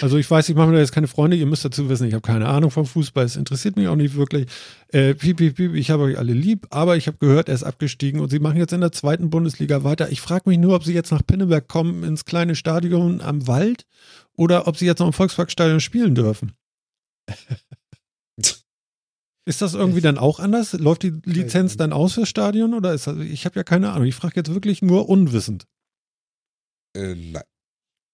Also 0.00 0.16
ich 0.16 0.30
weiß, 0.30 0.48
ich 0.48 0.54
mache 0.54 0.68
mir 0.68 0.74
da 0.74 0.80
jetzt 0.80 0.92
keine 0.92 1.08
Freunde, 1.08 1.36
ihr 1.36 1.44
müsst 1.46 1.64
dazu 1.64 1.88
wissen, 1.88 2.06
ich 2.08 2.14
habe 2.14 2.26
keine 2.26 2.48
Ahnung 2.48 2.70
vom 2.70 2.86
Fußball, 2.86 3.24
es 3.24 3.36
interessiert 3.36 3.76
mich 3.76 3.88
auch 3.88 3.96
nicht 3.96 4.14
wirklich. 4.14 4.46
Äh, 4.88 5.14
piep, 5.14 5.36
piep, 5.38 5.56
piep, 5.56 5.74
ich 5.74 5.90
habe 5.90 6.04
euch 6.04 6.18
alle 6.18 6.32
lieb, 6.32 6.66
aber 6.70 6.96
ich 6.96 7.06
habe 7.06 7.18
gehört, 7.18 7.48
er 7.48 7.54
ist 7.54 7.64
abgestiegen 7.64 8.20
und 8.20 8.30
sie 8.30 8.38
machen 8.38 8.56
jetzt 8.56 8.72
in 8.72 8.80
der 8.80 8.92
zweiten 8.92 9.30
Bundesliga 9.30 9.84
weiter. 9.84 10.10
Ich 10.10 10.20
frage 10.20 10.48
mich 10.48 10.58
nur, 10.58 10.74
ob 10.74 10.84
sie 10.84 10.94
jetzt 10.94 11.10
nach 11.12 11.20
Pinneberg 11.26 11.68
kommen, 11.68 12.02
ins 12.02 12.24
kleine 12.24 12.54
Stadion 12.54 13.20
am 13.20 13.46
Wald 13.46 13.86
oder 14.36 14.66
ob 14.66 14.76
sie 14.76 14.86
jetzt 14.86 15.00
noch 15.00 15.06
im 15.06 15.12
Volksparkstadion 15.12 15.80
spielen 15.80 16.14
dürfen. 16.14 16.52
Ist 19.46 19.60
das 19.60 19.74
irgendwie 19.74 20.00
dann 20.00 20.16
auch 20.16 20.40
anders? 20.40 20.72
Läuft 20.72 21.02
die 21.02 21.12
Lizenz 21.24 21.76
dann 21.76 21.92
aus 21.92 22.14
fürs 22.14 22.30
Stadion 22.30 22.72
oder 22.72 22.94
ist 22.94 23.06
das, 23.06 23.18
ich 23.18 23.44
habe 23.44 23.56
ja 23.56 23.62
keine 23.62 23.92
Ahnung. 23.92 24.06
Ich 24.06 24.14
frage 24.14 24.36
jetzt 24.36 24.54
wirklich 24.54 24.80
nur 24.80 25.10
unwissend. 25.10 25.66
Äh, 26.94 27.14
nein. 27.14 27.42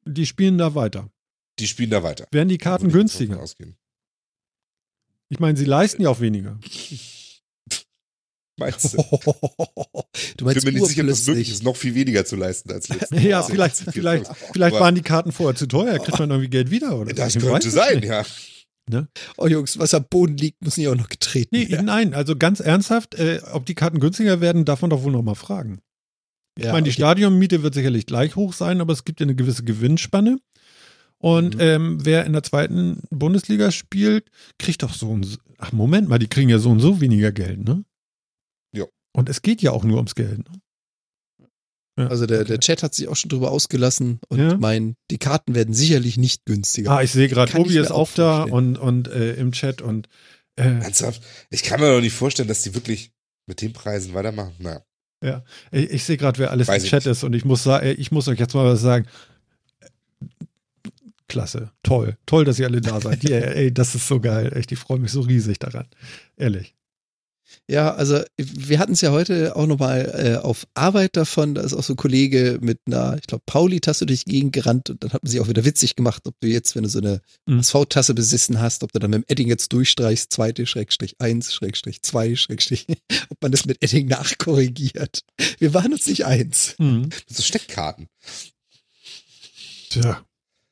Die 0.07 0.27
spielen 0.27 0.59
da 0.59 0.75
weiter. 0.75 1.11
Die 1.59 1.67
spielen 1.67 1.91
da 1.91 2.03
weiter. 2.03 2.27
Werden 2.31 2.49
die 2.49 2.59
Karten 2.59 2.87
ich 2.87 2.93
jetzt 2.95 2.99
günstiger? 2.99 3.41
ausgehen. 3.41 3.77
Ich 5.29 5.39
meine, 5.39 5.57
sie 5.59 5.65
leisten 5.67 6.03
ja 6.03 6.09
auch 6.09 6.21
weniger. 6.21 6.59
Meinst 8.59 8.93
du? 8.95 8.97
du 8.99 9.05
Ich 10.37 10.43
meinst 10.43 10.65
bin 10.65 10.75
mir 10.75 10.81
nicht 10.81 10.89
sicher, 10.89 11.03
ob 11.03 11.09
das 11.09 11.27
möglich 11.27 11.51
ist, 11.51 11.63
noch 11.63 11.77
viel 11.77 11.95
weniger 11.95 12.25
zu 12.27 12.37
leisten 12.37 12.71
als 12.73 12.89
letztes 12.91 13.11
Ja, 13.11 13.21
Jahr. 13.21 13.45
vielleicht, 13.45 13.77
vielleicht, 13.77 14.27
vielleicht 14.53 14.75
Aber 14.77 14.85
waren 14.85 14.95
die 14.95 15.01
Karten 15.03 15.33
vorher 15.33 15.57
zu 15.57 15.67
teuer, 15.67 15.99
kriegt 15.99 16.19
man 16.19 16.31
irgendwie 16.31 16.51
Geld 16.51 16.71
wieder 16.71 16.99
oder 16.99 17.11
so. 17.11 17.17
Das 17.17 17.37
Ich 17.37 17.43
weiß 17.43 17.51
könnte 17.51 17.69
es 17.69 17.75
sein, 17.75 18.03
ja. 18.03 18.25
Oh 19.37 19.47
Jungs, 19.47 19.79
was 19.79 19.95
am 19.95 20.05
Boden 20.11 20.37
liegt, 20.37 20.63
muss 20.65 20.77
nicht 20.77 20.89
auch 20.89 20.97
noch 20.97 21.09
getreten 21.09 21.51
Nee, 21.57 21.71
werden. 21.71 21.87
nein, 21.87 22.13
also 22.13 22.35
ganz 22.37 22.59
ernsthaft, 22.61 23.15
äh, 23.15 23.41
ob 23.53 23.65
die 23.65 23.77
Karten 23.77 24.01
günstiger 24.01 24.41
werden, 24.41 24.65
darf 24.65 24.81
man 24.83 24.91
doch 24.91 25.05
wohl 25.05 25.13
noch 25.13 25.23
mal 25.23 25.37
fragen. 25.37 25.81
Ich 26.59 26.65
Ja, 26.65 26.73
meine, 26.73 26.85
die 26.85 26.91
okay. 26.91 27.01
Stadionmiete 27.03 27.63
wird 27.63 27.75
sicherlich 27.75 28.07
gleich 28.07 28.37
hoch 28.37 28.53
sein, 28.53 28.81
aber 28.81 28.93
es 28.93 29.05
gibt 29.05 29.21
ja 29.21 29.25
eine 29.25 29.35
gewisse 29.35 29.65
Gewinnspanne. 29.65 30.39
Und 31.19 31.57
Mhm. 31.57 31.61
ähm, 31.61 31.99
wer 32.05 32.25
in 32.25 32.33
der 32.33 32.43
zweiten 32.43 33.03
Bundesliga 33.11 33.71
spielt, 33.71 34.31
kriegt 34.59 34.83
doch 34.83 34.95
so 34.95 35.15
ein. 35.15 35.27
Ach, 35.59 35.73
Moment 35.73 36.09
mal, 36.09 36.19
die 36.19 36.29
kriegen 36.29 36.49
ja 36.49 36.59
so 36.59 36.71
und 36.71 36.81
so 36.81 37.01
weniger 37.01 37.31
Geld, 37.33 37.63
ne? 37.63 37.85
Ja. 38.75 38.87
Und 39.13 39.29
es 39.29 39.43
geht 39.43 39.61
ja 39.61 39.73
auch 39.73 39.85
nur 39.85 39.97
ums 39.99 40.15
Geld. 40.15 40.39
Ne? 40.39 40.61
Ja, 41.99 42.07
Also 42.07 42.25
der, 42.25 42.41
okay. 42.41 42.49
der 42.49 42.61
Chat 42.61 42.83
hat 42.83 42.95
sich 42.95 43.09
auch 43.09 43.17
schon 43.17 43.29
drüber 43.29 43.51
ausgelassen 43.51 44.21
und 44.29 44.39
Ja. 44.39 44.57
mein, 44.57 44.95
die 45.11 45.19
Karten 45.19 45.55
werden 45.55 45.75
sicherlich 45.75 46.17
nicht 46.17 46.47
günstiger. 46.47 46.91
Ah, 46.93 47.03
ich 47.03 47.11
sehe 47.13 47.29
gerade, 47.29 47.53
Kann 47.53 47.61
ich 47.63 47.67
Obi 47.67 47.75
mir 47.75 47.83
ist 47.83 47.91
auch 47.91 48.11
auch 48.11 48.15
da 48.15 48.43
und, 48.45 48.79
und 48.79 49.09
äh, 49.09 49.35
im 49.35 49.53
Chat 49.53 49.83
und 49.83 50.09
äh, 50.57 50.63
Ernsthaft? 50.63 51.23
Ich 51.51 51.63
kann 51.65 51.81
mir 51.81 51.93
doch 51.93 52.01
nicht 52.01 52.15
vorstellen, 52.15 52.49
dass 52.49 52.63
die 52.63 52.75
wirklich 52.75 53.13
mit 53.47 53.61
den 53.61 53.73
Preisen 53.75 54.15
weitermachen. 54.15 54.55
Naja. 55.21 55.45
ich, 55.71 55.91
ich 55.91 56.05
sehe 56.05 56.17
gerade, 56.17 56.39
wer 56.39 56.51
alles 56.51 56.69
Weiß 56.69 56.85
im 56.85 56.89
Chat 56.89 57.05
nicht. 57.05 57.13
ist 57.13 57.25
und 57.25 57.35
ich 57.35 57.45
muss 57.45 57.63
sagen, 57.63 57.95
ich 57.99 58.11
muss 58.11 58.29
euch 58.29 58.39
jetzt 58.39 58.55
mal 58.55 58.65
was 58.65 58.81
sagen. 58.81 59.07
Klasse, 61.29 61.71
toll, 61.83 62.17
toll, 62.27 62.45
dass 62.45 62.59
ihr 62.59 62.67
alle 62.67 62.81
da 62.81 63.01
seid. 63.01 63.23
Yeah, 63.23 63.51
ey, 63.53 63.73
das 63.73 63.95
ist 63.95 64.09
so 64.09 64.19
geil, 64.19 64.53
echt, 64.57 64.73
ich 64.73 64.79
freue 64.79 64.99
mich 64.99 65.13
so 65.13 65.21
riesig 65.21 65.59
daran. 65.61 65.87
Ehrlich. 66.37 66.75
Ja, 67.69 67.95
also 67.95 68.21
wir 68.37 68.79
hatten 68.79 68.93
es 68.93 69.01
ja 69.01 69.13
heute 69.13 69.55
auch 69.55 69.67
nochmal 69.67 70.13
äh, 70.15 70.45
auf 70.45 70.67
Arbeit 70.75 71.17
davon. 71.17 71.55
Da 71.55 71.63
ist 71.63 71.73
auch 71.73 71.83
so 71.83 71.93
ein 71.93 71.97
Kollege 71.97 72.59
mit 72.61 72.79
einer, 72.87 73.17
ich 73.19 73.27
glaube, 73.27 73.45
Pauli-Tasse 73.47 74.07
durch 74.07 74.25
die 74.25 74.31
Gegend 74.31 74.53
gerannt 74.53 74.91
und 74.91 75.03
dann 75.05 75.13
hat 75.13 75.23
man 75.23 75.31
sich 75.31 75.41
auch 75.41 75.49
wieder 75.49 75.65
witzig 75.65 75.95
gemacht, 75.95 76.23
ob 76.27 76.35
du 76.41 76.49
jetzt, 76.49 76.75
wenn 76.75 76.83
du 76.83 76.89
so 76.89 76.99
eine 76.99 77.21
Mhm. 77.47 77.61
SV-Tasse 77.61 78.15
besessen 78.15 78.61
hast, 78.61 78.83
ob 78.83 78.93
du 78.93 78.99
dann 78.99 79.11
mit 79.11 79.23
dem 79.23 79.25
Edding 79.29 79.49
jetzt 79.49 79.73
durchstreichst, 79.73 80.33
zweite, 80.33 80.67
Schrägstrich 80.67 81.17
eins, 81.21 81.53
Schrägstrich 81.55 82.03
zwei, 82.03 82.35
Schrägstrich, 82.35 82.87
ob 83.31 83.41
man 83.41 83.53
das 83.53 83.67
mit 83.67 83.83
Edding 83.83 84.09
nachkorrigiert. 84.09 85.21
Wir 85.59 85.73
waren 85.75 85.93
uns 85.93 86.07
nicht 86.07 86.25
eins. 86.27 86.75
Mhm. 86.79 87.09
So 87.29 87.43
Steckkarten. 87.43 88.09
Tja. 89.91 90.25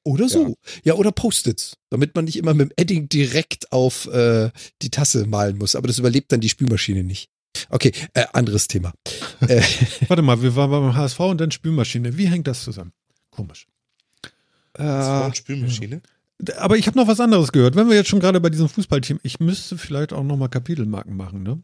Oder 0.08 0.28
so. 0.28 0.54
Ja, 0.84 0.94
oder 0.94 1.12
Post-its, 1.12 1.76
damit 1.90 2.14
man 2.14 2.24
nicht 2.24 2.36
immer 2.36 2.54
mit 2.54 2.70
dem 2.70 2.72
Edding 2.76 3.08
direkt 3.08 3.70
auf 3.72 4.06
äh, 4.06 4.50
die 4.82 4.90
Tasse 4.90 5.26
malen 5.26 5.58
muss. 5.58 5.76
Aber 5.76 5.86
das 5.86 5.98
überlebt 5.98 6.32
dann 6.32 6.40
die 6.40 6.48
Spülmaschine 6.48 7.04
nicht. 7.04 7.28
Okay, 7.68 7.92
äh, 8.14 8.24
anderes 8.32 8.68
Thema. 8.68 8.92
äh, 9.40 9.62
Warte 10.08 10.22
mal, 10.22 10.40
wir 10.42 10.56
waren 10.56 10.70
beim 10.70 10.94
HSV 10.94 11.20
und 11.20 11.40
dann 11.40 11.50
Spülmaschine. 11.50 12.16
Wie 12.16 12.28
hängt 12.28 12.46
das 12.46 12.64
zusammen? 12.64 12.92
Komisch. 13.30 13.66
War 14.74 15.22
äh, 15.22 15.24
eine 15.26 15.34
Spülmaschine. 15.34 16.00
Aber 16.56 16.76
ich 16.76 16.86
habe 16.86 16.96
noch 16.96 17.08
was 17.08 17.20
anderes 17.20 17.52
gehört. 17.52 17.74
Wenn 17.74 17.88
wir 17.88 17.96
jetzt 17.96 18.08
schon 18.08 18.20
gerade 18.20 18.40
bei 18.40 18.48
diesem 18.48 18.68
Fußballteam, 18.68 19.18
ich 19.22 19.40
müsste 19.40 19.76
vielleicht 19.76 20.12
auch 20.12 20.22
noch 20.22 20.36
mal 20.36 20.48
Kapitelmarken 20.48 21.16
machen, 21.16 21.42
ne? 21.42 21.62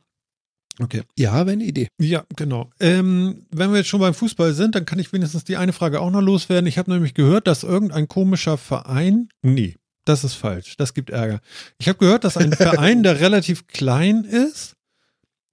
Okay. 0.80 1.02
ja, 1.16 1.32
wäre 1.32 1.52
eine 1.52 1.64
Idee. 1.64 1.88
Ja, 2.00 2.24
genau. 2.34 2.70
Ähm, 2.80 3.46
wenn 3.50 3.70
wir 3.70 3.78
jetzt 3.78 3.88
schon 3.88 4.00
beim 4.00 4.14
Fußball 4.14 4.54
sind, 4.54 4.74
dann 4.74 4.84
kann 4.84 4.98
ich 4.98 5.12
wenigstens 5.12 5.44
die 5.44 5.56
eine 5.56 5.72
Frage 5.72 6.00
auch 6.00 6.10
noch 6.10 6.20
loswerden. 6.20 6.66
Ich 6.66 6.78
habe 6.78 6.90
nämlich 6.90 7.14
gehört, 7.14 7.46
dass 7.46 7.62
irgendein 7.62 8.08
komischer 8.08 8.58
Verein, 8.58 9.28
nee, 9.42 9.76
das 10.04 10.24
ist 10.24 10.34
falsch, 10.34 10.76
das 10.76 10.92
gibt 10.92 11.10
Ärger. 11.10 11.40
Ich 11.78 11.88
habe 11.88 11.98
gehört, 11.98 12.24
dass 12.24 12.36
ein 12.36 12.52
Verein, 12.56 13.02
der 13.04 13.20
relativ 13.20 13.68
klein 13.68 14.24
ist, 14.24 14.74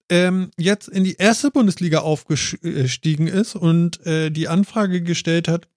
ähm, 0.09 0.51
jetzt 0.57 0.89
in 0.89 1.03
die 1.03 1.15
erste 1.15 1.51
Bundesliga 1.51 1.99
aufgestiegen 1.99 3.27
ist 3.27 3.55
und 3.55 4.05
äh, 4.05 4.29
die 4.29 4.47
Anfrage 4.49 5.01
gestellt 5.01 5.47
hat, 5.47 5.67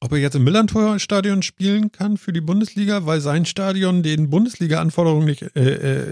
ob 0.00 0.12
er 0.12 0.18
jetzt 0.18 0.36
im 0.36 0.44
Millantor-Stadion 0.44 1.42
spielen 1.42 1.90
kann 1.92 2.16
für 2.16 2.32
die 2.32 2.40
Bundesliga, 2.40 3.06
weil 3.06 3.20
sein 3.20 3.46
Stadion 3.46 4.02
den 4.02 4.30
Bundesliga-Anforderungen 4.30 5.26
nicht, 5.26 5.42
äh, 5.56 5.60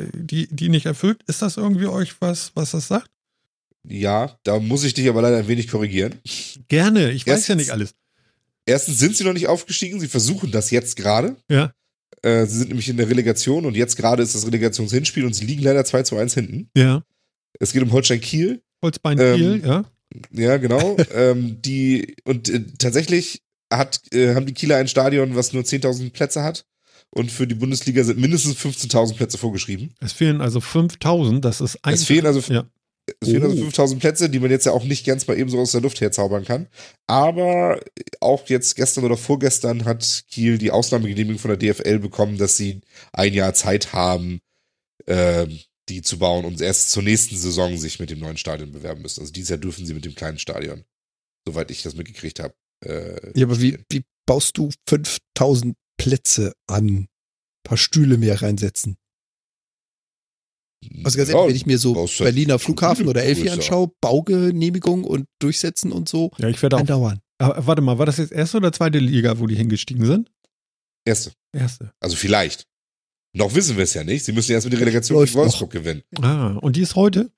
äh, 0.05 0.09
die, 0.15 0.49
die 0.49 0.69
nicht 0.69 0.87
erfüllt. 0.87 1.21
Ist 1.27 1.43
das 1.43 1.57
irgendwie 1.57 1.87
euch 1.87 2.21
was, 2.21 2.53
was 2.55 2.71
das 2.73 2.89
sagt? 2.89 3.11
Ja, 3.87 4.39
da 4.45 4.59
muss 4.59 4.85
ich 4.85 4.95
dich 4.95 5.09
aber 5.09 5.21
leider 5.21 5.37
ein 5.37 5.49
wenig 5.49 5.69
korrigieren. 5.69 6.15
Gerne, 6.69 7.11
ich 7.11 7.27
weiß 7.27 7.47
ja 7.49 7.55
nicht 7.55 7.71
alles. 7.71 7.95
Erstens 8.67 8.99
sind 8.99 9.15
sie 9.15 9.25
noch 9.25 9.35
nicht 9.35 9.47
aufgestiegen, 9.49 10.01
sie 10.01 10.09
versuchen 10.09 10.51
das 10.51 10.71
jetzt 10.71 10.97
gerade. 10.97 11.37
Ja, 11.51 11.73
Äh, 12.23 12.47
sie 12.47 12.57
sind 12.57 12.69
nämlich 12.69 12.89
in 12.89 12.97
der 12.97 13.11
Relegation 13.11 13.67
und 13.67 13.77
jetzt 13.77 13.97
gerade 13.97 14.23
ist 14.23 14.35
das 14.35 14.47
Relegationshinspiel 14.47 15.27
und 15.27 15.35
sie 15.35 15.45
liegen 15.45 15.63
leider 15.63 15.85
2 15.85 16.05
zu 16.05 16.17
1 16.17 16.33
hinten. 16.35 16.71
ja. 16.75 17.03
Es 17.61 17.73
geht 17.73 17.83
um 17.83 17.93
Holstein 17.93 18.21
Kiel. 18.21 18.63
Holzbein 18.83 19.17
Ähm, 19.21 19.37
Kiel, 19.37 19.63
ja. 19.65 19.85
Ja, 20.33 20.57
genau. 20.57 20.97
ähm, 21.15 21.63
die, 21.63 22.17
und 22.25 22.49
äh, 22.49 22.65
tatsächlich 22.79 23.43
hat, 23.79 24.01
äh, 24.13 24.35
haben 24.35 24.47
die 24.47 24.55
Kieler 24.55 24.77
ein 24.77 24.89
Stadion, 24.89 25.37
was 25.37 25.53
nur 25.53 25.63
10.000 25.65 26.11
Plätze 26.13 26.43
hat. 26.43 26.65
Und 27.11 27.31
für 27.31 27.47
die 27.47 27.55
Bundesliga 27.55 28.03
sind 28.03 28.19
mindestens 28.19 28.57
15.000 28.57 29.15
Plätze 29.15 29.39
vorgeschrieben. 29.39 29.95
Es 30.01 30.13
fehlen 30.13 30.41
also 30.41 30.61
5000, 30.61 31.45
das 31.45 31.61
ist 31.61 31.79
ein. 31.85 31.95
Es 31.95 32.05
fehlen 32.05 32.27
also, 32.27 32.41
Ja. 32.53 32.69
es 33.21 33.29
fehlen 33.29 33.43
also 33.45 33.57
Oh. 33.57 33.61
5.000 33.67 34.01
Plätze, 34.01 34.29
die 34.31 34.41
man 34.41 34.51
jetzt 34.51 34.67
ja 34.67 34.73
auch 34.73 34.83
nicht 34.85 35.07
ganz 35.07 35.27
mal 35.29 35.39
eben 35.39 35.49
so 35.49 35.61
aus 35.61 35.71
der 35.73 35.81
Luft 35.81 36.01
herzaubern 36.01 36.45
kann. 36.45 36.67
Aber 37.07 37.81
auch 38.21 38.49
jetzt 38.49 38.75
gestern 38.75 39.05
oder 39.05 39.17
vorgestern 39.17 39.85
hat 39.85 40.25
Kiel 40.29 40.59
die 40.59 40.73
Ausnahmegenehmigung 40.73 41.39
von 41.39 41.57
der 41.57 41.59
DFL 41.75 42.01
bekommen, 42.01 42.37
dass 42.37 42.57
sie 42.57 42.81
ein 43.13 43.33
Jahr 43.33 43.55
Zeit 43.55 43.93
haben, 43.93 44.41
ähm, 45.07 45.61
die 45.89 46.03
zu 46.03 46.19
bauen 46.19 46.45
und 46.45 46.61
erst 46.61 46.91
zur 46.91 47.03
nächsten 47.05 47.37
Saison 47.37 47.77
sich 47.77 48.01
mit 48.01 48.11
dem 48.11 48.19
neuen 48.19 48.39
Stadion 48.39 48.73
bewerben 48.73 49.03
müssen. 49.03 49.21
Also 49.21 49.33
dieses 49.33 49.51
Jahr 49.51 49.59
dürfen 49.59 49.87
sie 49.87 49.95
mit 49.95 50.05
dem 50.05 50.15
kleinen 50.17 50.39
Stadion, 50.39 50.85
soweit 51.47 51.71
ich 51.71 51.83
das 51.83 51.95
mitgekriegt 51.95 52.41
habe. 52.41 52.55
Äh, 52.85 53.39
Ja, 53.39 53.47
aber 53.47 53.61
wie, 53.61 53.79
wie 53.91 54.05
baust 54.27 54.57
du 54.59 54.71
5000 54.89 55.77
Plätze 55.99 56.55
an? 56.67 56.87
Ein 56.87 57.09
paar 57.65 57.79
Stühle 57.79 58.19
mehr 58.19 58.41
reinsetzen. 58.43 58.97
Also 61.03 61.17
ganz 61.17 61.31
Ja, 61.31 61.37
ehrlich, 61.39 61.49
wenn 61.51 61.57
ich 61.57 61.67
mir 61.67 61.79
so 61.79 61.97
halt 61.97 62.19
Berliner 62.19 62.59
Flughafen 62.59 63.09
oder 63.09 63.23
Elfi 63.25 63.49
anschaue, 63.49 63.91
Baugenehmigung 64.03 65.05
und 65.05 65.27
durchsetzen 65.41 65.93
und 65.93 66.09
so, 66.09 66.31
Ja, 66.39 66.49
ich 66.49 66.61
werde 66.63 66.77
auch. 66.77 66.81
andauern. 66.81 67.21
Aber, 67.39 67.67
warte 67.67 67.83
mal, 67.83 67.99
war 67.99 68.07
das 68.07 68.19
jetzt 68.19 68.33
erste 68.33 68.59
oder 68.59 68.71
zweite 68.73 68.99
Liga, 68.99 69.39
wo 69.39 69.47
die 69.47 69.57
hingestiegen 69.57 70.05
sind? 70.05 70.31
Erste. 71.07 71.33
Erste. 71.57 71.93
Also 72.01 72.17
vielleicht. 72.17 72.67
Noch 73.37 73.55
wissen 73.55 73.77
wir 73.77 73.85
es 73.85 73.95
ja 73.95 74.05
nicht. 74.05 74.25
Sie 74.25 74.33
müssen 74.33 74.53
erst 74.53 74.67
mit 74.67 74.75
der 74.75 74.81
Relegation 74.81 75.25
gegen 75.25 75.35
Wolfsburg 75.37 75.71
gewinnen. 75.73 76.03
Ah, 76.21 76.57
und 76.61 76.77
die 76.77 76.83
ist 76.83 76.95
heute? 76.97 77.33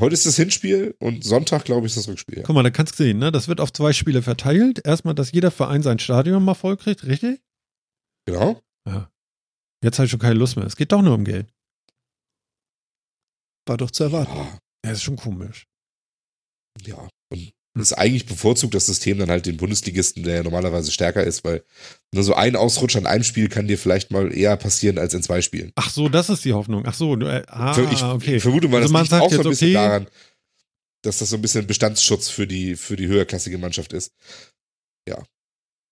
Heute 0.00 0.12
ist 0.12 0.26
das 0.26 0.36
Hinspiel 0.36 0.94
und 1.00 1.24
Sonntag, 1.24 1.64
glaube 1.64 1.86
ich, 1.86 1.92
ist 1.92 1.96
das 1.96 2.08
Rückspiel. 2.08 2.38
Ja. 2.38 2.44
Guck 2.44 2.54
mal, 2.54 2.62
da 2.62 2.70
kannst 2.70 2.98
du 2.98 3.04
sehen, 3.04 3.18
ne? 3.18 3.32
Das 3.32 3.48
wird 3.48 3.60
auf 3.60 3.72
zwei 3.72 3.92
Spiele 3.94 4.20
verteilt. 4.22 4.84
Erstmal, 4.84 5.14
dass 5.14 5.32
jeder 5.32 5.50
Verein 5.50 5.82
sein 5.82 5.98
Stadion 5.98 6.44
mal 6.44 6.54
voll 6.54 6.76
kriegt, 6.76 7.04
richtig? 7.04 7.42
Genau. 8.26 8.62
Ja. 8.86 9.10
Jetzt 9.82 9.98
habe 9.98 10.04
ich 10.04 10.10
schon 10.10 10.20
keine 10.20 10.34
Lust 10.34 10.56
mehr. 10.56 10.66
Es 10.66 10.76
geht 10.76 10.92
doch 10.92 11.00
nur 11.00 11.14
um 11.14 11.24
Geld. 11.24 11.50
War 13.66 13.76
doch 13.78 13.90
zu 13.90 14.04
erwarten. 14.04 14.36
Ja, 14.36 14.58
Das 14.82 14.92
ist 14.98 15.02
schon 15.02 15.16
komisch. 15.16 15.66
ja. 16.82 17.08
Und 17.32 17.52
das 17.78 17.90
ist 17.90 17.98
eigentlich 17.98 18.26
bevorzugt 18.26 18.74
das 18.74 18.86
System 18.86 19.18
dann 19.18 19.30
halt 19.30 19.46
den 19.46 19.56
Bundesligisten, 19.56 20.22
der 20.22 20.36
ja 20.36 20.42
normalerweise 20.42 20.90
stärker 20.90 21.24
ist, 21.24 21.44
weil 21.44 21.64
nur 22.12 22.24
so 22.24 22.34
ein 22.34 22.56
Ausrutscher 22.56 22.98
in 22.98 23.06
einem 23.06 23.24
Spiel 23.24 23.48
kann 23.48 23.68
dir 23.68 23.78
vielleicht 23.78 24.10
mal 24.10 24.34
eher 24.34 24.56
passieren 24.56 24.98
als 24.98 25.14
in 25.14 25.22
zwei 25.22 25.42
Spielen. 25.42 25.72
Ach 25.74 25.90
so, 25.90 26.08
das 26.08 26.28
ist 26.30 26.44
die 26.44 26.52
Hoffnung. 26.52 26.84
Ach 26.86 26.94
so, 26.94 27.16
du, 27.16 27.26
äh, 27.26 27.42
ah, 27.48 27.76
ich, 27.92 28.02
okay. 28.02 28.36
ich 28.36 28.42
vermute 28.42 28.68
mal, 28.68 28.82
Also 28.82 28.92
das 28.92 29.02
liegt 29.02 29.14
auch 29.14 29.30
so 29.30 29.40
ein 29.42 29.50
bisschen 29.50 29.68
okay- 29.68 29.74
daran, 29.74 30.06
dass 31.02 31.18
das 31.18 31.30
so 31.30 31.36
ein 31.36 31.42
bisschen 31.42 31.66
Bestandsschutz 31.66 32.28
für 32.28 32.46
die, 32.46 32.76
für 32.76 32.96
die 32.96 33.06
höherklassige 33.06 33.58
Mannschaft 33.58 33.92
ist. 33.92 34.12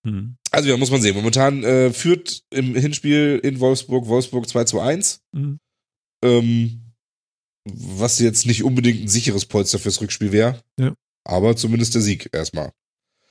Hm. 0.04 0.36
Also 0.50 0.68
ja, 0.68 0.76
muss 0.76 0.90
man 0.90 1.00
sehen. 1.02 1.16
Momentan 1.16 1.64
äh, 1.64 1.92
führt 1.92 2.44
im 2.50 2.76
Hinspiel 2.76 3.40
in 3.42 3.58
Wolfsburg 3.60 4.06
Wolfsburg 4.06 4.48
2 4.48 4.64
zu 4.64 4.80
1. 4.80 5.22
Hm. 5.34 5.58
Ähm, 6.22 6.80
was 7.64 8.18
jetzt 8.18 8.46
nicht 8.46 8.62
unbedingt 8.62 9.02
ein 9.02 9.08
sicheres 9.08 9.46
Polster 9.46 9.78
fürs 9.78 10.00
Rückspiel 10.00 10.32
wäre. 10.32 10.62
Ja. 10.78 10.94
Aber 11.24 11.56
zumindest 11.56 11.94
der 11.94 12.02
Sieg 12.02 12.28
erstmal. 12.32 12.72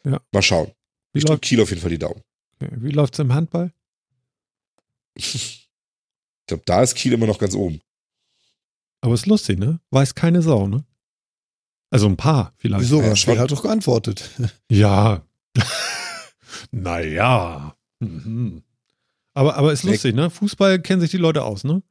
Ja. 0.04 0.20
Mal 0.32 0.42
schauen. 0.42 0.72
Wie, 1.14 1.20
Ich 1.20 1.26
drücke 1.26 1.34
läuft, 1.36 1.44
Kiel 1.44 1.62
auf 1.62 1.70
jeden 1.70 1.82
Fall 1.82 1.92
die 1.92 2.00
Daumen. 2.00 2.22
okay. 2.60 2.72
Wie 2.78 2.90
läuft's 2.92 3.20
im 3.20 3.34
Handball? 3.34 3.72
Ich 5.16 5.70
glaube, 6.48 6.64
da 6.66 6.82
ist 6.82 6.96
Kiel 6.96 7.14
immer 7.14 7.28
noch 7.28 7.38
ganz 7.40 7.54
oben. 7.56 7.82
Aber 9.02 9.14
ist 9.14 9.26
lustig, 9.28 9.60
ne? 9.60 9.80
Weiß 9.92 10.16
keine 10.16 10.42
Sau, 10.42 10.68
ne? 10.68 10.84
Also 11.92 12.08
ein 12.08 12.18
paar 12.18 12.54
vielleicht. 12.58 12.84
Wieso? 12.84 13.02
Ja. 13.02 13.14
Wer 13.28 13.40
hat 13.40 13.52
doch 13.52 13.62
geantwortet? 13.62 14.30
Ja. 14.72 15.24
naja. 16.72 17.76
Mhm. 18.00 18.64
Aber, 19.36 19.56
aber 19.56 19.74
ist 19.74 19.84
lustig, 19.84 20.16
ne? 20.16 20.30
Fußball 20.30 20.82
kennen 20.82 21.02
sich 21.02 21.12
die 21.12 21.18
Leute 21.18 21.44
aus, 21.44 21.64
ne? 21.64 21.82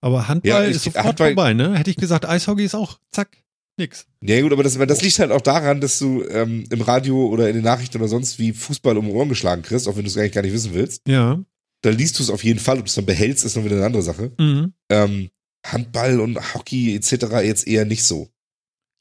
Aber 0.00 0.28
Handball 0.28 0.50
Ja, 0.64 0.68
ich- 0.68 0.76
ist 0.76 0.84
sofort 0.84 1.04
Handball- 1.04 1.28
vorbei, 1.34 1.54
ne? 1.54 1.76
Hätte 1.78 1.90
ich 1.90 1.96
gesagt, 1.96 2.26
Eishockey 2.26 2.64
ist 2.64 2.74
auch 2.74 2.98
zack, 3.10 3.36
nix. 3.76 4.06
Ja 4.20 4.40
gut, 4.40 4.52
aber 4.52 4.62
das, 4.62 4.78
das 4.78 5.02
liegt 5.02 5.18
halt 5.18 5.32
auch 5.32 5.40
daran, 5.40 5.80
dass 5.80 5.98
du 5.98 6.24
ähm, 6.28 6.64
im 6.70 6.80
Radio 6.80 7.26
oder 7.26 7.48
in 7.48 7.54
den 7.54 7.64
Nachrichten 7.64 7.98
oder 7.98 8.08
sonst 8.08 8.38
wie 8.38 8.52
Fußball 8.52 8.96
um 8.96 9.10
Ohren 9.10 9.28
geschlagen 9.28 9.62
kriegst, 9.62 9.88
auch 9.88 9.96
wenn 9.96 10.04
du 10.04 10.10
es 10.10 10.16
eigentlich 10.16 10.32
gar 10.32 10.42
nicht 10.42 10.52
wissen 10.52 10.74
willst. 10.74 11.02
Ja. 11.06 11.42
Da 11.82 11.90
liest 11.90 12.18
du 12.18 12.22
es 12.22 12.30
auf 12.30 12.44
jeden 12.44 12.60
Fall. 12.60 12.78
Ob 12.78 12.84
du 12.84 12.88
es 12.88 12.94
dann 12.94 13.06
behältst, 13.06 13.44
ist 13.44 13.56
noch 13.56 13.64
wieder 13.64 13.76
eine 13.76 13.86
andere 13.86 14.02
Sache. 14.02 14.32
Mhm. 14.38 14.72
Ähm, 14.90 15.28
Handball 15.66 16.20
und 16.20 16.54
Hockey 16.54 16.94
etc. 16.94 17.42
jetzt 17.42 17.66
eher 17.66 17.84
nicht 17.84 18.04
so. 18.04 18.28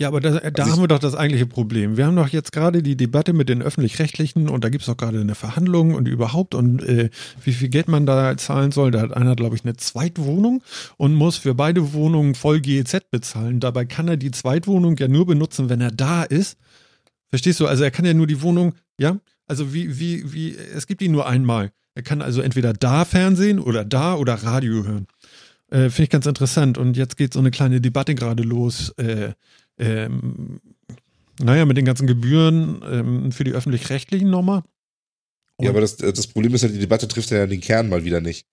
Ja, 0.01 0.07
aber 0.07 0.19
da, 0.19 0.39
da 0.39 0.63
Also 0.63 0.71
haben 0.73 0.81
wir 0.83 0.87
doch 0.87 0.99
das 0.99 1.15
eigentliche 1.15 1.45
Problem. 1.45 1.97
Wir 1.97 2.07
haben 2.07 2.15
doch 2.15 2.27
jetzt 2.27 2.51
gerade 2.51 2.81
die 2.81 2.97
Debatte 2.97 3.31
mit 3.31 3.47
den 3.47 3.61
Öffentlich-Rechtlichen 3.61 4.49
und 4.49 4.63
da 4.63 4.69
gibt 4.69 4.81
es 4.81 4.87
doch 4.87 4.97
gerade 4.97 5.21
eine 5.21 5.35
Verhandlung 5.35 5.93
und 5.93 6.07
überhaupt 6.07 6.55
und 6.55 6.81
äh, 6.83 7.09
wie 7.43 7.53
viel 7.53 7.69
Geld 7.69 7.87
man 7.87 8.05
da 8.05 8.35
zahlen 8.35 8.71
soll. 8.71 8.91
Da 8.91 9.01
hat 9.01 9.13
einer, 9.13 9.35
glaube 9.35 9.55
ich, 9.55 9.63
eine 9.63 9.75
Zweitwohnung 9.75 10.63
und 10.97 11.13
muss 11.13 11.37
für 11.37 11.53
beide 11.53 11.93
Wohnungen 11.93 12.33
voll 12.33 12.59
GEZ 12.59 13.11
bezahlen. 13.11 13.59
Dabei 13.59 13.85
kann 13.85 14.07
er 14.07 14.17
die 14.17 14.31
Zweitwohnung 14.31 14.97
ja 14.97 15.07
nur 15.07 15.27
benutzen, 15.27 15.69
wenn 15.69 15.79
er 15.79 15.91
da 15.91 16.23
ist. 16.23 16.57
Verstehst 17.29 17.59
du? 17.59 17.67
Also 17.67 17.83
er 17.83 17.91
kann 17.91 18.05
ja 18.05 18.13
nur 18.13 18.27
die 18.27 18.41
Wohnung, 18.41 18.73
ja? 18.97 19.17
Also 19.45 19.73
wie, 19.73 19.99
wie, 19.99 20.33
wie, 20.33 20.55
es 20.55 20.87
gibt 20.87 21.01
ihn 21.01 21.11
nur 21.11 21.27
einmal. 21.27 21.71
Er 21.95 22.01
kann 22.01 22.21
also 22.21 22.41
entweder 22.41 22.73
da 22.73 23.05
Fernsehen 23.05 23.59
oder 23.59 23.85
da 23.85 24.15
oder 24.15 24.33
Radio 24.33 24.83
hören. 24.83 25.07
Äh, 25.69 25.89
Finde 25.89 26.03
ich 26.03 26.09
ganz 26.09 26.25
interessant. 26.25 26.77
Und 26.77 26.97
jetzt 26.97 27.17
geht 27.17 27.33
so 27.33 27.39
eine 27.39 27.51
kleine 27.51 27.81
Debatte 27.81 28.15
gerade 28.15 28.43
los. 28.43 28.89
Äh, 28.97 29.33
ähm, 29.79 30.59
Naja, 31.39 31.65
mit 31.65 31.77
den 31.77 31.85
ganzen 31.85 32.07
Gebühren 32.07 32.81
ähm, 32.89 33.31
für 33.31 33.43
die 33.43 33.51
öffentlich-rechtlichen 33.53 34.29
nochmal. 34.29 34.63
Ja, 35.61 35.69
aber 35.69 35.81
das, 35.81 35.97
das 35.97 36.27
Problem 36.27 36.53
ist 36.53 36.61
ja, 36.63 36.67
die 36.69 36.79
Debatte 36.79 37.07
trifft 37.07 37.31
ja 37.31 37.45
den 37.47 37.61
Kern 37.61 37.89
mal 37.89 38.03
wieder 38.03 38.21
nicht. 38.21 38.47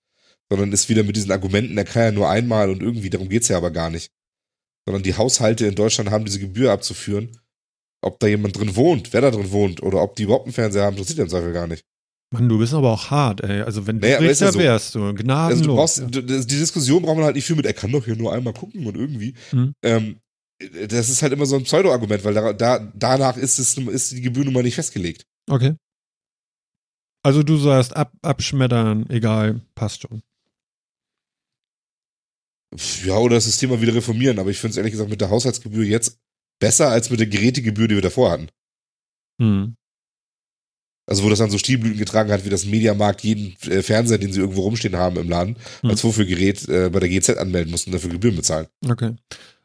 Sondern 0.50 0.72
ist 0.72 0.88
wieder 0.88 1.04
mit 1.04 1.14
diesen 1.16 1.30
Argumenten, 1.30 1.78
er 1.78 1.84
kann 1.84 2.02
ja 2.02 2.10
nur 2.12 2.28
einmal 2.28 2.70
und 2.70 2.82
irgendwie, 2.82 3.10
darum 3.10 3.28
geht's 3.28 3.48
ja 3.48 3.56
aber 3.56 3.70
gar 3.70 3.88
nicht. 3.90 4.10
Sondern 4.86 5.02
die 5.02 5.14
Haushalte 5.16 5.66
in 5.66 5.74
Deutschland 5.74 6.10
haben 6.10 6.24
diese 6.24 6.40
Gebühr 6.40 6.72
abzuführen. 6.72 7.30
Ob 8.02 8.18
da 8.18 8.26
jemand 8.26 8.58
drin 8.58 8.74
wohnt, 8.76 9.12
wer 9.12 9.20
da 9.20 9.30
drin 9.30 9.50
wohnt, 9.52 9.82
oder 9.82 10.02
ob 10.02 10.16
die 10.16 10.22
überhaupt 10.24 10.46
einen 10.46 10.54
Fernseher 10.54 10.84
haben, 10.84 10.94
interessiert 10.94 11.18
ja 11.18 11.24
im 11.24 11.30
Zweifel 11.30 11.52
gar 11.52 11.66
nicht. 11.66 11.84
Mann, 12.32 12.48
du 12.48 12.58
bist 12.58 12.72
aber 12.72 12.90
auch 12.92 13.10
hart, 13.10 13.42
ey. 13.42 13.60
Also 13.62 13.86
wenn 13.86 14.00
du 14.00 14.06
Naja, 14.08 14.18
Richter 14.20 14.46
ja 14.46 14.52
so. 14.52 14.58
wärst, 14.58 14.94
du 14.94 15.14
gnadenlos. 15.14 15.50
Also 15.58 15.64
du 15.64 15.74
brauchst, 15.74 15.98
du- 16.16 16.22
die 16.22 16.58
Diskussion 16.58 17.02
braucht 17.02 17.16
man 17.16 17.24
halt 17.26 17.36
nicht 17.36 17.44
für 17.44 17.54
mit, 17.56 17.66
er 17.66 17.74
kann 17.74 17.92
doch 17.92 18.04
hier 18.04 18.16
nur 18.16 18.32
einmal 18.32 18.54
gucken 18.54 18.86
und 18.86 18.96
irgendwie. 18.96 19.34
Mhm. 19.52 19.74
Ähm, 19.82 20.16
das 20.88 21.08
ist 21.08 21.22
halt 21.22 21.32
immer 21.32 21.46
so 21.46 21.56
ein 21.56 21.64
Pseudo-Argument, 21.64 22.24
weil 22.24 22.34
da, 22.34 22.52
da, 22.52 22.92
danach 22.94 23.36
ist, 23.36 23.58
es, 23.58 23.76
ist 23.76 24.12
die 24.12 24.20
Gebühr 24.20 24.44
nun 24.44 24.54
mal 24.54 24.62
nicht 24.62 24.74
festgelegt. 24.74 25.26
Okay. 25.48 25.74
Also 27.22 27.42
du 27.42 27.56
sagst 27.56 27.96
ab, 27.96 28.12
abschmettern, 28.22 29.08
egal, 29.11 29.61
passt 29.74 30.02
schon. 30.02 30.22
Ja, 33.04 33.16
oder 33.16 33.34
das 33.34 33.44
System 33.44 33.70
mal 33.70 33.82
wieder 33.82 33.94
reformieren, 33.94 34.38
aber 34.38 34.50
ich 34.50 34.58
finde 34.58 34.72
es 34.72 34.76
ehrlich 34.76 34.92
gesagt 34.92 35.11
mit 35.11 35.20
der 35.20 35.30
Haushaltsgebühr 35.30 35.84
jetzt 35.84 36.18
besser 36.61 36.88
als 36.88 37.11
mit 37.11 37.20
der 37.20 37.26
Gerätegebühr, 37.26 37.88
die 37.88 37.96
wir 37.96 38.02
davor 38.02 38.30
hatten. 38.30 38.48
Hm. 39.40 39.74
Also 41.06 41.24
wo 41.24 41.28
das 41.28 41.40
dann 41.40 41.50
so 41.50 41.58
Stilblüten 41.58 41.98
getragen 41.98 42.30
hat, 42.30 42.44
wie 42.44 42.50
das 42.50 42.66
Mediamarkt 42.66 43.22
jeden 43.24 43.56
äh, 43.68 43.82
Fernseher, 43.82 44.18
den 44.18 44.32
sie 44.32 44.40
irgendwo 44.40 44.61
rumstehen 44.62 44.96
haben 44.96 45.16
im 45.16 45.28
Laden, 45.28 45.56
Hm. 45.80 45.90
als 45.90 46.02
Vorführgerät 46.02 46.68
äh, 46.68 46.90
bei 46.90 47.00
der 47.00 47.08
GZ 47.08 47.30
anmelden 47.38 47.72
mussten, 47.72 47.90
dafür 47.90 48.11
Gebühren 48.11 48.36
bezahlen. 48.36 48.68
Okay. 48.88 49.16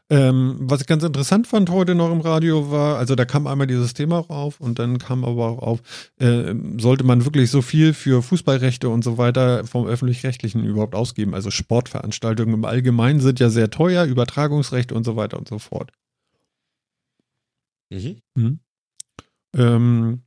Ähm, 0.10 0.58
was 0.60 0.82
ich 0.82 0.88
ganz 0.88 1.04
interessant 1.04 1.48
fand 1.48 1.72
heute 1.72 1.96
noch 1.96 2.12
im 2.12 2.22
Radio 2.22 2.70
war, 2.70 2.98
also 2.98 3.16
da 3.16 3.26
kam 3.26 3.48
einmal 3.48 3.66
dieses 3.66 3.96
Thema 3.96 4.20
auf 4.30 4.62
und 4.62 4.78
dann 4.78 5.00
kam 5.00 5.26
aber 5.26 5.48
auch 5.48 5.60
auf, 5.60 5.82
äh, 6.20 6.54
sollte 6.78 7.04
man 7.04 7.26
wirklich 7.26 7.50
so 7.50 7.64
viel 7.64 7.92
für 7.94 8.22
Fußballrechte 8.22 8.88
und 8.88 9.04
so 9.04 9.18
weiter 9.18 9.66
vom 9.66 9.88
öffentlich-rechtlichen 9.88 10.64
überhaupt 10.64 10.94
ausgeben? 10.94 11.34
Also 11.34 11.50
Sportveranstaltungen 11.50 12.54
im 12.54 12.66
Allgemeinen 12.66 13.20
sind 13.20 13.40
ja 13.40 13.50
sehr 13.50 13.72
teuer, 13.72 14.06
Übertragungsrechte 14.06 14.94
und 14.94 15.06
so 15.06 15.16
weiter 15.16 15.40
und 15.40 15.48
so 15.48 15.58
fort. 15.58 15.92
Mhm. 18.36 18.60
Ähm, 19.56 20.25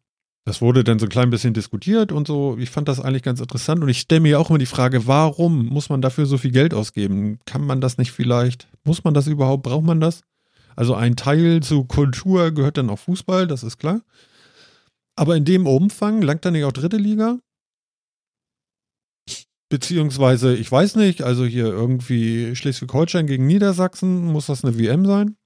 das 0.48 0.62
wurde 0.62 0.82
dann 0.82 0.98
so 0.98 1.04
ein 1.04 1.10
klein 1.10 1.28
bisschen 1.28 1.52
diskutiert 1.52 2.10
und 2.10 2.26
so. 2.26 2.56
Ich 2.58 2.70
fand 2.70 2.88
das 2.88 3.00
eigentlich 3.00 3.22
ganz 3.22 3.38
interessant 3.38 3.82
und 3.82 3.90
ich 3.90 4.00
stelle 4.00 4.22
mir 4.22 4.40
auch 4.40 4.48
immer 4.48 4.58
die 4.58 4.64
Frage, 4.64 5.06
warum 5.06 5.66
muss 5.66 5.90
man 5.90 6.00
dafür 6.00 6.24
so 6.24 6.38
viel 6.38 6.52
Geld 6.52 6.72
ausgeben? 6.72 7.38
Kann 7.44 7.66
man 7.66 7.82
das 7.82 7.98
nicht 7.98 8.12
vielleicht? 8.12 8.66
Muss 8.82 9.04
man 9.04 9.12
das 9.12 9.26
überhaupt? 9.26 9.64
Braucht 9.64 9.84
man 9.84 10.00
das? 10.00 10.22
Also 10.74 10.94
ein 10.94 11.16
Teil 11.16 11.62
zu 11.62 11.84
Kultur 11.84 12.50
gehört 12.52 12.78
dann 12.78 12.88
auch 12.88 12.98
Fußball, 12.98 13.46
das 13.46 13.62
ist 13.62 13.76
klar. 13.76 14.00
Aber 15.16 15.36
in 15.36 15.44
dem 15.44 15.66
Umfang 15.66 16.22
langt 16.22 16.46
dann 16.46 16.54
nicht 16.54 16.64
auch 16.64 16.72
dritte 16.72 16.96
Liga? 16.96 17.38
Beziehungsweise, 19.68 20.54
ich 20.56 20.72
weiß 20.72 20.96
nicht, 20.96 21.20
also 21.20 21.44
hier 21.44 21.66
irgendwie 21.66 22.56
Schleswig-Holstein 22.56 23.26
gegen 23.26 23.46
Niedersachsen, 23.46 24.24
muss 24.24 24.46
das 24.46 24.64
eine 24.64 24.78
WM 24.78 25.04
sein? 25.04 25.36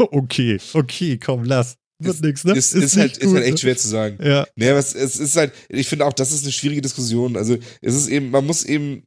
okay, 0.12 0.58
okay, 0.74 1.18
komm, 1.18 1.44
lass. 1.44 1.76
Wird 1.98 2.14
Ist- 2.14 2.22
nix, 2.24 2.44
ne? 2.44 2.52
Ist, 2.54 2.72
ist, 2.72 2.96
halt, 2.96 3.12
nicht 3.12 3.22
ist 3.22 3.32
halt 3.34 3.44
echt 3.44 3.52
ne? 3.52 3.58
schwer 3.58 3.76
zu 3.76 3.88
sagen. 3.88 4.18
Ja, 4.24 4.46
Nee, 4.56 4.70
aber 4.70 4.78
es, 4.78 4.94
ist 4.94 5.36
halt, 5.36 5.52
ich 5.68 5.86
finde 5.86 6.06
auch, 6.06 6.14
das 6.14 6.32
ist 6.32 6.44
eine 6.44 6.52
schwierige 6.52 6.80
Diskussion. 6.80 7.36
Also 7.36 7.58
es 7.82 7.94
ist 7.94 8.08
eben, 8.08 8.30
man 8.30 8.46
muss 8.46 8.64
eben, 8.64 9.04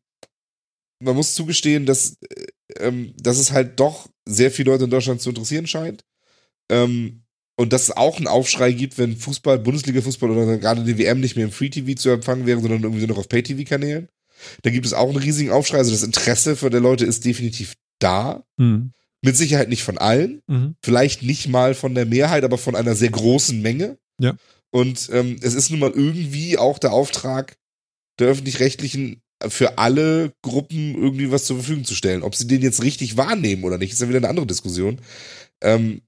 man 0.99 1.15
muss 1.15 1.33
zugestehen, 1.33 1.85
dass, 1.87 2.17
äh, 2.21 2.45
ähm, 2.79 3.13
dass 3.19 3.39
es 3.39 3.51
halt 3.51 3.79
doch 3.79 4.07
sehr 4.27 4.51
viele 4.51 4.71
Leute 4.71 4.83
in 4.85 4.89
Deutschland 4.91 5.21
zu 5.21 5.29
interessieren 5.29 5.65
scheint. 5.67 6.03
Ähm, 6.69 7.23
und 7.55 7.73
dass 7.73 7.83
es 7.83 7.91
auch 7.97 8.17
einen 8.17 8.27
Aufschrei 8.27 8.71
gibt, 8.71 8.97
wenn 8.97 9.15
Fußball, 9.15 9.59
Bundesliga-Fußball 9.59 10.29
oder 10.29 10.57
gerade 10.57 10.83
die 10.83 10.97
WM 10.97 11.19
nicht 11.19 11.35
mehr 11.35 11.45
im 11.45 11.51
Free-TV 11.51 11.99
zu 11.99 12.09
empfangen 12.09 12.45
wäre, 12.45 12.59
sondern 12.61 12.83
irgendwie 12.83 13.05
nur 13.05 13.09
noch 13.15 13.19
auf 13.19 13.29
Pay-TV-Kanälen. 13.29 14.07
Da 14.63 14.69
gibt 14.69 14.85
es 14.85 14.93
auch 14.93 15.07
einen 15.09 15.17
riesigen 15.17 15.51
Aufschrei. 15.51 15.77
Also 15.77 15.91
das 15.91 16.03
Interesse 16.03 16.55
von 16.55 16.71
der 16.71 16.81
Leute 16.81 17.05
ist 17.05 17.25
definitiv 17.25 17.75
da. 17.99 18.43
hm. 18.59 18.91
Mit 19.24 19.38
Sicherheit 19.38 19.69
nicht 19.69 19.84
von 19.84 19.97
allen 19.97 20.41
Mhm. 20.47 20.76
vielleicht 20.84 21.24
nicht 21.24 21.47
mal 21.47 21.74
von 21.76 21.95
der 21.95 22.05
Mehrheit, 22.05 22.43
aber 22.43 22.57
von 22.57 22.76
einer 22.76 22.95
sehr 22.95 23.09
großen 23.09 23.61
Menge. 23.61 23.97
Ja. 24.19 24.36
Und 24.71 25.09
ähm, 25.11 25.38
es 25.41 25.53
ist 25.53 25.69
nun 25.69 25.80
mal 25.80 25.91
irgendwie 25.91 26.57
auch 26.57 26.78
der 26.80 26.91
Auftrag 26.93 27.55
der 28.19 28.28
öffentlich-rechtlichen 28.28 29.21
für 29.47 29.78
alle 29.78 30.32
Gruppen 30.41 30.95
irgendwie 30.95 31.32
was 31.32 31.45
zur 31.45 31.57
Verfügung 31.57 31.84
zu 31.84 31.95
stellen. 31.95 32.21
Ob 32.24 32.36
sie 32.36 32.47
den 32.47 32.61
jetzt 32.61 32.82
richtig 32.84 33.17
wahrnehmen 33.17 33.63
oder 33.65 33.78
nicht, 33.78 33.91
ist 33.93 34.01
ja 34.01 34.07
wieder 34.07 34.19
eine 34.19 34.30
andere 34.30 34.47
Diskussion. 34.47 34.99
Ähm, 35.61 36.01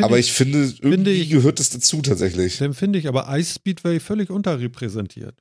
aber 0.00 0.18
ich 0.18 0.32
finde, 0.32 0.58
irgendwie 0.60 0.88
finde 0.90 1.10
ich- 1.12 1.30
gehört 1.30 1.60
es 1.60 1.70
dazu 1.70 2.00
tatsächlich. 2.02 2.58
Den 2.58 2.74
finde 2.74 2.98
ich 2.98 3.08
aber 3.08 3.26
Ice 3.38 3.54
Speedway 3.54 4.00
völlig 4.00 4.30
unterrepräsentiert. 4.30 5.38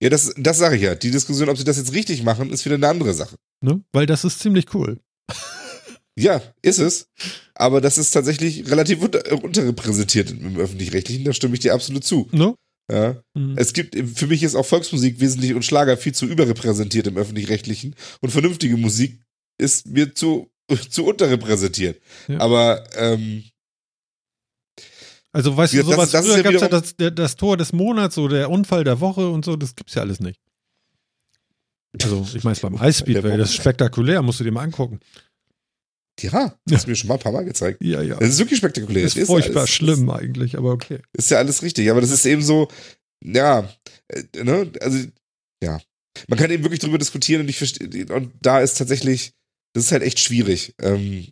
Ja, 0.00 0.08
das, 0.10 0.32
das 0.36 0.58
sage 0.58 0.76
ich 0.76 0.82
ja. 0.82 0.94
Die 0.94 1.10
Diskussion, 1.10 1.48
ob 1.48 1.56
sie 1.58 1.64
das 1.64 1.76
jetzt 1.78 1.92
richtig 1.92 2.22
machen, 2.22 2.50
ist 2.50 2.64
wieder 2.64 2.74
eine 2.76 2.88
andere 2.88 3.14
Sache. 3.14 3.36
Ne? 3.62 3.82
Weil 3.92 4.06
das 4.06 4.24
ist 4.24 4.38
ziemlich 4.40 4.74
cool. 4.74 4.98
Ja, 6.18 6.42
ist 6.60 6.78
es. 6.78 7.08
Aber 7.54 7.80
das 7.80 7.96
ist 7.96 8.10
tatsächlich 8.10 8.70
relativ 8.70 9.00
unter, 9.02 9.42
unterrepräsentiert 9.42 10.30
im 10.30 10.56
öffentlich-rechtlichen. 10.58 11.24
Da 11.24 11.32
stimme 11.32 11.54
ich 11.54 11.60
dir 11.60 11.72
absolut 11.74 12.04
zu. 12.04 12.28
Ne? 12.32 12.54
Ja. 12.90 13.22
Mhm. 13.34 13.54
Es 13.56 13.72
gibt, 13.72 13.96
für 14.18 14.26
mich 14.26 14.42
ist 14.42 14.54
auch 14.54 14.66
Volksmusik 14.66 15.20
wesentlich 15.20 15.54
und 15.54 15.64
Schlager 15.64 15.96
viel 15.96 16.12
zu 16.14 16.26
überrepräsentiert 16.26 17.06
im 17.06 17.16
Öffentlich-Rechtlichen 17.16 17.94
und 18.20 18.30
vernünftige 18.30 18.76
Musik 18.76 19.22
ist 19.58 19.86
mir 19.86 20.14
zu, 20.14 20.50
zu 20.90 21.06
unterrepräsentiert. 21.06 22.02
Ja. 22.28 22.40
Aber, 22.40 22.84
ähm, 22.96 23.44
Also 25.32 25.56
weißt 25.56 25.72
du, 25.72 25.78
das- 25.78 25.86
sowas, 25.86 26.10
das 26.10 26.26
ist 26.26 26.32
früher 26.32 26.36
ja 26.36 26.42
gab 26.42 26.54
es 26.82 26.94
ja 26.98 27.08
das, 27.08 27.14
das 27.14 27.36
Tor 27.36 27.56
des 27.56 27.72
Monats, 27.72 28.16
so 28.16 28.28
der 28.28 28.50
Unfall 28.50 28.84
der 28.84 29.00
Woche 29.00 29.30
und 29.30 29.46
so, 29.46 29.56
das 29.56 29.74
gibt's 29.74 29.94
ja 29.94 30.02
alles 30.02 30.20
nicht. 30.20 30.38
Also, 32.00 32.26
ich 32.34 32.42
meine 32.44 32.54
es 32.54 32.60
beim 32.60 32.76
Speedway, 32.92 33.36
das 33.36 33.50
ist 33.50 33.56
spektakulär, 33.56 34.22
musst 34.22 34.40
du 34.40 34.44
dir 34.44 34.52
mal 34.52 34.62
angucken. 34.62 35.00
ja, 36.20 36.56
das 36.64 36.76
hast 36.76 36.86
du 36.86 36.90
mir 36.90 36.96
schon 36.96 37.08
mal 37.08 37.14
ein 37.14 37.20
paar 37.20 37.32
Mal 37.32 37.44
gezeigt. 37.44 37.82
Ja, 37.82 38.00
ja. 38.00 38.16
Das 38.16 38.30
ist 38.30 38.38
wirklich 38.38 38.58
spektakulär. 38.58 39.04
ist 39.04 39.16
Es 39.16 39.26
furchtbar 39.26 39.60
alles- 39.60 39.70
schlimm 39.70 40.08
eigentlich, 40.10 40.56
aber 40.56 40.72
okay. 40.72 41.00
Ist 41.12 41.30
ja 41.30 41.38
alles 41.38 41.62
richtig. 41.62 41.90
Aber 41.90 42.00
das 42.00 42.10
ist 42.10 42.24
eben 42.24 42.42
so, 42.42 42.68
ja, 43.24 43.68
äh, 44.08 44.22
ne, 44.42 44.70
also, 44.80 45.06
ja. 45.62 45.80
Man 46.28 46.38
kann 46.38 46.50
eben 46.50 46.62
wirklich 46.64 46.80
drüber 46.80 46.98
diskutieren 46.98 47.42
und 47.42 47.48
ich 47.48 47.56
verstehe, 47.58 48.06
und 48.14 48.32
da 48.40 48.60
ist 48.60 48.76
tatsächlich, 48.78 49.32
das 49.74 49.84
ist 49.86 49.92
halt 49.92 50.02
echt 50.02 50.20
schwierig. 50.20 50.74
Ähm, 50.80 51.28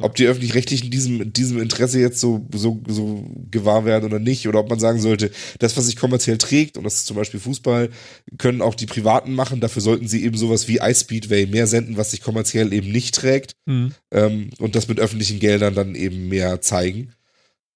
ob 0.00 0.14
die 0.14 0.26
öffentlich-rechtlichen 0.26 0.90
diesem, 0.90 1.32
diesem 1.32 1.60
Interesse 1.60 1.98
jetzt 1.98 2.20
so, 2.20 2.46
so, 2.54 2.80
so 2.86 3.28
gewahr 3.50 3.84
werden 3.84 4.04
oder 4.04 4.20
nicht, 4.20 4.46
oder 4.46 4.60
ob 4.60 4.70
man 4.70 4.78
sagen 4.78 5.00
sollte, 5.00 5.30
das, 5.58 5.76
was 5.76 5.86
sich 5.86 5.96
kommerziell 5.96 6.38
trägt, 6.38 6.76
und 6.76 6.84
das 6.84 6.94
ist 6.94 7.06
zum 7.06 7.16
Beispiel 7.16 7.40
Fußball, 7.40 7.90
können 8.38 8.62
auch 8.62 8.76
die 8.76 8.86
Privaten 8.86 9.34
machen, 9.34 9.60
dafür 9.60 9.82
sollten 9.82 10.06
sie 10.06 10.24
eben 10.24 10.36
sowas 10.36 10.68
wie 10.68 10.78
Ice 10.78 11.00
Speedway 11.00 11.46
mehr 11.46 11.66
senden, 11.66 11.96
was 11.96 12.12
sich 12.12 12.22
kommerziell 12.22 12.72
eben 12.72 12.92
nicht 12.92 13.14
trägt, 13.14 13.52
Hm. 13.68 13.92
ähm, 14.12 14.50
und 14.60 14.76
das 14.76 14.86
mit 14.86 15.00
öffentlichen 15.00 15.40
Geldern 15.40 15.74
dann 15.74 15.94
eben 15.96 16.28
mehr 16.28 16.60
zeigen. 16.60 17.12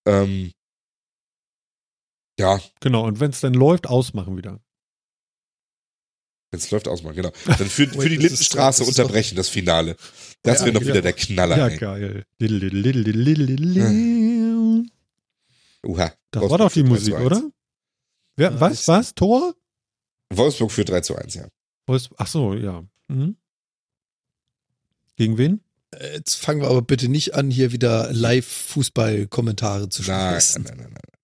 Ähm, 0.06 0.52
ja, 2.38 2.60
Genau, 2.80 3.06
und 3.06 3.20
wenn 3.20 3.30
es 3.30 3.40
dann 3.40 3.54
läuft, 3.54 3.88
ausmachen 3.88 4.36
wieder. 4.36 4.60
Jetzt 6.52 6.70
läuft 6.70 6.86
aus 6.88 7.02
mal, 7.02 7.12
genau. 7.14 7.30
Dann 7.46 7.68
für, 7.68 7.86
für 7.88 8.08
die 8.08 8.16
Lindenstraße 8.16 8.82
doch- 8.84 8.86
doch- 8.92 8.98
unterbrechen, 8.98 9.36
das 9.36 9.48
Finale. 9.48 9.96
Das 10.42 10.60
Ja, 10.60 10.66
wäre 10.66 10.74
noch 10.74 10.82
ja. 10.82 10.88
wieder 10.88 11.02
der 11.02 11.12
Knaller. 11.12 11.56
Ja, 11.58 11.68
ey. 11.68 11.76
geil. 11.78 12.24
Uha. 15.84 16.12
Das 16.30 16.40
Wolfsburg 16.42 16.50
war 16.50 16.58
doch 16.58 16.72
die 16.72 16.80
führt 16.80 16.86
3 16.86 16.90
Musik, 16.90 17.14
zu 17.14 17.16
1. 17.16 17.26
oder? 17.26 17.50
Wer, 18.36 18.60
was, 18.60 18.88
was? 18.88 19.14
Tor? 19.14 19.54
Wolfsburg 20.30 20.70
führt 20.72 20.88
3 20.90 21.00
zu 21.00 21.16
1, 21.16 21.34
ja. 21.34 21.48
Wolfs- 21.86 22.10
Ach 22.16 22.26
so, 22.26 22.54
ja. 22.54 22.84
Mhm. 23.08 23.36
Gegen 25.16 25.36
wen? 25.38 25.60
Jetzt 26.14 26.36
fangen 26.36 26.62
wir 26.62 26.68
aber 26.68 26.80
bitte 26.82 27.08
nicht 27.08 27.34
an, 27.34 27.50
hier 27.50 27.70
wieder 27.72 28.10
Live-Fußball-Kommentare 28.12 29.90
zu 29.90 30.02
schmeißen. 30.02 30.62
nein, 30.62 30.74
nein, 30.76 30.84
nein, 30.84 30.92
nein. 30.94 31.18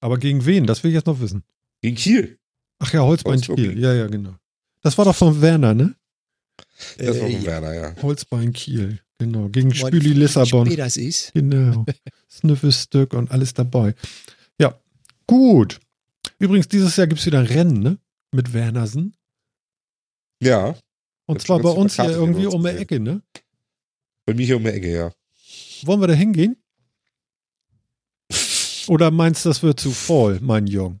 Aber 0.00 0.18
gegen 0.18 0.44
wen? 0.44 0.66
Das 0.66 0.82
will 0.82 0.90
ich 0.90 0.96
jetzt 0.96 1.06
noch 1.06 1.20
wissen. 1.20 1.44
Gegen 1.82 1.96
Kiel. 1.96 2.38
Ach 2.80 2.92
ja, 2.92 3.02
Holzbein 3.02 3.34
Wolfsburg 3.34 3.58
Kiel. 3.58 3.78
Ja, 3.78 3.92
ja, 3.94 4.08
genau. 4.08 4.34
Das 4.82 4.98
war 4.98 5.04
doch 5.04 5.14
von 5.16 5.40
Werner, 5.40 5.74
ne? 5.74 5.94
Das 6.98 7.08
war 7.08 7.14
Äh, 7.14 7.20
von 7.20 7.30
ja. 7.30 7.42
Werner, 7.44 7.74
ja. 7.74 8.02
Holzbein 8.02 8.52
Kiel. 8.52 8.98
Genau. 9.18 9.48
Gegen 9.48 9.72
Spüli 9.72 10.10
wie 10.10 10.14
Lissabon. 10.14 10.66
spät 10.66 10.78
das 10.80 10.96
ist. 10.96 11.32
Genau. 11.34 11.84
Sniffestück 12.30 13.14
und 13.14 13.30
alles 13.30 13.54
dabei. 13.54 13.94
Ja, 14.58 14.78
gut. 15.28 15.78
Übrigens, 16.38 16.66
dieses 16.68 16.96
Jahr 16.96 17.06
gibt 17.06 17.20
es 17.20 17.26
wieder 17.26 17.38
ein 17.38 17.46
Rennen, 17.46 17.80
ne? 17.80 17.98
Mit 18.32 18.52
Wernersen. 18.52 19.14
Ja, 20.42 20.74
Und 21.26 21.40
zwar 21.40 21.60
bei 21.60 21.68
uns 21.68 21.94
hier 21.96 22.10
irgendwie 22.10 22.46
uns 22.46 22.54
um 22.54 22.62
die. 22.64 22.70
Ecke, 22.70 22.98
ne? 22.98 23.22
bei 24.26 24.34
mir 24.34 24.44
hier 24.46 24.56
um 24.56 24.64
die 24.64 24.70
Ecke, 24.70 24.92
ja. 24.92 25.12
Wollen 25.84 26.00
wir 26.00 26.08
da 26.08 26.14
hingehen? 26.14 26.56
Oder 28.88 29.10
meinst 29.12 29.44
du, 29.44 29.50
das 29.50 29.62
wird 29.62 29.78
zu 29.78 29.92
voll, 29.92 30.40
mein 30.40 30.66
Jung? 30.66 31.00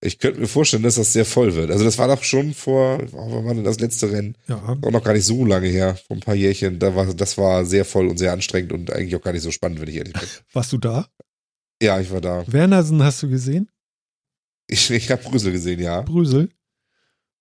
Ich 0.00 0.18
könnte 0.18 0.40
mir 0.40 0.46
vorstellen, 0.46 0.82
dass 0.82 0.96
das 0.96 1.12
sehr 1.12 1.24
voll 1.24 1.54
wird. 1.54 1.70
Also 1.70 1.84
das 1.84 1.96
war 1.96 2.06
doch 2.08 2.22
schon 2.22 2.52
vor, 2.52 3.00
wann 3.12 3.44
war 3.44 3.54
denn 3.54 3.64
das 3.64 3.80
letzte 3.80 4.12
Rennen? 4.12 4.36
Ja. 4.46 4.76
Auch 4.82 4.90
noch 4.90 5.02
gar 5.02 5.14
nicht 5.14 5.24
so 5.24 5.44
lange 5.44 5.68
her, 5.68 5.96
vor 6.06 6.16
ein 6.16 6.20
paar 6.20 6.34
Jährchen. 6.34 6.78
Da 6.78 6.94
war, 6.94 7.06
das 7.14 7.38
war 7.38 7.64
sehr 7.64 7.84
voll 7.84 8.08
und 8.08 8.18
sehr 8.18 8.32
anstrengend 8.32 8.72
und 8.72 8.92
eigentlich 8.92 9.16
auch 9.16 9.22
gar 9.22 9.32
nicht 9.32 9.42
so 9.42 9.50
spannend, 9.50 9.80
wenn 9.80 9.88
ich 9.88 9.96
ehrlich 9.96 10.12
bin. 10.12 10.28
Warst 10.52 10.72
du 10.72 10.78
da? 10.78 11.08
Ja, 11.82 11.98
ich 11.98 12.10
war 12.10 12.20
da. 12.20 12.44
Wernersen 12.46 13.02
hast 13.02 13.22
du 13.22 13.28
gesehen? 13.28 13.70
Ich, 14.68 14.90
ich 14.90 15.10
habe 15.10 15.22
Brüssel 15.22 15.52
gesehen, 15.52 15.80
ja. 15.80 16.02
Brüsel. 16.02 16.50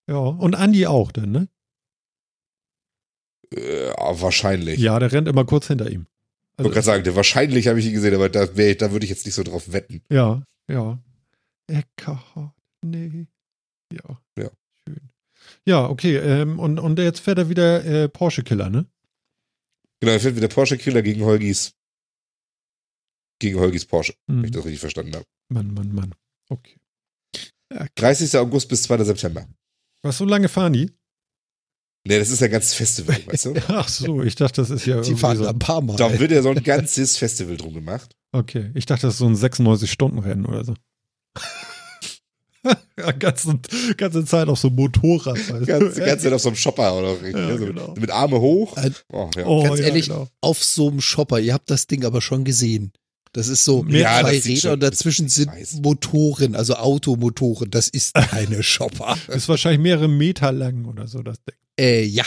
Ja. 0.07 0.17
Und 0.17 0.55
Andi 0.55 0.87
auch 0.87 1.11
dann, 1.11 1.31
ne? 1.31 1.47
Äh, 3.51 3.91
wahrscheinlich. 3.97 4.79
Ja, 4.79 4.97
der 4.99 5.11
rennt 5.11 5.27
immer 5.27 5.45
kurz 5.45 5.67
hinter 5.67 5.89
ihm. 5.89 6.07
Ich 6.57 6.63
wollte 6.63 6.73
gerade 6.73 6.85
sagen, 6.85 7.03
der 7.03 7.15
wahrscheinlich 7.15 7.67
habe 7.67 7.79
ich 7.79 7.87
ihn 7.87 7.93
gesehen, 7.93 8.15
aber 8.15 8.29
da, 8.29 8.45
da 8.45 8.91
würde 8.91 9.03
ich 9.03 9.09
jetzt 9.09 9.25
nicht 9.25 9.35
so 9.35 9.43
drauf 9.43 9.73
wetten. 9.73 10.01
Ja, 10.09 10.43
ja. 10.69 10.99
Nee. 12.83 13.27
Ja. 13.91 14.21
Ja. 14.37 14.49
Schön. 14.87 15.09
Ja, 15.65 15.87
okay. 15.89 16.17
Ähm, 16.17 16.59
und, 16.59 16.79
und 16.79 16.99
jetzt 16.99 17.19
fährt 17.19 17.37
er 17.37 17.49
wieder 17.49 17.83
äh, 17.85 18.09
Porsche-Killer, 18.09 18.69
ne? 18.69 18.85
Genau, 19.99 20.11
er 20.13 20.19
fährt 20.19 20.35
wieder 20.35 20.47
Porsche 20.47 20.77
Killer 20.77 21.01
gegen 21.01 21.23
Holgis 21.23 21.73
gegen 23.39 23.59
Holgis 23.59 23.85
Porsche, 23.85 24.13
Hm. 24.29 24.37
wenn 24.37 24.45
ich 24.45 24.51
das 24.51 24.63
richtig 24.65 24.79
verstanden 24.79 25.13
habe. 25.15 25.25
Mann, 25.49 25.73
Mann, 25.73 25.93
Mann. 25.93 26.15
Okay. 26.49 26.77
30. 27.95 28.37
August 28.37 28.69
bis 28.69 28.83
2. 28.83 29.03
September. 29.03 29.47
Was, 30.03 30.17
so 30.19 30.25
lange 30.25 30.47
fahren 30.47 30.73
die? 30.73 30.91
Nee, 32.07 32.19
das 32.19 32.29
ist 32.29 32.39
ja 32.39 32.45
ein 32.45 32.51
ganzes 32.51 32.73
Festival, 32.75 33.17
weißt 33.27 33.45
du? 33.45 33.53
Ach 33.69 33.87
so, 33.89 34.21
ich 34.23 34.35
dachte, 34.35 34.61
das 34.61 34.69
ist 34.69 34.85
ja 34.85 35.01
Die 35.01 35.09
irgendwie 35.09 35.19
fahren 35.19 35.37
so. 35.37 35.47
ein 35.47 35.59
paar 35.59 35.81
Mal. 35.81 35.97
Da 35.97 36.17
wird 36.19 36.31
ja 36.31 36.41
so 36.43 36.49
ein 36.51 36.63
ganzes 36.63 37.17
Festival 37.17 37.57
drum 37.57 37.73
gemacht. 37.73 38.15
Okay, 38.31 38.71
ich 38.75 38.85
dachte, 38.85 39.07
das 39.07 39.15
ist 39.15 39.19
so 39.19 39.25
ein 39.27 39.35
96-Stunden-Rennen 39.35 40.45
oder 40.45 40.63
so. 40.63 40.75
Ja, 42.99 43.11
ganze, 43.11 43.59
ganze 43.97 44.25
Zeit 44.25 44.47
auf 44.47 44.59
so 44.59 44.67
einem 44.69 44.77
Motorrad. 44.77 45.37
weißt 45.37 45.61
du? 45.61 45.65
Ganz, 45.65 45.95
ganz 45.95 46.21
Zeit 46.23 46.33
auf 46.33 46.41
so 46.41 46.49
einem 46.49 46.55
Shopper 46.55 46.95
oder. 46.97 47.15
Ja, 47.29 47.57
so 47.57 47.65
genau. 47.65 47.93
Mit 47.99 48.09
Arme 48.11 48.39
hoch. 48.39 48.75
Oh, 49.11 49.29
ja. 49.35 49.45
Oh, 49.45 49.63
Ganz 49.63 49.79
ja, 49.79 49.85
ehrlich, 49.87 50.07
genau. 50.07 50.27
auf 50.41 50.63
so 50.63 50.89
einem 50.89 51.01
Shopper, 51.01 51.39
ihr 51.39 51.53
habt 51.53 51.69
das 51.69 51.87
Ding 51.87 52.05
aber 52.05 52.21
schon 52.21 52.43
gesehen. 52.43 52.91
Das 53.33 53.49
ist 53.49 53.65
so 53.65 53.83
Ja, 53.89 54.21
zwei 54.21 54.33
das 54.35 54.43
sieht 54.43 54.51
Räder 54.51 54.61
schon- 54.61 54.71
und 54.73 54.79
dazwischen 54.83 55.27
sind 55.27 55.51
weiß. 55.51 55.81
Motoren, 55.81 56.55
also 56.55 56.75
Automotoren. 56.75 57.69
Das 57.69 57.89
ist 57.89 58.13
keine 58.13 58.63
Shopper. 58.63 59.17
Ist 59.27 59.49
wahrscheinlich 59.49 59.81
mehrere 59.81 60.07
Meter 60.07 60.53
lang 60.53 60.85
oder 60.85 61.07
so, 61.07 61.21
das 61.21 61.37
Ding. 61.43 61.55
Äh, 61.77 62.03
ja. 62.05 62.23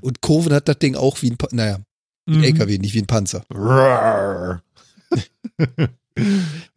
Und 0.00 0.22
Kurven 0.22 0.54
hat 0.54 0.66
das 0.68 0.78
Ding 0.78 0.94
auch 0.94 1.20
wie 1.20 1.30
ein, 1.32 1.36
Pa- 1.36 1.48
naja, 1.52 1.80
wie 2.24 2.36
ein 2.36 2.38
Mhm. 2.38 2.44
LKW, 2.44 2.78
nicht 2.78 2.94
wie 2.94 3.00
ein 3.02 3.06
Panzer. 3.06 3.44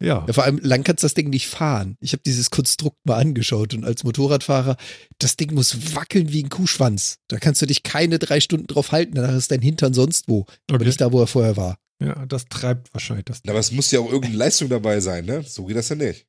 Ja. 0.02 0.24
Ja, 0.26 0.32
vor 0.32 0.44
allem 0.44 0.58
lang 0.62 0.82
kannst 0.82 1.02
du 1.02 1.04
das 1.06 1.14
Ding 1.14 1.28
nicht 1.30 1.46
fahren. 1.48 1.96
Ich 2.00 2.12
habe 2.12 2.22
dieses 2.24 2.50
Konstrukt 2.50 2.96
mal 3.04 3.16
angeschaut 3.18 3.74
und 3.74 3.84
als 3.84 4.02
Motorradfahrer, 4.04 4.76
das 5.18 5.36
Ding 5.36 5.52
muss 5.54 5.94
wackeln 5.94 6.32
wie 6.32 6.42
ein 6.42 6.48
Kuhschwanz. 6.48 7.18
Da 7.28 7.38
kannst 7.38 7.60
du 7.60 7.66
dich 7.66 7.82
keine 7.82 8.18
drei 8.18 8.40
Stunden 8.40 8.66
drauf 8.66 8.92
halten, 8.92 9.14
danach 9.16 9.34
ist 9.36 9.50
dein 9.50 9.60
Hintern 9.60 9.92
sonst 9.94 10.28
wo. 10.28 10.46
Aber 10.68 10.76
Okay. 10.76 10.86
nicht 10.86 11.00
da, 11.00 11.12
wo 11.12 11.20
er 11.20 11.26
vorher 11.26 11.56
war. 11.58 11.76
ja, 12.02 12.24
das 12.26 12.46
treibt 12.46 12.92
wahrscheinlich 12.94 13.26
das. 13.26 13.42
Aber 13.46 13.58
es 13.58 13.72
muss 13.72 13.90
ja 13.90 14.00
auch 14.00 14.06
irgendeine 14.10 14.36
Leistung 14.36 14.68
dabei 14.70 15.00
sein, 15.00 15.26
ne? 15.26 15.42
So 15.46 15.66
geht 15.66 15.76
das 15.76 15.90
ja 15.90 15.96
nicht. 15.96 16.26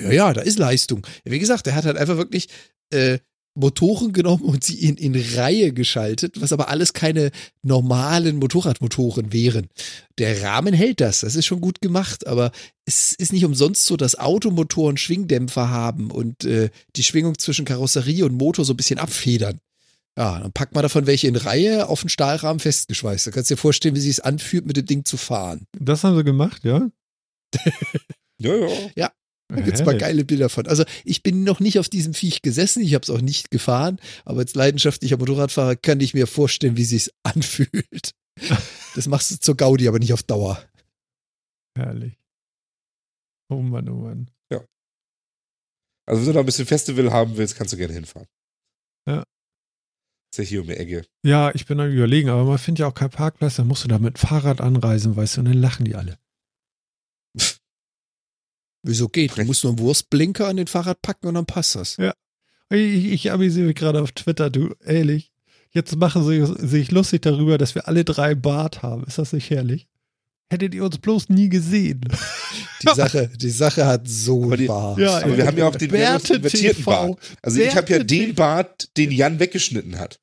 Ja, 0.00 0.12
ja, 0.12 0.32
da 0.32 0.42
ist 0.42 0.58
Leistung. 0.58 1.04
Wie 1.24 1.40
gesagt, 1.40 1.66
er 1.66 1.74
hat 1.74 1.84
halt 1.84 1.96
einfach 1.96 2.16
wirklich 2.18 2.48
äh, 2.94 3.18
Motoren 3.58 4.12
genommen 4.12 4.44
und 4.44 4.64
sie 4.64 4.78
in, 4.80 4.96
in 4.96 5.14
Reihe 5.36 5.72
geschaltet, 5.72 6.40
was 6.40 6.52
aber 6.52 6.68
alles 6.68 6.92
keine 6.92 7.30
normalen 7.62 8.36
Motorradmotoren 8.36 9.32
wären. 9.32 9.68
Der 10.18 10.42
Rahmen 10.42 10.74
hält 10.74 11.00
das, 11.00 11.20
das 11.20 11.36
ist 11.36 11.46
schon 11.46 11.60
gut 11.60 11.80
gemacht, 11.80 12.26
aber 12.26 12.52
es 12.86 13.12
ist 13.12 13.32
nicht 13.32 13.44
umsonst 13.44 13.84
so, 13.84 13.96
dass 13.96 14.18
Automotoren 14.18 14.96
Schwingdämpfer 14.96 15.70
haben 15.70 16.10
und 16.10 16.44
äh, 16.44 16.70
die 16.96 17.02
Schwingung 17.02 17.38
zwischen 17.38 17.64
Karosserie 17.64 18.24
und 18.24 18.34
Motor 18.34 18.64
so 18.64 18.72
ein 18.72 18.76
bisschen 18.76 18.98
abfedern. 18.98 19.58
Ja, 20.16 20.40
dann 20.40 20.52
packt 20.52 20.74
man 20.74 20.82
davon 20.82 21.06
welche 21.06 21.28
in 21.28 21.36
Reihe 21.36 21.88
auf 21.88 22.00
den 22.00 22.08
Stahlrahmen 22.08 22.58
festgeschweißt. 22.58 23.26
Da 23.26 23.30
kannst 23.30 23.50
du 23.50 23.54
dir 23.54 23.60
vorstellen, 23.60 23.94
wie 23.94 24.00
sich 24.00 24.10
es 24.10 24.20
anfühlt, 24.20 24.66
mit 24.66 24.76
dem 24.76 24.86
Ding 24.86 25.04
zu 25.04 25.16
fahren. 25.16 25.66
Das 25.78 26.02
haben 26.02 26.16
sie 26.16 26.24
gemacht, 26.24 26.64
ja? 26.64 26.88
Ja, 28.40 28.52
ja. 28.94 29.10
Da 29.48 29.60
gibt's 29.62 29.84
mal 29.84 29.92
Hey. 29.92 30.00
geile 30.00 30.24
Bilder 30.24 30.48
von. 30.50 30.66
Also 30.66 30.84
ich 31.04 31.22
bin 31.22 31.42
noch 31.42 31.58
nicht 31.60 31.78
auf 31.78 31.88
diesem 31.88 32.12
Viech 32.14 32.42
gesessen, 32.42 32.82
ich 32.82 32.94
habe 32.94 33.02
es 33.02 33.10
auch 33.10 33.20
nicht 33.22 33.50
gefahren, 33.50 33.98
aber 34.24 34.40
als 34.40 34.54
leidenschaftlicher 34.54 35.16
Motorradfahrer 35.16 35.76
kann 35.76 36.00
ich 36.00 36.12
mir 36.14 36.26
vorstellen, 36.26 36.76
wie 36.76 36.84
sich's 36.84 37.10
anfühlt. 37.22 38.12
Das 38.94 39.06
machst 39.08 39.30
du 39.30 39.38
zur 39.40 39.56
Gaudi, 39.56 39.88
aber 39.88 39.98
nicht 39.98 40.12
auf 40.12 40.22
Dauer. 40.22 40.62
Herrlich. 41.76 42.18
Oh 43.48 43.62
Mann, 43.62 43.88
oh 43.88 43.94
Mann. 43.94 44.30
Also 46.06 46.22
wenn 46.22 46.26
du 46.28 46.32
da 46.32 46.40
ein 46.40 46.46
bisschen 46.46 46.64
Festival 46.66 47.12
haben 47.12 47.36
willst, 47.36 47.54
kannst 47.56 47.74
du 47.74 47.76
gerne 47.76 47.92
hinfahren. 47.92 48.26
Ja. 49.06 49.24
Ist 50.32 50.38
ja 50.38 50.44
hier 50.44 50.62
um 50.62 50.66
die 50.66 50.72
Ecke. 50.72 51.04
Ja, 51.22 51.54
ich 51.54 51.66
bin 51.66 51.78
am 51.80 51.90
überlegen, 51.90 52.30
aber 52.30 52.44
man 52.44 52.56
findet 52.56 52.80
ja 52.80 52.86
auch 52.88 52.94
keinen 52.94 53.10
Parkplatz, 53.10 53.56
dann 53.56 53.66
musst 53.66 53.84
du 53.84 53.88
da 53.88 53.98
mit 53.98 54.18
Fahrrad 54.18 54.62
anreisen, 54.62 55.16
weißt 55.16 55.36
du, 55.36 55.40
und 55.42 55.44
dann 55.48 55.58
lachen 55.60 55.84
die 55.84 55.96
alle. 55.96 56.18
Wieso 58.82 59.08
geht? 59.08 59.36
Du 59.36 59.44
musst 59.44 59.64
nur 59.64 59.72
einen 59.72 59.78
Wurstblinker 59.80 60.46
an 60.48 60.56
den 60.56 60.66
Fahrrad 60.66 61.02
packen 61.02 61.26
und 61.26 61.34
dann 61.34 61.46
passt 61.46 61.74
das. 61.74 61.96
Ich, 62.70 63.04
ich 63.06 63.30
amüsiere 63.32 63.66
mich 63.66 63.76
gerade 63.76 64.00
auf 64.02 64.12
Twitter, 64.12 64.50
du, 64.50 64.74
ehrlich. 64.84 65.32
Jetzt 65.70 65.96
machen 65.96 66.24
sie 66.26 66.44
sich 66.66 66.90
lustig 66.90 67.22
darüber, 67.22 67.58
dass 67.58 67.74
wir 67.74 67.88
alle 67.88 68.04
drei 68.04 68.34
Bart 68.34 68.82
haben. 68.82 69.04
Ist 69.04 69.18
das 69.18 69.32
nicht 69.32 69.50
herrlich? 69.50 69.86
Hättet 70.50 70.74
ihr 70.74 70.84
uns 70.84 70.98
bloß 70.98 71.28
nie 71.28 71.48
gesehen. 71.48 72.00
Die 72.82 72.94
Sache, 72.94 73.28
die 73.36 73.50
Sache 73.50 73.86
hat 73.86 74.06
so 74.08 74.44
Aber 74.44 74.56
die- 74.56 74.66
Bart. 74.66 74.98
Ja, 75.00 75.18
Aber 75.18 75.36
wir 75.36 75.44
haben 75.46 75.58
ja 75.58 75.66
auch 75.66 75.74
den 75.74 75.92
invertierten. 75.92 76.84
Bart. 76.84 77.18
Also 77.42 77.60
ich 77.60 77.74
habe 77.74 77.90
ja 77.92 77.98
den 77.98 78.06
TV. 78.06 78.34
Bart, 78.34 78.96
den 78.96 79.10
Jan 79.10 79.40
weggeschnitten 79.40 79.98
hat. 79.98 80.20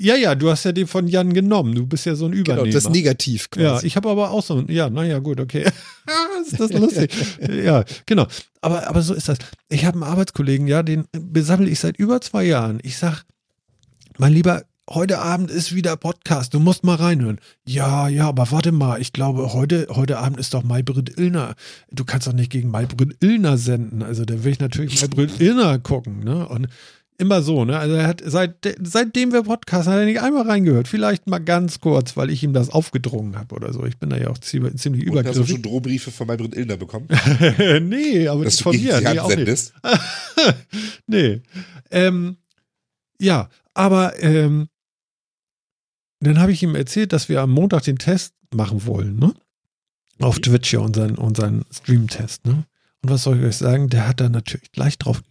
Ja, 0.00 0.16
ja, 0.16 0.34
du 0.34 0.50
hast 0.50 0.64
ja 0.64 0.72
den 0.72 0.86
von 0.86 1.06
Jan 1.06 1.34
genommen. 1.34 1.74
Du 1.74 1.86
bist 1.86 2.06
ja 2.06 2.14
so 2.14 2.24
ein 2.24 2.32
genau, 2.32 2.54
Übernehmer. 2.54 2.72
das 2.72 2.88
Negativ 2.88 3.48
Ja, 3.56 3.72
quasi. 3.72 3.86
ich 3.86 3.96
habe 3.96 4.08
aber 4.08 4.30
auch 4.30 4.42
so 4.42 4.56
ein, 4.56 4.70
ja, 4.70 4.88
naja, 4.88 5.18
gut, 5.18 5.40
okay. 5.40 5.66
ist 6.46 6.58
das 6.58 6.72
lustig? 6.72 7.12
ja, 7.64 7.84
genau. 8.06 8.26
Aber, 8.62 8.88
aber 8.88 9.02
so 9.02 9.12
ist 9.12 9.28
das. 9.28 9.38
Ich 9.68 9.84
habe 9.84 9.96
einen 9.96 10.10
Arbeitskollegen, 10.10 10.66
ja, 10.66 10.82
den 10.82 11.04
besammle 11.12 11.68
ich 11.68 11.80
seit 11.80 11.98
über 11.98 12.20
zwei 12.22 12.44
Jahren. 12.44 12.80
Ich 12.82 12.96
sag, 12.96 13.24
mein 14.16 14.32
Lieber, 14.32 14.64
heute 14.88 15.18
Abend 15.18 15.50
ist 15.50 15.74
wieder 15.74 15.96
Podcast, 15.96 16.54
du 16.54 16.60
musst 16.60 16.82
mal 16.82 16.96
reinhören. 16.96 17.38
Ja, 17.66 18.08
ja, 18.08 18.26
aber 18.26 18.50
warte 18.50 18.72
mal, 18.72 19.00
ich 19.00 19.12
glaube, 19.12 19.52
heute, 19.52 19.86
heute 19.90 20.18
Abend 20.18 20.38
ist 20.40 20.54
doch 20.54 20.62
Maybrit 20.62 21.18
Illner. 21.18 21.54
Du 21.92 22.04
kannst 22.04 22.26
doch 22.26 22.32
nicht 22.32 22.50
gegen 22.50 22.70
Maybrit 22.70 23.22
Illner 23.22 23.58
senden. 23.58 24.02
Also 24.02 24.24
da 24.24 24.42
will 24.44 24.52
ich 24.52 24.60
natürlich 24.60 25.00
Maybrit 25.00 25.40
Illner 25.40 25.78
gucken, 25.78 26.20
ne? 26.20 26.48
Und 26.48 26.68
immer 27.20 27.42
so, 27.42 27.64
ne? 27.64 27.78
Also 27.78 27.94
er 27.94 28.06
hat 28.06 28.22
seit, 28.24 28.54
seitdem 28.80 29.32
wir 29.32 29.42
Podcast 29.42 29.88
hat 29.88 29.98
er 29.98 30.04
nicht 30.06 30.20
einmal 30.20 30.46
reingehört. 30.46 30.88
Vielleicht 30.88 31.26
mal 31.26 31.38
ganz 31.38 31.80
kurz, 31.80 32.16
weil 32.16 32.30
ich 32.30 32.42
ihm 32.42 32.52
das 32.52 32.70
aufgedrungen 32.70 33.36
habe 33.36 33.54
oder 33.54 33.72
so. 33.72 33.84
Ich 33.84 33.98
bin 33.98 34.10
da 34.10 34.16
ja 34.16 34.28
auch 34.28 34.38
ziemlich, 34.38 34.76
ziemlich 34.76 35.08
Und 35.08 35.26
hast 35.26 35.38
du 35.38 35.46
schon 35.46 35.62
Drohbriefe 35.62 36.10
von 36.10 36.26
Maybrit 36.26 36.56
Illner 36.56 36.76
bekommen? 36.76 37.08
nee, 37.82 38.26
aber 38.26 38.44
dass 38.44 38.60
von 38.60 38.74
mir. 38.74 39.00
Nee, 39.00 39.18
auch 39.18 39.34
nicht. 39.34 39.72
nee. 41.06 41.42
Ähm, 41.90 42.36
ja, 43.20 43.50
aber 43.74 44.20
ähm, 44.22 44.68
dann 46.20 46.40
habe 46.40 46.52
ich 46.52 46.62
ihm 46.62 46.74
erzählt, 46.74 47.12
dass 47.12 47.28
wir 47.28 47.40
am 47.42 47.50
Montag 47.50 47.82
den 47.82 47.98
Test 47.98 48.34
machen 48.54 48.86
wollen, 48.86 49.18
ne? 49.18 49.34
Auf 50.18 50.38
Twitch 50.38 50.72
ja 50.72 50.80
unseren, 50.80 51.16
unseren 51.16 51.64
Stream-Test, 51.70 52.46
ne? 52.46 52.64
Und 53.02 53.10
was 53.10 53.22
soll 53.22 53.38
ich 53.38 53.44
euch 53.44 53.56
sagen? 53.56 53.88
Der 53.88 54.06
hat 54.06 54.20
da 54.20 54.28
natürlich 54.28 54.72
gleich 54.72 54.98
drauf? 54.98 55.22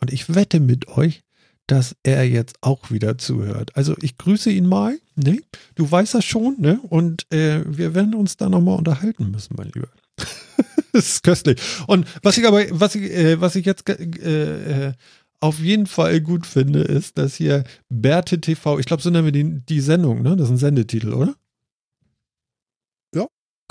Und 0.00 0.12
ich 0.12 0.34
wette 0.34 0.60
mit 0.60 0.88
euch, 0.88 1.22
dass 1.66 1.96
er 2.02 2.28
jetzt 2.28 2.56
auch 2.60 2.90
wieder 2.90 3.16
zuhört. 3.16 3.74
Also 3.74 3.94
ich 4.02 4.18
grüße 4.18 4.50
ihn 4.50 4.66
mal, 4.66 4.98
ne? 5.16 5.40
Du 5.74 5.90
weißt 5.90 6.14
das 6.14 6.24
schon, 6.24 6.56
ne? 6.60 6.78
Und 6.82 7.30
äh, 7.32 7.62
wir 7.66 7.94
werden 7.94 8.14
uns 8.14 8.36
da 8.36 8.48
nochmal 8.48 8.78
unterhalten 8.78 9.30
müssen, 9.30 9.54
mein 9.56 9.70
Lieber. 9.74 9.88
das 10.92 11.08
ist 11.08 11.22
köstlich. 11.22 11.60
Und 11.86 12.06
was 12.22 12.36
ich 12.36 12.46
aber, 12.46 12.64
was 12.70 12.94
ich, 12.94 13.10
äh, 13.10 13.40
was 13.40 13.56
ich 13.56 13.64
jetzt 13.64 13.88
äh, 13.88 14.88
äh, 14.88 14.92
auf 15.40 15.58
jeden 15.58 15.86
Fall 15.86 16.20
gut 16.20 16.46
finde, 16.46 16.80
ist, 16.80 17.18
dass 17.18 17.36
hier 17.36 17.64
Bärte 17.88 18.40
TV, 18.40 18.78
ich 18.78 18.86
glaube, 18.86 19.02
so 19.02 19.10
nennen 19.10 19.26
wir 19.26 19.32
die, 19.32 19.60
die 19.60 19.80
Sendung, 19.80 20.22
ne? 20.22 20.36
Das 20.36 20.48
ist 20.48 20.54
ein 20.54 20.58
Sendetitel, 20.58 21.14
oder? 21.14 21.34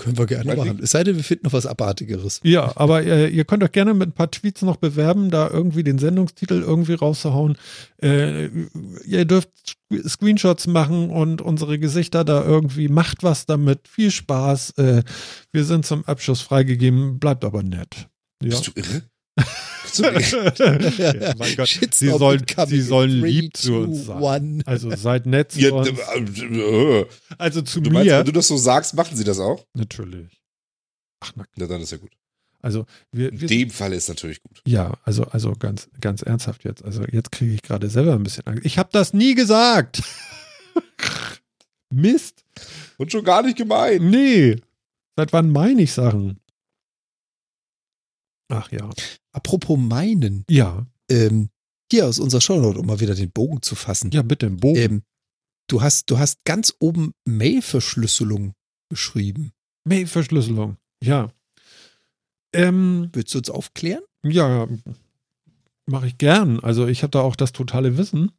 Können 0.04 0.18
wir 0.18 0.26
gerne 0.26 0.56
machen. 0.56 0.80
Es 0.84 0.92
sei 0.92 1.04
denn, 1.04 1.16
wir 1.16 1.24
finden 1.24 1.46
noch 1.46 1.54
was 1.54 1.66
Abartigeres. 1.66 2.42
Ja, 2.44 2.74
aber 2.76 3.04
äh, 3.04 3.30
ihr 3.30 3.46
könnt 3.46 3.64
euch 3.64 3.72
gerne 3.72 3.94
mit 3.94 4.10
ein 4.10 4.14
paar 4.14 4.30
Tweets 4.30 4.62
noch 4.62 4.76
bewerben, 4.76 5.30
da 5.32 5.50
irgendwie 5.50 5.84
den 5.84 5.98
Sendungstitel 5.98 6.62
irgendwie 6.62 6.94
rauszuhauen. 6.94 7.58
Äh, 8.02 8.48
ihr 9.06 9.26
dürft 9.26 9.50
Sc- 9.92 10.10
Screenshots 10.10 10.68
machen 10.68 11.10
und 11.10 11.42
unsere 11.42 11.80
Gesichter 11.80 12.24
da 12.26 12.44
irgendwie 12.44 12.90
macht 12.90 13.24
was 13.24 13.46
damit. 13.46 13.88
Viel 13.88 14.12
Spaß. 14.12 14.72
Äh, 14.78 15.04
wir 15.52 15.64
sind 15.64 15.86
zum 15.86 16.04
Abschluss 16.06 16.42
freigegeben, 16.42 17.20
bleibt 17.20 17.46
aber 17.46 17.64
nett. 17.64 18.08
Ja. 18.42 18.50
Bist 18.50 18.68
du 18.68 18.72
irre? 18.76 19.04
Irre? 20.00 20.94
ja, 20.98 21.34
mein 21.38 21.56
Gott. 21.56 21.68
Shitstorm 21.70 21.92
Sie 21.92 22.18
sollen, 22.18 22.46
sie 22.68 22.82
sollen 22.82 23.12
in 23.12 23.20
three, 23.22 23.30
lieb 23.42 23.58
zu 23.58 23.76
uns 23.76 24.06
sein. 24.06 24.22
one. 24.22 24.64
Also 24.66 24.96
seid 24.96 25.26
nett 25.26 25.52
zu 25.52 25.60
Ja, 25.60 25.72
uns. 25.72 25.90
äh, 25.90 26.20
äh, 26.20 27.06
Also 27.38 27.62
zu 27.62 27.82
du 27.82 27.90
meinst, 27.92 28.12
mir. 28.12 28.20
wenn 28.20 28.26
du 28.26 28.32
das 28.32 28.48
so 28.48 28.58
sagst, 28.58 28.94
machen 28.96 29.16
sie 29.16 29.24
das 29.24 29.40
auch? 29.40 29.66
Natürlich. 29.74 30.42
Ach, 31.22 31.32
na 31.36 31.46
Na, 31.56 31.68
dann 31.68 31.82
ist 31.82 31.92
ja 31.92 31.98
gut. 31.98 32.12
Also 32.62 32.86
wir, 33.12 33.30
In 33.32 33.42
wir 33.42 33.48
dem 33.50 33.70
Fall 33.70 33.92
ist 33.94 34.08
natürlich 34.08 34.42
gut. 34.42 34.62
ja, 34.66 34.94
also 35.04 35.24
also 35.26 35.52
ganz 35.54 35.90
ganz 36.00 36.22
ernsthaft 36.22 36.64
jetzt. 36.64 36.84
Also 36.84 37.04
jetzt 37.12 37.32
kriege 37.32 37.54
ich 37.54 37.62
gerade 37.62 37.90
selber 37.90 38.14
ein 38.14 38.24
bisschen 38.24 38.48
Angst. 38.48 38.66
Ich 38.66 38.78
habe 38.78 38.90
das 38.94 39.12
nie 39.14 39.36
gesagt. 39.36 40.02
Mist. 41.90 42.44
Und 42.98 43.12
schon 43.12 43.24
gar 43.26 43.44
nicht 43.44 43.58
gemeint. 43.58 44.02
Nee. 44.02 44.56
Seit 45.18 45.34
wann 45.34 45.50
meine 45.50 45.82
ich 45.82 45.92
Sachen? 45.92 46.40
Ach 48.50 48.72
ja. 48.72 48.90
Apropos 49.34 49.78
meinen, 49.78 50.46
Ja. 50.50 50.86
ähm, 51.10 51.50
hier 51.92 52.08
aus 52.08 52.20
unserer 52.20 52.42
Shownote, 52.42 52.80
um 52.80 52.86
mal 52.88 53.00
wieder 53.00 53.14
den 53.16 53.32
Bogen 53.32 53.62
zu 53.62 53.76
fassen. 53.76 54.10
Ja, 54.12 54.22
bitte 54.22 54.46
im 54.46 54.58
Bogen. 54.58 54.78
Ähm, 54.80 55.04
du 55.68 55.82
hast, 55.82 56.10
du 56.10 56.18
hast 56.20 56.44
ganz 56.46 56.74
oben 56.80 57.14
Mail-Verschlüsselung 57.26 58.54
beschrieben. 58.90 59.52
Mail-Verschlüsselung. 59.86 60.78
Ja. 61.04 61.32
Ähm, 62.54 63.10
Willst 63.14 63.34
du 63.34 63.40
uns 63.40 63.50
aufklären? 63.50 64.04
ja, 64.24 64.68
mache 65.86 66.08
ich 66.08 66.18
gern. 66.18 66.60
Also 66.62 66.88
ich 66.88 67.04
habe 67.04 67.12
da 67.12 67.22
auch 67.22 67.36
das 67.36 67.52
totale 67.52 67.98
Wissen. 67.98 68.32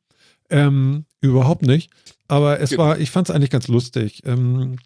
Ähm, 0.50 1.04
überhaupt 1.20 1.62
nicht. 1.62 1.90
Aber 2.28 2.60
es 2.60 2.70
Genau. 2.70 2.84
war, 2.84 2.98
ich 2.98 3.10
fand 3.10 3.28
es 3.28 3.34
eigentlich 3.34 3.50
ganz 3.50 3.68
lustig. 3.68 4.22
Ähm, 4.24 4.76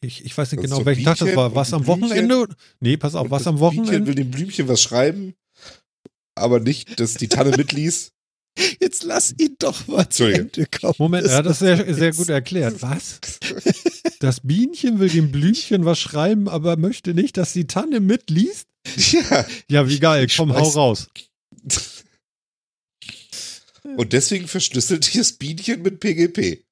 ich, 0.00 0.24
ich 0.24 0.36
weiß 0.36 0.52
nicht 0.52 0.62
Das 0.62 0.70
genau, 0.70 0.84
welchen 0.84 1.04
Tag 1.04 1.18
das 1.18 1.34
war. 1.34 1.54
Was 1.54 1.72
am 1.72 1.84
Blümchen. 1.84 2.10
Wochenende? 2.10 2.48
Nee, 2.80 2.96
pass 2.96 3.14
auf, 3.14 3.30
was 3.30 3.44
das 3.44 3.46
am 3.48 3.58
Bienchen 3.58 3.78
Wochenende? 3.78 4.06
will 4.06 4.14
dem 4.14 4.30
Blümchen 4.30 4.68
was 4.68 4.80
schreiben, 4.80 5.34
aber 6.34 6.60
nicht, 6.60 7.00
dass 7.00 7.14
die 7.14 7.28
Tanne 7.28 7.56
mitließ. 7.56 8.12
Jetzt 8.80 9.02
lass 9.04 9.34
ihn 9.38 9.56
doch 9.58 9.86
mal 9.86 10.08
zu. 10.08 10.24
Ende 10.24 10.66
kommen. 10.66 10.94
Moment, 10.98 11.26
ja, 11.26 11.42
das 11.42 11.54
ist 11.54 11.58
sehr, 11.60 11.94
sehr 11.94 12.12
gut 12.12 12.28
erklärt. 12.28 12.82
Was? 12.82 13.20
Das 14.20 14.40
Bienchen 14.40 14.98
will 14.98 15.08
dem 15.08 15.30
Blümchen 15.30 15.84
was 15.84 15.98
schreiben, 15.98 16.48
aber 16.48 16.76
möchte 16.76 17.14
nicht, 17.14 17.36
dass 17.36 17.52
die 17.52 17.66
Tanne 17.66 18.00
mitliest? 18.00 18.66
Ja. 19.12 19.46
Ja, 19.68 19.88
wie 19.88 20.00
geil. 20.00 20.26
Komm, 20.34 20.52
hau 20.54 20.68
raus. 20.68 21.08
Und 23.96 24.12
deswegen 24.12 24.48
verschlüsselt 24.48 25.14
das 25.14 25.32
Bienchen 25.32 25.82
mit 25.82 26.00
PGP. 26.00 26.64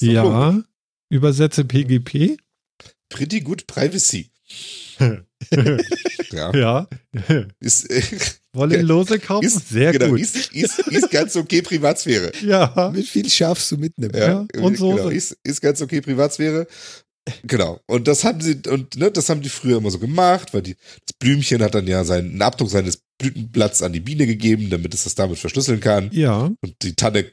So 0.00 0.06
Ja. 0.06 0.62
Übersetze 1.08 1.64
PGP. 1.64 2.38
Pretty 3.08 3.40
good 3.40 3.66
privacy. 3.66 4.30
Ja. 6.32 6.52
ja. 6.54 6.88
Ist, 7.60 7.88
äh, 7.90 8.02
Wollen 8.52 8.82
Lose 8.82 9.18
kaufen? 9.18 9.46
ist, 9.46 9.68
Sehr 9.68 9.92
genau, 9.92 10.08
gut. 10.08 10.20
Ist, 10.20 10.52
ist, 10.52 10.78
ist 10.80 11.10
ganz 11.10 11.36
okay 11.36 11.62
Privatsphäre. 11.62 12.32
Ja. 12.42 12.90
Mit 12.94 13.06
viel 13.06 13.28
Schaf 13.30 13.62
zu 13.62 13.76
mitnehmen. 13.76 14.14
Ja, 14.16 14.46
und 14.58 14.76
Soße. 14.76 14.96
Genau, 14.96 15.08
ist, 15.08 15.36
ist 15.44 15.60
ganz 15.60 15.80
okay 15.80 16.00
Privatsphäre. 16.00 16.66
Genau. 17.44 17.80
Und 17.86 18.08
das 18.08 18.24
haben 18.24 18.40
sie, 18.40 18.60
und 18.68 18.96
ne, 18.96 19.10
das 19.10 19.28
haben 19.28 19.42
die 19.42 19.48
früher 19.48 19.78
immer 19.78 19.90
so 19.90 19.98
gemacht, 19.98 20.54
weil 20.54 20.62
die, 20.62 20.74
das 21.06 21.14
Blümchen 21.18 21.62
hat 21.62 21.74
dann 21.74 21.86
ja 21.86 22.04
seinen 22.04 22.30
einen 22.30 22.42
Abdruck 22.42 22.70
seines 22.70 23.02
Blütenblatts 23.18 23.82
an 23.82 23.92
die 23.92 24.00
Biene 24.00 24.26
gegeben, 24.26 24.70
damit 24.70 24.94
es 24.94 25.04
das 25.04 25.14
damit 25.14 25.38
verschlüsseln 25.38 25.80
kann. 25.80 26.10
Ja. 26.12 26.50
Und 26.60 26.82
die 26.82 26.94
Tanne 26.94 27.30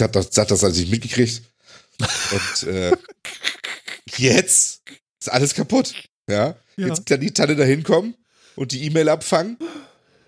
hat 0.00 0.16
das, 0.16 0.36
hat 0.36 0.50
das 0.50 0.64
also 0.64 0.80
nicht 0.80 0.90
mitgekriegt. 0.90 1.42
Und 2.00 2.68
äh, 2.68 2.92
jetzt 4.16 4.82
ist 5.20 5.32
alles 5.32 5.54
kaputt. 5.54 5.94
Ja? 6.28 6.56
Ja. 6.76 6.88
Jetzt 6.88 7.06
kann 7.06 7.20
die 7.20 7.32
Tanne 7.32 7.56
da 7.56 7.64
hinkommen 7.64 8.14
und 8.54 8.72
die 8.72 8.84
E-Mail 8.84 9.08
abfangen 9.08 9.56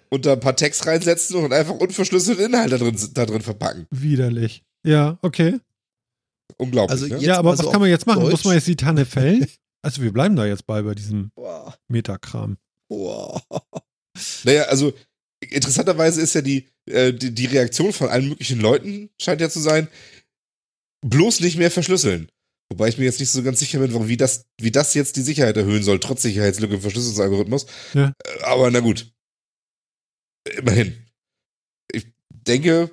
und 0.08 0.26
da 0.26 0.32
ein 0.34 0.40
paar 0.40 0.56
Text 0.56 0.86
reinsetzen 0.86 1.36
und 1.36 1.52
einfach 1.52 1.74
unverschlüsselte 1.74 2.42
Inhalte 2.42 2.70
da 2.70 2.78
drin, 2.78 2.96
da 3.14 3.26
drin 3.26 3.42
verpacken. 3.42 3.86
Widerlich. 3.90 4.64
Ja, 4.84 5.18
okay. 5.22 5.58
Unglaublich. 6.56 6.90
Also 6.92 7.06
ne? 7.06 7.14
jetzt- 7.14 7.22
ja, 7.24 7.38
aber 7.38 7.50
also 7.50 7.64
was 7.64 7.72
kann 7.72 7.80
man 7.80 7.90
jetzt 7.90 8.06
machen? 8.06 8.22
auf 8.22 8.30
Muss 8.30 8.44
man 8.44 8.52
Deutsch. 8.54 8.60
jetzt 8.66 8.68
die 8.68 8.76
Tanne 8.76 9.04
fällen? 9.06 9.46
Also 9.80 10.02
wir 10.02 10.12
bleiben 10.12 10.34
da 10.34 10.44
jetzt 10.44 10.66
bei, 10.66 10.82
bei 10.82 10.92
diesem. 10.96 11.30
Metakram. 11.86 12.58
Boah. 12.88 13.40
Naja, 14.42 14.64
also 14.64 14.92
interessanterweise 15.40 16.20
ist 16.20 16.34
ja 16.34 16.40
die, 16.42 16.68
äh, 16.86 17.12
die, 17.12 17.32
die 17.32 17.46
Reaktion 17.46 17.92
von 17.92 18.08
allen 18.08 18.28
möglichen 18.28 18.58
Leuten, 18.60 19.08
scheint 19.20 19.40
ja 19.40 19.48
zu 19.48 19.60
sein, 19.60 19.86
bloß 21.06 21.40
nicht 21.40 21.56
mehr 21.56 21.70
verschlüsseln. 21.70 22.30
Wobei 22.70 22.88
ich 22.88 22.98
mir 22.98 23.04
jetzt 23.04 23.20
nicht 23.20 23.30
so 23.30 23.42
ganz 23.42 23.60
sicher 23.60 23.78
bin, 23.78 23.92
warum- 23.94 24.08
wie 24.08 24.16
das, 24.18 24.44
wie 24.60 24.70
das 24.70 24.92
jetzt 24.94 25.16
die 25.16 25.22
Sicherheit 25.22 25.56
erhöhen 25.56 25.82
soll, 25.82 26.00
trotz 26.00 26.22
Sicherheitslücke 26.22 26.74
im 26.74 26.80
Verschlüsselungsalgorithmus. 26.80 27.66
Ja. 27.94 28.12
Äh, 28.24 28.42
Aber 28.42 28.70
na 28.70 28.80
gut. 28.80 29.10
Immerhin. 30.56 31.06
Ich 31.92 32.06
denke, 32.30 32.90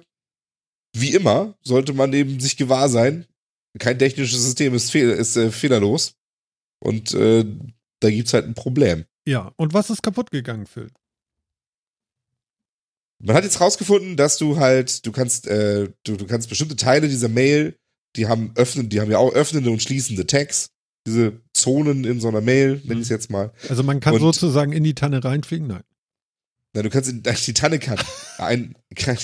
wie 0.96 1.14
immer, 1.14 1.58
sollte 1.62 1.94
man 1.94 2.14
eben 2.14 2.40
sich 2.40 2.56
gewahr 2.58 2.88
sein, 2.90 3.26
kein 3.80 4.00
technisches 4.00 4.42
System 4.44 4.74
ist, 4.74 4.92
fehl, 4.92 5.10
ist 5.10 5.36
äh, 5.36 5.52
fehlerlos. 5.52 6.16
Und 6.82 7.14
äh, 7.14 7.44
da 8.00 8.10
gibt's 8.10 8.34
halt 8.34 8.46
ein 8.46 8.54
Problem. 8.56 9.06
Ja, 9.28 9.52
und 9.58 9.74
was 9.74 9.90
ist 9.90 10.04
kaputt 10.04 10.32
gegangen, 10.32 10.68
Phil? 10.68 10.90
Man 13.24 13.36
hat 13.36 13.44
jetzt 13.44 13.60
rausgefunden, 13.60 14.18
dass 14.18 14.38
du 14.38 14.58
halt, 14.58 15.06
du 15.06 15.12
kannst, 15.12 15.48
äh, 15.48 15.90
du, 16.04 16.16
du 16.18 16.28
kannst 16.28 16.48
bestimmte 16.50 16.76
Teile 16.76 17.08
dieser 17.08 17.30
Mail, 17.30 17.78
die 18.16 18.28
haben 18.28 18.52
öffnen, 18.56 18.90
die 18.90 19.02
haben 19.02 19.12
ja 19.12 19.18
auch 19.18 19.34
öffnende 19.34 19.70
und 19.72 19.82
schließende 19.82 20.26
Tags. 20.26 20.70
Diese 21.08 21.40
Zonen 21.54 22.04
in 22.04 22.20
so 22.20 22.28
einer 22.30 22.42
Mail, 22.42 22.82
nenne 22.84 22.96
ich 23.02 23.06
es 23.06 23.10
jetzt 23.10 23.30
mal. 23.30 23.52
Also 23.70 23.84
man 23.84 24.00
kann 24.00 24.16
Und- 24.16 24.22
sozusagen 24.22 24.72
in 24.72 24.84
die 24.84 24.96
Tanne 24.96 25.24
reinfliegen? 25.24 25.68
Nein. 25.68 25.84
Na, 26.74 26.82
du 26.82 26.90
kannst 26.90 27.10
in, 27.10 27.22
die 27.24 27.54
Tanne 27.54 27.80
kann, 27.80 27.98
ein, 28.40 28.76
kann, 28.96 29.18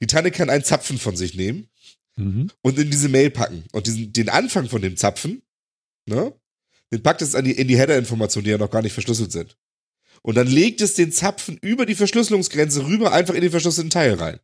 die 0.00 0.06
Tanne 0.06 0.30
kann 0.30 0.50
einen 0.50 0.64
Zapfen 0.64 0.98
von 0.98 1.16
sich 1.16 1.34
nehmen 1.34 1.68
Mhm. 2.16 2.50
und 2.62 2.76
in 2.78 2.90
diese 2.90 3.08
Mail 3.08 3.30
packen. 3.30 3.62
Und 3.70 3.86
diesen, 3.86 4.12
den 4.12 4.28
Anfang 4.28 4.68
von 4.68 4.82
dem 4.82 4.96
Zapfen, 4.96 5.42
ne, 6.06 6.34
den 6.92 7.00
packt 7.02 7.22
es 7.22 7.36
an 7.36 7.44
die, 7.44 7.52
in 7.52 7.68
die 7.68 7.78
Header-Informationen, 7.78 8.42
die 8.44 8.50
ja 8.50 8.58
noch 8.58 8.72
gar 8.72 8.82
nicht 8.82 8.92
verschlüsselt 8.94 9.30
sind. 9.30 9.56
Und 10.22 10.34
dann 10.36 10.48
legt 10.48 10.80
es 10.80 10.94
den 10.94 11.12
Zapfen 11.12 11.56
über 11.58 11.86
die 11.86 11.94
Verschlüsselungsgrenze 11.94 12.84
rüber 12.86 13.12
einfach 13.12 13.34
in 13.34 13.42
den 13.42 13.52
verschlüsselten 13.52 13.90
Teil 13.90 14.14
rein. 14.14 14.40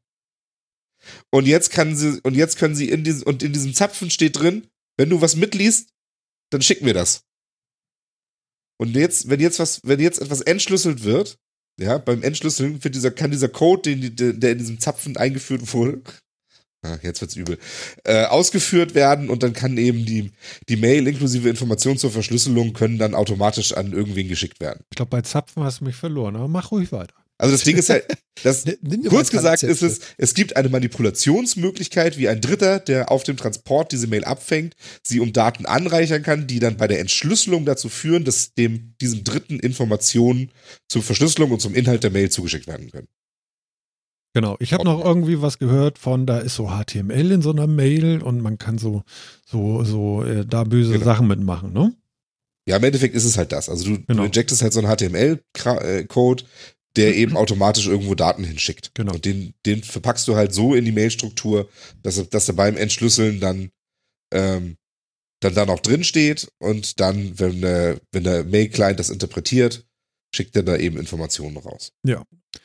Und 1.31 1.47
jetzt 1.47 1.71
kann 1.71 1.97
sie, 1.97 2.21
und 2.23 2.35
jetzt 2.35 2.59
können 2.59 2.75
sie 2.75 2.89
in 2.89 3.05
diesem, 3.05 3.27
und 3.27 3.43
in 3.43 3.53
diesem 3.53 3.75
Zapfen 3.75 4.11
steht 4.11 4.39
drin, 4.39 4.67
wenn 4.97 5.11
du 5.11 5.21
was 5.21 5.37
mitliest, 5.37 5.91
dann 6.51 6.63
schick 6.63 6.83
mir 6.83 6.95
das. 6.95 7.25
Und 8.79 8.95
jetzt, 8.95 9.29
wenn 9.29 9.41
jetzt 9.41 9.59
was, 9.59 9.81
wenn 9.85 10.01
jetzt 10.01 10.21
etwas 10.21 10.41
entschlüsselt 10.41 11.05
wird, 11.05 11.39
ja, 11.81 11.99
beim 11.99 12.23
Entschlüsseln 12.23 12.81
dieser, 12.81 13.11
kann 13.11 13.31
dieser 13.31 13.49
Code, 13.49 13.97
den, 13.97 14.41
der 14.41 14.53
in 14.53 14.59
diesem 14.59 14.79
Zapfen 14.79 15.17
eingeführt 15.17 15.73
wurde, 15.73 16.03
ah, 16.83 16.99
jetzt 17.03 17.21
wird's 17.21 17.37
übel, 17.37 17.59
äh, 18.05 18.25
ausgeführt 18.27 18.95
werden 18.95 19.29
und 19.31 19.43
dann 19.43 19.53
kann 19.53 19.77
eben 19.77 20.05
die, 20.05 20.33
die 20.69 20.77
Mail 20.77 21.07
inklusive 21.09 21.49
Informationen 21.49 21.99
zur 21.99 22.13
Verschlüsselung 22.13 22.73
können 22.73 22.99
dann 22.99 23.15
automatisch 23.15 23.73
an 23.73 23.93
irgendwen 23.93 24.29
geschickt 24.29 24.61
werden. 24.61 24.85
Ich 24.91 24.97
glaube, 24.97 25.11
bei 25.11 25.23
Zapfen 25.23 25.65
hast 25.65 25.81
du 25.81 25.85
mich 25.85 25.97
verloren, 25.97 26.37
aber 26.37 26.49
mach 26.49 26.71
ruhig 26.71 26.93
weiter. 26.93 27.15
Also 27.37 27.53
das 27.53 27.65
Ding 27.65 27.77
ist 27.77 27.91
halt, 27.91 28.07
das, 28.45 28.65
kurz 29.09 29.31
gesagt 29.31 29.63
ist 29.65 29.83
es, 29.83 30.01
es 30.19 30.35
gibt 30.35 30.57
eine 30.57 30.69
Manipulationsmöglichkeit, 30.69 32.17
wie 32.17 32.29
ein 32.29 32.41
Dritter, 32.41 32.79
der 32.79 33.11
auf 33.11 33.25
dem 33.25 33.37
Transport 33.37 33.91
diese 33.93 34.07
Mail 34.07 34.25
abfängt, 34.25 34.75
sie 35.03 35.21
um 35.21 35.33
Daten 35.33 35.67
anreichern 35.67 36.23
kann, 36.23 36.47
die 36.47 36.61
dann 36.61 36.77
bei 36.77 36.87
der 36.87 37.01
Entschlüsselung 37.01 37.65
dazu 37.65 37.89
führen, 37.89 38.25
dass 38.25 38.55
dem, 38.55 38.95
diesem 39.01 39.25
Dritten 39.25 39.59
Informationen 39.59 40.51
zur 40.89 41.03
Verschlüsselung 41.03 41.51
und 41.51 41.61
zum 41.61 41.75
Inhalt 41.75 42.05
der 42.05 42.11
Mail 42.13 42.31
zugeschickt 42.31 42.67
werden 42.69 42.91
können. 42.91 43.09
Genau. 44.37 44.57
Ich 44.59 44.73
habe 44.73 44.85
noch 44.85 45.05
irgendwie 45.05 45.41
was 45.43 45.59
gehört 45.59 45.99
von, 45.99 46.27
da 46.27 46.39
ist 46.39 46.57
so 46.57 46.69
HTML 46.69 47.31
in 47.31 47.43
so 47.43 47.51
einer 47.53 47.69
Mail 47.69 48.21
und 48.23 48.41
man 48.41 48.59
kann 48.59 48.79
so, 48.79 49.03
so, 49.47 49.85
so 49.85 50.25
äh, 50.25 50.45
da 50.45 50.65
böse 50.65 50.93
Genau. 50.95 51.05
Sachen 51.05 51.29
mitmachen, 51.29 51.73
ne? 51.73 51.95
Ja, 52.67 52.79
im 52.79 52.85
Endeffekt 52.85 53.15
ist 53.15 53.27
es 53.27 53.37
halt 53.37 53.53
das. 53.53 53.69
Also 53.69 53.85
du, 53.85 54.03
Genau. 54.07 54.23
du 54.23 54.27
injectest 54.27 54.63
halt 54.63 54.73
so 54.73 54.81
einen 54.81 54.89
HTML-Code, 54.89 56.45
der 56.97 57.17
eben 57.17 57.37
automatisch 57.37 57.87
irgendwo 57.87 58.15
Daten 58.15 58.45
hinschickt. 58.45 58.93
Genau. 58.95 59.15
Und 59.15 59.25
den, 59.25 59.55
den 59.67 59.83
verpackst 59.83 60.29
du 60.29 60.37
halt 60.37 60.55
so 60.55 60.75
in 60.75 60.85
die 60.85 60.93
Mailstruktur, 60.93 61.69
dass, 62.03 62.19
er- 62.19 62.25
dass 62.27 62.49
er 62.49 62.55
beim 62.55 62.77
Entschlüsseln 62.77 63.41
dann, 63.41 63.71
ähm, 64.33 64.77
dann 65.41 65.55
da 65.55 65.67
noch 65.67 65.81
drin 65.81 66.05
steht 66.05 66.49
und 66.59 67.01
dann, 67.01 67.39
wenn, 67.39 67.63
äh, 67.63 67.99
wenn 68.13 68.25
der 68.25 68.45
Mail-Client 68.45 68.99
das 68.99 69.11
interpretiert, 69.11 69.85
schickt 70.35 70.57
er 70.57 70.63
da 70.63 70.77
eben 70.77 70.97
Informationen 70.99 71.57
raus. 71.57 71.93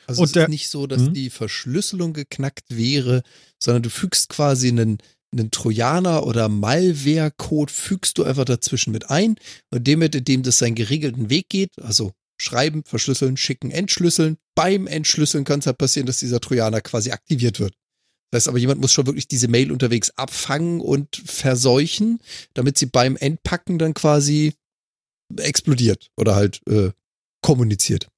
Also 0.06 0.22
Und 0.22 0.26
es 0.26 0.32
der- 0.32 0.44
ist 0.44 0.48
nicht 0.50 0.68
so, 0.68 0.86
dass 0.86 1.02
Mhm. 1.02 1.14
die 1.14 1.30
Verschlüsselung 1.30 2.12
geknackt 2.12 2.64
wäre, 2.68 3.22
sondern 3.62 3.82
du 3.82 3.90
fügst 3.90 4.28
quasi 4.28 4.68
einen, 4.68 4.98
einen 5.32 5.50
Trojaner 5.50 6.26
oder 6.26 6.48
Malware-Code 6.48 7.72
fügst 7.72 8.18
du 8.18 8.24
einfach 8.24 8.44
dazwischen 8.44 8.92
mit 8.92 9.10
ein 9.10 9.36
und 9.70 9.86
dem, 9.86 9.98
mit 10.00 10.26
dem 10.28 10.42
das 10.42 10.58
seinen 10.58 10.74
geregelten 10.74 11.30
Weg 11.30 11.48
geht, 11.48 11.78
also 11.80 12.12
schreiben, 12.40 12.82
verschlüsseln, 12.84 13.36
schicken, 13.36 13.70
entschlüsseln. 13.70 14.38
Beim 14.54 14.86
Entschlüsseln 14.86 15.44
kann 15.44 15.60
es 15.60 15.66
halt 15.66 15.78
passieren, 15.78 16.06
dass 16.06 16.18
dieser 16.18 16.40
Trojaner 16.40 16.80
quasi 16.80 17.10
aktiviert 17.10 17.60
wird. 17.60 17.74
Das 18.30 18.42
heißt 18.42 18.48
aber, 18.48 18.58
jemand 18.58 18.80
muss 18.80 18.92
schon 18.92 19.06
wirklich 19.06 19.28
diese 19.28 19.48
Mail 19.48 19.72
unterwegs 19.72 20.10
abfangen 20.16 20.80
und 20.80 21.20
verseuchen, 21.24 22.20
damit 22.54 22.78
sie 22.78 22.86
beim 22.86 23.16
Entpacken 23.16 23.78
dann 23.78 23.94
quasi 23.94 24.54
explodiert 25.36 26.10
oder 26.16 26.34
halt 26.34 26.60
äh, 26.68 26.90
kommuniziert. 27.42 28.08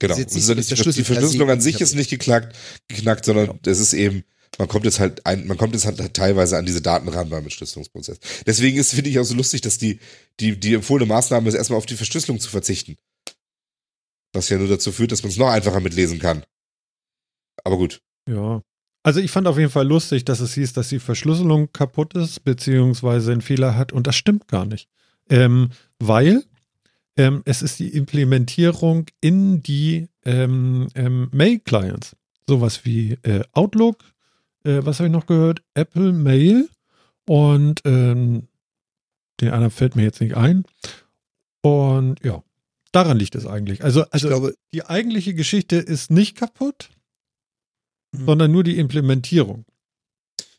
Genau. 0.00 0.14
Ist 0.14 0.18
nicht 0.18 0.36
ist 0.36 0.46
so, 0.46 0.52
ja 0.52 0.56
dass 0.56 0.56
nicht, 0.56 0.70
der 0.70 0.76
die 0.76 0.82
Schlüssel 0.82 1.04
per 1.04 1.14
Verschlüsselung 1.14 1.48
se 1.48 1.52
an 1.52 1.60
sich 1.60 1.80
ist 1.80 1.94
nicht 1.94 2.10
geknackt, 2.10 2.54
geknackt 2.88 3.24
sondern 3.24 3.46
Genau. 3.46 3.58
es 3.64 3.80
ist 3.80 3.92
eben, 3.92 4.24
man 4.58 4.68
kommt 4.68 4.84
jetzt 4.84 5.00
halt 5.00 5.24
ein, 5.26 5.46
man 5.46 5.56
kommt 5.56 5.74
jetzt 5.74 5.86
halt 5.86 6.14
teilweise 6.14 6.56
an 6.56 6.66
diese 6.66 6.82
Daten 6.82 7.08
ran 7.08 7.28
beim 7.28 7.44
Entschlüsselungsprozess. 7.44 8.18
Deswegen 8.46 8.78
ist, 8.78 8.94
finde 8.94 9.10
ich 9.10 9.18
auch 9.18 9.24
so 9.24 9.34
lustig, 9.34 9.60
dass 9.60 9.78
die, 9.78 10.00
die, 10.40 10.58
die 10.58 10.74
empfohlene 10.74 11.06
Maßnahme 11.06 11.48
ist, 11.48 11.54
erstmal 11.54 11.78
auf 11.78 11.86
die 11.86 11.96
Verschlüsselung 11.96 12.40
zu 12.40 12.48
verzichten. 12.48 12.96
Was 14.32 14.48
ja 14.48 14.58
nur 14.58 14.68
dazu 14.68 14.92
führt, 14.92 15.12
dass 15.12 15.22
man 15.22 15.30
es 15.30 15.36
noch 15.36 15.48
einfacher 15.48 15.80
mitlesen 15.80 16.18
kann. 16.18 16.44
Aber 17.64 17.76
gut. 17.76 18.00
Ja. 18.28 18.62
Also 19.02 19.20
ich 19.20 19.30
fand 19.30 19.46
auf 19.46 19.58
jeden 19.58 19.70
Fall 19.70 19.86
lustig, 19.86 20.24
dass 20.24 20.40
es 20.40 20.54
hieß, 20.54 20.72
dass 20.72 20.88
die 20.88 20.98
Verschlüsselung 20.98 21.72
kaputt 21.72 22.14
ist, 22.14 22.42
beziehungsweise 22.42 23.32
einen 23.32 23.40
Fehler 23.40 23.76
hat. 23.76 23.92
Und 23.92 24.06
das 24.06 24.16
stimmt 24.16 24.48
gar 24.48 24.66
nicht. 24.66 24.88
Ähm, 25.30 25.70
weil 25.98 26.44
ähm, 27.16 27.42
es 27.44 27.62
ist 27.62 27.78
die 27.78 27.88
Implementierung 27.88 29.06
in 29.20 29.62
die 29.62 30.08
ähm, 30.24 30.88
ähm, 30.94 31.28
Mail-Clients. 31.32 32.16
Sowas 32.48 32.84
wie 32.84 33.12
äh, 33.22 33.42
Outlook, 33.52 33.98
äh, 34.66 34.84
was 34.84 34.98
habe 34.98 35.08
ich 35.08 35.12
noch 35.12 35.26
gehört? 35.26 35.62
Apple 35.74 36.12
Mail 36.12 36.68
und 37.26 37.80
ähm, 37.84 38.48
den 39.40 39.50
anderen 39.50 39.70
fällt 39.70 39.96
mir 39.96 40.02
jetzt 40.02 40.20
nicht 40.20 40.36
ein. 40.36 40.64
Und 41.62 42.22
ja, 42.24 42.42
daran 42.92 43.18
liegt 43.18 43.34
es 43.34 43.46
eigentlich. 43.46 43.82
Also, 43.84 44.02
also 44.10 44.28
glaube, 44.28 44.54
die 44.72 44.84
eigentliche 44.84 45.34
Geschichte 45.34 45.76
ist 45.76 46.10
nicht 46.10 46.36
kaputt, 46.36 46.90
Mhm. 48.12 48.26
sondern 48.26 48.52
nur 48.52 48.62
die 48.64 48.78
Implementierung. 48.78 49.64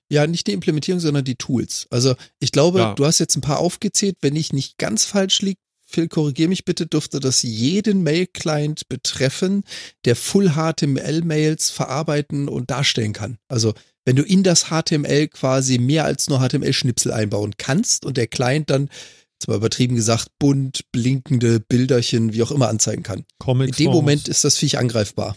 Ja, 0.09 0.25
nicht 0.27 0.47
die 0.47 0.53
Implementierung, 0.53 0.99
sondern 0.99 1.23
die 1.25 1.35
Tools. 1.35 1.87
Also 1.89 2.15
ich 2.39 2.51
glaube, 2.51 2.79
Ja. 2.79 2.93
du 2.93 3.05
hast 3.05 3.19
jetzt 3.19 3.35
ein 3.35 3.41
paar 3.41 3.59
aufgezählt. 3.59 4.17
Wenn 4.21 4.35
ich 4.35 4.53
nicht 4.53 4.77
ganz 4.77 5.05
falsch 5.05 5.41
liege, 5.41 5.59
Phil, 5.85 6.07
korrigier 6.09 6.49
mich 6.49 6.65
bitte, 6.65 6.85
dürfte 6.87 7.19
das 7.21 7.41
jeden 7.43 8.03
Mail-Client 8.03 8.89
betreffen, 8.89 9.63
der 10.03 10.17
Full 10.17 10.51
HTML-Mails 10.55 11.69
verarbeiten 11.71 12.49
und 12.49 12.69
darstellen 12.69 13.13
kann. 13.13 13.37
Also 13.47 13.73
wenn 14.07 14.15
du 14.15 14.23
in 14.23 14.41
das 14.41 14.67
HTML 14.69 15.27
quasi 15.27 15.79
mehr 15.79 16.05
als 16.05 16.29
nur 16.29 16.39
HTML-Schnipsel 16.39 17.11
einbauen 17.11 17.55
kannst 17.57 18.05
und 18.05 18.15
der 18.15 18.27
Client 18.27 18.69
dann, 18.69 18.89
mal 19.47 19.57
übertrieben 19.57 19.97
gesagt, 19.97 20.29
bunt, 20.39 20.89
blinkende 20.93 21.59
Bilderchen, 21.59 22.31
wie 22.31 22.41
auch 22.41 22.51
immer 22.51 22.69
anzeigen 22.69 23.03
kann. 23.03 23.19
In 23.19 23.25
Comics. 23.37 23.75
dem 23.77 23.91
Moment 23.91 24.29
ist 24.29 24.45
das 24.45 24.57
Viech 24.57 24.77
angreifbar. 24.77 25.35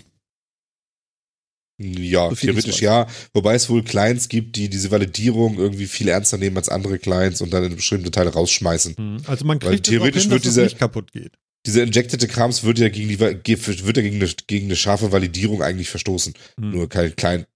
Ja, 1.78 2.28
So 2.28 2.36
theoretisch 2.36 2.80
ja. 2.80 3.08
Wobei 3.34 3.54
es 3.56 3.68
wohl 3.68 3.82
Clients 3.82 4.28
gibt, 4.28 4.54
die 4.54 4.68
diese 4.68 4.92
Validierung 4.92 5.56
irgendwie 5.58 5.86
viel 5.86 6.06
ernster 6.08 6.38
nehmen 6.38 6.56
als 6.56 6.68
andere 6.68 7.00
Clients 7.00 7.40
und 7.40 7.52
dann 7.52 7.64
in 7.64 7.74
bestimmte 7.74 8.12
Teile 8.12 8.30
rausschmeißen. 8.30 8.96
Hm, 8.96 9.16
Also 9.26 9.44
man 9.46 9.58
kriegt 9.58 9.86
theoretisch 9.86 10.22
hin, 10.22 10.30
wird 10.30 10.42
dass 10.42 10.48
es 10.48 10.54
dieser- 10.54 10.64
nicht 10.64 10.78
kaputt 10.78 11.10
geht. 11.10 11.32
Dieser 11.66 11.82
injectete 11.82 12.28
Krams 12.28 12.62
wird 12.62 12.78
ja 12.78 12.88
gegen 12.88 13.08
die 13.08 13.18
wird 13.18 13.96
ja 13.96 14.02
gegen 14.02 14.16
eine, 14.16 14.30
gegen 14.46 14.66
eine 14.66 14.76
scharfe 14.76 15.10
Validierung 15.12 15.60
eigentlich 15.62 15.90
verstoßen. 15.90 16.34
Hm. 16.58 16.70
Nur 16.70 16.88
kein 16.88 17.14
Client, 17.16 17.46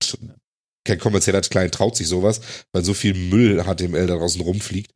kein 0.85 0.99
kommerzieller 0.99 1.41
Client 1.41 1.75
traut 1.75 1.97
sich 1.97 2.07
sowas, 2.09 2.41
weil 2.73 2.85
so 2.85 2.95
viel 2.95 3.15
Müll 3.15 3.63
HTML 3.65 4.07
da 4.07 4.17
draußen 4.17 4.41
rumfliegt, 4.41 4.93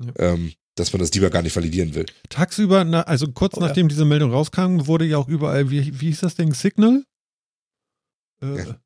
Ja. 0.00 0.32
ähm, 0.34 0.52
dass 0.74 0.92
man 0.92 1.00
das 1.00 1.12
lieber 1.12 1.28
gar 1.30 1.42
nicht 1.42 1.54
validieren 1.54 1.94
will. 1.94 2.06
Tagsüber, 2.30 2.84
na, 2.84 3.02
also 3.02 3.30
kurz 3.30 3.54
Oh, 3.56 3.60
ja. 3.60 3.66
nachdem 3.66 3.88
diese 3.88 4.04
Meldung 4.06 4.30
rauskam, 4.32 4.86
wurde 4.86 5.04
ja 5.04 5.18
auch 5.18 5.28
überall, 5.28 5.70
wie, 5.70 6.00
wie 6.00 6.06
hieß 6.06 6.20
das 6.20 6.34
Ding, 6.36 6.54
Signal? 6.54 7.04
Äh, 8.42 8.56
Ja. 8.58 8.76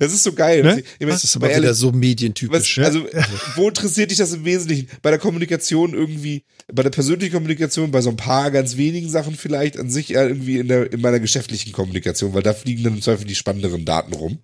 Das 0.00 0.12
ist 0.12 0.24
so 0.24 0.32
geil. 0.32 0.64
Ne? 0.64 0.80
Ich 0.80 0.86
meine, 0.98 1.12
Das 1.12 1.22
ist 1.22 1.36
aber 1.36 1.48
ehrlich, 1.48 1.62
wieder 1.66 1.74
so 1.74 1.90
Was, 1.92 1.94
medientypisch. 1.96 2.78
also, 2.80 3.06
wo 3.54 3.68
interessiert 3.68 4.10
dich 4.10 4.18
das 4.18 4.32
im 4.32 4.44
Wesentlichen? 4.44 4.88
Bei 5.00 5.10
der 5.10 5.20
Kommunikation 5.20 5.94
irgendwie, 5.94 6.42
bei 6.72 6.82
der 6.82 6.90
persönlichen 6.90 7.32
Kommunikation, 7.32 7.92
bei 7.92 8.00
so 8.00 8.10
ein 8.10 8.16
paar 8.16 8.50
ganz 8.50 8.76
wenigen 8.76 9.08
Sachen 9.08 9.36
vielleicht, 9.36 9.78
an 9.78 9.88
sich 9.88 10.12
eher 10.12 10.26
irgendwie 10.26 10.58
in, 10.58 10.66
der, 10.66 10.92
in 10.92 11.00
meiner 11.00 11.20
geschäftlichen 11.20 11.70
Kommunikation, 11.72 12.34
weil 12.34 12.42
da 12.42 12.52
fliegen 12.52 12.82
dann 12.82 12.94
im 12.96 13.02
Zweifel 13.02 13.26
die 13.26 13.36
spannenderen 13.36 13.84
Daten 13.84 14.12
rum. 14.12 14.40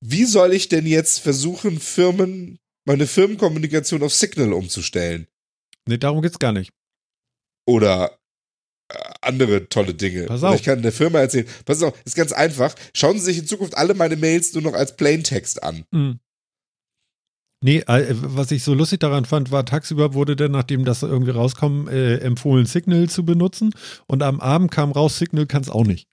Wie 0.00 0.24
soll 0.24 0.54
ich 0.54 0.68
denn 0.68 0.86
jetzt 0.86 1.18
versuchen, 1.20 1.78
Firmen, 1.78 2.58
meine 2.86 3.06
Firmenkommunikation 3.06 4.02
auf 4.02 4.14
Signal 4.14 4.52
umzustellen? 4.52 5.26
nee, 5.86 5.98
darum 5.98 6.22
geht's 6.22 6.38
gar 6.38 6.52
nicht. 6.52 6.72
Oder 7.66 8.18
äh, 8.88 8.98
andere 9.20 9.68
tolle 9.68 9.94
Dinge. 9.94 10.26
Pass 10.26 10.42
Oder 10.42 10.50
auf. 10.50 10.56
Ich 10.56 10.62
kann 10.62 10.82
der 10.82 10.92
Firma 10.92 11.20
erzählen, 11.20 11.46
pass 11.64 11.82
auf, 11.82 11.94
ist 12.04 12.16
ganz 12.16 12.32
einfach. 12.32 12.74
Schauen 12.94 13.18
Sie 13.18 13.26
sich 13.26 13.38
in 13.38 13.46
Zukunft 13.46 13.76
alle 13.76 13.94
meine 13.94 14.16
Mails 14.16 14.54
nur 14.54 14.62
noch 14.62 14.74
als 14.74 14.96
Plaintext 14.96 15.62
an. 15.62 15.84
Hm. 15.92 16.18
Nee, 17.62 17.80
äh, 17.86 18.14
was 18.14 18.50
ich 18.52 18.64
so 18.64 18.72
lustig 18.72 19.00
daran 19.00 19.26
fand, 19.26 19.50
war, 19.50 19.66
tagsüber 19.66 20.14
wurde 20.14 20.34
dann, 20.34 20.52
nachdem 20.52 20.86
das 20.86 21.02
irgendwie 21.02 21.32
rauskam, 21.32 21.88
äh, 21.88 22.16
empfohlen, 22.16 22.64
Signal 22.64 23.10
zu 23.10 23.24
benutzen. 23.24 23.74
Und 24.06 24.22
am 24.22 24.40
Abend 24.40 24.70
kam 24.70 24.92
raus, 24.92 25.18
Signal 25.18 25.46
kann 25.46 25.60
es 25.60 25.68
auch 25.68 25.84
nicht. 25.84 26.08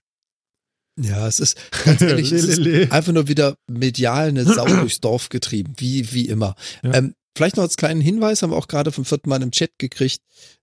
Ja, 1.00 1.26
es 1.26 1.40
ist 1.40 1.56
ganz 1.84 2.00
ehrlich, 2.00 2.32
es 2.32 2.44
ist 2.44 2.60
einfach 2.92 3.12
nur 3.12 3.28
wieder 3.28 3.54
medial 3.68 4.28
eine 4.28 4.44
Sau 4.44 4.66
durchs 4.80 5.00
Dorf 5.00 5.28
getrieben, 5.28 5.72
wie, 5.76 6.12
wie 6.12 6.28
immer. 6.28 6.54
Ja. 6.82 6.94
Ähm, 6.94 7.14
vielleicht 7.36 7.56
noch 7.56 7.62
als 7.62 7.76
kleinen 7.76 8.00
Hinweis, 8.00 8.42
haben 8.42 8.50
wir 8.50 8.56
auch 8.56 8.68
gerade 8.68 8.90
vom 8.90 9.04
vierten 9.04 9.28
Mal 9.28 9.42
im 9.42 9.50
Chat 9.52 9.70
gekriegt, 9.78 10.20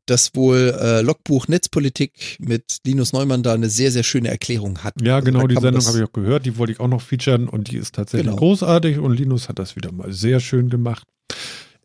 dass 0.08 0.36
wohl 0.36 0.78
äh, 0.80 1.02
Logbuch 1.02 1.48
Netzpolitik 1.48 2.38
mit 2.40 2.78
Linus 2.86 3.14
Neumann 3.14 3.42
da 3.44 3.54
eine 3.54 3.70
sehr, 3.70 3.92
sehr 3.92 4.04
schöne 4.04 4.28
Erklärung 4.30 4.84
hat. 4.84 4.94
Ja, 5.02 5.16
Also 5.16 5.26
genau, 5.26 5.48
die 5.48 5.56
Sendung 5.56 5.84
habe 5.86 5.98
ich 5.98 6.04
auch 6.04 6.14
gehört. 6.14 6.46
Die 6.46 6.58
wollte 6.58 6.74
ich 6.74 6.80
auch 6.80 6.88
noch 6.88 7.02
featuren 7.02 7.48
und 7.48 7.72
die 7.72 7.78
ist 7.78 7.96
tatsächlich 7.96 8.28
Genau. 8.28 8.38
großartig 8.38 9.00
und 9.00 9.14
Linus 9.16 9.50
hat 9.50 9.58
das 9.58 9.76
wieder 9.76 9.92
mal 9.92 10.12
sehr 10.14 10.40
schön 10.40 10.70
gemacht. 10.70 11.08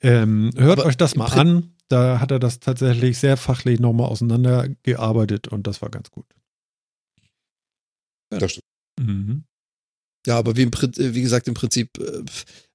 Ähm, 0.03 0.51
hört 0.57 0.79
Aber 0.81 0.89
euch 0.89 0.97
das 0.97 1.15
mal 1.15 1.27
an. 1.27 1.73
Da 1.89 2.21
hat 2.21 2.31
er 2.31 2.39
das 2.39 2.61
tatsächlich 2.61 3.19
sehr 3.19 3.37
fachlich 3.37 3.81
nochmal 3.81 4.07
auseinandergearbeitet 4.09 5.49
und 5.49 5.67
das 5.67 5.83
war 5.83 5.89
ganz 5.91 6.11
gut. 6.11 6.25
Das 8.31 8.53
stimmt. 8.53 8.65
Mhm. 9.01 9.45
Ja, 10.27 10.39
aber 10.39 10.57
wie, 10.57 10.63
im, 10.63 10.71
äh, 10.71 11.15
wie 11.15 11.23
gesagt, 11.23 11.49
im 11.49 11.55
Prinzip, 11.55 11.99
äh, 11.99 12.23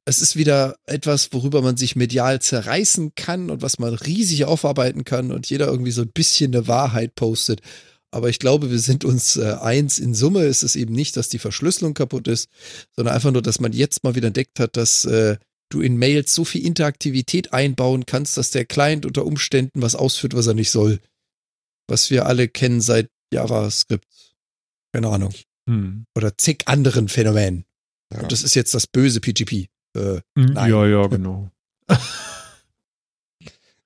es 0.05 0.19
ist 0.19 0.35
wieder 0.35 0.77
etwas, 0.85 1.33
worüber 1.33 1.61
man 1.61 1.77
sich 1.77 1.95
medial 1.95 2.41
zerreißen 2.41 3.13
kann 3.15 3.49
und 3.49 3.61
was 3.61 3.79
man 3.79 3.93
riesig 3.93 4.45
aufarbeiten 4.45 5.03
kann 5.03 5.31
und 5.31 5.49
jeder 5.49 5.67
irgendwie 5.67 5.91
so 5.91 6.03
ein 6.03 6.11
bisschen 6.11 6.53
eine 6.53 6.67
Wahrheit 6.67 7.15
postet. 7.15 7.61
Aber 8.11 8.29
ich 8.29 8.39
glaube, 8.39 8.71
wir 8.71 8.79
sind 8.79 9.03
uns 9.03 9.35
äh, 9.35 9.57
eins. 9.59 9.99
In 9.99 10.13
Summe 10.13 10.45
ist 10.45 10.63
es 10.63 10.75
eben 10.75 10.93
nicht, 10.93 11.17
dass 11.17 11.27
die 11.27 11.39
Verschlüsselung 11.39 11.93
kaputt 11.93 12.27
ist, 12.27 12.49
sondern 12.95 13.13
einfach 13.13 13.31
nur, 13.31 13.41
dass 13.41 13.59
man 13.59 13.73
jetzt 13.73 14.03
mal 14.03 14.15
wieder 14.15 14.27
entdeckt 14.27 14.59
hat, 14.59 14.77
dass 14.77 15.05
äh, 15.05 15.37
du 15.69 15.81
in 15.81 15.97
Mails 15.97 16.33
so 16.33 16.45
viel 16.45 16.65
Interaktivität 16.65 17.51
einbauen 17.51 18.05
kannst, 18.05 18.37
dass 18.37 18.51
der 18.51 18.65
Client 18.65 19.05
unter 19.05 19.25
Umständen 19.25 19.81
was 19.81 19.95
ausführt, 19.95 20.35
was 20.35 20.47
er 20.47 20.53
nicht 20.53 20.71
soll. 20.71 20.99
Was 21.87 22.09
wir 22.09 22.25
alle 22.25 22.47
kennen 22.47 22.79
seit 22.79 23.09
JavaScript. 23.33 24.05
Keine 24.95 25.09
Ahnung. 25.09 25.33
Mhm. 25.67 26.05
Oder 26.15 26.37
zig 26.37 26.63
anderen 26.67 27.09
Phänomenen. 27.09 27.65
Ja. 28.13 28.21
Und 28.21 28.31
das 28.31 28.43
ist 28.43 28.55
jetzt 28.55 28.73
das 28.73 28.87
böse 28.87 29.19
PGP. 29.19 29.67
Äh, 29.97 30.21
Nein. 30.35 30.71
Ja, 30.71 30.85
ja, 30.87 31.07
genau. 31.07 31.51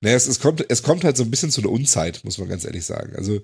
Naja, 0.01 0.15
es, 0.15 0.27
es, 0.27 0.39
kommt, 0.39 0.63
es 0.69 0.83
kommt 0.83 1.03
halt 1.03 1.17
so 1.17 1.23
ein 1.23 1.31
bisschen 1.31 1.51
zu 1.51 1.61
einer 1.61 1.71
Unzeit, 1.71 2.21
muss 2.23 2.37
man 2.37 2.47
ganz 2.47 2.63
ehrlich 2.63 2.85
sagen. 2.85 3.15
Also, 3.15 3.41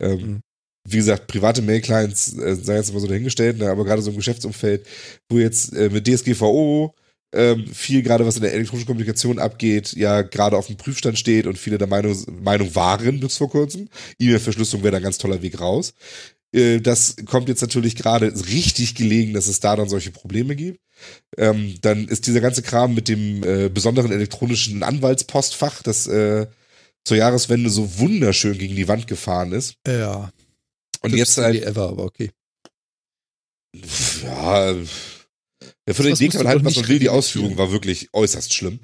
ähm, 0.00 0.20
Mhm. 0.20 0.40
wie 0.88 0.96
gesagt, 0.96 1.26
private 1.28 1.62
Mail-Clients, 1.62 2.38
äh, 2.38 2.56
sei 2.56 2.76
jetzt 2.76 2.90
immer 2.90 2.98
so 3.00 3.06
dahingestellt, 3.06 3.58
ne, 3.58 3.70
aber 3.70 3.84
gerade 3.84 4.02
so 4.02 4.10
im 4.10 4.16
Geschäftsumfeld, 4.16 4.86
wo 5.28 5.38
jetzt 5.38 5.72
äh, 5.74 5.90
mit 5.90 6.06
DSGVO 6.08 6.94
ähm, 7.34 7.66
viel 7.68 8.02
gerade 8.02 8.26
was 8.26 8.36
in 8.36 8.42
der 8.42 8.52
elektronischen 8.52 8.86
Kommunikation 8.86 9.38
abgeht, 9.38 9.92
ja 9.92 10.22
gerade 10.22 10.56
auf 10.56 10.66
dem 10.66 10.76
Prüfstand 10.76 11.18
steht 11.18 11.46
und 11.46 11.56
viele 11.56 11.78
der 11.78 11.86
Meinung, 11.86 12.16
Meinung 12.42 12.74
waren 12.74 13.20
bis 13.20 13.36
vor 13.36 13.48
kurzem. 13.48 13.88
E-Mail-Verschlüsselung 14.18 14.82
wäre 14.82 14.92
da 14.92 14.96
ein 14.98 15.02
ganz 15.04 15.18
toller 15.18 15.40
Weg 15.40 15.60
raus. 15.60 15.94
Äh, 16.52 16.80
das 16.80 17.16
kommt 17.26 17.48
jetzt 17.48 17.62
natürlich 17.62 17.96
gerade 17.96 18.32
richtig 18.48 18.94
gelegen, 18.94 19.34
dass 19.34 19.46
es 19.46 19.60
da 19.60 19.76
dann 19.76 19.88
solche 19.88 20.10
Probleme 20.10 20.56
gibt. 20.56 20.80
Ähm, 21.36 21.74
dann 21.80 22.06
ist 22.06 22.26
dieser 22.26 22.40
ganze 22.40 22.62
Kram 22.62 22.94
mit 22.94 23.08
dem 23.08 23.42
äh, 23.42 23.68
besonderen 23.68 24.12
elektronischen 24.12 24.82
Anwaltspostfach, 24.82 25.82
das 25.82 26.06
äh, 26.06 26.46
zur 27.04 27.16
Jahreswende 27.16 27.70
so 27.70 27.98
wunderschön 27.98 28.58
gegen 28.58 28.76
die 28.76 28.88
Wand 28.88 29.06
gefahren 29.06 29.52
ist. 29.52 29.74
ja. 29.86 30.30
Und 31.00 31.16
jetzt 31.16 31.36
halt, 31.36 31.60
ever, 31.64 31.88
aber 31.88 32.04
okay. 32.04 32.30
ja, 34.22 34.76
ja, 35.88 35.94
für 35.94 36.04
den 36.04 36.14
kann 36.30 36.44
man 36.44 36.48
halt, 36.48 36.64
was 36.64 36.76
man 36.76 36.88
will, 36.88 36.98
die. 37.00 37.08
Ausführung 37.08 37.58
war 37.58 37.72
wirklich 37.72 38.08
äußerst 38.12 38.54
schlimm. 38.54 38.78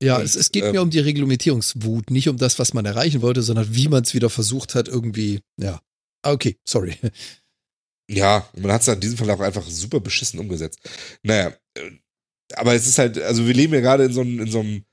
Ja, 0.00 0.18
Und, 0.18 0.24
es, 0.24 0.36
es 0.36 0.52
geht 0.52 0.64
ähm, 0.64 0.72
mir 0.72 0.82
um 0.82 0.90
die 0.90 1.00
Reglementierungswut, 1.00 2.10
nicht 2.10 2.28
um 2.28 2.36
das, 2.36 2.58
was 2.58 2.72
man 2.72 2.84
erreichen 2.84 3.20
wollte, 3.20 3.42
sondern 3.42 3.74
wie 3.74 3.88
man 3.88 4.04
es 4.04 4.14
wieder 4.14 4.30
versucht 4.30 4.74
hat, 4.74 4.86
irgendwie, 4.86 5.40
ja. 5.60 5.80
Ah, 6.26 6.32
Okay, 6.32 6.58
sorry. 6.64 6.96
Ja, 8.08 8.48
man 8.56 8.70
hat 8.72 8.82
es 8.82 8.88
in 8.88 9.00
diesem 9.00 9.16
Fall 9.18 9.30
auch 9.30 9.40
einfach 9.40 9.66
super 9.66 9.98
beschissen 10.00 10.38
umgesetzt. 10.38 10.78
Naja, 11.22 11.52
äh, 11.76 11.90
aber 12.54 12.74
es 12.74 12.86
ist 12.86 12.98
halt, 12.98 13.18
also 13.18 13.46
wir 13.46 13.54
leben 13.54 13.74
ja 13.74 13.80
gerade 13.80 14.04
in 14.04 14.12
so, 14.12 14.20
einem- 14.20 14.40
in 14.40 14.50
so 14.50 14.60
einem 14.60 14.84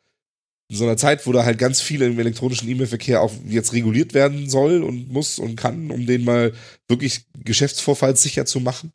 in 0.72 0.78
so 0.78 0.86
einer 0.86 0.98
Zeit, 0.98 1.28
wo 1.28 1.32
da 1.34 1.46
halt 1.46 1.60
ganz 1.60 1.82
viel 1.82 2.02
im 2.02 2.18
elektronischen 2.20 2.68
E-Mail-Verkehr 2.70 3.22
auch 3.22 3.32
jetzt 3.46 3.74
reguliert 3.74 4.14
werden 4.16 4.50
soll 4.50 4.84
und 4.84 5.10
muss 5.12 5.38
und 5.38 5.56
kann, 5.58 5.92
um 5.92 6.08
den 6.08 6.24
mal 6.24 6.54
wirklich 6.88 7.26
geschäftsvorfallssicher 7.38 8.46
zu 8.46 8.60
machen. 8.62 8.94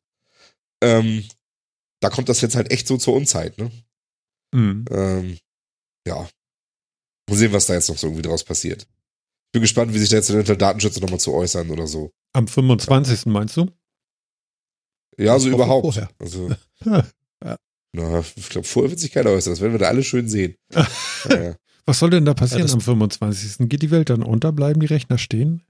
Ähm, 0.82 1.24
da 2.02 2.10
kommt 2.10 2.28
das 2.28 2.40
jetzt 2.40 2.56
halt 2.56 2.72
echt 2.72 2.88
so 2.88 2.96
zur 2.96 3.14
Unzeit, 3.14 3.58
ne? 3.58 3.70
Mhm. 4.54 4.86
Ähm, 4.90 5.38
ja. 6.08 6.28
Mal 7.30 7.36
sehen, 7.36 7.52
was 7.52 7.66
da 7.66 7.74
jetzt 7.74 7.88
noch 7.90 7.98
so 7.98 8.08
irgendwie 8.08 8.22
draus 8.22 8.42
passiert. 8.44 8.82
Ich 8.82 9.52
bin 9.52 9.62
gespannt, 9.62 9.94
wie 9.94 9.98
sich 9.98 10.08
da 10.08 10.16
jetzt 10.16 10.30
eventuell 10.30 10.58
Datenschützer 10.58 11.00
nochmal 11.00 11.20
zu 11.20 11.34
äußern 11.34 11.70
oder 11.70 11.86
so. 11.86 12.10
Am 12.32 12.46
25. 12.48 13.26
meinst 13.26 13.56
du? 13.56 13.66
Ja, 15.18 15.38
so 15.38 15.46
Woche 15.46 15.54
überhaupt. 15.56 15.82
vorher. 15.84 16.08
Also, 16.18 16.50
Ja. 16.84 17.56
na, 17.92 18.24
ich 18.36 18.48
glaube, 18.48 18.66
vorher 18.66 18.90
wird 18.90 19.00
sich 19.00 19.10
keiner 19.12 19.30
äußern. 19.30 19.52
Das 19.54 19.60
werden 19.60 19.72
wir 19.72 19.78
da 19.78 19.88
alle 19.88 20.02
schön 20.04 20.28
sehen. 20.28 20.54
ja, 20.74 21.42
ja. 21.42 21.56
Was 21.86 21.98
soll 22.00 22.10
denn 22.10 22.24
da 22.26 22.34
passieren 22.34 22.66
Ja, 22.66 22.74
am 22.74 22.80
25.? 22.80 23.68
Geht 23.68 23.82
die 23.82 23.90
Welt 23.90 24.10
dann 24.10 24.22
unter? 24.22 24.52
Bleiben 24.52 24.80
die 24.80 24.86
Rechner 24.86 25.16
stehen? 25.18 25.62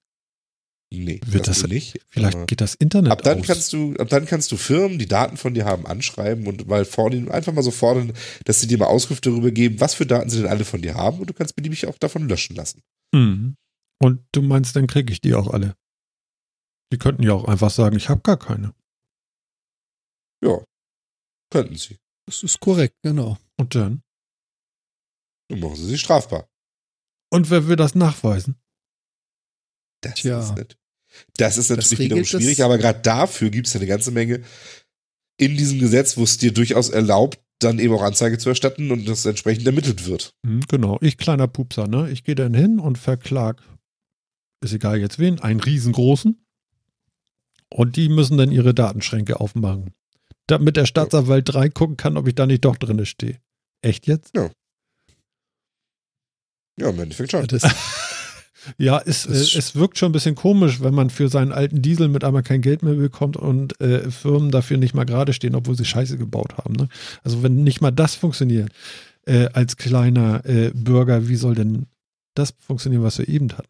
Nee, 0.90 1.20
Wird 1.26 1.46
das, 1.46 1.66
nicht. 1.66 2.00
Vielleicht 2.09 2.34
Aber 2.36 2.46
geht 2.46 2.62
das 2.62 2.74
Internet 2.74 3.12
ab 3.12 3.22
dann 3.22 3.40
aus. 3.40 3.46
kannst 3.46 3.72
du, 3.74 3.94
ab 3.96 4.09
dann 4.09 4.24
kannst 4.24 4.50
du 4.50 4.56
Firmen, 4.56 4.98
die 4.98 5.06
Daten 5.06 5.36
von 5.36 5.52
dir 5.52 5.66
haben, 5.66 5.86
anschreiben 5.86 6.46
und 6.46 6.66
mal 6.66 6.86
fordern, 6.86 7.30
einfach 7.30 7.52
mal 7.52 7.62
so 7.62 7.70
fordern, 7.70 8.14
dass 8.46 8.62
sie 8.62 8.66
dir 8.68 8.78
mal 8.78 8.86
Auskunft 8.86 9.26
darüber 9.26 9.50
geben, 9.50 9.80
was 9.80 9.92
für 9.92 10.06
Daten 10.06 10.30
sie 10.30 10.38
denn 10.40 10.50
alle 10.50 10.64
von 10.64 10.80
dir 10.80 10.94
haben 10.94 11.18
und 11.20 11.28
du 11.28 11.34
kannst 11.34 11.54
beliebig 11.56 11.86
auch 11.86 11.98
davon 11.98 12.26
löschen 12.26 12.56
lassen. 12.56 12.80
Mhm. 13.14 13.56
Und 14.02 14.20
du 14.32 14.40
meinst, 14.40 14.74
dann 14.76 14.86
kriege 14.86 15.12
ich 15.12 15.20
die 15.20 15.34
auch 15.34 15.48
alle. 15.52 15.74
Die 16.93 16.99
könnten 16.99 17.22
ja 17.22 17.32
auch 17.32 17.45
einfach 17.45 17.70
sagen, 17.70 17.97
ich 17.97 18.09
habe 18.09 18.20
gar 18.22 18.39
keine. 18.39 18.74
Ja, 20.43 20.62
könnten 21.51 21.76
sie. 21.76 21.99
Das 22.26 22.43
ist 22.43 22.61
korrekt, 22.61 22.97
genau. 23.03 23.39
Und 23.59 23.74
dann? 23.74 24.03
Dann 25.49 25.61
machen 25.61 25.76
sie 25.76 25.86
sie 25.86 25.99
strafbar. 25.99 26.49
Und 27.30 27.51
wer 27.51 27.66
will 27.66 27.76
das 27.76 27.95
nachweisen? 27.95 28.57
Das 30.03 30.14
Tja. 30.14 30.41
ist 30.41 30.57
nicht. 30.57 30.78
Das 31.36 31.57
ist 31.57 31.70
natürlich 31.70 31.91
Das 31.91 31.99
wiederum 31.99 32.24
schwierig, 32.24 32.62
aber 32.62 32.78
gerade 32.78 33.01
dafür 33.01 33.51
gibt 33.51 33.66
es 33.66 33.72
ja 33.72 33.80
eine 33.80 33.89
ganze 33.89 34.11
Menge 34.11 34.45
in 35.39 35.57
diesem 35.57 35.78
Gesetz, 35.78 36.16
wo 36.16 36.24
es 36.24 36.36
dir 36.36 36.53
durchaus 36.53 36.91
erlaubt, 36.91 37.41
dann 37.61 37.78
eben 37.78 37.95
auch 37.95 38.03
Anzeige 38.03 38.39
zu 38.39 38.51
erstatten 38.51 38.91
und 38.91 39.09
das 39.09 39.24
entsprechend 39.24 39.66
ermittelt 39.66 40.07
wird. 40.07 40.34
Hm, 40.47 40.61
genau, 40.68 40.99
ich 41.01 41.16
kleiner 41.16 41.49
Pupser, 41.49 41.89
ne? 41.89 42.11
Ich 42.11 42.24
gehe 42.24 42.34
dann 42.34 42.55
hin 42.55 42.78
und 42.78 42.99
verklag, 42.99 43.62
ist 44.62 44.72
egal 44.72 44.99
jetzt 44.99 45.18
wen, 45.18 45.41
einen 45.41 45.61
riesengroßen. 45.61 46.45
Und 47.70 47.96
die 47.96 48.08
müssen 48.08 48.38
dann 48.38 48.50
ihre 48.50 48.74
Datenschränke 48.74 49.40
aufmachen. 49.40 49.94
Damit 50.46 50.76
der 50.76 50.86
Staatsanwalt 50.86 51.54
reingucken 51.54 51.96
kann, 51.96 52.16
ob 52.16 52.26
ich 52.26 52.34
da 52.34 52.46
nicht 52.46 52.64
doch 52.64 52.76
drinne 52.76 53.04
stehe. 53.04 53.38
Echt 53.82 54.06
jetzt? 54.06 54.34
Ja, 56.78 56.90
im 56.90 57.00
Endeffekt 57.00 57.32
schon. 57.32 57.46
Das, 57.46 57.62
Ja, 58.76 59.00
es, 59.04 59.24
äh, 59.24 59.58
es 59.58 59.76
wirkt 59.76 59.98
schon 59.98 60.10
ein 60.10 60.12
bisschen 60.12 60.34
komisch, 60.34 60.82
wenn 60.82 60.94
man 60.94 61.10
für 61.10 61.28
seinen 61.28 61.52
alten 61.52 61.80
Diesel 61.80 62.08
mit 62.08 62.24
einmal 62.24 62.42
kein 62.42 62.60
Geld 62.60 62.82
mehr 62.82 62.94
bekommt 62.94 63.36
und 63.36 63.80
äh, 63.80 64.10
Firmen 64.10 64.50
dafür 64.50 64.76
nicht 64.76 64.94
mal 64.94 65.04
gerade 65.04 65.32
stehen, 65.32 65.54
obwohl 65.54 65.76
sie 65.76 65.84
Scheiße 65.84 66.18
gebaut 66.18 66.58
haben. 66.58 66.74
Ne? 66.74 66.88
Also 67.22 67.42
wenn 67.42 67.62
nicht 67.62 67.80
mal 67.80 67.92
das 67.92 68.14
funktioniert 68.14 68.70
äh, 69.26 69.48
als 69.52 69.76
kleiner 69.76 70.44
äh, 70.44 70.70
Bürger, 70.74 71.28
wie 71.28 71.36
soll 71.36 71.54
denn 71.54 71.86
das 72.34 72.54
funktionieren, 72.58 73.02
was 73.02 73.18
wir 73.18 73.28
eben 73.28 73.52
hatten? 73.52 73.68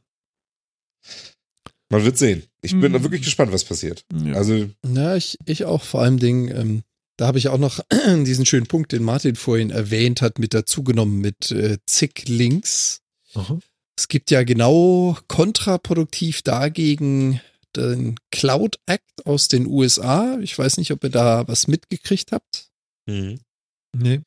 Man 1.91 2.05
wird 2.05 2.19
sehen. 2.19 2.43
Ich 2.61 2.73
bin 2.73 2.93
Mhm. 2.93 3.03
wirklich 3.03 3.23
gespannt, 3.23 3.53
was 3.53 3.65
passiert. 3.65 4.05
Ja. 4.13 4.35
Also, 4.35 4.69
Ja, 4.87 5.17
ich, 5.17 5.37
ich 5.47 5.65
auch 5.65 5.83
vor 5.83 6.03
allem 6.03 6.19
Dingen, 6.19 6.49
ähm, 6.55 6.83
da 7.17 7.27
habe 7.27 7.39
ich 7.39 7.49
auch 7.49 7.59
noch 7.59 7.81
diesen 8.25 8.45
schönen 8.47 8.67
Punkt, 8.67 8.93
den 8.93 9.03
Martin 9.03 9.37
vorhin 9.37 9.71
erwähnt 9.71 10.21
hat, 10.23 10.39
mit 10.39 10.53
dazugenommen 10.55 11.19
mit 11.21 11.51
äh, 11.51 11.79
zig 11.87 12.25
Links. 12.29 13.01
Aha. 13.35 13.59
Es 13.99 14.09
gibt 14.09 14.31
ja 14.31 14.43
genau 14.45 15.17
kontraproduktiv 15.29 16.43
dagegen 16.43 17.41
den 17.75 18.17
Cloud 18.31 18.79
Act 18.87 19.27
aus 19.27 19.49
den 19.49 19.67
USA. 19.67 20.39
Ich 20.41 20.57
weiß 20.59 20.77
nicht, 20.79 20.91
ob 20.93 21.03
ihr 21.05 21.11
da 21.11 21.47
was 21.49 21.67
mitgekriegt 21.69 22.33
habt. 22.33 22.69
Nee. 23.07 24.21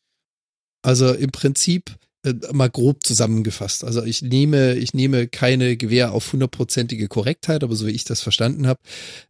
Also 0.83 1.13
im 1.13 1.31
Prinzip 1.31 1.95
äh, 2.23 2.33
mal 2.51 2.69
grob 2.69 3.05
zusammengefasst. 3.05 3.83
Also 3.83 4.03
ich 4.03 4.21
nehme, 4.21 4.75
ich 4.75 4.93
nehme 4.93 5.27
keine 5.27 5.75
Gewähr 5.77 6.11
auf 6.11 6.31
hundertprozentige 6.31 7.07
Korrektheit, 7.07 7.63
aber 7.63 7.75
so 7.75 7.87
wie 7.87 7.91
ich 7.91 8.03
das 8.03 8.21
verstanden 8.21 8.67
habe, 8.67 8.79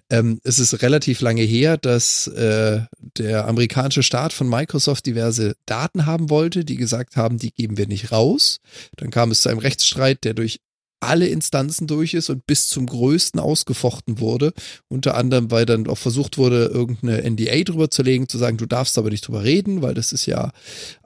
ähm, 0.10 0.42
es 0.44 0.60
ist 0.60 0.82
relativ 0.82 1.22
lange 1.22 1.44
her, 1.44 1.78
dass 1.78 2.28
äh, 2.28 2.82
der 3.18 3.48
amerikanische 3.48 4.04
Staat 4.04 4.34
von 4.34 4.50
Microsoft 4.50 5.06
diverse 5.06 5.56
Daten 5.66 6.06
haben 6.06 6.30
wollte, 6.30 6.66
die 6.66 6.76
gesagt 6.76 7.16
haben, 7.16 7.38
die 7.38 7.54
geben 7.54 7.78
wir 7.78 7.88
nicht 7.88 8.12
raus. 8.12 8.60
Dann 8.98 9.10
kam 9.10 9.32
es 9.32 9.42
zu 9.42 9.50
einem 9.50 9.60
Rechtsstreit, 9.60 10.24
der 10.26 10.34
durch 10.34 10.60
alle 11.02 11.28
Instanzen 11.28 11.88
durch 11.88 12.14
ist 12.14 12.30
und 12.30 12.46
bis 12.46 12.70
zum 12.70 12.86
größten 12.86 13.40
ausgefochten 13.40 14.20
wurde. 14.20 14.54
Unter 14.88 15.16
anderem, 15.16 15.52
weil 15.52 15.66
dann 15.66 15.88
auch 15.88 15.98
versucht 15.98 16.38
wurde, 16.38 16.66
irgendeine 16.68 17.30
NDA 17.30 17.64
drüber 17.64 17.90
zu 17.90 18.04
legen, 18.04 18.30
zu 18.30 18.38
sagen, 18.38 18.58
du 18.58 18.66
darfst 18.66 18.98
aber 18.98 19.10
nicht 19.10 19.28
drüber 19.28 19.44
reden, 19.44 19.82
weil 19.82 19.94
das 19.94 20.12
ist 20.14 20.26
ja 20.28 20.52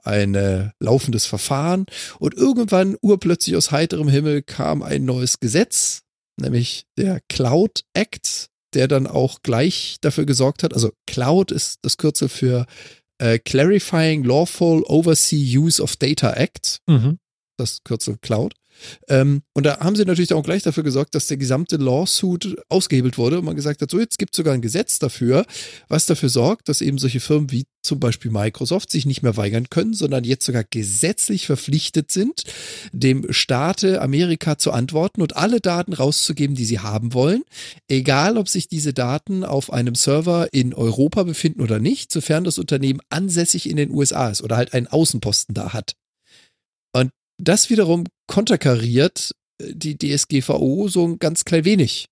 ein 0.04 0.34
äh, 0.34 0.70
laufendes 0.80 1.26
Verfahren. 1.26 1.86
Und 2.18 2.34
irgendwann, 2.34 2.96
urplötzlich 3.00 3.56
aus 3.56 3.70
heiterem 3.70 4.08
Himmel, 4.08 4.42
kam 4.42 4.82
ein 4.82 5.04
neues 5.04 5.40
Gesetz, 5.40 6.02
nämlich 6.40 6.84
der 6.98 7.20
Cloud 7.28 7.80
Act, 7.94 8.50
der 8.74 8.88
dann 8.88 9.06
auch 9.06 9.40
gleich 9.42 9.96
dafür 10.02 10.26
gesorgt 10.26 10.62
hat, 10.62 10.74
also 10.74 10.92
Cloud 11.06 11.50
ist 11.50 11.78
das 11.82 11.96
Kürzel 11.96 12.28
für 12.28 12.66
äh, 13.18 13.38
Clarifying 13.38 14.24
Lawful 14.24 14.82
Oversee 14.82 15.56
Use 15.56 15.82
of 15.82 15.96
Data 15.96 16.34
Act 16.34 16.80
Mhm. 16.86 17.18
das 17.56 17.78
Kürzel 17.84 18.18
Cloud. 18.20 18.52
Ähm, 19.08 19.42
und 19.52 19.66
da 19.66 19.78
haben 19.80 19.96
sie 19.96 20.04
natürlich 20.04 20.32
auch 20.32 20.42
gleich 20.42 20.62
dafür 20.62 20.82
gesorgt, 20.82 21.14
dass 21.14 21.26
der 21.26 21.36
gesamte 21.36 21.76
Lawsuit 21.76 22.56
ausgehebelt 22.68 23.18
wurde 23.18 23.38
und 23.38 23.44
man 23.44 23.56
gesagt 23.56 23.82
hat, 23.82 23.90
so 23.90 23.98
jetzt 23.98 24.18
gibt 24.18 24.34
es 24.34 24.36
sogar 24.36 24.54
ein 24.54 24.62
Gesetz 24.62 24.98
dafür, 24.98 25.46
was 25.88 26.06
dafür 26.06 26.28
sorgt, 26.28 26.68
dass 26.68 26.80
eben 26.80 26.98
solche 26.98 27.20
Firmen 27.20 27.50
wie 27.50 27.66
zum 27.86 28.00
Beispiel 28.00 28.30
Microsoft 28.30 28.90
sich 28.90 29.06
nicht 29.06 29.22
mehr 29.22 29.36
weigern 29.36 29.70
können, 29.70 29.94
sondern 29.94 30.24
jetzt 30.24 30.44
sogar 30.44 30.64
gesetzlich 30.64 31.46
verpflichtet 31.46 32.10
sind, 32.10 32.42
dem 32.92 33.32
Staate 33.32 34.02
Amerika 34.02 34.58
zu 34.58 34.72
antworten 34.72 35.22
und 35.22 35.36
alle 35.36 35.60
Daten 35.60 35.92
rauszugeben, 35.92 36.56
die 36.56 36.64
sie 36.64 36.80
haben 36.80 37.14
wollen, 37.14 37.44
egal 37.88 38.36
ob 38.36 38.48
sich 38.48 38.68
diese 38.68 38.92
Daten 38.92 39.44
auf 39.44 39.72
einem 39.72 39.94
Server 39.94 40.52
in 40.52 40.74
Europa 40.74 41.22
befinden 41.22 41.62
oder 41.62 41.78
nicht, 41.78 42.12
sofern 42.12 42.44
das 42.44 42.58
Unternehmen 42.58 43.00
ansässig 43.08 43.70
in 43.70 43.76
den 43.76 43.90
USA 43.90 44.30
ist 44.30 44.42
oder 44.42 44.56
halt 44.56 44.74
einen 44.74 44.88
Außenposten 44.88 45.54
da 45.54 45.72
hat. 45.72 45.94
Das 47.38 47.70
wiederum 47.70 48.04
konterkariert 48.26 49.32
äh, 49.60 49.74
die 49.74 49.96
DSGVO 49.98 50.88
so 50.88 51.06
ein 51.06 51.18
ganz 51.18 51.44
klein 51.44 51.64
wenig. 51.64 52.06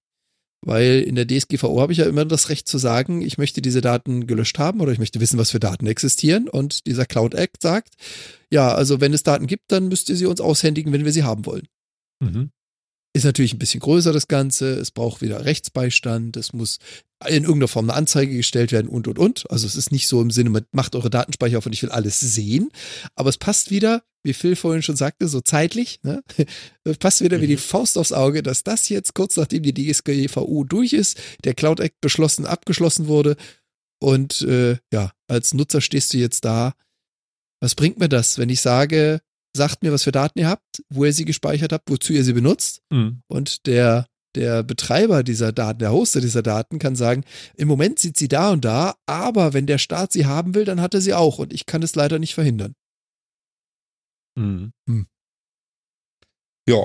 Weil 0.67 1.03
in 1.03 1.15
der 1.15 1.27
DSGVO 1.27 1.81
habe 1.81 1.93
ich 1.93 1.99
ja 1.99 2.07
immer 2.07 2.25
das 2.25 2.49
Recht 2.49 2.67
zu 2.67 2.79
sagen, 2.79 3.21
ich 3.21 3.37
möchte 3.37 3.61
diese 3.61 3.83
Daten 3.83 4.27
gelöscht 4.27 4.59
haben 4.59 4.81
oder 4.81 4.93
ich 4.93 4.99
möchte 4.99 5.21
wissen, 5.21 5.39
was 5.39 5.51
für 5.51 5.61
Daten 5.61 5.87
existieren. 5.87 6.49
Und 6.49 6.87
dieser 6.87 7.05
Cloud 7.05 7.35
Act 7.35 7.61
sagt, 7.61 7.95
ja, 8.51 8.75
also 8.75 9.01
wenn 9.01 9.13
es 9.13 9.23
Daten 9.23 9.47
gibt, 9.47 9.65
dann 9.69 9.89
müsst 9.89 10.09
ihr 10.09 10.17
sie 10.17 10.25
uns 10.25 10.41
aushändigen, 10.41 10.93
wenn 10.93 11.05
wir 11.05 11.13
sie 11.13 11.23
haben 11.23 11.45
wollen. 11.45 11.69
Mhm. 12.21 12.51
Ist 13.17 13.25
natürlich 13.25 13.55
ein 13.55 13.61
bisschen 13.61 13.79
größer 13.79 14.13
das 14.13 14.27
Ganze. 14.27 14.75
Es 14.75 14.91
braucht 14.91 15.23
wieder 15.23 15.45
Rechtsbeistand. 15.45 16.37
Es 16.37 16.53
muss 16.53 16.79
in 17.29 17.45
irgendeiner 17.45 17.69
Form 17.69 17.89
eine 17.89 17.97
Anzeige 17.97 18.37
gestellt 18.37 18.73
werden 18.73 18.89
und, 18.89 19.07
und, 19.07 19.21
und. 19.21 19.51
Also 19.51 19.69
es 19.69 19.77
ist 19.77 19.93
nicht 19.93 20.09
so 20.09 20.21
im 20.21 20.33
Sinne, 20.33 20.51
mit, 20.51 20.67
macht 20.73 20.97
eure 20.97 21.11
Datenspeicher 21.11 21.59
auf 21.59 21.67
und 21.67 21.73
ich 21.73 21.83
will 21.83 21.91
alles 21.91 22.19
sehen. 22.19 22.71
Aber 23.15 23.29
es 23.29 23.39
passt 23.39 23.71
wieder, 23.71 24.03
wie 24.25 24.33
Phil 24.33 24.57
vorhin 24.57 24.83
schon 24.83 24.97
sagte, 24.97 25.29
so 25.29 25.41
zeitlich. 25.41 26.01
Ne? 26.03 26.25
Es 26.85 26.99
passt 26.99 27.23
wieder 27.23 27.41
wie 27.41 27.47
die 27.47 27.57
Faust 27.57 27.97
aufs 27.97 28.13
Auge, 28.13 28.43
dass 28.43 28.65
das 28.65 28.89
jetzt 28.89 29.15
kurz 29.15 29.37
nachdem 29.37 29.63
die 29.63 29.73
DSGVO 29.73 30.65
durch 30.65 30.93
ist, 30.93 31.19
der 31.45 31.55
Cloud 31.55 31.81
Act 31.81 32.01
beschlossen, 32.01 32.47
abgeschlossen 32.47 33.07
wurde. 33.07 33.37
Und 34.03 34.43
äh, 34.43 34.77
ja, 34.93 35.13
als 35.29 35.55
Nutzer 35.55 35.81
stehst 35.81 36.13
du 36.13 36.19
jetzt 36.19 36.45
da. 36.45 36.75
Was 37.61 37.75
bringt 37.75 37.99
mir 37.99 38.09
das, 38.09 38.39
wenn 38.39 38.49
ich 38.49 38.61
sage, 38.61 39.21
sagt 39.57 39.83
mir, 39.83 39.93
was 39.93 40.03
für 40.03 40.13
Daten 40.13 40.39
ihr 40.39 40.49
habt, 40.49 40.83
wo 40.91 41.05
ihr 41.05 41.13
sie 41.13 41.25
gespeichert 41.25 41.73
habt, 41.73 41.91
wozu 41.91 42.13
ihr 42.13 42.25
sie 42.25 42.33
benutzt? 42.33 42.83
Mhm. 42.91 43.23
Und 43.29 43.67
der, 43.67 44.07
der 44.35 44.63
Betreiber 44.63 45.23
dieser 45.23 45.53
Daten, 45.53 45.79
der 45.79 45.93
Hoster 45.93 46.21
dieser 46.21 46.43
Daten 46.43 46.79
kann 46.79 46.97
sagen, 46.97 47.25
im 47.57 47.69
Moment 47.69 47.99
sieht 47.99 48.17
sie 48.17 48.29
da 48.29 48.51
und 48.51 48.65
da, 48.65 48.95
aber 49.07 49.53
wenn 49.53 49.67
der 49.67 49.79
Staat 49.79 50.13
sie 50.13 50.27
haben 50.27 50.55
will, 50.55 50.65
dann 50.65 50.81
hat 50.81 50.95
er 50.95 51.01
sie 51.01 51.15
auch 51.15 51.39
und 51.39 51.53
ich 51.53 51.67
kann 51.67 51.83
es 51.83 51.95
leider 51.95 52.19
nicht 52.19 52.35
verhindern. 52.35 52.75
Mhm. 54.37 54.73
ja, 56.69 56.83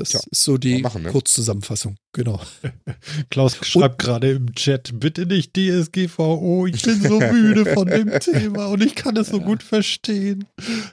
Das 0.00 0.10
Tja, 0.10 0.20
ist 0.30 0.44
so 0.44 0.58
die 0.58 0.78
machen, 0.80 1.02
ne? 1.02 1.10
Kurzzusammenfassung. 1.10 1.96
Genau. 2.12 2.40
Klaus 3.30 3.56
schreibt 3.62 3.98
gerade 3.98 4.30
im 4.30 4.54
Chat, 4.54 4.92
bitte 5.00 5.26
nicht 5.26 5.56
DSGVO, 5.56 6.66
ich 6.66 6.80
bin 6.82 7.02
so 7.02 7.18
müde 7.32 7.66
von 7.66 7.88
dem 7.88 8.08
Thema 8.20 8.66
und 8.66 8.80
ich 8.84 8.94
kann 8.94 9.16
es 9.16 9.26
so 9.30 9.40
gut 9.40 9.64
verstehen. 9.64 10.44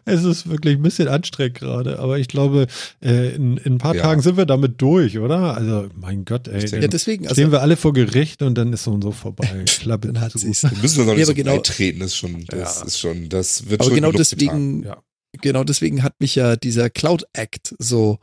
Es 0.06 0.24
ist 0.24 0.50
wirklich 0.50 0.78
ein 0.78 0.82
bisschen 0.82 1.08
anstrengend 1.08 1.60
gerade, 1.60 2.00
aber 2.00 2.18
ich 2.18 2.28
glaube, 2.28 2.66
äh, 3.04 3.36
in, 3.36 3.58
in 3.58 3.74
ein 3.74 3.78
paar 3.78 3.96
Ja. 3.96 4.02
Tagen 4.02 4.22
sind 4.24 4.38
wir 4.38 4.48
damit 4.48 4.82
durch, 4.82 5.20
oder? 5.20 5.56
Also, 5.56 5.88
mein 5.96 6.26
Gott, 6.26 6.48
ey. 6.48 6.66
Ja, 6.66 6.80
Dann 6.80 6.90
deswegen, 6.90 7.26
stehen 7.26 7.30
also, 7.46 7.52
wir 7.52 7.62
alle 7.62 7.78
vor 7.78 7.94
Gericht 7.94 8.42
und 8.42 8.56
dann 8.56 8.74
ist 8.74 8.86
so 8.86 8.92
und 8.92 9.04
so 9.04 9.12
vorbei. 9.12 9.64
Klappe 9.68 10.08
dann 10.08 10.20
hat 10.20 10.32
zu. 10.32 10.40
sie's. 10.40 10.64
wir 10.64 10.72
müssen 10.82 10.98
wir 10.98 11.06
noch 11.06 11.12
nicht 11.14 11.20
Ja, 11.20 11.26
so 11.28 11.32
aber 11.34 11.44
genau- 11.44 11.60
treten, 11.60 12.02
ist 12.02 12.16
schon, 12.16 12.44
das 12.48 12.80
Ja. 12.80 12.86
ist 12.88 13.00
schon, 13.00 13.30
das 13.30 13.70
wird 13.70 13.82
Aber 13.82 13.90
schon 13.90 13.96
genau 13.98 14.08
getan. 14.12 14.18
deswegen, 14.32 14.84
Ja. 14.84 14.98
genau 15.42 15.64
deswegen 15.64 16.02
hat 16.02 16.20
mich 16.20 16.34
ja 16.34 16.56
dieser 16.56 16.90
Cloud 16.90 17.26
Act 17.34 17.76
so 17.78 18.18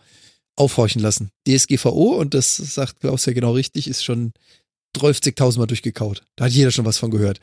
aufhorchen 0.56 1.00
lassen. 1.02 1.30
DSGVO, 1.48 2.16
und 2.18 2.34
das 2.34 2.56
sagt 2.56 3.00
Klaus 3.00 3.26
ja 3.26 3.32
genau 3.32 3.52
richtig, 3.52 3.88
ist 3.88 4.04
schon 4.04 4.32
30.000 4.96 5.58
Mal 5.58 5.66
durchgekaut. 5.66 6.22
Da 6.36 6.44
hat 6.44 6.52
jeder 6.52 6.70
schon 6.70 6.84
was 6.84 6.98
von 6.98 7.10
gehört. 7.10 7.40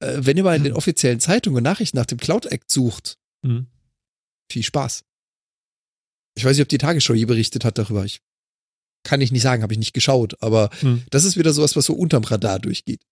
Äh, 0.00 0.18
wenn 0.20 0.36
ihr 0.36 0.42
mal 0.44 0.56
in 0.56 0.64
den 0.64 0.74
offiziellen 0.74 1.20
Zeitungen 1.20 1.62
Nachrichten 1.64 1.96
nach 1.96 2.06
dem 2.06 2.18
Cloud 2.18 2.46
Act 2.46 2.70
sucht, 2.70 3.18
Mhm. 3.44 3.66
viel 4.50 4.62
Spaß. 4.62 5.02
Ich 6.36 6.44
weiß 6.44 6.56
nicht, 6.56 6.62
ob 6.62 6.68
die 6.68 6.78
Tagesschau 6.78 7.14
je 7.14 7.24
berichtet 7.24 7.64
hat 7.64 7.78
darüber. 7.78 8.04
Ich 8.04 8.20
kann 9.04 9.20
ich 9.20 9.32
nicht 9.32 9.42
sagen, 9.42 9.62
habe 9.62 9.72
ich 9.72 9.78
nicht 9.78 9.94
geschaut, 9.94 10.40
aber 10.42 10.70
Mhm. 10.82 11.02
das 11.10 11.24
ist 11.24 11.36
wieder 11.36 11.52
sowas, 11.52 11.74
was 11.74 11.86
so 11.86 11.94
unterm 11.94 12.22
Radar 12.24 12.58
durchgeht. 12.60 13.02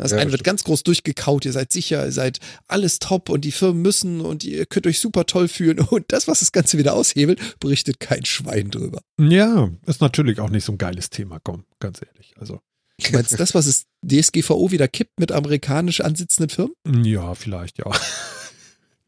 Das 0.00 0.12
Ja, 0.12 0.18
eine 0.18 0.32
wird 0.32 0.44
ganz 0.44 0.64
groß 0.64 0.82
durchgekaut, 0.82 1.44
ihr 1.44 1.52
seid 1.52 1.72
sicher, 1.72 2.06
ihr 2.06 2.12
seid 2.12 2.38
alles 2.68 2.98
top 3.00 3.28
und 3.28 3.44
die 3.44 3.52
Firmen 3.52 3.82
müssen 3.82 4.20
und 4.20 4.44
ihr 4.44 4.64
könnt 4.66 4.86
euch 4.86 4.98
super 4.98 5.26
toll 5.26 5.48
fühlen. 5.48 5.78
Und 5.90 6.06
das, 6.08 6.26
was 6.28 6.40
das 6.40 6.52
Ganze 6.52 6.78
wieder 6.78 6.94
aushebelt, 6.94 7.58
berichtet 7.60 8.00
kein 8.00 8.24
Schwein 8.24 8.70
drüber. 8.70 9.02
Ja, 9.18 9.70
ist 9.86 10.00
natürlich 10.00 10.40
auch 10.40 10.50
nicht 10.50 10.64
so 10.64 10.72
ein 10.72 10.78
geiles 10.78 11.10
Thema, 11.10 11.38
komm, 11.42 11.64
ganz 11.80 12.00
ehrlich. 12.02 12.34
Also, 12.38 12.60
Du 13.02 13.12
meinst 13.12 13.38
das, 13.40 13.54
was 13.54 13.66
es 13.66 13.86
DSGVO 14.06 14.70
wieder 14.70 14.86
kippt 14.86 15.18
mit 15.18 15.32
amerikanisch 15.32 16.00
ansitzenden 16.02 16.50
Firmen? 16.50 17.04
ja, 17.04 17.34
vielleicht, 17.34 17.78
ja. 17.78 17.90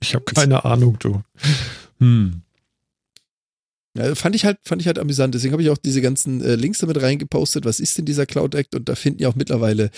Ich 0.03 0.17
habe 0.17 0.25
keine 0.25 0.65
Ahnung, 0.65 0.99
du. 0.99 1.23
Hm. 2.01 2.43
Ja, 3.95 4.15
fand 4.15 4.35
ich 4.35 4.47
halt, 4.47 4.57
fand 4.65 4.81
ich 4.81 4.87
halt 4.87 4.99
amüsant. 4.99 5.35
Deswegen 5.35 5.53
habe 5.53 5.63
ich 5.63 5.69
auch 5.69 5.77
diese 5.77 6.01
ganzen 6.01 6.41
äh, 6.41 6.55
Links 6.55 6.79
damit 6.79 7.03
reingepostet. 7.03 7.67
Was 7.67 7.79
ist 7.79 7.99
denn 7.99 8.07
dieser 8.07 8.25
Cloud 8.25 8.55
Act? 8.55 8.75
Und 8.75 8.89
da 8.89 8.95
finden 8.95 9.21
ja 9.21 9.29
auch 9.29 9.35
mittlerweile 9.35 9.91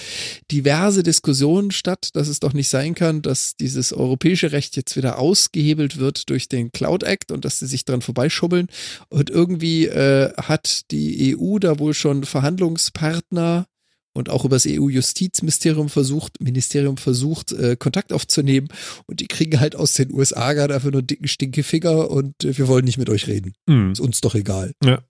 diverse 0.50 1.04
Diskussionen 1.04 1.70
statt, 1.70 2.08
dass 2.14 2.26
es 2.26 2.40
doch 2.40 2.54
nicht 2.54 2.68
sein 2.68 2.96
kann, 2.96 3.22
dass 3.22 3.54
dieses 3.54 3.92
europäische 3.92 4.50
Recht 4.50 4.74
jetzt 4.74 4.96
wieder 4.96 5.20
ausgehebelt 5.20 5.98
wird 5.98 6.28
durch 6.28 6.48
den 6.48 6.72
Cloud 6.72 7.04
Act 7.04 7.30
und 7.30 7.44
dass 7.44 7.60
sie 7.60 7.66
sich 7.66 7.84
dran 7.84 8.02
vorbeischubbeln. 8.02 8.66
Und 9.10 9.30
irgendwie 9.30 9.86
äh, 9.86 10.32
hat 10.38 10.90
die 10.90 11.36
EU 11.36 11.60
da 11.60 11.78
wohl 11.78 11.94
schon 11.94 12.24
Verhandlungspartner 12.24 13.66
und 14.14 14.30
auch 14.30 14.44
über 14.44 14.56
das 14.56 14.66
EU-Justizministerium 14.66 15.88
versucht, 15.88 16.40
Ministerium 16.40 16.96
versucht, 16.96 17.52
äh, 17.52 17.76
Kontakt 17.76 18.12
aufzunehmen. 18.12 18.68
Und 19.06 19.20
die 19.20 19.26
kriegen 19.26 19.60
halt 19.60 19.76
aus 19.76 19.94
den 19.94 20.12
USA 20.12 20.52
gerade 20.52 20.74
einfach 20.74 20.90
nur 20.90 21.00
einen 21.00 21.06
dicken 21.06 21.28
Stinkefinger 21.28 22.10
und 22.10 22.44
äh, 22.44 22.56
wir 22.56 22.68
wollen 22.68 22.84
nicht 22.84 22.98
mit 22.98 23.10
euch 23.10 23.26
reden. 23.26 23.52
Hm. 23.68 23.92
Ist 23.92 24.00
uns 24.00 24.20
doch 24.20 24.34
egal. 24.34 24.72
Ja. 24.82 25.02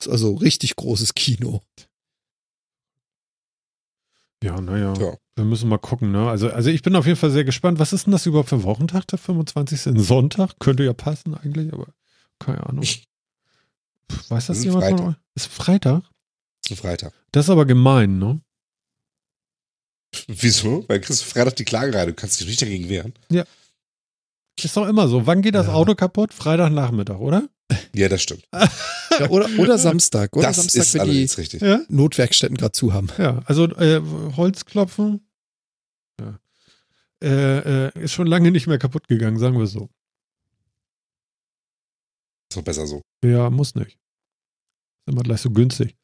Ist 0.00 0.08
also 0.08 0.34
richtig 0.34 0.76
großes 0.76 1.14
Kino. 1.14 1.62
Ja, 4.42 4.60
naja. 4.60 4.92
Tja. 4.94 5.16
Wir 5.36 5.44
müssen 5.44 5.68
mal 5.68 5.78
gucken, 5.78 6.12
ne? 6.12 6.28
Also, 6.28 6.50
also 6.50 6.68
ich 6.68 6.82
bin 6.82 6.94
auf 6.94 7.06
jeden 7.06 7.18
Fall 7.18 7.30
sehr 7.30 7.44
gespannt. 7.44 7.78
Was 7.78 7.92
ist 7.92 8.06
denn 8.06 8.12
das 8.12 8.26
überhaupt 8.26 8.50
für 8.50 8.64
Wochentag, 8.64 9.06
der 9.06 9.18
25. 9.18 9.86
Ein 9.86 9.98
Sonntag? 9.98 10.58
Könnte 10.58 10.82
ja 10.82 10.92
passen 10.92 11.34
eigentlich, 11.34 11.72
aber 11.72 11.86
keine 12.38 12.66
Ahnung. 12.66 12.84
Weiß 14.28 14.46
das 14.46 14.58
ein 14.58 14.64
jemand 14.64 14.84
von 14.84 14.98
Freitag. 14.98 15.08
euch? 15.08 15.14
Ist 15.36 15.46
Freitag? 15.46 16.02
Ein 16.70 16.76
Freitag. 16.76 17.12
Das 17.32 17.46
ist 17.46 17.50
aber 17.50 17.66
gemein, 17.66 18.18
ne? 18.18 18.40
Wieso? 20.26 20.84
Weil 20.88 21.00
kriegst 21.00 21.22
du 21.22 21.26
Freitag 21.26 21.56
die 21.56 21.64
Klage 21.64 21.94
rein. 21.94 22.08
Du 22.08 22.14
kannst 22.14 22.38
dich 22.38 22.46
nicht 22.46 22.60
dagegen 22.60 22.88
wehren. 22.88 23.14
Ist 24.62 24.76
doch 24.76 24.86
immer 24.86 25.08
so. 25.08 25.26
Wann 25.26 25.42
geht 25.42 25.54
das 25.54 25.66
Ja. 25.66 25.72
Auto 25.72 25.94
kaputt? 25.94 26.34
Freitagnachmittag, 26.34 27.18
oder? 27.18 27.48
Ja, 27.94 28.08
das 28.08 28.22
stimmt. 28.22 28.46
Ja, 29.18 29.28
oder, 29.28 29.46
oder 29.58 29.76
Samstag. 29.90 30.34
Oder 30.34 30.46
das 30.48 30.56
Samstag, 30.56 30.80
ist 30.82 30.94
wenn 30.94 31.04
die 31.10 31.24
richtig. 31.24 31.60
Ja. 31.60 31.82
Notwerkstätten 31.88 32.56
gerade 32.56 32.72
zu 32.72 32.94
haben. 32.94 33.08
Ja, 33.18 33.42
also 33.44 33.66
äh, 33.76 34.00
Holz 34.38 34.64
klopfen. 34.64 35.28
Ja. 36.18 36.38
Äh, 37.22 37.88
äh, 37.88 38.04
ist 38.04 38.12
schon 38.12 38.26
lange 38.26 38.50
nicht 38.50 38.66
mehr 38.68 38.78
kaputt 38.78 39.08
gegangen, 39.08 39.38
sagen 39.38 39.58
wir 39.58 39.66
so. 39.66 39.90
Ist 42.50 42.56
doch 42.56 42.62
besser 42.62 42.86
so. 42.86 43.02
Ja, 43.22 43.50
muss 43.50 43.74
nicht. 43.74 43.98
Ist 45.06 45.12
immer 45.12 45.22
gleich 45.22 45.42
so 45.42 45.50
günstig. 45.50 45.94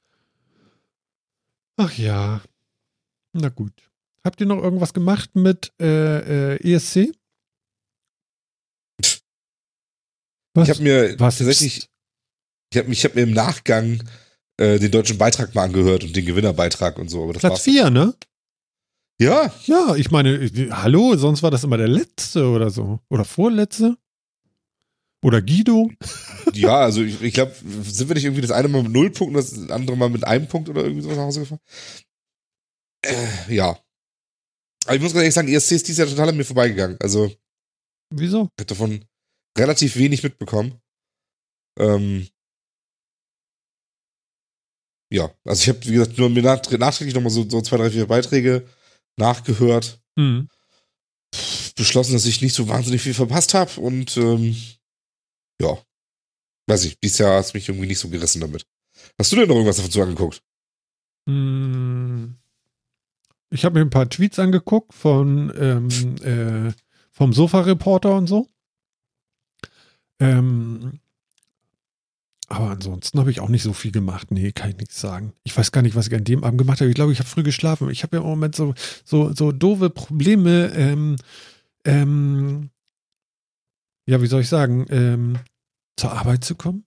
Ach 1.79 1.97
ja. 1.97 2.43
Na 3.33 3.49
gut. 3.49 3.73
Habt 4.25 4.41
ihr 4.41 4.47
noch 4.47 4.63
irgendwas 4.63 4.93
gemacht 4.93 5.37
mit 5.37 5.73
äh, 5.81 6.57
äh, 6.57 6.75
ESC? 6.75 7.13
Was? 10.55 10.69
Ich 10.69 10.75
habe 10.75 10.83
mir 10.83 11.21
Was? 11.21 11.39
tatsächlich, 11.39 11.89
ich 12.73 12.79
habe 12.79 12.93
hab 12.93 13.15
mir 13.15 13.23
im 13.23 13.33
Nachgang 13.33 14.03
äh, 14.57 14.81
den 14.81 14.91
deutschen 14.91 15.19
Beitrag 15.19 15.55
mal 15.55 15.65
angehört 15.65 16.03
und 16.03 16.17
den 16.17 16.27
Gewinnerbeitrag 16.27 16.99
und 16.99 17.09
so. 17.09 17.23
Aber 17.23 17.33
das 17.33 17.41
Platz 17.41 17.53
war's 17.53 17.63
4, 17.63 17.91
ne? 17.91 18.15
Ja, 19.21 19.53
Ja, 19.67 19.95
ich 19.95 20.11
meine, 20.11 20.51
hallo, 20.71 21.17
sonst 21.17 21.43
war 21.43 21.51
das 21.51 21.65
immer 21.65 21.77
der 21.77 21.89
letzte 21.89 22.47
oder 22.49 22.71
so. 22.71 23.01
Oder 23.09 23.25
vorletzte? 23.25 23.97
Oder 25.25 25.43
Guido? 25.43 25.91
ja, 26.53 26.77
also 26.77 27.03
ich, 27.03 27.21
ich 27.23 27.35
glaube, 27.35 27.55
sind 27.83 28.09
wir 28.09 28.15
nicht 28.15 28.25
irgendwie 28.25 28.43
das 28.43 28.51
eine 28.51 28.69
Mal 28.69 28.83
mit 28.85 28.93
null 28.93 29.11
Punkten, 29.11 29.37
das 29.37 29.71
andere 29.71 29.97
Mal 29.97 30.11
mit 30.11 30.25
einem 30.25 30.47
Punkt 30.47 30.69
oder 30.69 30.83
irgendwie 30.83 31.03
sowas 31.03 31.17
nach 31.17 31.25
Hause 31.25 31.41
gefahren? 31.41 31.61
Äh, 33.05 33.55
ja. 33.55 33.79
Aber 34.87 34.97
ich 34.97 35.03
muss 35.03 35.13
ganz 35.13 35.23
ehrlich 35.23 35.35
sagen, 35.35 35.49
ESC 35.49 35.73
ist 35.73 35.89
dieses 35.89 35.99
Jahr 35.99 36.09
total 36.09 36.29
an 36.29 36.37
mir 36.37 36.45
vorbeigegangen. 36.45 36.97
Also 37.01 37.27
ich 37.27 37.39
Wieso? 38.11 38.43
habe 38.59 38.65
davon 38.67 39.05
relativ 39.57 39.97
wenig 39.97 40.23
mitbekommen. 40.23 40.81
Ähm, 41.79 42.29
ja, 45.13 45.31
also 45.45 45.63
ich 45.63 45.69
habe, 45.69 45.85
wie 45.87 45.93
gesagt, 45.93 46.19
nur 46.19 46.29
mir 46.29 46.43
nach, 46.43 46.71
nachträglich 46.71 47.15
nochmal 47.15 47.31
so, 47.31 47.49
so 47.49 47.61
zwei, 47.61 47.77
drei, 47.77 47.91
vier 47.91 48.07
Beiträge 48.07 48.67
nachgehört. 49.19 50.01
Hm. 50.19 50.49
beschlossen, 51.77 52.15
dass 52.15 52.27
ich 52.27 52.43
nicht 52.43 52.55
so 52.55 52.69
wahnsinnig 52.69 53.03
viel 53.03 53.15
verpasst 53.15 53.55
habe 53.55 53.81
und 53.81 54.17
ähm, 54.17 54.57
ja, 55.61 55.79
weiß 56.67 56.85
ich, 56.85 56.99
dieses 57.01 57.19
Jahr 57.19 57.39
hat 57.39 57.55
mich 57.55 57.69
irgendwie 57.69 57.89
nicht 57.89 57.99
so 57.99 58.09
gerissen 58.09 58.41
damit. 58.41 58.67
Hast 59.19 59.33
du 59.33 59.37
denn 59.37 59.49
noch 59.49 59.55
irgendwas 59.55 59.77
dazu 59.77 60.03
angeguckt? 60.03 60.43
Hm. 61.27 62.37
Ich 63.51 63.65
habe 63.65 63.79
mir 63.79 63.85
ein 63.85 63.91
paar 63.91 64.09
Tweets 64.09 64.39
angeguckt 64.39 64.93
von 64.93 65.53
ähm, 65.59 66.17
äh, 66.23 66.73
vom 67.11 67.33
Sofa-Reporter 67.33 68.15
und 68.15 68.27
so. 68.27 68.47
Ähm, 70.21 71.01
aber 72.49 72.71
ansonsten 72.71 73.19
habe 73.19 73.31
ich 73.31 73.41
auch 73.41 73.49
nicht 73.49 73.63
so 73.63 73.73
viel 73.73 73.93
gemacht. 73.93 74.31
Nee, 74.31 74.53
kann 74.53 74.71
ich 74.71 74.77
nichts 74.79 75.01
sagen. 75.01 75.35
Ich 75.45 75.57
weiß 75.57 75.71
gar 75.71 75.83
nicht, 75.83 75.97
was 75.97 76.09
ich 76.09 76.15
an 76.15 76.25
dem 76.25 76.45
Abend 76.45 76.59
gemacht 76.59 76.81
habe. 76.81 76.89
Ich 76.89 76.95
glaube, 76.95 77.13
ich 77.13 77.19
habe 77.19 77.29
früh 77.29 77.43
geschlafen. 77.43 77.91
Ich 77.91 78.03
habe 78.03 78.17
ja 78.17 78.23
im 78.23 78.29
Moment 78.29 78.55
so, 78.57 78.75
so, 79.05 79.35
so 79.35 79.53
doofe 79.53 79.91
Probleme. 79.91 80.73
Ähm, 80.75 81.17
ähm, 81.85 82.71
ja, 84.09 84.23
wie 84.23 84.27
soll 84.27 84.41
ich 84.41 84.49
sagen, 84.49 84.87
ähm, 84.89 85.39
zur 85.97 86.13
Arbeit 86.13 86.43
zu 86.43 86.55
kommen. 86.55 86.85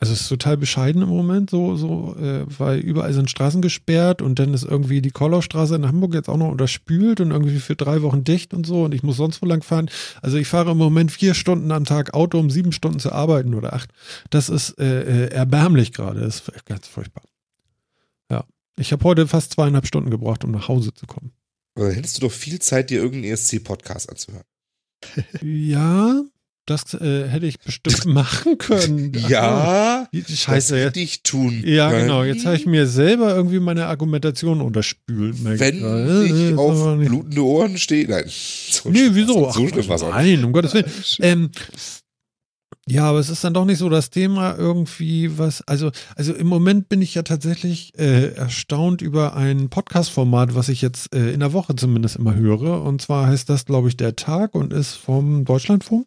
Also 0.00 0.14
es 0.14 0.22
ist 0.22 0.28
total 0.28 0.56
bescheiden 0.56 1.02
im 1.02 1.08
Moment, 1.08 1.50
so, 1.50 1.76
so, 1.76 2.16
äh, 2.16 2.46
weil 2.46 2.78
überall 2.78 3.12
sind 3.12 3.30
Straßen 3.30 3.60
gesperrt 3.60 4.22
und 4.22 4.38
dann 4.38 4.54
ist 4.54 4.62
irgendwie 4.62 5.02
die 5.02 5.10
Kollaustraße 5.10 5.74
in 5.74 5.86
Hamburg 5.86 6.14
jetzt 6.14 6.28
auch 6.28 6.36
noch 6.38 6.50
unterspült 6.50 7.20
und 7.20 7.32
irgendwie 7.32 7.58
für 7.58 7.74
drei 7.74 8.00
Wochen 8.00 8.24
dicht 8.24 8.54
und 8.54 8.64
so 8.64 8.84
und 8.84 8.94
ich 8.94 9.02
muss 9.02 9.16
sonst 9.16 9.42
wo 9.42 9.46
lang 9.46 9.62
fahren. 9.62 9.90
Also 10.22 10.38
ich 10.38 10.46
fahre 10.46 10.70
im 10.70 10.78
Moment 10.78 11.12
vier 11.12 11.34
Stunden 11.34 11.70
am 11.70 11.84
Tag 11.84 12.14
Auto, 12.14 12.38
um 12.38 12.48
sieben 12.48 12.72
Stunden 12.72 13.00
zu 13.00 13.12
arbeiten 13.12 13.54
oder 13.54 13.74
acht. 13.74 13.90
Das 14.30 14.48
ist 14.48 14.78
äh, 14.78 15.26
äh, 15.26 15.30
erbärmlich 15.30 15.92
gerade, 15.92 16.20
das 16.20 16.40
ist 16.40 16.64
ganz 16.64 16.86
furchtbar. 16.86 17.24
Ja, 18.30 18.44
ich 18.78 18.92
habe 18.92 19.04
heute 19.04 19.26
fast 19.26 19.52
zweieinhalb 19.52 19.86
Stunden 19.86 20.10
gebraucht, 20.10 20.44
um 20.44 20.52
nach 20.52 20.68
Hause 20.68 20.94
zu 20.94 21.06
kommen. 21.06 21.32
Oder 21.76 21.92
hättest 21.92 22.16
du 22.16 22.20
doch 22.22 22.32
viel 22.32 22.60
Zeit, 22.60 22.88
dir 22.88 23.02
irgendeinen 23.02 23.34
ESC-Podcast 23.34 24.08
anzuhören? 24.08 24.44
Ja, 25.42 26.22
das 26.70 26.94
äh, 26.94 27.28
hätte 27.28 27.46
ich 27.46 27.58
bestimmt 27.60 28.04
machen 28.14 28.58
können. 28.58 29.12
Ja, 29.28 30.06
Ach, 30.06 30.08
das 30.12 30.38
Scheiße, 30.38 30.76
jetzt. 30.76 30.86
hätte 30.86 31.00
ich 31.00 31.22
tun 31.22 31.62
Ja, 31.64 31.90
können. 31.90 32.02
genau. 32.02 32.24
Jetzt 32.24 32.44
habe 32.46 32.56
ich 32.56 32.66
mir 32.66 32.86
selber 32.86 33.34
irgendwie 33.34 33.60
meine 33.60 33.86
Argumentation 33.86 34.60
unterspült. 34.60 35.36
Wenn 35.44 35.76
ich 36.26 36.56
auf 36.58 36.98
blutende 36.98 37.44
Ohren 37.44 37.78
stehe. 37.78 38.08
Nein. 38.08 38.24
So 38.26 38.90
Nee, 38.90 39.08
wieso? 39.12 39.50
So 39.52 39.66
schlimm 39.68 39.90
auch. 39.90 40.10
nein, 40.10 40.44
um 40.44 40.52
Gottes 40.52 40.74
Willen. 40.74 40.86
Ähm, 41.20 41.50
ja, 42.90 43.04
aber 43.04 43.18
es 43.18 43.28
ist 43.28 43.44
dann 43.44 43.52
doch 43.52 43.66
nicht 43.66 43.76
so 43.78 43.90
das 43.90 44.08
Thema 44.08 44.56
irgendwie 44.56 45.36
was, 45.36 45.60
also, 45.68 45.90
also 46.16 46.32
im 46.32 46.46
Moment 46.46 46.88
bin 46.88 47.02
ich 47.02 47.14
ja 47.14 47.22
tatsächlich 47.22 47.92
äh, 47.98 48.28
erstaunt 48.32 49.02
über 49.02 49.36
ein 49.36 49.68
Podcast-Format, 49.68 50.54
was 50.54 50.70
ich 50.70 50.80
jetzt 50.80 51.14
äh, 51.14 51.32
in 51.32 51.40
der 51.40 51.52
Woche 51.52 51.76
zumindest 51.76 52.16
immer 52.16 52.34
höre. 52.34 52.82
Und 52.82 53.02
zwar 53.02 53.26
heißt 53.26 53.50
das, 53.50 53.66
glaube 53.66 53.88
ich, 53.88 53.98
Der 53.98 54.16
Tag 54.16 54.54
und 54.54 54.72
ist 54.72 54.94
vom 54.94 55.44
Deutschlandfunk. 55.44 56.06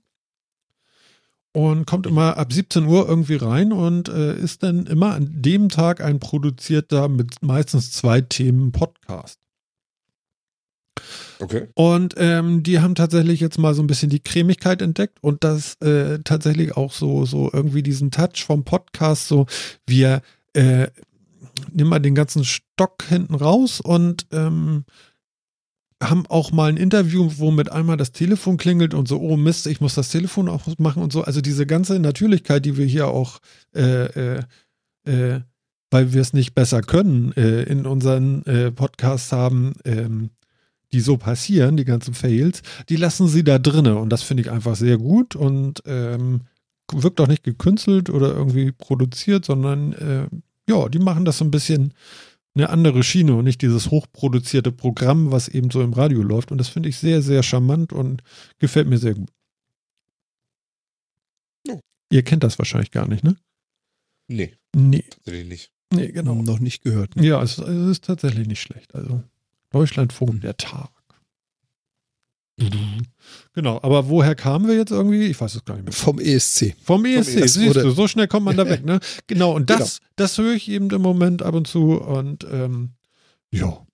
Und 1.54 1.86
kommt 1.86 2.08
immer 2.08 2.38
ab 2.38 2.54
17 2.54 2.86
Uhr 2.86 3.10
irgendwie 3.10 3.36
rein 3.36 3.74
und 3.74 4.08
äh, 4.08 4.38
ist 4.38 4.64
dann 4.64 4.86
immer 4.86 5.14
an 5.14 5.30
dem 5.42 5.68
Tag 5.68 6.02
ein 6.02 6.20
produzierter 6.20 7.10
mit 7.10 7.42
meistens 7.42 7.92
zwei 7.92 8.22
Themen 8.22 8.72
Podcast. 8.72 9.38
Okay. 11.40 11.68
Und 11.74 12.14
ähm, 12.18 12.64
die 12.64 12.80
haben 12.80 12.96
tatsächlich 12.96 13.40
jetzt 13.40 13.58
mal 13.58 13.74
so 13.74 13.82
ein 13.82 13.88
bisschen 13.88 14.10
die 14.10 14.20
Cremigkeit 14.20 14.82
entdeckt 14.82 15.18
und 15.22 15.44
das 15.44 15.76
äh, 15.82 16.20
tatsächlich 16.24 16.78
auch 16.78 16.94
so, 16.94 17.26
so 17.26 17.50
irgendwie 17.52 17.84
diesen 17.84 18.12
Touch 18.12 18.46
vom 18.46 18.64
Podcast, 18.64 19.28
so 19.28 19.48
wir 19.88 20.22
äh, 20.54 20.88
nehmen 21.74 21.90
mal 21.90 22.00
den 22.00 22.16
ganzen 22.16 22.46
Stock 22.46 23.04
hinten 23.08 23.36
raus 23.36 23.82
und 23.82 24.28
ähm, 24.32 24.86
haben 26.02 26.26
auch 26.28 26.52
mal 26.52 26.70
ein 26.70 26.78
Interview, 26.78 27.32
wo 27.38 27.52
mit 27.52 27.72
einmal 27.72 27.96
das 27.96 28.12
Telefon 28.12 28.58
klingelt 28.58 28.94
und 28.94 29.08
so, 29.08 29.20
oh 29.20 29.38
Mist, 29.38 29.68
ich 29.68 29.82
muss 29.82 29.96
das 29.96 30.10
Telefon 30.10 30.50
auch 30.50 30.66
machen 30.78 31.04
und 31.04 31.14
so. 31.14 31.24
Also 31.24 31.42
diese 31.42 31.66
ganze 31.66 32.00
Natürlichkeit, 32.00 32.66
die 32.66 32.76
wir 32.76 32.86
hier 32.86 33.08
auch, 33.08 33.40
äh, 33.76 34.38
äh, 34.38 34.44
äh, 35.06 35.42
weil 35.92 36.14
wir 36.14 36.22
es 36.22 36.34
nicht 36.34 36.56
besser 36.56 36.82
können, 36.82 37.34
äh, 37.34 37.64
in 37.64 37.86
unseren 37.86 38.44
äh, 38.46 38.72
Podcasts 38.72 39.32
haben, 39.32 39.74
ähm, 39.86 40.32
die 40.92 41.02
so 41.02 41.18
passieren, 41.18 41.78
die 41.78 41.86
ganzen 41.86 42.14
Fails, 42.14 42.64
die 42.90 42.96
lassen 42.96 43.28
sie 43.28 43.44
da 43.44 43.60
drinne 43.60 43.96
und 43.98 44.10
das 44.10 44.24
finde 44.24 44.42
ich 44.42 44.52
einfach 44.52 44.76
sehr 44.76 44.98
gut 44.98 45.36
und 45.36 45.82
ähm, 45.86 46.42
wirkt 46.92 47.22
auch 47.22 47.28
nicht 47.28 47.44
gekünstelt 47.44 48.10
oder 48.10 48.34
irgendwie 48.34 48.72
produziert, 48.72 49.46
sondern 49.46 49.94
äh, 49.94 50.28
ja, 50.70 50.90
die 50.90 51.00
machen 51.00 51.26
das 51.26 51.38
so 51.38 51.46
ein 51.46 51.52
bisschen 51.52 51.94
eine 52.56 52.70
andere 52.70 53.04
Schiene 53.04 53.36
und 53.36 53.46
nicht 53.46 53.62
dieses 53.62 53.92
hochproduzierte 53.92 54.72
Programm, 54.72 55.32
was 55.32 55.48
eben 55.48 55.72
so 55.72 55.82
im 55.82 55.94
Radio 55.94 56.22
läuft. 56.22 56.52
Und 56.52 56.58
das 56.58 56.68
finde 56.70 56.90
ich 56.90 56.98
sehr, 56.98 57.22
sehr 57.22 57.44
charmant 57.44 57.94
und 57.94 58.24
gefällt 58.60 58.88
mir 58.88 58.98
sehr 58.98 59.14
gut. 59.16 59.30
Ja. 61.66 61.80
Ihr 62.12 62.24
kennt 62.24 62.44
das 62.44 62.60
wahrscheinlich 62.60 62.92
gar 62.92 63.08
nicht, 63.08 63.24
ne? 63.24 63.36
Nee, 64.28 64.54
Nee, 64.76 65.04
tatsächlich 65.10 65.48
nicht. 65.48 65.72
nee 65.94 66.12
genau. 66.12 66.36
Noch 66.36 66.60
nicht 66.60 66.84
gehört. 66.84 67.16
Ja, 67.16 67.42
es, 67.42 67.58
es 67.58 67.90
ist 67.90 68.04
tatsächlich 68.06 68.48
nicht 68.48 68.62
schlecht. 68.62 68.96
Also 68.96 69.24
Deutschlandfunk, 69.72 70.42
der 70.42 70.56
Tag. 70.58 70.90
Genau, 73.54 73.80
aber 73.84 74.08
woher 74.10 74.36
kamen 74.36 74.68
wir 74.68 74.76
jetzt 74.76 74.92
irgendwie? 74.92 75.26
Ich 75.26 75.40
weiß 75.40 75.56
es 75.56 75.66
gar 75.66 75.76
nicht 75.76 75.84
mehr. 75.86 75.94
Vom 75.94 76.20
ESC. 76.20 76.76
Vom 76.84 77.06
ESC, 77.06 77.36
ESC, 77.38 77.48
siehst 77.60 77.76
du, 77.76 77.92
so 77.92 78.08
schnell 78.08 78.28
kommt 78.28 78.46
man 78.46 78.58
da 78.58 78.68
weg, 78.70 78.86
ne? 78.86 79.00
Genau, 79.28 79.54
und 79.56 79.70
das, 79.70 80.00
das 80.16 80.38
höre 80.38 80.54
ich 80.54 80.70
eben 80.70 80.90
im 80.92 81.02
Moment 81.02 81.42
ab 81.42 81.54
und 81.56 81.68
zu 81.68 82.00
und 82.02 82.46
ähm, 82.52 82.92
ja. 83.52 83.86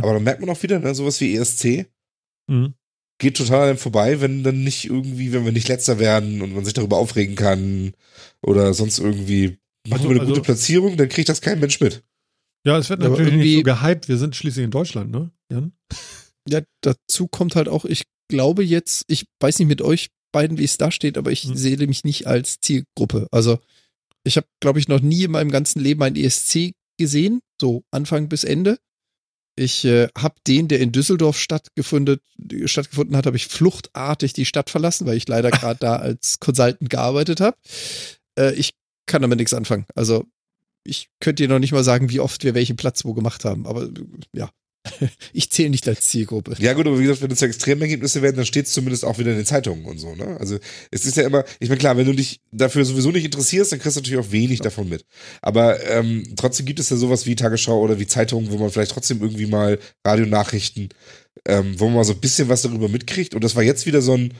Aber 0.00 0.14
dann 0.14 0.22
merkt 0.24 0.40
man 0.40 0.50
auch 0.50 0.62
wieder, 0.62 0.78
ne, 0.80 0.94
sowas 0.94 1.20
wie 1.20 1.34
ESC 1.36 1.86
Mhm. 2.46 2.74
geht 3.18 3.38
total 3.38 3.62
an 3.62 3.68
einem 3.70 3.78
vorbei, 3.78 4.20
wenn 4.20 4.42
dann 4.42 4.64
nicht 4.64 4.84
irgendwie, 4.84 5.32
wenn 5.32 5.46
wir 5.46 5.52
nicht 5.52 5.68
letzter 5.68 5.98
werden 5.98 6.42
und 6.42 6.52
man 6.54 6.62
sich 6.64 6.74
darüber 6.74 6.98
aufregen 6.98 7.36
kann 7.36 7.92
oder 8.42 8.74
sonst 8.74 8.98
irgendwie 8.98 9.56
machen 9.88 9.92
Also- 9.92 10.04
wir 10.04 10.10
eine 10.10 10.20
also- 10.20 10.32
gute 10.34 10.42
Platzierung, 10.44 10.96
dann 10.98 11.08
kriegt 11.08 11.28
das 11.30 11.40
kein 11.40 11.58
Mensch 11.60 11.80
mit. 11.80 12.04
Ja, 12.66 12.76
es 12.78 12.90
wird 12.90 13.00
natürlich 13.00 13.32
nicht 13.32 13.32
so 13.32 13.40
irgendwie- 13.58 13.62
gehypt. 13.62 14.08
Wir 14.08 14.18
sind 14.18 14.36
schließlich 14.36 14.64
in 14.64 14.70
Deutschland, 14.70 15.10
ne? 15.10 15.30
Jan? 15.50 15.72
Ja, 16.48 16.60
dazu 16.82 17.28
kommt 17.28 17.56
halt 17.56 17.68
auch, 17.68 17.84
ich 17.84 18.04
glaube 18.28 18.62
jetzt, 18.64 19.04
ich 19.08 19.26
weiß 19.40 19.58
nicht 19.58 19.68
mit 19.68 19.82
euch 19.82 20.08
beiden, 20.32 20.58
wie 20.58 20.64
es 20.64 20.78
da 20.78 20.90
steht, 20.90 21.16
aber 21.16 21.30
ich 21.30 21.44
Hm. 21.44 21.56
sehe 21.56 21.86
mich 21.86 22.04
nicht 22.04 22.26
als 22.26 22.60
Zielgruppe. 22.60 23.28
Also 23.30 23.58
ich 24.24 24.36
habe, 24.36 24.46
glaube 24.60 24.78
ich, 24.78 24.88
noch 24.88 25.00
nie 25.00 25.24
in 25.24 25.30
meinem 25.30 25.50
ganzen 25.50 25.80
Leben 25.80 26.02
ein 26.02 26.16
ESC 26.16 26.72
gesehen, 26.98 27.40
so 27.60 27.84
Anfang 27.90 28.28
bis 28.28 28.44
Ende. 28.44 28.78
Ich 29.56 29.84
äh, 29.84 30.08
habe 30.18 30.34
den, 30.46 30.66
der 30.66 30.80
in 30.80 30.90
Düsseldorf 30.90 31.38
stattgefunden, 31.38 32.18
stattgefunden 32.64 33.16
hat, 33.16 33.26
habe 33.26 33.36
ich 33.36 33.46
fluchtartig 33.46 34.32
die 34.32 34.46
Stadt 34.46 34.68
verlassen, 34.70 35.06
weil 35.06 35.16
ich 35.16 35.28
leider 35.28 35.50
gerade 35.52 35.78
da 35.78 35.96
als 35.96 36.40
Consultant 36.40 36.90
gearbeitet 36.90 37.40
habe. 37.40 37.56
Äh, 38.36 38.54
ich 38.54 38.72
kann 39.06 39.22
damit 39.22 39.38
nichts 39.38 39.54
anfangen. 39.54 39.86
Also 39.94 40.24
ich 40.82 41.08
könnte 41.20 41.42
dir 41.44 41.48
noch 41.48 41.60
nicht 41.60 41.72
mal 41.72 41.84
sagen, 41.84 42.10
wie 42.10 42.20
oft 42.20 42.42
wir 42.42 42.54
welchen 42.54 42.76
Platz 42.76 43.04
wo 43.04 43.14
gemacht 43.14 43.44
haben, 43.44 43.66
aber 43.66 43.84
äh, 43.84 43.90
ja. 44.32 44.50
Ich 45.32 45.50
zähle 45.50 45.70
nicht 45.70 45.88
als 45.88 46.08
Zielgruppe. 46.08 46.54
Ja 46.58 46.72
gut, 46.74 46.86
aber 46.86 46.98
wie 46.98 47.02
gesagt, 47.02 47.22
wenn 47.22 47.30
es 47.30 47.38
zu 47.38 47.46
Extremergebnisse 47.46 48.22
werden, 48.22 48.36
dann 48.36 48.46
steht 48.46 48.66
es 48.66 48.72
zumindest 48.72 49.04
auch 49.04 49.18
wieder 49.18 49.30
in 49.30 49.36
den 49.36 49.46
Zeitungen 49.46 49.84
und 49.84 49.98
so, 49.98 50.14
ne? 50.14 50.36
Also 50.38 50.58
es 50.90 51.04
ist 51.04 51.16
ja 51.16 51.24
immer, 51.24 51.44
ich 51.58 51.68
meine 51.68 51.78
klar, 51.78 51.96
wenn 51.96 52.06
du 52.06 52.12
dich 52.12 52.40
dafür 52.52 52.84
sowieso 52.84 53.10
nicht 53.10 53.24
interessierst, 53.24 53.72
dann 53.72 53.78
kriegst 53.78 53.96
du 53.96 54.00
natürlich 54.00 54.24
auch 54.24 54.32
wenig 54.32 54.60
davon 54.60 54.88
mit. 54.88 55.04
Aber 55.42 55.82
ähm, 55.88 56.34
trotzdem 56.36 56.66
gibt 56.66 56.80
es 56.80 56.90
ja 56.90 56.96
sowas 56.96 57.26
wie 57.26 57.34
Tagesschau 57.34 57.80
oder 57.80 57.98
wie 57.98 58.06
Zeitungen, 58.06 58.50
wo 58.50 58.58
man 58.58 58.70
vielleicht 58.70 58.92
trotzdem 58.92 59.20
irgendwie 59.20 59.46
mal 59.46 59.78
Radionachrichten, 60.04 60.90
ähm, 61.46 61.78
wo 61.78 61.86
man 61.86 61.94
mal 61.94 62.04
so 62.04 62.12
ein 62.12 62.20
bisschen 62.20 62.48
was 62.48 62.62
darüber 62.62 62.88
mitkriegt. 62.88 63.34
Und 63.34 63.44
das 63.44 63.56
war 63.56 63.62
jetzt 63.62 63.86
wieder 63.86 64.02
so 64.02 64.14
ein 64.14 64.34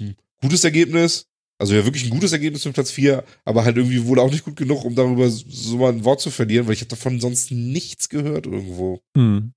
hm, 0.00 0.14
gutes 0.40 0.64
Ergebnis. 0.64 1.26
Also 1.58 1.74
ja, 1.74 1.84
wirklich 1.84 2.04
ein 2.04 2.10
gutes 2.10 2.32
Ergebnis 2.32 2.64
mit 2.64 2.74
Platz 2.74 2.90
4, 2.90 3.24
aber 3.44 3.64
halt 3.64 3.76
irgendwie 3.76 4.04
wohl 4.06 4.18
auch 4.18 4.30
nicht 4.30 4.44
gut 4.44 4.56
genug, 4.56 4.84
um 4.84 4.94
darüber 4.94 5.30
so 5.30 5.76
mal 5.78 5.92
ein 5.92 6.04
Wort 6.04 6.20
zu 6.20 6.30
verlieren, 6.30 6.66
weil 6.66 6.74
ich 6.74 6.80
habe 6.80 6.88
davon 6.90 7.20
sonst 7.20 7.50
nichts 7.52 8.08
gehört 8.08 8.46
irgendwo 8.46 9.00
Hm. 9.16 9.52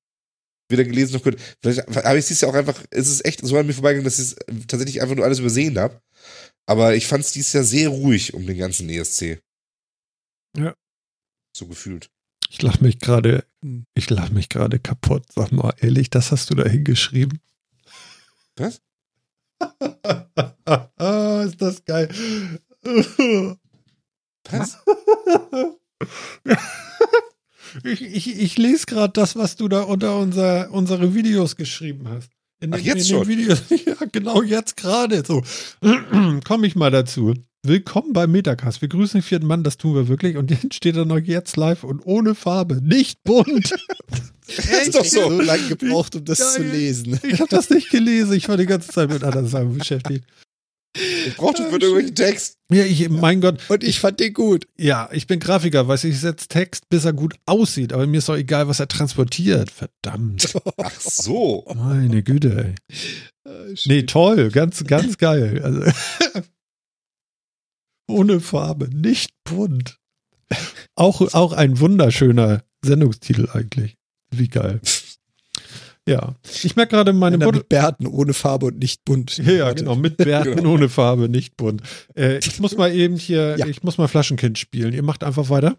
weder 0.69 0.83
gelesen 0.83 1.13
noch 1.13 1.23
gehört. 1.23 1.41
Vielleicht 1.61 1.87
habe 1.87 2.19
ich 2.19 2.29
es 2.29 2.41
ja 2.41 2.47
auch 2.49 2.53
einfach, 2.53 2.83
es 2.91 3.07
ist 3.09 3.25
echt 3.25 3.43
so 3.43 3.57
an 3.57 3.65
mir 3.65 3.73
vorbeigegangen, 3.73 4.05
dass 4.05 4.19
ich 4.19 4.25
es 4.25 4.67
tatsächlich 4.67 5.01
einfach 5.01 5.15
nur 5.15 5.25
alles 5.25 5.39
übersehen 5.39 5.79
habe. 5.79 5.99
Aber 6.67 6.95
ich 6.95 7.07
fand 7.07 7.23
es 7.23 7.31
dieses 7.31 7.53
Jahr 7.53 7.63
sehr 7.63 7.89
ruhig 7.89 8.33
um 8.33 8.45
den 8.45 8.57
ganzen 8.57 8.89
ESC. 8.89 9.41
Ja. 10.55 10.75
So 11.55 11.65
gefühlt. 11.67 12.09
Ich 12.49 12.61
lache 12.61 12.83
mich 12.83 12.99
gerade, 12.99 13.45
ich 13.95 14.09
lache 14.09 14.33
mich 14.33 14.49
gerade 14.49 14.77
kaputt. 14.77 15.23
Sag 15.33 15.51
mal 15.51 15.73
ehrlich, 15.79 16.09
das 16.09 16.31
hast 16.31 16.49
du 16.49 16.55
da 16.55 16.67
hingeschrieben? 16.67 17.39
Was? 18.55 18.81
ist 21.45 21.61
das 21.61 21.83
geil. 21.85 22.09
Was? 24.49 24.77
ich, 27.83 28.01
ich, 28.01 28.39
ich 28.39 28.57
lese 28.57 28.85
gerade 28.85 29.13
das, 29.13 29.35
was 29.35 29.55
du 29.55 29.67
da 29.67 29.81
unter 29.81 30.17
unser, 30.17 30.71
unsere 30.71 31.13
Videos 31.13 31.55
geschrieben 31.55 32.07
hast. 32.09 32.31
In 32.59 32.73
Ach, 32.73 32.79
jetzt 32.79 33.09
in 33.09 33.17
schon? 33.17 33.27
Videos. 33.27 33.61
Ja, 33.85 33.95
genau 34.11 34.41
jetzt 34.41 34.77
gerade. 34.77 35.23
So, 35.25 35.43
komme 36.43 36.67
ich 36.67 36.75
mal 36.75 36.91
dazu. 36.91 37.33
Willkommen 37.67 38.13
bei 38.13 38.27
Metacast. 38.27 38.81
Wir 38.81 38.87
grüßen 38.87 39.19
den 39.19 39.23
vierten 39.23 39.47
Mann, 39.47 39.63
das 39.63 39.77
tun 39.77 39.95
wir 39.95 40.07
wirklich. 40.07 40.37
Und 40.37 40.51
jetzt 40.51 40.75
steht 40.75 40.95
er 40.95 41.05
noch 41.05 41.17
jetzt 41.17 41.57
live 41.57 41.83
und 41.83 42.05
ohne 42.05 42.35
Farbe, 42.35 42.81
nicht 42.81 43.23
bunt. 43.23 43.73
ist 44.47 44.95
doch 44.95 45.03
so. 45.03 45.29
so 45.29 45.41
lange 45.41 45.67
gebraucht, 45.67 46.15
um 46.15 46.23
das 46.23 46.39
Geil. 46.39 46.47
zu 46.53 46.63
lesen. 46.63 47.19
Ich 47.23 47.39
habe 47.39 47.49
das 47.49 47.69
nicht 47.69 47.89
gelesen. 47.89 48.33
Ich 48.33 48.47
war 48.47 48.57
die 48.57 48.67
ganze 48.67 48.89
Zeit 48.89 49.09
mit 49.09 49.23
anderen 49.23 49.47
Sachen 49.47 49.77
beschäftigt. 49.77 50.25
Ich 51.27 51.35
brauchte 51.35 51.63
für 51.63 51.73
irgendwelchen 51.77 52.15
Text. 52.15 52.57
Ja, 52.71 52.83
ich, 52.83 53.09
mein 53.09 53.41
Gott. 53.41 53.59
Und 53.69 53.83
ich 53.83 53.99
fand 53.99 54.19
den 54.19 54.33
gut. 54.33 54.67
Ja, 54.77 55.09
ich 55.11 55.27
bin 55.27 55.39
Grafiker, 55.39 55.87
weiß 55.87 56.05
ich, 56.05 56.11
ich 56.11 56.19
setze 56.21 56.47
Text, 56.47 56.89
bis 56.89 57.05
er 57.05 57.13
gut 57.13 57.35
aussieht. 57.45 57.91
Aber 57.91 58.07
mir 58.07 58.17
ist 58.17 58.29
doch 58.29 58.37
egal, 58.37 58.67
was 58.67 58.79
er 58.79 58.87
transportiert. 58.87 59.69
Verdammt. 59.71 60.53
Ach 60.77 60.99
so. 60.99 61.65
Meine 61.75 62.23
Güte, 62.23 62.75
ey. 62.87 63.51
Äh, 63.51 63.75
Nee, 63.85 64.03
toll. 64.03 64.49
Ganz, 64.49 64.83
ganz 64.85 65.17
geil. 65.17 65.61
Also, 65.63 66.41
ohne 68.07 68.39
Farbe, 68.39 68.89
nicht 68.93 69.31
bunt. 69.43 69.99
Auch, 70.95 71.21
auch 71.33 71.53
ein 71.53 71.79
wunderschöner 71.79 72.63
Sendungstitel 72.83 73.49
eigentlich. 73.53 73.97
Wie 74.31 74.47
geil. 74.47 74.79
Ja. 76.07 76.35
Ich 76.63 76.75
merke 76.77 76.95
gerade 76.95 77.11
meine 77.11 77.37
Mutter. 77.37 77.57
mit 77.57 77.69
Bärten 77.69 78.07
ohne 78.07 78.33
Farbe 78.33 78.67
und 78.67 78.79
nicht 78.79 79.03
bunt. 79.03 79.37
Ja, 79.39 79.51
ja, 79.51 79.73
genau, 79.73 79.95
mit 79.95 80.15
Bärten 80.17 80.55
Genau. 80.55 80.73
ohne 80.73 80.87
Farbe, 80.87 81.27
nicht 81.27 81.57
bunt. 81.57 81.81
Äh, 82.15 82.37
ich 82.39 82.59
muss 82.59 82.77
mal 82.77 82.93
eben 82.93 83.17
hier, 83.17 83.57
Ja. 83.57 83.67
ich 83.67 83.83
muss 83.83 83.97
mal 83.97 84.07
Flaschenkind 84.07 84.57
spielen. 84.57 84.93
Ihr 84.93 85.03
macht 85.03 85.23
einfach 85.23 85.49
weiter. 85.49 85.77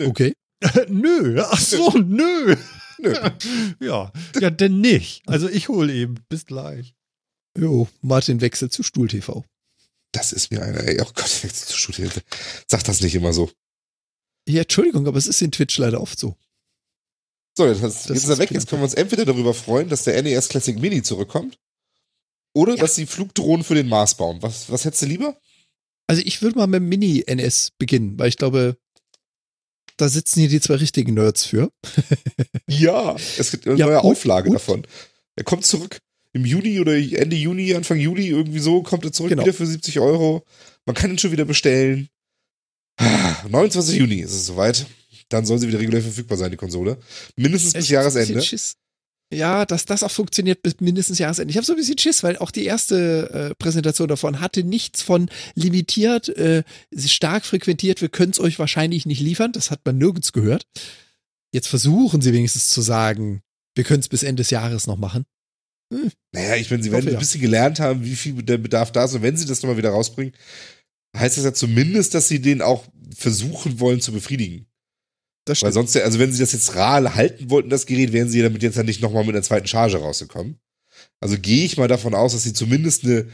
Okay. 0.00 0.32
nö, 0.88 1.40
ach 1.48 1.58
so, 1.60 1.90
nö. 1.98 2.56
Nö. 2.98 3.14
Ja, 3.80 4.12
ja, 4.40 4.50
denn 4.50 4.80
nicht. 4.80 5.22
Also 5.26 5.48
ich 5.48 5.68
hole 5.68 5.92
eben. 5.92 6.14
Bis 6.28 6.46
gleich. 6.46 6.94
Jo, 7.58 7.86
Martin 8.00 8.40
wechselt 8.40 8.72
zu 8.72 8.82
Stuhl 8.82 9.08
TV. 9.08 9.44
Das 10.14 10.32
ist 10.32 10.50
mir 10.50 10.62
einer, 10.62 10.80
ey, 10.84 11.00
oh 11.00 11.10
Gott, 11.14 11.30
jetzt 11.42 11.68
zur 11.68 11.76
Schulhilfe. 11.78 12.22
Sag 12.68 12.84
das 12.84 13.00
nicht 13.00 13.14
immer 13.14 13.32
so. 13.32 13.50
Ja, 14.48 14.62
Entschuldigung, 14.62 15.06
aber 15.06 15.18
es 15.18 15.26
ist 15.26 15.40
in 15.42 15.50
Twitch 15.52 15.76
leider 15.78 16.00
oft 16.00 16.18
so. 16.18 16.36
So, 17.56 17.66
jetzt, 17.66 17.82
Das 17.82 18.08
jetzt 18.08 18.16
ist 18.24 18.28
er 18.28 18.38
weg. 18.38 18.48
klar. 18.48 18.60
Jetzt 18.60 18.68
können 18.68 18.80
wir 18.82 18.84
uns 18.84 18.94
entweder 18.94 19.24
darüber 19.24 19.54
freuen, 19.54 19.88
dass 19.88 20.04
der 20.04 20.20
NES 20.22 20.48
Classic 20.48 20.78
Mini 20.78 21.02
zurückkommt 21.02 21.58
oder 22.54 22.76
dass 22.76 22.94
sie 22.94 23.06
Flugdrohnen 23.06 23.64
für 23.64 23.74
den 23.74 23.88
Mars 23.88 24.16
bauen. 24.16 24.42
Was, 24.42 24.70
was 24.70 24.84
hättest 24.84 25.02
du 25.02 25.06
lieber? 25.06 25.38
Also 26.06 26.22
ich 26.24 26.42
würde 26.42 26.58
mal 26.58 26.66
mit 26.66 26.80
dem 26.80 26.88
Mini-NS 26.88 27.72
beginnen, 27.78 28.18
weil 28.18 28.28
ich 28.28 28.36
glaube, 28.36 28.76
da 29.96 30.08
sitzen 30.08 30.40
hier 30.40 30.48
die 30.48 30.60
zwei 30.60 30.74
richtigen 30.76 31.14
Nerds 31.14 31.44
für. 31.44 31.70
Ja, 32.66 33.14
es 33.38 33.50
gibt 33.50 33.66
eine 33.66 33.76
Ja, 33.78 33.86
neue 33.86 34.00
und- 34.00 34.10
Auflage 34.12 34.48
und? 34.48 34.54
davon. 34.54 34.86
Er 35.36 35.44
kommt 35.44 35.64
zurück. 35.66 36.00
Im 36.34 36.44
Juni 36.44 36.80
oder 36.80 36.94
Ende 36.96 37.36
Juni, 37.36 37.74
Anfang 37.74 37.98
Juli, 37.98 38.28
irgendwie 38.28 38.58
so, 38.58 38.82
kommt 38.82 39.04
er 39.04 39.12
zurück 39.12 39.30
Genau. 39.30 39.42
wieder 39.44 39.54
für 39.54 39.66
70 39.66 40.00
Euro. 40.00 40.44
Man 40.84 40.94
kann 40.94 41.10
ihn 41.10 41.18
schon 41.18 41.32
wieder 41.32 41.44
bestellen. 41.44 42.08
Ah, 42.98 43.36
29 43.48 43.96
Juni 43.96 44.16
ist 44.20 44.32
es 44.34 44.46
soweit. 44.46 44.86
Dann 45.28 45.46
soll 45.46 45.58
sie 45.58 45.68
wieder 45.68 45.78
regulär 45.80 46.02
verfügbar 46.02 46.36
sein, 46.36 46.50
die 46.50 46.56
Konsole. 46.56 46.98
Mindestens 47.36 47.72
bis 47.72 47.84
Ich 47.84 47.90
Jahresende. 47.90 48.42
Schiss. 48.42 48.74
Ja, 49.32 49.64
dass 49.64 49.84
das 49.86 50.02
auch 50.02 50.10
funktioniert 50.10 50.62
bis 50.62 50.80
mindestens 50.80 51.18
Jahresende. 51.18 51.50
Ich 51.50 51.56
habe 51.56 51.64
so 51.64 51.72
ein 51.72 51.76
bisschen 51.78 51.98
Schiss, 51.98 52.22
weil 52.22 52.36
auch 52.36 52.50
die 52.50 52.64
erste 52.64 53.50
äh, 53.50 53.54
Präsentation 53.54 54.06
davon 54.08 54.40
hatte 54.40 54.62
nichts 54.64 55.02
von 55.02 55.28
limitiert, 55.54 56.28
äh, 56.28 56.62
stark 56.96 57.46
frequentiert, 57.46 58.00
wir 58.02 58.10
können 58.10 58.32
es 58.32 58.38
euch 58.40 58.58
wahrscheinlich 58.58 59.06
nicht 59.06 59.20
liefern. 59.20 59.52
Das 59.52 59.70
hat 59.70 59.80
man 59.84 59.98
nirgends 59.98 60.32
gehört. 60.32 60.66
Jetzt 61.52 61.68
versuchen 61.68 62.20
sie 62.20 62.32
wenigstens 62.32 62.68
zu 62.68 62.82
sagen, 62.82 63.40
wir 63.74 63.84
können 63.84 64.00
es 64.00 64.08
bis 64.08 64.22
Ende 64.22 64.42
des 64.42 64.50
Jahres 64.50 64.86
noch 64.86 64.98
machen. 64.98 65.24
Naja, 66.32 66.56
ich 66.56 66.70
meine, 66.70 66.82
sie 66.82 66.88
Ich 66.88 66.92
werden 66.92 67.08
ein 67.08 67.14
ja. 67.14 67.18
bisschen 67.18 67.40
gelernt 67.40 67.80
haben, 67.80 68.04
wie 68.04 68.16
viel 68.16 68.42
der 68.42 68.58
Bedarf 68.58 68.90
da 68.92 69.04
ist. 69.04 69.14
Und 69.14 69.22
wenn 69.22 69.36
sie 69.36 69.46
das 69.46 69.62
nochmal 69.62 69.76
wieder 69.76 69.90
rausbringen, 69.90 70.34
heißt 71.16 71.36
das 71.36 71.44
ja 71.44 71.54
zumindest, 71.54 72.14
dass 72.14 72.28
sie 72.28 72.40
den 72.40 72.62
auch 72.62 72.84
versuchen 73.16 73.78
wollen 73.80 74.00
zu 74.00 74.12
befriedigen. 74.12 74.66
Das 75.46 75.62
Weil 75.62 75.72
stimmt. 75.72 75.90
sonst, 75.90 75.96
also 76.02 76.18
wenn 76.18 76.32
sie 76.32 76.40
das 76.40 76.52
jetzt 76.52 76.74
rar 76.74 77.14
halten 77.14 77.50
wollten, 77.50 77.68
das 77.68 77.86
Gerät, 77.86 78.12
wären 78.12 78.28
sie 78.28 78.42
damit 78.42 78.62
jetzt 78.62 78.76
ja 78.76 78.82
nicht 78.82 79.02
nochmal 79.02 79.24
mit 79.24 79.34
einer 79.34 79.42
zweiten 79.44 79.66
Charge 79.66 79.98
rausgekommen. 79.98 80.58
Also 81.20 81.38
gehe 81.38 81.64
ich 81.64 81.76
mal 81.76 81.88
davon 81.88 82.14
aus, 82.14 82.32
dass 82.32 82.42
sie 82.44 82.52
zumindest 82.54 83.04
eine 83.04 83.28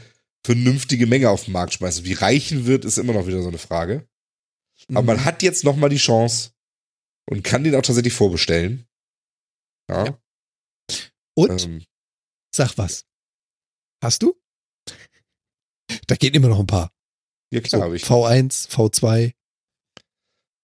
vernünftige 0.45 1.07
Menge 1.07 1.29
auf 1.29 1.45
den 1.45 1.53
Markt 1.53 1.73
schmeißen. 1.73 2.03
Wie 2.05 2.13
reichen 2.13 2.65
wird, 2.65 2.83
ist 2.85 2.97
immer 2.97 3.13
noch 3.13 3.27
wieder 3.27 3.41
so 3.41 3.47
eine 3.47 3.57
Frage. 3.59 4.07
Aber 4.89 5.01
Mhm. 5.01 5.07
man 5.07 5.25
hat 5.25 5.41
jetzt 5.43 5.63
nochmal 5.63 5.89
die 5.89 5.97
Chance 5.97 6.51
und 7.29 7.43
kann 7.43 7.63
den 7.63 7.75
auch 7.75 7.81
tatsächlich 7.81 8.13
vorbestellen. 8.13 8.85
Ja. 9.89 10.05
Ja. 10.05 10.17
Und 11.35 11.63
Ähm, 11.63 11.83
sag 12.53 12.77
was. 12.77 13.05
Hast 14.03 14.23
du? 14.23 14.35
Da 16.07 16.15
gehen 16.15 16.33
immer 16.33 16.47
noch 16.47 16.59
ein 16.59 16.67
paar. 16.67 16.91
ja 17.51 17.59
So, 17.59 17.67
klar, 17.69 17.81
habe 17.83 17.95
ich. 17.95 18.03
V1, 18.03 18.69
V2. 18.69 19.33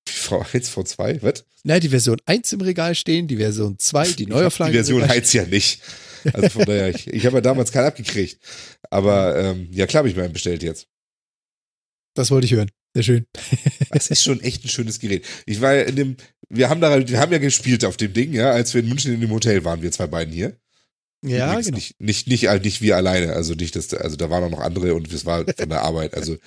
V1, 0.07 0.71
V2, 0.71 1.21
was? 1.21 1.45
Na, 1.63 1.79
die 1.79 1.89
Version 1.89 2.21
1 2.25 2.53
im 2.53 2.61
Regal 2.61 2.95
stehen, 2.95 3.27
die 3.27 3.37
Version 3.37 3.77
2, 3.77 4.13
die 4.13 4.25
Neuauflage. 4.25 4.71
Die 4.71 4.77
Version 4.77 5.07
heizt 5.07 5.33
ja 5.33 5.45
nicht. 5.45 5.81
Also 6.33 6.49
von 6.49 6.65
daher, 6.65 6.89
ich, 6.89 7.07
ich 7.07 7.25
habe 7.25 7.37
ja 7.37 7.41
damals 7.41 7.71
keinen 7.71 7.87
abgekriegt. 7.87 8.39
Aber 8.89 9.37
ähm, 9.37 9.69
ja, 9.71 9.85
klar 9.85 9.99
habe 9.99 10.09
ich 10.09 10.15
mir 10.15 10.23
einen 10.23 10.33
bestellt 10.33 10.63
jetzt. 10.63 10.87
Das 12.15 12.31
wollte 12.31 12.45
ich 12.45 12.53
hören. 12.53 12.71
Sehr 12.93 13.03
schön. 13.03 13.25
Es 13.91 14.09
ist 14.09 14.23
schon 14.23 14.41
echt 14.41 14.65
ein 14.65 14.69
schönes 14.69 14.99
Gerät. 14.99 15.25
Ich 15.45 15.61
war 15.61 15.73
ja 15.73 15.83
in 15.83 15.95
dem, 15.95 16.17
wir 16.49 16.69
haben 16.69 16.81
da, 16.81 17.07
wir 17.07 17.19
haben 17.19 17.31
ja 17.31 17.37
gespielt 17.37 17.85
auf 17.85 17.97
dem 17.97 18.13
Ding, 18.13 18.33
ja, 18.33 18.51
als 18.51 18.73
wir 18.73 18.81
in 18.81 18.89
München 18.89 19.13
in 19.13 19.21
dem 19.21 19.31
Hotel 19.31 19.63
waren, 19.63 19.81
wir 19.81 19.91
zwei 19.91 20.07
beiden 20.07 20.33
hier. 20.33 20.57
Ja, 21.23 21.47
Übrigens 21.47 21.65
genau. 21.65 21.77
Nicht, 21.77 21.99
nicht, 21.99 22.27
nicht, 22.27 22.63
nicht 22.63 22.81
wir 22.81 22.95
alleine, 22.95 23.33
also 23.33 23.53
nicht, 23.53 23.75
dass, 23.75 23.93
also 23.93 24.15
da 24.15 24.29
waren 24.29 24.43
auch 24.43 24.49
noch 24.49 24.59
andere 24.59 24.93
und 24.93 25.11
es 25.11 25.25
war 25.25 25.45
von 25.45 25.69
der 25.69 25.81
Arbeit, 25.81 26.13
also. 26.15 26.37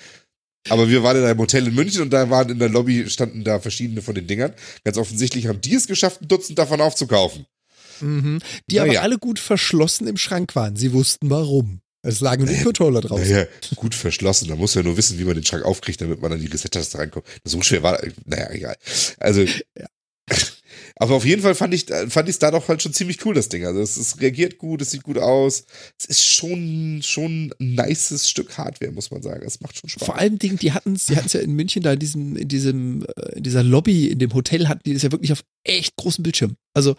Aber 0.69 0.89
wir 0.89 1.01
waren 1.03 1.17
in 1.17 1.23
einem 1.23 1.39
Hotel 1.39 1.67
in 1.67 1.73
München 1.73 2.03
und 2.03 2.11
da 2.11 2.29
waren 2.29 2.49
in 2.49 2.59
der 2.59 2.69
Lobby, 2.69 3.09
standen 3.09 3.43
da 3.43 3.59
verschiedene 3.59 4.01
von 4.01 4.13
den 4.13 4.27
Dingern. 4.27 4.53
Ganz 4.83 4.97
offensichtlich 4.97 5.47
haben 5.47 5.59
die 5.59 5.73
es 5.73 5.87
geschafft, 5.87 6.21
ein 6.21 6.27
Dutzend 6.27 6.59
davon 6.59 6.81
aufzukaufen. 6.81 7.47
Mhm. 7.99 8.39
Die 8.69 8.75
Naja. 8.75 8.91
aber 8.91 9.01
alle 9.01 9.17
gut 9.17 9.39
verschlossen 9.39 10.07
im 10.07 10.17
Schrank 10.17 10.55
waren. 10.55 10.75
Sie 10.75 10.93
wussten 10.93 11.29
warum. 11.29 11.81
Es 12.03 12.19
lagen 12.19 12.45
nur 12.45 12.63
Controller 12.63 13.01
draußen. 13.01 13.29
Naja, 13.29 13.45
gut 13.75 13.93
verschlossen. 13.93 14.47
Da 14.47 14.55
muss 14.55 14.73
ja 14.73 14.81
nur 14.81 14.97
wissen, 14.97 15.19
wie 15.19 15.23
man 15.23 15.35
den 15.35 15.45
Schrank 15.45 15.63
aufkriegt, 15.63 16.01
damit 16.01 16.21
man 16.21 16.31
an 16.31 16.39
die 16.39 16.47
Reset-Taste 16.47 16.97
reinkommt. 16.97 17.25
So 17.43 17.61
schwer 17.61 17.83
war, 17.83 18.01
naja, 18.25 18.49
egal. 18.51 18.75
Also, 19.19 19.45
aber 20.95 21.15
auf 21.15 21.25
jeden 21.25 21.41
Fall 21.41 21.55
fand 21.55 21.73
ich, 21.73 21.85
fand 22.09 22.27
ich 22.29 22.33
es 22.35 22.39
da 22.39 22.51
doch 22.51 22.67
halt 22.67 22.81
schon 22.81 22.93
ziemlich 22.93 23.25
cool, 23.25 23.33
das 23.33 23.49
Ding. 23.49 23.65
Also, 23.65 23.81
es, 23.81 23.97
es 23.97 24.19
reagiert 24.19 24.57
gut, 24.57 24.81
es 24.81 24.91
sieht 24.91 25.03
gut 25.03 25.17
aus. 25.17 25.65
Es 25.99 26.05
ist 26.05 26.25
schon, 26.25 27.01
schon 27.03 27.53
ein 27.59 27.75
nices 27.75 28.29
Stück 28.29 28.57
Hardware, 28.57 28.91
muss 28.91 29.11
man 29.11 29.21
sagen. 29.21 29.43
Es 29.45 29.61
macht 29.61 29.77
schon 29.77 29.89
Spaß. 29.89 30.05
Vor 30.05 30.17
allem 30.17 30.37
Dingen, 30.39 30.57
die 30.57 30.71
hatten 30.73 30.93
es, 30.95 31.05
die 31.07 31.15
hatten 31.15 31.27
es 31.27 31.33
ja 31.33 31.39
in 31.41 31.53
München 31.53 31.83
da 31.83 31.93
in 31.93 31.99
diesem, 31.99 32.35
in 32.35 32.47
diesem, 32.47 33.05
äh, 33.15 33.37
in 33.37 33.43
dieser 33.43 33.63
Lobby, 33.63 34.07
in 34.07 34.19
dem 34.19 34.33
Hotel 34.33 34.67
hatten 34.67 34.81
die 34.85 34.93
das 34.93 35.03
ja 35.03 35.11
wirklich 35.11 35.31
auf 35.31 35.43
echt 35.63 35.95
großen 35.95 36.23
Bildschirm. 36.23 36.55
Also 36.75 36.95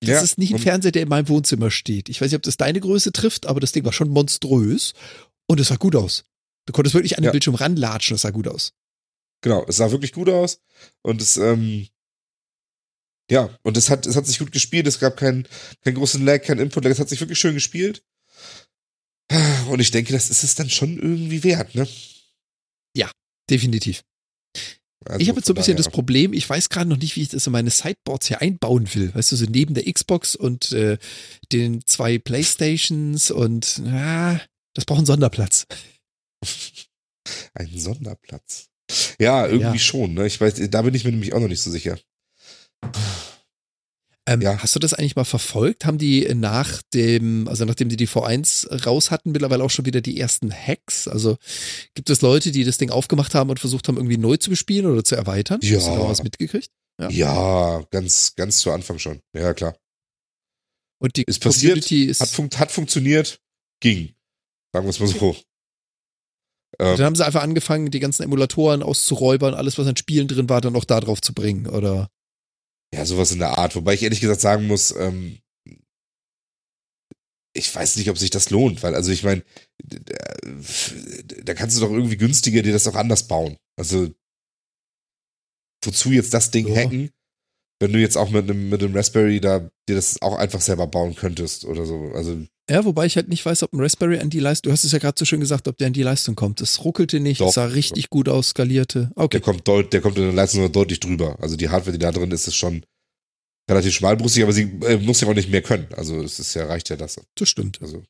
das 0.00 0.08
Ja, 0.08 0.20
ist 0.20 0.38
nicht 0.38 0.52
ein 0.54 0.60
Fernseher, 0.60 0.92
der 0.92 1.02
in 1.02 1.08
meinem 1.08 1.28
Wohnzimmer 1.28 1.70
steht. 1.70 2.08
Ich 2.08 2.20
weiß 2.20 2.30
nicht, 2.30 2.36
ob 2.36 2.42
das 2.42 2.56
deine 2.56 2.78
Größe 2.80 3.10
trifft, 3.12 3.46
aber 3.46 3.58
das 3.60 3.72
Ding 3.72 3.84
war 3.84 3.92
schon 3.92 4.08
monströs 4.08 4.92
und 5.48 5.58
es 5.58 5.68
sah 5.68 5.76
gut 5.76 5.96
aus. 5.96 6.24
Du 6.66 6.72
konntest 6.72 6.94
wirklich 6.94 7.16
an 7.18 7.22
den 7.22 7.26
Ja. 7.26 7.30
Bildschirm 7.32 7.56
ranlatschen, 7.56 8.14
das 8.14 8.22
sah 8.22 8.30
gut 8.30 8.46
aus. 8.48 8.72
Genau, 9.42 9.64
es 9.68 9.76
sah 9.76 9.90
wirklich 9.90 10.12
gut 10.12 10.28
aus 10.28 10.60
und 11.02 11.20
es, 11.20 11.36
ähm, 11.36 11.88
ja, 13.30 13.56
und 13.62 13.76
es 13.76 13.90
hat, 13.90 14.06
es 14.06 14.16
hat 14.16 14.26
sich 14.26 14.38
gut 14.38 14.52
gespielt, 14.52 14.86
es 14.86 14.98
gab 14.98 15.16
keinen, 15.16 15.46
keinen 15.82 15.94
großen 15.94 16.24
Lag, 16.24 16.42
keinen 16.42 16.60
Input-Lag, 16.60 16.90
es 16.90 16.98
hat 16.98 17.08
sich 17.08 17.20
wirklich 17.20 17.38
schön 17.38 17.54
gespielt. 17.54 18.02
Und 19.68 19.80
ich 19.80 19.90
denke, 19.90 20.12
das 20.12 20.28
ist 20.30 20.44
es 20.44 20.54
dann 20.54 20.68
schon 20.70 20.98
irgendwie 20.98 21.42
wert, 21.44 21.74
ne? 21.74 21.88
Definitiv. 23.50 24.02
Also 25.04 25.20
ich 25.20 25.28
habe 25.28 25.38
jetzt 25.38 25.46
so 25.46 25.52
ein 25.52 25.56
bisschen 25.56 25.76
das 25.76 25.84
daher- 25.84 25.94
Problem, 25.96 26.32
ich 26.32 26.48
weiß 26.48 26.70
gerade 26.70 26.88
noch 26.88 26.96
nicht, 26.96 27.14
wie 27.16 27.20
ich 27.20 27.28
das 27.28 27.46
in 27.46 27.52
meine 27.52 27.68
Sideboards 27.68 28.28
hier 28.28 28.40
einbauen 28.40 28.88
will. 28.94 29.14
Weißt 29.14 29.32
du, 29.32 29.36
so 29.36 29.44
neben 29.44 29.74
der 29.74 29.84
Xbox 29.84 30.34
und 30.34 30.72
äh, 30.72 30.96
den 31.52 31.84
zwei 31.86 32.16
Playstations 32.18 33.30
und 33.30 33.82
ah, 33.84 34.40
das 34.72 34.86
braucht 34.86 34.96
einen 35.00 35.06
Sonderplatz. 35.06 35.66
Ein 37.52 37.78
Sonderplatz. 37.78 38.68
Ja, 39.18 39.44
irgendwie 39.46 39.76
Ja. 39.76 39.78
schon, 39.78 40.14
ne? 40.14 40.26
Ich 40.26 40.40
weiß, 40.40 40.54
da 40.70 40.80
bin 40.80 40.94
ich 40.94 41.04
mir 41.04 41.10
nämlich 41.10 41.34
auch 41.34 41.40
noch 41.40 41.48
nicht 41.48 41.60
so 41.60 41.70
sicher. 41.70 41.98
Ähm, 44.26 44.40
Ja. 44.40 44.62
Hast 44.62 44.74
du 44.74 44.78
das 44.78 44.94
eigentlich 44.94 45.16
mal 45.16 45.24
verfolgt? 45.24 45.84
Haben 45.84 45.98
die 45.98 46.32
nach 46.34 46.80
dem, 46.94 47.46
also 47.48 47.64
nachdem 47.64 47.88
die 47.88 47.96
die 47.96 48.08
V1 48.08 48.84
raus 48.86 49.10
hatten, 49.10 49.32
mittlerweile 49.32 49.62
auch 49.62 49.70
schon 49.70 49.84
wieder 49.84 50.00
die 50.00 50.18
ersten 50.18 50.52
Hacks? 50.52 51.08
Also 51.08 51.36
gibt 51.94 52.08
es 52.08 52.22
Leute, 52.22 52.50
die 52.50 52.64
das 52.64 52.78
Ding 52.78 52.90
aufgemacht 52.90 53.34
haben 53.34 53.50
und 53.50 53.60
versucht 53.60 53.88
haben, 53.88 53.96
irgendwie 53.96 54.16
neu 54.16 54.36
zu 54.36 54.50
bespielen 54.50 54.86
oder 54.86 55.04
zu 55.04 55.14
erweitern? 55.14 55.60
Ja. 55.62 55.76
Hast 55.76 55.88
du 55.88 55.90
da 55.92 56.08
was 56.08 56.22
mitgekriegt? 56.22 56.70
Ja. 57.00 57.10
Ja, 57.10 57.84
ganz, 57.90 58.34
ganz 58.34 58.58
zu 58.58 58.70
Anfang 58.70 58.98
schon. 58.98 59.20
Ja, 59.34 59.52
klar. 59.52 59.76
Und 61.00 61.16
die 61.16 61.24
Ist 61.24 61.40
passiert, 61.42 61.72
Community 61.72 62.04
ist, 62.04 62.20
Hat, 62.20 62.28
funkt, 62.30 62.58
hat 62.58 62.70
funktioniert, 62.70 63.40
ging. 63.80 64.14
Sagen 64.72 64.86
wir 64.86 64.90
es 64.90 65.00
mal 65.00 65.08
so. 65.08 65.36
Ähm, 66.78 66.96
dann 66.96 67.02
haben 67.02 67.14
sie 67.14 67.26
einfach 67.26 67.42
angefangen, 67.42 67.90
die 67.90 68.00
ganzen 68.00 68.22
Emulatoren 68.22 68.82
auszuräubern, 68.82 69.54
alles, 69.54 69.76
was 69.76 69.86
an 69.86 69.96
Spielen 69.96 70.28
drin 70.28 70.48
war, 70.48 70.60
dann 70.60 70.76
auch 70.76 70.84
da 70.84 71.00
drauf 71.00 71.20
zu 71.20 71.34
bringen, 71.34 71.66
oder? 71.66 72.08
Ja, 72.94 73.04
sowas 73.04 73.32
in 73.32 73.40
der 73.40 73.58
Art. 73.58 73.74
Wobei 73.74 73.94
ich 73.94 74.02
ehrlich 74.04 74.20
gesagt 74.20 74.40
sagen 74.40 74.66
muss, 74.68 74.94
ähm, 74.96 75.38
ich 77.56 77.74
weiß 77.74 77.96
nicht, 77.96 78.08
ob 78.10 78.18
sich 78.18 78.30
das 78.30 78.50
lohnt, 78.50 78.82
weil, 78.82 78.94
also 78.94 79.10
ich 79.12 79.22
meine, 79.22 79.44
da, 79.82 80.34
da 81.42 81.54
kannst 81.54 81.76
du 81.76 81.80
doch 81.80 81.90
irgendwie 81.90 82.16
günstiger 82.16 82.62
dir 82.62 82.72
das 82.72 82.86
auch 82.86 82.94
anders 82.94 83.26
bauen. 83.26 83.56
Also, 83.76 84.12
wozu 85.84 86.12
jetzt 86.12 86.34
das 86.34 86.50
Ding 86.50 86.68
Ja. 86.68 86.76
hacken, 86.84 87.10
wenn 87.80 87.92
du 87.92 88.00
jetzt 88.00 88.16
auch 88.16 88.30
mit 88.30 88.44
einem, 88.48 88.68
mit 88.70 88.82
einem 88.82 88.94
Raspberry 88.96 89.40
da 89.40 89.70
dir 89.88 89.96
das 89.96 90.22
auch 90.22 90.36
einfach 90.36 90.60
selber 90.60 90.86
bauen 90.86 91.14
könntest 91.14 91.64
oder 91.64 91.84
so. 91.84 92.12
Also, 92.14 92.46
Ja, 92.70 92.84
wobei 92.86 93.04
ich 93.04 93.16
halt 93.16 93.28
nicht 93.28 93.44
weiß, 93.44 93.62
ob 93.62 93.74
ein 93.74 93.80
Raspberry 93.80 94.18
an 94.18 94.30
die 94.30 94.40
Leistung, 94.40 94.70
du 94.70 94.72
hast 94.72 94.84
es 94.84 94.92
ja 94.92 94.98
gerade 94.98 95.18
so 95.18 95.26
schön 95.26 95.40
gesagt, 95.40 95.68
ob 95.68 95.76
der 95.76 95.88
an 95.88 95.92
die 95.92 96.02
Leistung 96.02 96.34
kommt. 96.34 96.62
Das 96.62 96.82
ruckelte 96.82 97.20
nicht, 97.20 97.40
Doch. 97.42 97.48
es 97.48 97.54
sah 97.54 97.66
richtig 97.66 98.08
gut 98.08 98.28
aus, 98.28 98.48
skalierte. 98.48 99.10
Okay. 99.16 99.38
der 99.38 99.40
kommt 99.42 99.68
deut, 99.68 99.92
der 99.92 100.00
kommt 100.00 100.16
in 100.16 100.24
der 100.24 100.32
Leistung 100.32 100.70
deutlich 100.72 101.00
drüber. 101.00 101.36
Also 101.42 101.56
die 101.56 101.68
Hardware, 101.68 101.92
die 101.92 101.98
da 101.98 102.10
drin 102.10 102.30
ist, 102.30 102.46
ist 102.46 102.54
schon 102.56 102.84
relativ 103.70 103.92
schmalbrustig, 103.94 104.42
aber 104.42 104.52
sie 104.52 104.62
äh, 104.86 104.96
muss 104.96 105.20
ja 105.20 105.28
auch 105.28 105.34
nicht 105.34 105.50
mehr 105.50 105.62
können. 105.62 105.88
Also 105.94 106.22
es 106.22 106.38
ist 106.38 106.54
ja, 106.54 106.64
reicht 106.66 106.88
ja 106.88 106.96
das. 106.96 107.20
Das 107.34 107.48
stimmt. 107.48 107.82
Also 107.82 108.02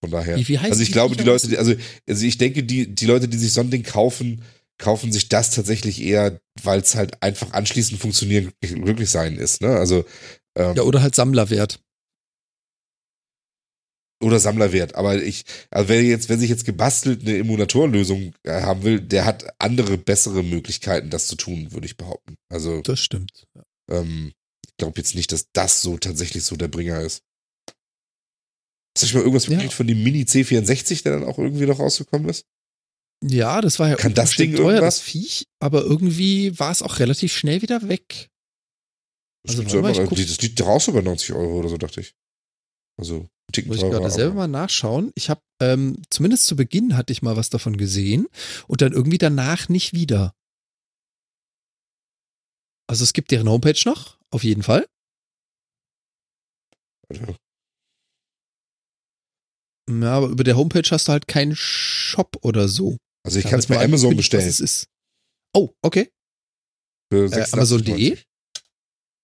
von 0.00 0.10
daher. 0.12 0.36
Wie, 0.36 0.46
wie 0.46 0.58
heißt 0.58 0.70
Also 0.70 0.82
ich 0.82 0.88
die 0.88 0.92
glaube, 0.92 1.16
die? 1.16 1.24
Leute, 1.24 1.48
die, 1.48 1.58
also, 1.58 1.74
also 2.08 2.24
ich 2.26 2.38
denke, 2.38 2.62
die, 2.62 2.94
die 2.94 3.06
Leute, 3.06 3.26
die 3.26 3.36
sich 3.38 3.52
so 3.52 3.60
ein 3.62 3.70
Ding 3.70 3.82
kaufen, 3.82 4.42
kaufen 4.78 5.12
sich 5.12 5.28
das 5.28 5.50
tatsächlich 5.50 6.00
eher, 6.02 6.40
weil 6.62 6.80
es 6.80 6.94
halt 6.94 7.20
einfach 7.22 7.52
anschließend 7.52 8.00
funktionieren, 8.00 8.52
glücklich 8.60 9.10
sein 9.10 9.36
ist. 9.36 9.60
Ne? 9.60 9.68
Also 9.76 10.04
ähm, 10.56 10.74
Ja, 10.76 10.82
oder 10.82 11.02
halt 11.02 11.14
Sammlerwert. 11.14 11.80
Oder 14.22 14.38
Sammlerwert. 14.38 14.94
Aber 14.94 15.22
ich, 15.22 15.44
also 15.70 15.88
wer 15.88 16.02
jetzt, 16.02 16.28
wer 16.28 16.38
sich 16.38 16.50
jetzt 16.50 16.64
gebastelt 16.64 17.22
eine 17.22 17.38
Emulatorlösung 17.38 18.34
äh, 18.44 18.60
haben 18.62 18.82
will, 18.82 19.00
der 19.00 19.24
hat 19.24 19.46
andere, 19.58 19.96
bessere 19.98 20.42
Möglichkeiten, 20.42 21.10
das 21.10 21.26
zu 21.26 21.36
tun, 21.36 21.72
würde 21.72 21.86
ich 21.86 21.96
behaupten. 21.96 22.36
Also 22.50 22.82
Das 22.82 23.00
stimmt. 23.00 23.46
ähm, 23.90 24.32
ich 24.66 24.76
glaube 24.76 24.98
jetzt 25.00 25.14
nicht, 25.14 25.32
dass 25.32 25.50
das 25.52 25.80
so 25.82 25.96
tatsächlich 25.98 26.44
so 26.44 26.56
der 26.56 26.68
Bringer 26.68 27.00
ist. 27.00 27.22
Hast 28.96 29.04
du 29.04 29.06
schon 29.06 29.18
mal 29.20 29.24
irgendwas 29.26 29.46
Ja. 29.46 29.68
von 29.70 29.86
dem 29.86 30.02
Mini 30.02 30.22
C64, 30.24 31.02
der 31.02 31.12
dann 31.12 31.24
auch 31.24 31.38
irgendwie 31.38 31.66
noch 31.66 31.78
rausgekommen 31.78 32.28
ist? 32.28 32.44
Ja, 33.22 33.60
das 33.60 33.78
war 33.78 33.88
ja 33.90 33.96
Kann 33.96 34.14
das 34.14 34.34
Ding 34.34 34.54
teuer, 34.56 34.74
irgendwas? 34.74 34.96
das 34.96 35.00
Viech, 35.00 35.46
aber 35.60 35.82
irgendwie 35.82 36.58
war 36.58 36.70
es 36.72 36.82
auch 36.82 36.98
relativ 36.98 37.32
schnell 37.34 37.60
wieder 37.62 37.88
weg. 37.88 38.30
Das, 39.44 39.58
Also, 39.58 39.76
ja 39.76 39.82
mal, 39.82 39.94
immer, 39.94 40.06
die- 40.14 40.26
das 40.26 40.40
liegt 40.40 40.58
so 40.58 40.92
bei 40.92 41.02
90 41.02 41.32
Euro 41.34 41.58
oder 41.58 41.68
so, 41.68 41.76
dachte 41.76 42.00
ich. 42.00 42.14
Also, 42.98 43.28
Ticken 43.52 43.68
Muss 43.68 43.82
ich 43.82 43.90
gerade 43.90 44.10
selber 44.10 44.34
mal 44.34 44.48
nachschauen. 44.48 45.12
Ich 45.14 45.30
habe 45.30 45.40
ähm, 45.60 46.02
zumindest 46.10 46.46
zu 46.46 46.56
Beginn 46.56 46.96
hatte 46.96 47.12
ich 47.12 47.22
mal 47.22 47.36
was 47.36 47.50
davon 47.50 47.76
gesehen 47.76 48.26
und 48.66 48.80
dann 48.82 48.92
irgendwie 48.92 49.18
danach 49.18 49.68
nicht 49.68 49.92
wieder. 49.92 50.34
Also 52.88 53.04
es 53.04 53.12
gibt 53.12 53.30
deren 53.30 53.48
Homepage 53.48 53.80
noch, 53.84 54.18
auf 54.30 54.42
jeden 54.42 54.62
Fall. 54.62 54.86
Ja, 59.88 60.12
aber 60.16 60.28
über 60.28 60.44
der 60.44 60.56
Homepage 60.56 60.88
hast 60.90 61.08
du 61.08 61.12
halt 61.12 61.26
keinen 61.26 61.56
Shop 61.56 62.36
oder 62.42 62.68
so. 62.68 62.96
Also, 63.24 63.38
ich 63.38 63.44
kann 63.44 63.58
es 63.58 63.66
bei 63.66 63.82
Amazon 63.82 64.10
was 64.10 64.16
bestellen. 64.16 64.48
Es 64.48 64.60
ist. 64.60 64.86
Oh, 65.54 65.70
okay. 65.82 66.10
Für 67.12 67.24
Äh, 67.24 67.28
86,90. 67.28 67.52
Amazon.de? 67.52 68.18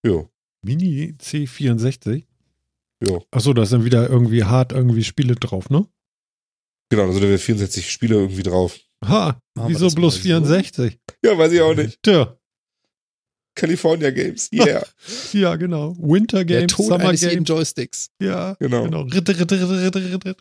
Jo, 0.05 0.31
Mini 0.65 1.15
C64. 1.19 2.26
Jo. 3.01 3.25
Achso, 3.31 3.53
da 3.53 3.67
sind 3.67 3.85
wieder 3.85 4.09
irgendwie 4.09 4.45
hart 4.45 4.73
irgendwie 4.73 5.05
Spiele 5.05 5.35
drauf, 5.35 5.71
ne? 5.71 5.87
Genau, 6.91 7.05
also 7.07 7.19
da 7.21 7.27
wäre 7.27 7.39
64 7.39 7.91
Spieler 7.91 8.17
irgendwie 8.17 8.43
drauf. 8.45 8.79
Ha, 9.05 9.41
Machen 9.55 9.69
wir 9.69 9.75
wieso 9.75 9.89
bloß 9.95 10.15
so? 10.15 10.21
64? 10.21 10.99
Ja, 11.23 11.37
weiß 11.37 11.53
ich 11.53 11.61
auch 11.61 11.75
nicht. 11.75 12.03
Tja, 12.03 12.37
California 13.55 14.11
Games, 14.11 14.49
yeah. 14.53 14.85
ja, 15.33 15.57
genau. 15.57 15.97
Winter 15.99 16.45
Der 16.45 16.61
Games, 16.61 16.73
Ton 16.75 16.87
Summer 16.87 17.09
eines 17.09 17.23
jeden 17.23 17.37
Games. 17.45 17.49
Joysticks. 17.49 18.11
Ja, 18.21 18.55
Genau. 18.61 18.85
genau. 18.85 19.01
Ritte, 19.03 19.39
ritte, 19.39 19.61
ritte, 19.61 19.83
ritte, 19.83 19.99
ritte, 20.05 20.15
ritte. 20.29 20.37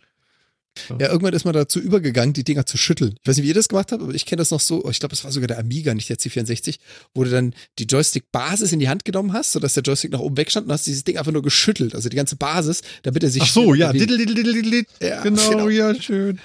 Ja, 0.89 1.09
irgendwann 1.09 1.33
ist 1.33 1.45
man 1.45 1.53
dazu 1.53 1.79
übergegangen, 1.79 2.33
die 2.33 2.43
Dinger 2.43 2.65
zu 2.65 2.77
schütteln. 2.77 3.15
Ich 3.21 3.27
weiß 3.27 3.37
nicht, 3.37 3.43
wie 3.45 3.49
ihr 3.49 3.53
das 3.53 3.69
gemacht 3.69 3.91
habt, 3.91 4.01
aber 4.01 4.13
ich 4.13 4.25
kenne 4.25 4.39
das 4.39 4.51
noch 4.51 4.59
so. 4.59 4.89
Ich 4.89 4.99
glaube, 4.99 5.13
es 5.13 5.23
war 5.23 5.31
sogar 5.31 5.47
der 5.47 5.57
Amiga, 5.57 5.93
nicht 5.93 6.09
der 6.09 6.17
C64, 6.17 6.77
wo 7.13 7.23
du 7.23 7.29
dann 7.29 7.53
die 7.79 7.85
Joystick-Basis 7.85 8.71
in 8.71 8.79
die 8.79 8.89
Hand 8.89 9.05
genommen 9.05 9.33
hast, 9.33 9.53
sodass 9.53 9.73
der 9.73 9.83
Joystick 9.83 10.11
nach 10.11 10.19
oben 10.19 10.37
wegstand 10.37 10.67
und 10.67 10.73
hast 10.73 10.85
dieses 10.85 11.03
Ding 11.03 11.17
einfach 11.17 11.31
nur 11.31 11.41
geschüttelt. 11.41 11.95
Also 11.95 12.09
die 12.09 12.17
ganze 12.17 12.35
Basis, 12.35 12.81
damit 13.03 13.23
er 13.23 13.29
sich. 13.29 13.43
Ach 13.43 13.47
so, 13.47 13.73
ja. 13.73 13.91
bewegt. 13.91 14.09
Diddle, 14.09 14.25
diddle, 14.25 14.43
diddle, 14.43 14.61
diddle. 14.61 14.85
Ja, 15.01 15.21
Genau, 15.23 15.49
genau. 15.49 15.69
ja, 15.69 15.99
schön. 15.99 16.39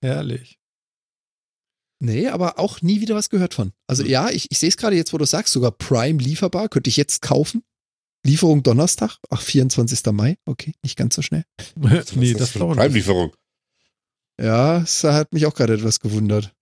Herrlich. 0.00 0.58
Nee, 2.00 2.26
aber 2.26 2.58
auch 2.58 2.82
nie 2.82 3.00
wieder 3.00 3.14
was 3.14 3.30
gehört 3.30 3.54
von. 3.54 3.72
Also 3.86 4.04
ja, 4.04 4.28
ich, 4.28 4.50
ich 4.50 4.58
sehe 4.58 4.68
es 4.68 4.76
gerade 4.76 4.96
jetzt, 4.96 5.12
wo 5.12 5.18
du 5.18 5.24
sagst, 5.24 5.52
sogar 5.52 5.70
Prime 5.70 6.20
lieferbar, 6.20 6.68
könnte 6.68 6.90
ich 6.90 6.96
jetzt 6.96 7.22
kaufen. 7.22 7.62
Lieferung 8.24 8.62
Donnerstag, 8.62 9.18
ach, 9.30 9.42
24. 9.42 10.00
Mai, 10.12 10.36
okay, 10.46 10.72
nicht 10.82 10.96
ganz 10.96 11.14
so 11.14 11.22
schnell. 11.22 11.44
Nee, 12.14 12.30
ist 12.32 12.40
das 12.40 12.50
für 12.50 12.58
eine 12.60 12.66
dauert. 12.66 12.78
Prime-Lieferung. 12.78 13.32
Ja, 14.40 14.78
es 14.82 15.04
hat 15.04 15.32
mich 15.32 15.46
auch 15.46 15.54
gerade 15.54 15.74
etwas 15.74 16.00
gewundert. 16.00 16.52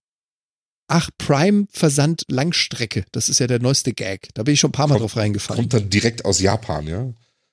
ach, 0.89 1.09
Prime-Versand 1.19 2.24
Langstrecke. 2.28 3.05
Das 3.12 3.28
ist 3.28 3.39
ja 3.39 3.47
der 3.47 3.61
neueste 3.61 3.93
Gag. 3.93 4.28
Da 4.35 4.43
bin 4.43 4.55
ich 4.55 4.61
schon 4.61 4.70
ein 4.70 4.73
paar 4.73 4.87
Mal 4.89 4.95
Kommt- 4.95 5.03
drauf 5.03 5.16
reingefallen. 5.16 5.62
Kommt 5.62 5.74
dann 5.74 5.89
direkt 5.91 6.24
aus 6.24 6.41
Japan, 6.41 6.87
ja? 6.87 6.99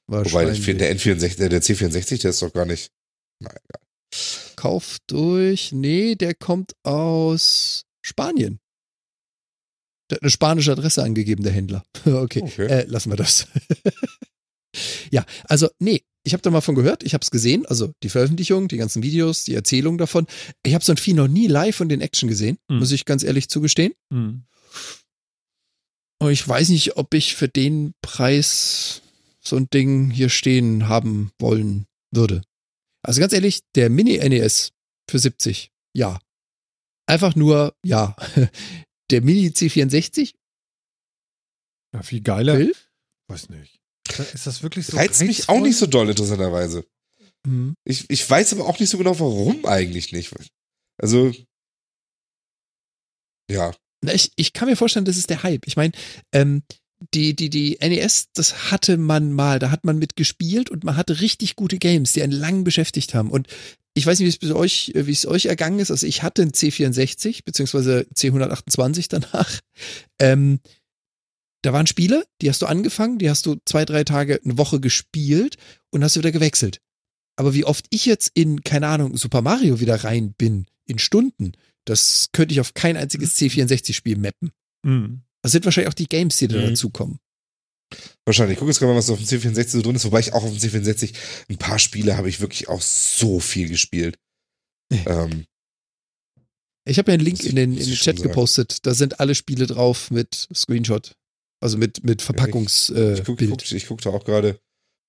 Wobei 0.08 0.24
der, 0.46 0.54
Wahrscheinlich. 0.56 0.66
der 0.78 0.96
N64, 0.96 1.38
der, 1.38 1.50
der 1.50 1.62
C64, 1.62 2.22
der 2.22 2.30
ist 2.32 2.42
doch 2.42 2.52
gar 2.54 2.66
nicht. 2.66 2.92
Na, 3.40 3.50
egal. 3.50 3.82
Kauf 4.56 4.98
durch. 5.06 5.72
Nee, 5.74 6.16
der 6.16 6.34
kommt 6.34 6.74
aus 6.84 7.84
Spanien. 8.02 8.60
Der 10.10 10.16
hat 10.18 10.22
eine 10.24 10.32
spanische 10.32 10.72
Adresse 10.72 11.04
angegeben, 11.04 11.44
der 11.44 11.52
Händler. 11.54 11.84
okay, 12.06 12.42
Okay. 12.44 12.66
Äh, 12.68 12.86
lassen 12.86 13.12
wir 13.12 13.18
das. 13.18 13.48
ja, 15.12 15.26
also 15.46 15.70
nee, 15.80 16.04
ich 16.24 16.34
habe 16.34 16.42
da 16.44 16.50
mal 16.50 16.62
von 16.62 16.76
gehört, 16.76 17.04
ich 17.04 17.14
habe 17.14 17.24
es 17.24 17.32
gesehen, 17.32 17.66
also 17.66 17.94
die 18.04 18.10
Veröffentlichung, 18.10 18.68
die 18.68 18.78
ganzen 18.78 19.02
Videos, 19.04 19.46
die 19.46 19.56
Erzählung 19.56 19.98
davon. 19.98 20.28
Ich 20.64 20.74
habe 20.74 20.84
so 20.84 20.92
ein 20.92 20.98
Vieh 20.98 21.14
noch 21.14 21.28
nie 21.28 21.48
live 21.48 21.80
und 21.82 21.92
in 21.92 22.02
Action 22.02 22.28
gesehen, 22.30 22.58
Hm. 22.70 22.80
muss 22.80 22.92
ich 22.92 23.06
ganz 23.06 23.24
ehrlich 23.24 23.50
zugestehen. 23.50 23.94
Hm. 24.12 24.44
Und 26.20 26.32
ich 26.32 26.48
weiß 26.48 26.70
nicht, 26.70 26.98
ob 26.98 27.14
ich 27.14 27.36
für 27.36 27.48
den 27.48 27.94
Preis 28.02 29.02
so 29.40 29.56
ein 29.56 29.70
Ding 29.70 30.10
hier 30.10 30.30
stehen 30.30 30.88
haben 30.90 31.32
wollen 31.40 31.86
würde. 32.12 32.42
Also 33.04 33.22
ganz 33.22 33.34
ehrlich, 33.34 33.60
der 33.76 33.90
Mini-NES 33.90 34.72
für 35.10 35.20
70, 35.20 35.72
ja. 35.94 36.20
Einfach 37.06 37.36
nur, 37.36 37.74
ja. 37.86 38.16
Der 39.12 39.22
Mini 39.22 39.48
C64, 39.48 40.34
Ja, 41.94 42.02
viel 42.04 42.22
geiler. 42.22 42.58
Phil? 42.58 42.76
Weiß 43.30 43.50
nicht. 43.50 43.80
Ist 44.34 44.48
das 44.48 44.64
wirklich 44.64 44.86
so 44.86 44.98
Reizt 44.98 45.22
mich 45.22 45.50
auch 45.50 45.60
nicht 45.60 45.78
so 45.78 45.86
doll, 45.86 46.10
interessanterweise. 46.10 46.86
Mhm. 47.46 47.76
Ich, 47.84 48.10
ich 48.10 48.30
weiß 48.30 48.54
aber 48.54 48.66
auch 48.66 48.80
nicht 48.80 48.90
so 48.90 48.98
genau, 48.98 49.20
warum 49.20 49.66
eigentlich 49.66 50.12
nicht. 50.12 50.34
Also, 50.98 51.34
ja. 53.50 53.74
Na, 54.02 54.14
Ich, 54.14 54.32
ich 54.36 54.54
kann 54.54 54.68
mir 54.68 54.76
vorstellen, 54.76 55.06
das 55.06 55.18
ist 55.18 55.30
der 55.30 55.44
Hype. 55.44 55.68
Ich 55.68 55.76
meine, 55.76 55.94
ähm, 56.34 56.64
die, 57.14 57.36
die, 57.36 57.50
die 57.50 57.78
NES, 57.80 58.30
das 58.34 58.72
hatte 58.72 58.98
man 58.98 59.32
mal, 59.32 59.60
da 59.60 59.70
hat 59.72 59.86
man 59.86 60.00
mit 60.00 60.16
gespielt 60.16 60.70
und 60.70 60.84
man 60.84 60.96
hatte 60.98 61.20
richtig 61.22 61.56
gute 61.56 61.78
Games, 61.78 62.14
die 62.14 62.24
einen 62.24 62.32
lang 62.32 62.64
beschäftigt 62.64 63.14
haben. 63.14 63.30
Und 63.30 63.48
ich 63.98 64.06
weiß 64.06 64.19
nicht, 64.19 64.41
wie 64.41 64.45
es 64.45 64.52
euch, 64.53 64.91
äh, 64.95 65.07
wie 65.07 65.11
es 65.11 65.26
euch 65.26 65.48
ergangen 65.48 65.80
ist. 65.80 65.91
Also 65.91 66.06
ich 66.06 66.22
hatte 66.24 66.44
einen 66.44 66.52
C64, 66.52 67.44
beziehungsweise 67.44 68.07
C128 68.15 69.07
danach. 69.10 69.60
Ähm, 70.19 70.60
da 71.64 71.74
waren 71.74 71.88
Spiele, 71.88 72.26
die 72.41 72.49
hast 72.49 72.61
du 72.61 72.68
angefangen, 72.68 73.18
die 73.18 73.30
hast 73.30 73.45
du 73.45 73.57
zwei, 73.65 73.84
drei 73.86 74.03
Tage, 74.03 74.40
eine 74.44 74.57
Woche 74.57 74.80
gespielt 74.80 75.57
und 75.90 76.03
hast 76.03 76.15
du 76.15 76.19
wieder 76.19 76.32
gewechselt. 76.32 76.80
Aber 77.36 77.53
wie 77.53 77.65
oft 77.65 77.86
ich 77.90 78.06
jetzt 78.06 78.32
in, 78.36 78.64
keine 78.64 78.88
Ahnung, 78.88 79.18
Super 79.18 79.41
Mario 79.41 79.80
wieder 79.80 80.03
rein 80.03 80.34
bin, 80.38 80.68
in 80.86 80.99
Stunden, 80.99 81.53
das 81.86 82.30
könnte 82.32 82.53
ich 82.53 82.61
auf 82.61 82.74
kein 82.74 82.98
einziges 82.98 83.36
C64-Spiel 83.38 84.18
mappen. 84.18 84.52
Hm. 84.86 85.22
Das 85.41 85.52
sind 85.52 85.65
wahrscheinlich 85.65 85.90
auch 85.90 85.94
die 85.95 86.10
Games, 86.10 86.38
die 86.38 86.48
da 86.48 86.57
Mhm. 86.60 86.65
dazukommen. 86.69 87.19
Wahrscheinlich. 88.26 88.55
Ich 88.55 88.59
gucke 88.59 88.72
jetzt 88.72 88.80
gerade 88.80 88.91
mal, 88.91 88.97
was 88.97 89.09
auf 89.09 89.18
dem 89.19 89.26
C64 89.26 89.69
so 89.69 89.81
drin 89.81 89.95
ist, 89.95 90.05
wobei 90.05 90.19
ich 90.19 90.34
auch 90.34 90.43
auf 90.43 90.49
dem 90.51 90.57
C64 90.59 91.14
ein 91.49 91.57
paar 91.57 91.80
Spiele 91.80 92.18
habe 92.18 92.30
ich 92.30 92.41
wirklich 92.41 92.68
auch 92.68 92.81
so 92.81 93.39
viel 93.39 93.69
gespielt. 93.69 94.18
ähm, 94.91 95.45
Ich 96.85 96.97
habe 96.97 97.11
ja 97.11 97.14
einen 97.15 97.23
Link 97.23 97.43
in 97.43 97.55
den, 97.55 97.77
in 97.77 97.85
den 97.85 97.95
Chat 97.95 98.22
gepostet. 98.22 98.85
Da 98.85 98.93
sind 98.93 99.19
alle 99.19 99.35
Spiele 99.35 99.68
drauf 99.68 100.11
mit 100.11 100.47
Screenshot. 100.53 101.15
Also 101.59 101.77
mit, 101.77 102.03
mit 102.03 102.22
Verpackungsbild. 102.22 103.19
ich 103.19 103.26
gucke 103.26 103.47
guck, 103.47 103.72
ich 103.72 103.88
guck 103.88 104.01
da 104.01 104.09
auch 104.11 104.23
gerade. 104.23 104.59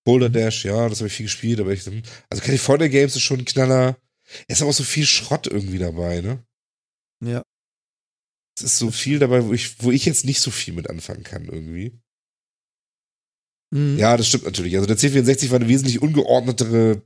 Boulder 0.05 0.30
Dash, 0.30 0.64
ja, 0.64 0.88
das 0.88 1.00
habe 1.00 1.09
ich 1.09 1.12
viel 1.12 1.26
gespielt, 1.26 1.60
aber 1.60 1.72
ich, 1.72 1.86
also 2.30 2.42
California 2.42 2.88
Games 2.88 3.14
ist 3.14 3.22
schon 3.22 3.40
ein 3.40 3.44
Knaller. 3.44 3.98
Es 4.46 4.56
ist 4.56 4.62
aber 4.62 4.70
auch 4.70 4.74
so 4.74 4.84
viel 4.84 5.05
Schrott 5.05 5.46
irgendwie 5.46 5.78
dabei, 5.78 6.22
ne? 6.22 6.42
Ja. 7.22 7.42
Es 8.56 8.64
ist 8.64 8.78
so 8.78 8.90
viel 8.90 9.18
dabei, 9.18 9.44
wo 9.44 9.52
ich, 9.52 9.82
wo 9.82 9.90
ich 9.90 10.06
jetzt 10.06 10.24
nicht 10.24 10.40
so 10.40 10.50
viel 10.50 10.72
mit 10.72 10.88
anfangen 10.88 11.24
kann 11.24 11.44
irgendwie. 11.44 11.92
Mhm. 13.70 13.99
Ja, 13.99 14.16
das 14.16 14.27
stimmt 14.27 14.45
natürlich. 14.45 14.77
Also 14.77 14.86
der 14.86 14.97
C64 14.97 15.51
war 15.51 15.57
eine 15.57 15.69
wesentlich 15.69 16.01
ungeordnetere, 16.01 17.03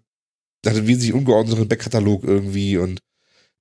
hatte 0.67 0.79
einen 0.79 0.87
wesentlich 0.87 1.13
ungeordneteren 1.13 1.69
Backkatalog 1.69 2.25
irgendwie 2.25 2.77
und 2.79 3.01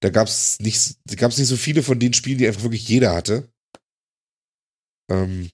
da 0.02 0.10
gab's 0.10 0.60
nicht, 0.60 0.98
da 1.06 1.16
gab's 1.16 1.38
nicht 1.38 1.48
so 1.48 1.58
viele 1.58 1.84
von 1.84 2.00
den 2.00 2.14
Spielen, 2.14 2.38
die 2.38 2.48
einfach 2.48 2.64
wirklich 2.64 2.88
jeder 2.88 3.14
hatte. 3.14 3.52
Ähm 5.12 5.50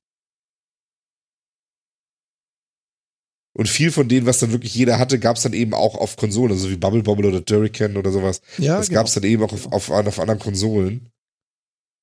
und 3.53 3.67
viel 3.67 3.91
von 3.91 4.07
denen, 4.07 4.25
was 4.25 4.39
dann 4.39 4.51
wirklich 4.51 4.75
jeder 4.75 4.99
hatte, 4.99 5.19
gab's 5.19 5.41
dann 5.41 5.53
eben 5.53 5.73
auch 5.73 5.95
auf 5.95 6.15
Konsolen, 6.15 6.51
also 6.51 6.69
wie 6.69 6.77
Bubble 6.77 7.03
Bobble 7.03 7.27
oder 7.27 7.43
Turrican 7.43 7.97
oder 7.97 8.11
sowas. 8.11 8.41
ja 8.57 8.77
das 8.77 8.89
genau. 8.89 9.01
gab's 9.01 9.15
dann 9.15 9.23
eben 9.23 9.43
auch 9.43 9.51
auf, 9.51 9.71
auf, 9.71 9.89
auf 9.89 10.19
anderen 10.19 10.39
Konsolen. 10.39 11.09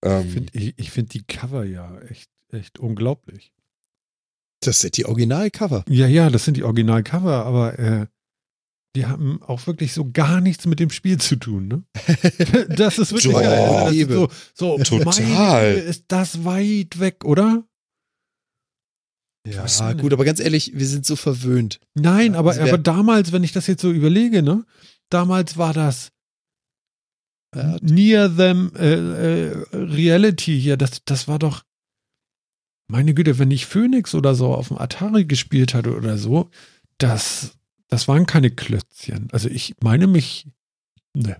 Ich 0.03 0.11
Ähm, 0.11 0.31
finde 0.31 0.53
ich, 0.59 0.75
ich 0.77 0.91
find 0.91 1.15
die 1.15 1.23
Cover 1.23 1.65
ja 1.65 1.99
echt, 2.03 2.29
echt 2.51 2.79
unglaublich. 2.79 3.53
Das 4.67 4.81
sind 4.81 4.97
die 4.97 5.07
Originalcover. 5.07 5.85
Ja, 5.89 6.07
ja, 6.07 6.31
das 6.31 6.45
sind 6.45 6.57
die 6.57 6.63
Originalcover, 6.65 7.45
aber 7.47 7.79
äh, 7.79 8.07
die 8.97 9.07
haben 9.07 9.43
auch 9.43 9.67
wirklich 9.67 9.93
so 9.93 10.11
gar 10.11 10.41
nichts 10.41 10.67
mit 10.67 10.79
dem 10.81 10.91
Spiel 10.91 11.19
zu 11.19 11.37
tun, 11.37 11.67
ne? 11.69 11.85
Das 12.77 12.99
ist 12.99 13.13
wirklich 13.13 13.33
geil. 13.33 13.95
Ist 13.95 14.09
so, 14.11 14.29
so 14.55 14.79
Total. 14.79 15.75
ist 15.75 16.05
das 16.09 16.45
weit 16.45 17.01
weg, 17.01 17.25
oder? 17.25 17.65
Ja, 19.47 19.67
man 19.81 19.99
gut, 19.99 20.13
aber 20.13 20.25
ganz 20.25 20.41
ehrlich, 20.41 20.73
wir 20.75 20.87
sind 20.87 21.05
so 21.05 21.17
verwöhnt. 21.17 21.79
Nein, 21.95 22.33
Ja, 22.33 22.39
aber, 22.39 22.57
wär- 22.57 22.63
aber 22.63 22.79
damals, 22.79 23.33
wenn 23.33 23.45
ich 23.45 23.53
das 23.53 23.67
jetzt 23.67 23.83
so 23.83 23.93
überlege, 23.93 24.43
ne? 24.43 24.65
Damals 25.11 25.59
war 25.59 25.75
das 25.75 26.13
Ja, 27.55 27.77
Near 27.83 28.35
Them 28.35 28.73
äh, 28.75 28.95
äh, 28.95 29.67
Reality 29.73 30.59
hier. 30.59 30.77
Das, 30.77 31.03
das 31.05 31.29
war 31.29 31.39
doch. 31.39 31.63
Meine 32.89 33.15
Güte, 33.15 33.39
wenn 33.39 33.51
ich 33.51 33.67
Phoenix 33.67 34.15
oder 34.15 34.35
so 34.35 34.55
auf 34.55 34.69
dem 34.69 34.79
Atari 34.79 35.25
gespielt 35.25 35.75
hatte 35.75 35.97
oder 35.97 36.19
so, 36.19 36.51
das, 36.99 37.53
das 37.89 38.09
waren 38.09 38.27
keine 38.27 38.51
Klötzchen. 38.51 39.29
Also 39.33 39.49
ich 39.49 39.75
meine 39.83 40.07
mich. 40.07 40.47
Ne. 41.15 41.37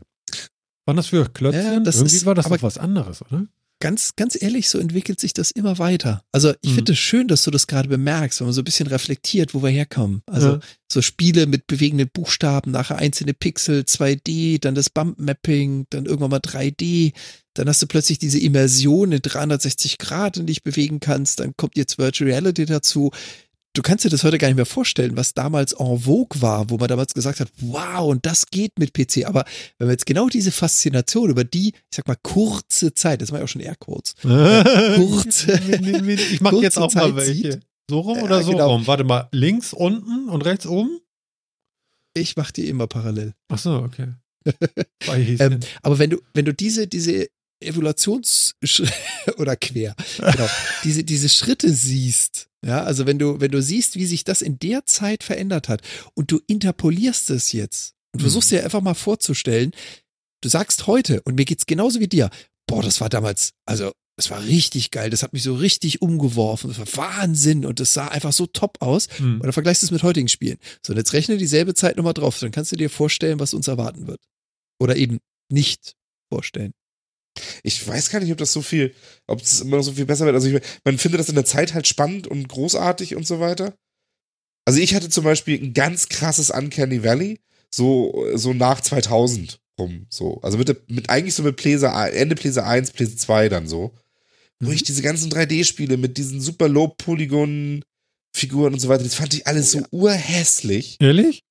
Waren 0.87 0.97
das 0.97 1.09
für 1.09 1.29
Klötzchen? 1.29 1.63
Ja, 1.65 1.81
das 1.81 1.97
Irgendwie 1.97 2.17
ist- 2.17 2.27
war 2.27 2.35
das 2.35 2.47
aber- 2.47 2.63
was 2.63 2.79
anderes, 2.79 3.23
oder? 3.23 3.47
Ganz, 3.85 4.17
ganz 4.17 4.41
ehrlich, 4.41 4.71
so 4.71 4.79
entwickelt 4.79 5.21
sich 5.21 5.35
das 5.35 5.51
immer 5.51 5.79
weiter. 5.79 6.23
Also 6.33 6.55
ich 6.63 6.71
Mhm. 6.71 6.75
finde 6.77 6.93
es 6.93 6.99
schön, 6.99 7.29
dass 7.29 7.43
du 7.45 7.51
das 7.51 7.67
gerade 7.67 7.87
bemerkst, 7.91 8.41
wenn 8.41 8.47
man 8.47 8.55
so 8.55 8.63
ein 8.63 8.65
bisschen 8.65 8.87
reflektiert, 8.87 9.53
wo 9.53 9.63
wir 9.63 9.69
herkommen. 9.69 10.23
Also 10.27 10.53
Ja. 10.53 10.61
so 10.91 11.03
Spiele 11.03 11.47
mit 11.47 11.67
bewegenden 11.67 12.09
Buchstaben, 12.11 12.71
nachher 12.71 12.97
einzelne 12.97 13.35
Pixel, 13.35 13.85
2D, 13.85 14.59
dann 14.59 14.75
das 14.75 14.89
Bump-Mapping, 14.89 15.85
dann 15.91 16.07
irgendwann 16.07 16.31
mal 16.31 16.39
3D, 16.41 17.13
dann 17.53 17.69
hast 17.69 17.83
du 17.83 17.87
plötzlich 17.87 18.19
diese 18.19 18.39
Immersion 18.39 19.13
in 19.13 19.21
360 19.21 19.99
Grad, 19.99 20.39
in 20.39 20.47
die 20.47 20.55
dich 20.55 20.63
bewegen 20.63 20.99
kannst, 21.01 21.41
dann 21.41 21.53
kommt 21.57 21.77
jetzt 21.77 21.99
Virtual 21.99 22.31
Reality 22.31 22.65
dazu. 22.65 23.11
Du 23.75 23.83
kannst 23.83 24.05
dir 24.05 24.09
das 24.09 24.23
heute 24.25 24.39
gar 24.39 24.49
nicht 24.49 24.57
mehr 24.57 24.67
vorstellen, 24.67 25.17
was 25.17 25.35
damals 25.35 25.73
en 25.73 25.99
vogue 26.01 26.41
war, 26.41 26.71
wo 26.71 26.77
man 26.77 26.89
damals 26.89 27.13
gesagt 27.13 27.41
hat, 27.41 27.49
wow, 27.61 28.09
und 28.09 28.25
das 28.25 28.47
geht 28.47 28.79
mit 28.79 28.95
PC. 28.95 29.27
Aber 29.27 29.45
wenn 29.79 29.89
wir 29.89 29.93
jetzt 29.93 30.07
genau 30.07 30.29
diese 30.29 30.53
Faszination 30.53 31.29
über 31.29 31.45
die, 31.45 31.69
ich 31.69 31.97
sag 31.97 32.07
mal, 32.07 32.17
kurze 32.23 32.95
Zeit, 32.95 33.21
das 33.21 33.33
war 33.33 33.41
ja 33.41 33.45
auch 33.45 33.49
schon 33.49 33.63
Airquotes, 33.63 34.15
kurz. 34.23 35.47
ich 35.49 36.41
mache 36.41 36.57
jetzt 36.57 36.77
kurze 36.77 36.83
auch 36.83 36.95
mal 36.95 37.01
Zeit 37.03 37.17
welche. 37.17 37.53
sieht. 37.53 37.61
So 37.91 38.01
rum 38.01 38.23
oder 38.23 38.43
so 38.43 38.53
genau. 38.53 38.71
rum? 38.71 38.87
Warte 38.87 39.05
mal, 39.05 39.29
links 39.33 39.73
unten 39.73 40.29
und 40.29 40.43
rechts 40.45 40.67
oben? 40.67 41.01
ich 42.15 42.37
mach 42.37 42.51
die 42.51 42.69
immer 42.69 42.87
parallel. 42.87 43.35
Ach 43.49 43.59
so, 43.59 43.77
okay. 43.83 44.15
Ähm, 45.07 45.61
aber 45.83 45.99
wenn 45.99 46.11
du, 46.11 46.19
wenn 46.33 46.47
du 46.47 46.55
diese, 46.55 46.87
diese 46.87 47.29
Evaluations- 47.63 48.55
oder 49.39 49.57
quer, 49.57 49.95
genau, 50.19 50.49
diese, 50.85 51.05
diese 51.05 51.29
Schritte 51.29 51.73
siehst, 51.73 52.49
ja, 52.65 52.83
also 52.83 53.07
wenn 53.07 53.19
du, 53.19 53.41
wenn 53.41 53.51
du 53.51 53.63
siehst, 53.63 53.97
wie 53.97 54.07
sich 54.07 54.25
das 54.25 54.43
in 54.43 54.59
der 54.59 54.87
Zeit 54.87 55.23
verändert 55.23 55.69
hat 55.69 55.83
und 56.15 56.31
du 56.31 56.41
interpolierst 56.47 57.31
es 57.31 57.53
jetzt 57.53 57.95
und 58.13 58.21
Mhm. 58.21 58.25
versuchst 58.25 58.51
dir 58.51 58.65
einfach 58.65 58.81
mal 58.83 58.95
vorzustellen, 58.95 59.73
du 60.43 60.49
sagst 60.49 60.87
heute, 60.87 61.23
und 61.23 61.35
mir 61.37 61.45
geht's 61.45 61.67
genauso 61.67 62.01
wie 62.01 62.09
dir, 62.09 62.31
boah, 62.67 62.83
das 62.83 63.01
war 63.01 63.09
damals, 63.09 63.53
also, 63.67 63.93
das 64.17 64.31
war 64.31 64.45
richtig 64.45 64.93
geil, 64.93 65.11
das 65.11 65.23
hat 65.25 65.33
mich 65.33 65.43
so 65.43 65.55
richtig 65.57 66.01
umgeworfen, 66.01 66.69
das 66.73 66.79
war 66.79 67.09
Wahnsinn 67.19 67.67
und 67.67 67.81
das 67.81 67.95
sah 67.95 68.07
einfach 68.09 68.33
so 68.33 68.47
top 68.47 68.77
aus. 68.81 69.09
Hm. 69.17 69.35
Und 69.37 69.43
dann 69.43 69.53
vergleichst 69.53 69.83
du 69.83 69.87
es 69.87 69.91
mit 69.91 70.05
heutigen 70.05 70.29
Spielen. 70.29 70.59
So, 70.87 70.93
und 70.93 70.99
jetzt 70.99 71.13
rechne 71.15 71.37
dieselbe 71.37 71.75
Zeit 71.75 71.97
nochmal 71.97 72.15
drauf. 72.15 72.39
Dann 72.39 72.53
kannst 72.53 72.71
du 72.71 72.77
dir 72.77 72.91
vorstellen, 72.91 73.41
was 73.41 73.55
uns 73.55 73.67
erwarten 73.67 74.07
wird. 74.07 74.21
Oder 74.79 74.95
eben 74.95 75.19
nicht 75.51 75.97
vorstellen. 76.33 76.75
Ich 77.63 77.87
weiß 77.87 78.11
gar 78.11 78.21
nicht, 78.21 78.33
ob 78.33 78.39
das 78.39 78.53
so 78.53 78.63
viel, 78.63 78.95
ob 79.27 79.43
es 79.43 79.61
immer 79.61 79.77
noch 79.79 79.83
so 79.83 79.93
viel 79.93 80.07
besser 80.07 80.25
wird. 80.25 80.35
Also 80.35 80.49
ich, 80.49 80.63
man 80.85 80.99
findet 80.99 81.21
das 81.21 81.29
in 81.29 81.35
der 81.35 81.45
Zeit 81.45 81.75
halt 81.75 81.87
spannend 81.87 82.27
und 82.27 82.49
großartig 82.49 83.17
und 83.17 83.27
so 83.27 83.41
weiter. 83.41 83.75
Also 84.67 84.81
ich 84.81 84.95
hatte 84.95 85.11
zum 85.11 85.25
Beispiel 85.25 85.63
ein 85.63 85.75
ganz 85.75 86.09
krasses 86.09 86.51
Uncanny 86.51 87.03
Valley, 87.03 87.41
so, 87.75 88.27
so 88.35 88.55
nach 88.55 88.81
2000 88.81 89.59
rum, 89.79 90.07
so. 90.09 90.41
Also 90.43 90.57
mit, 90.59 90.91
mit 90.91 91.11
eigentlich 91.11 91.35
so 91.35 91.43
mit 91.43 91.57
Pläse, 91.57 91.89
Ende 91.89 92.35
Pläse 92.37 92.65
1, 92.65 92.93
Pläse 92.93 93.17
2 93.17 93.49
dann 93.49 93.67
so. 93.69 93.93
Wo 94.61 94.69
Mhm. 94.69 94.75
ich 94.77 94.85
diese 94.85 95.03
ganzen 95.03 95.31
3D-Spiele 95.33 95.97
mit 95.97 96.17
diesen 96.17 96.41
super 96.41 96.69
Low-Polygon-Figuren 96.69 98.73
und 98.75 98.81
so 98.81 98.89
weiter, 98.89 99.03
das 99.05 99.17
fand 99.17 99.35
ich 99.35 99.47
alles 99.47 99.75
Oh 99.75 99.81
so 99.81 99.87
urhässlich. 99.91 100.97
Ehrlich? 101.01 101.43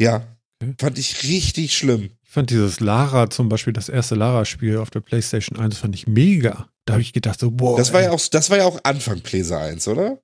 Ja. 0.00 0.26
Okay. 0.62 0.74
Fand 0.80 0.98
ich 0.98 1.22
richtig 1.24 1.76
schlimm. 1.76 2.10
Ich 2.26 2.32
fand 2.32 2.50
dieses 2.50 2.80
Lara 2.80 3.30
zum 3.30 3.48
Beispiel, 3.48 3.72
das 3.72 3.88
erste 3.88 4.14
Lara-Spiel 4.14 4.76
auf 4.78 4.90
der 4.90 5.00
PlayStation 5.00 5.58
1, 5.58 5.78
fand 5.78 5.94
ich 5.94 6.06
mega. 6.06 6.68
Da 6.84 6.94
habe 6.94 7.02
ich 7.02 7.12
gedacht, 7.12 7.40
so, 7.40 7.50
boah. 7.50 7.78
Das 7.78 7.92
war 7.92 8.00
ey. 8.00 8.06
ja 8.06 8.12
auch, 8.12 8.20
das 8.28 8.50
war 8.50 8.58
ja 8.58 8.64
auch 8.64 8.78
Anfang 8.82 9.20
PlayStation 9.20 9.62
1, 9.72 9.88
oder? 9.88 10.18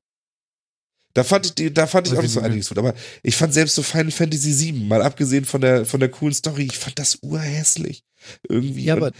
Da 1.15 1.25
fand 1.25 1.47
ich, 1.47 1.55
die- 1.55 1.73
da 1.73 1.87
fand 1.87 2.07
ich 2.07 2.13
Weiß 2.15 2.19
auch 2.21 2.25
ich 2.25 2.31
so 2.31 2.41
nicht 2.41 2.43
mehr. 2.45 2.51
einiges 2.53 2.69
gut. 2.69 2.79
Aber 2.79 2.95
ich 3.23 3.37
fand 3.37 3.53
selbst 3.55 3.75
so 3.75 3.83
Final 3.83 4.11
Fantasy 4.11 4.59
VII, 4.73 4.85
mal 4.85 5.03
abgesehen 5.03 5.45
von 5.45 5.61
der, 5.61 5.85
von 5.87 6.01
der 6.01 6.11
coolen 6.11 6.35
Story, 6.35 6.65
ich 6.65 6.79
fand 6.79 6.99
das 6.99 7.19
urhässlich. 7.23 8.03
Irgendwie. 8.49 8.85
Ja, 8.85 8.95
aber 8.95 9.13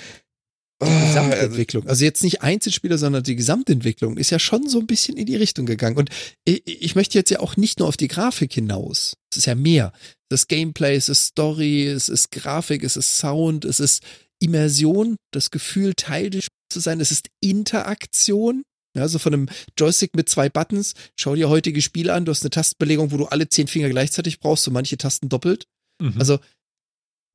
die 0.85 0.91
Ah, 0.91 1.07
Gesamtentwicklung, 1.07 1.87
also 1.87 2.05
jetzt 2.05 2.23
nicht 2.23 2.43
Einzelspieler, 2.43 2.99
sondern 2.99 3.23
die 3.23 3.37
Gesamtentwicklung 3.37 4.17
ist 4.17 4.31
ja 4.31 4.39
schon 4.39 4.69
so 4.69 4.81
ein 4.81 4.87
bisschen 4.87 5.17
in 5.17 5.27
die 5.27 5.37
Richtung 5.37 5.67
gegangen. 5.67 5.97
Und 5.97 6.11
ich, 6.45 6.63
ich 6.67 6.95
möchte 6.95 7.19
jetzt 7.19 7.31
ja 7.31 7.41
auch 7.41 7.57
nicht 7.57 7.79
nur 7.79 7.89
auf 7.89 7.97
die 7.97 8.09
Grafik 8.09 8.53
hinaus. 8.53 9.15
Es 9.31 9.39
ist 9.39 9.47
ja 9.47 9.55
mehr. 9.55 9.93
Das 10.29 10.49
Gameplay, 10.49 10.97
es 10.97 11.09
ist 11.09 11.27
Story, 11.27 11.87
es 11.87 12.09
ist 12.09 12.31
Grafik, 12.31 12.85
es 12.85 12.97
ist 12.97 13.19
Sound, 13.19 13.65
es 13.65 13.81
ist 13.81 14.03
Immersion, 14.41 15.17
das 15.33 15.51
Gefühl, 15.51 15.95
Teil 15.95 16.31
des 16.31 16.45
Spiels 16.45 16.73
zu 16.73 16.81
sein, 16.81 17.01
es 17.01 17.13
ist 17.13 17.29
Interaktion. 17.41 18.63
Ja, 18.95 19.03
also 19.03 19.19
von 19.19 19.33
einem 19.33 19.49
Joystick 19.79 20.15
mit 20.15 20.29
zwei 20.29 20.51
Buttons. 20.51 20.93
Schau 21.19 21.35
dir 21.35 21.49
heutige 21.49 21.81
Spiele 21.81 22.13
an. 22.13 22.27
Du 22.27 22.31
hast 22.31 22.43
eine 22.43 22.51
Tastenbelegung, 22.51 23.11
wo 23.11 23.17
du 23.17 23.25
alle 23.27 23.49
zehn 23.49 23.67
Finger 23.67 23.89
gleichzeitig 23.89 24.39
brauchst, 24.39 24.65
so 24.65 24.71
manche 24.71 24.99
Tasten 24.99 25.31
doppelt. 25.31 25.67
Mhm. 26.01 26.15
Also 26.19 26.39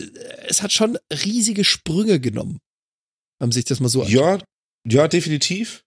äh, 0.02 0.06
es 0.48 0.62
hat 0.62 0.72
schon 0.72 0.98
riesige 1.12 1.64
Sprünge 1.64 2.20
genommen. 2.20 2.60
Haben 3.42 3.52
sich 3.52 3.66
das 3.66 3.80
mal 3.80 3.90
so 3.90 4.04
Ja, 4.04 4.40
ja, 4.88 5.08
definitiv. 5.08 5.84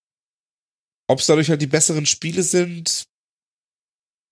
Ob 1.09 1.19
es 1.21 1.27
dadurch 1.27 1.51
halt 1.51 1.61
die 1.61 1.67
besseren 1.67 2.07
Spiele 2.07 2.43
sind, 2.43 3.05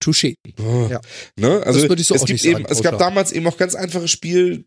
Touché. 0.01 0.35
boah, 0.55 0.89
Ja. 0.89 1.01
ne? 1.35 1.61
Also 1.65 1.87
würde 1.89 2.01
ich 2.01 2.07
so 2.07 2.15
es 2.15 2.21
auch 2.21 2.25
gibt 2.25 2.35
nicht 2.41 2.43
sagen, 2.51 2.63
eben, 2.63 2.71
es 2.71 2.81
gab 2.81 2.97
damals 2.97 3.31
eben 3.33 3.45
auch 3.47 3.57
ganz 3.57 3.75
einfache 3.75 4.07
Spiel, 4.07 4.65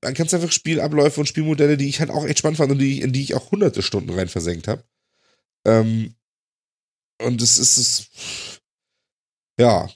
ganz 0.00 0.34
einfache 0.34 0.50
Spielabläufe 0.52 1.20
und 1.20 1.26
Spielmodelle, 1.26 1.76
die 1.76 1.88
ich 1.88 2.00
halt 2.00 2.10
auch 2.10 2.24
echt 2.24 2.40
spannend 2.40 2.58
fand 2.58 2.72
und 2.72 2.78
die, 2.78 3.00
in 3.00 3.12
die 3.12 3.22
ich 3.22 3.34
auch 3.34 3.52
hunderte 3.52 3.82
Stunden 3.82 4.10
rein 4.10 4.28
versenkt 4.28 4.66
habe. 4.66 4.84
Ähm, 5.66 6.16
und 7.22 7.40
es 7.40 7.58
ist 7.58 7.76
es, 7.76 8.60
ja. 9.60 9.88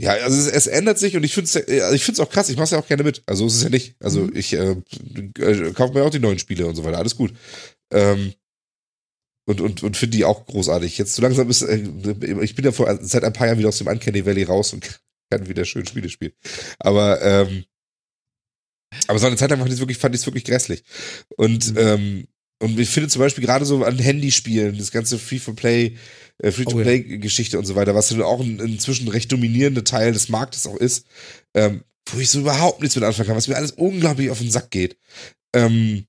Ja, 0.00 0.12
also 0.12 0.36
es, 0.38 0.46
es 0.48 0.66
ändert 0.66 0.98
sich 0.98 1.16
und 1.16 1.22
ich 1.22 1.34
finde 1.34 1.48
es 1.48 1.82
also 1.82 1.94
ich 1.94 2.04
find's 2.04 2.18
auch 2.20 2.30
krass, 2.30 2.48
ich 2.48 2.56
mache 2.56 2.64
es 2.64 2.70
ja 2.70 2.78
auch 2.78 2.86
gerne 2.88 3.02
mit. 3.04 3.22
Also 3.26 3.46
es 3.46 3.54
ist 3.56 3.62
ja 3.62 3.68
nicht. 3.68 3.94
Also 4.00 4.22
Mhm. 4.22 4.36
ich 4.36 4.52
äh, 4.54 4.76
äh, 5.38 5.72
kaufe 5.72 5.94
mir 5.94 6.02
auch 6.04 6.10
die 6.10 6.18
neuen 6.18 6.38
Spiele 6.38 6.66
und 6.66 6.74
so 6.74 6.84
weiter, 6.84 6.98
alles 6.98 7.16
gut. 7.16 7.32
Ähm, 7.92 8.32
und 9.46 9.60
und, 9.60 9.82
und 9.82 9.96
finde 9.96 10.16
die 10.16 10.24
auch 10.24 10.46
großartig. 10.46 10.98
Jetzt 10.98 11.14
so 11.14 11.22
langsam 11.22 11.50
ist, 11.50 11.62
äh, 11.62 11.76
ich 12.42 12.54
bin 12.54 12.64
ja 12.64 12.72
vor, 12.72 12.96
seit 13.02 13.24
ein 13.24 13.32
paar 13.32 13.46
Jahren 13.48 13.58
wieder 13.58 13.68
aus 13.68 13.78
dem 13.78 13.86
Uncanny 13.88 14.24
Valley 14.24 14.44
raus 14.44 14.72
und 14.72 15.00
kann 15.30 15.48
wieder 15.48 15.64
schön 15.64 15.86
Spiele 15.86 16.08
spielen. 16.08 16.32
Aber, 16.78 17.20
ähm, 17.22 17.64
aber 19.08 19.18
so 19.18 19.26
eine 19.26 19.36
Zeit 19.36 19.50
lang 19.50 19.58
fand 19.58 19.68
ich 19.70 19.74
es 19.74 19.80
wirklich, 19.80 19.98
fand 19.98 20.26
wirklich 20.26 20.44
grässlich. 20.44 20.84
Und, 21.36 21.72
Mhm. 21.72 21.78
ähm, 21.78 22.28
und 22.60 22.78
ich 22.78 22.88
finde 22.90 23.08
zum 23.08 23.20
Beispiel 23.20 23.44
gerade 23.44 23.64
so 23.64 23.84
an 23.84 23.98
Handyspielen, 23.98 24.78
das 24.78 24.92
ganze 24.92 25.18
Free-for-Play, 25.18 25.96
äh, 26.38 26.50
Free-to-Play-Geschichte 26.50 27.58
und 27.58 27.64
so 27.64 27.74
weiter, 27.74 27.94
was 27.94 28.08
dann 28.08 28.22
auch 28.22 28.40
ein 28.40 28.58
inzwischen 28.58 29.08
recht 29.08 29.30
dominierender 29.32 29.84
Teil 29.84 30.12
des 30.12 30.28
Marktes 30.28 30.66
auch 30.66 30.76
ist, 30.76 31.06
ähm, 31.54 31.82
wo 32.06 32.18
ich 32.18 32.30
so 32.30 32.40
überhaupt 32.40 32.80
nichts 32.80 32.96
mit 32.96 33.04
anfangen 33.04 33.28
kann, 33.28 33.36
was 33.36 33.48
mir 33.48 33.56
alles 33.56 33.72
unglaublich 33.72 34.30
auf 34.30 34.38
den 34.38 34.50
Sack 34.50 34.70
geht. 34.70 34.96
Ähm, 35.54 36.06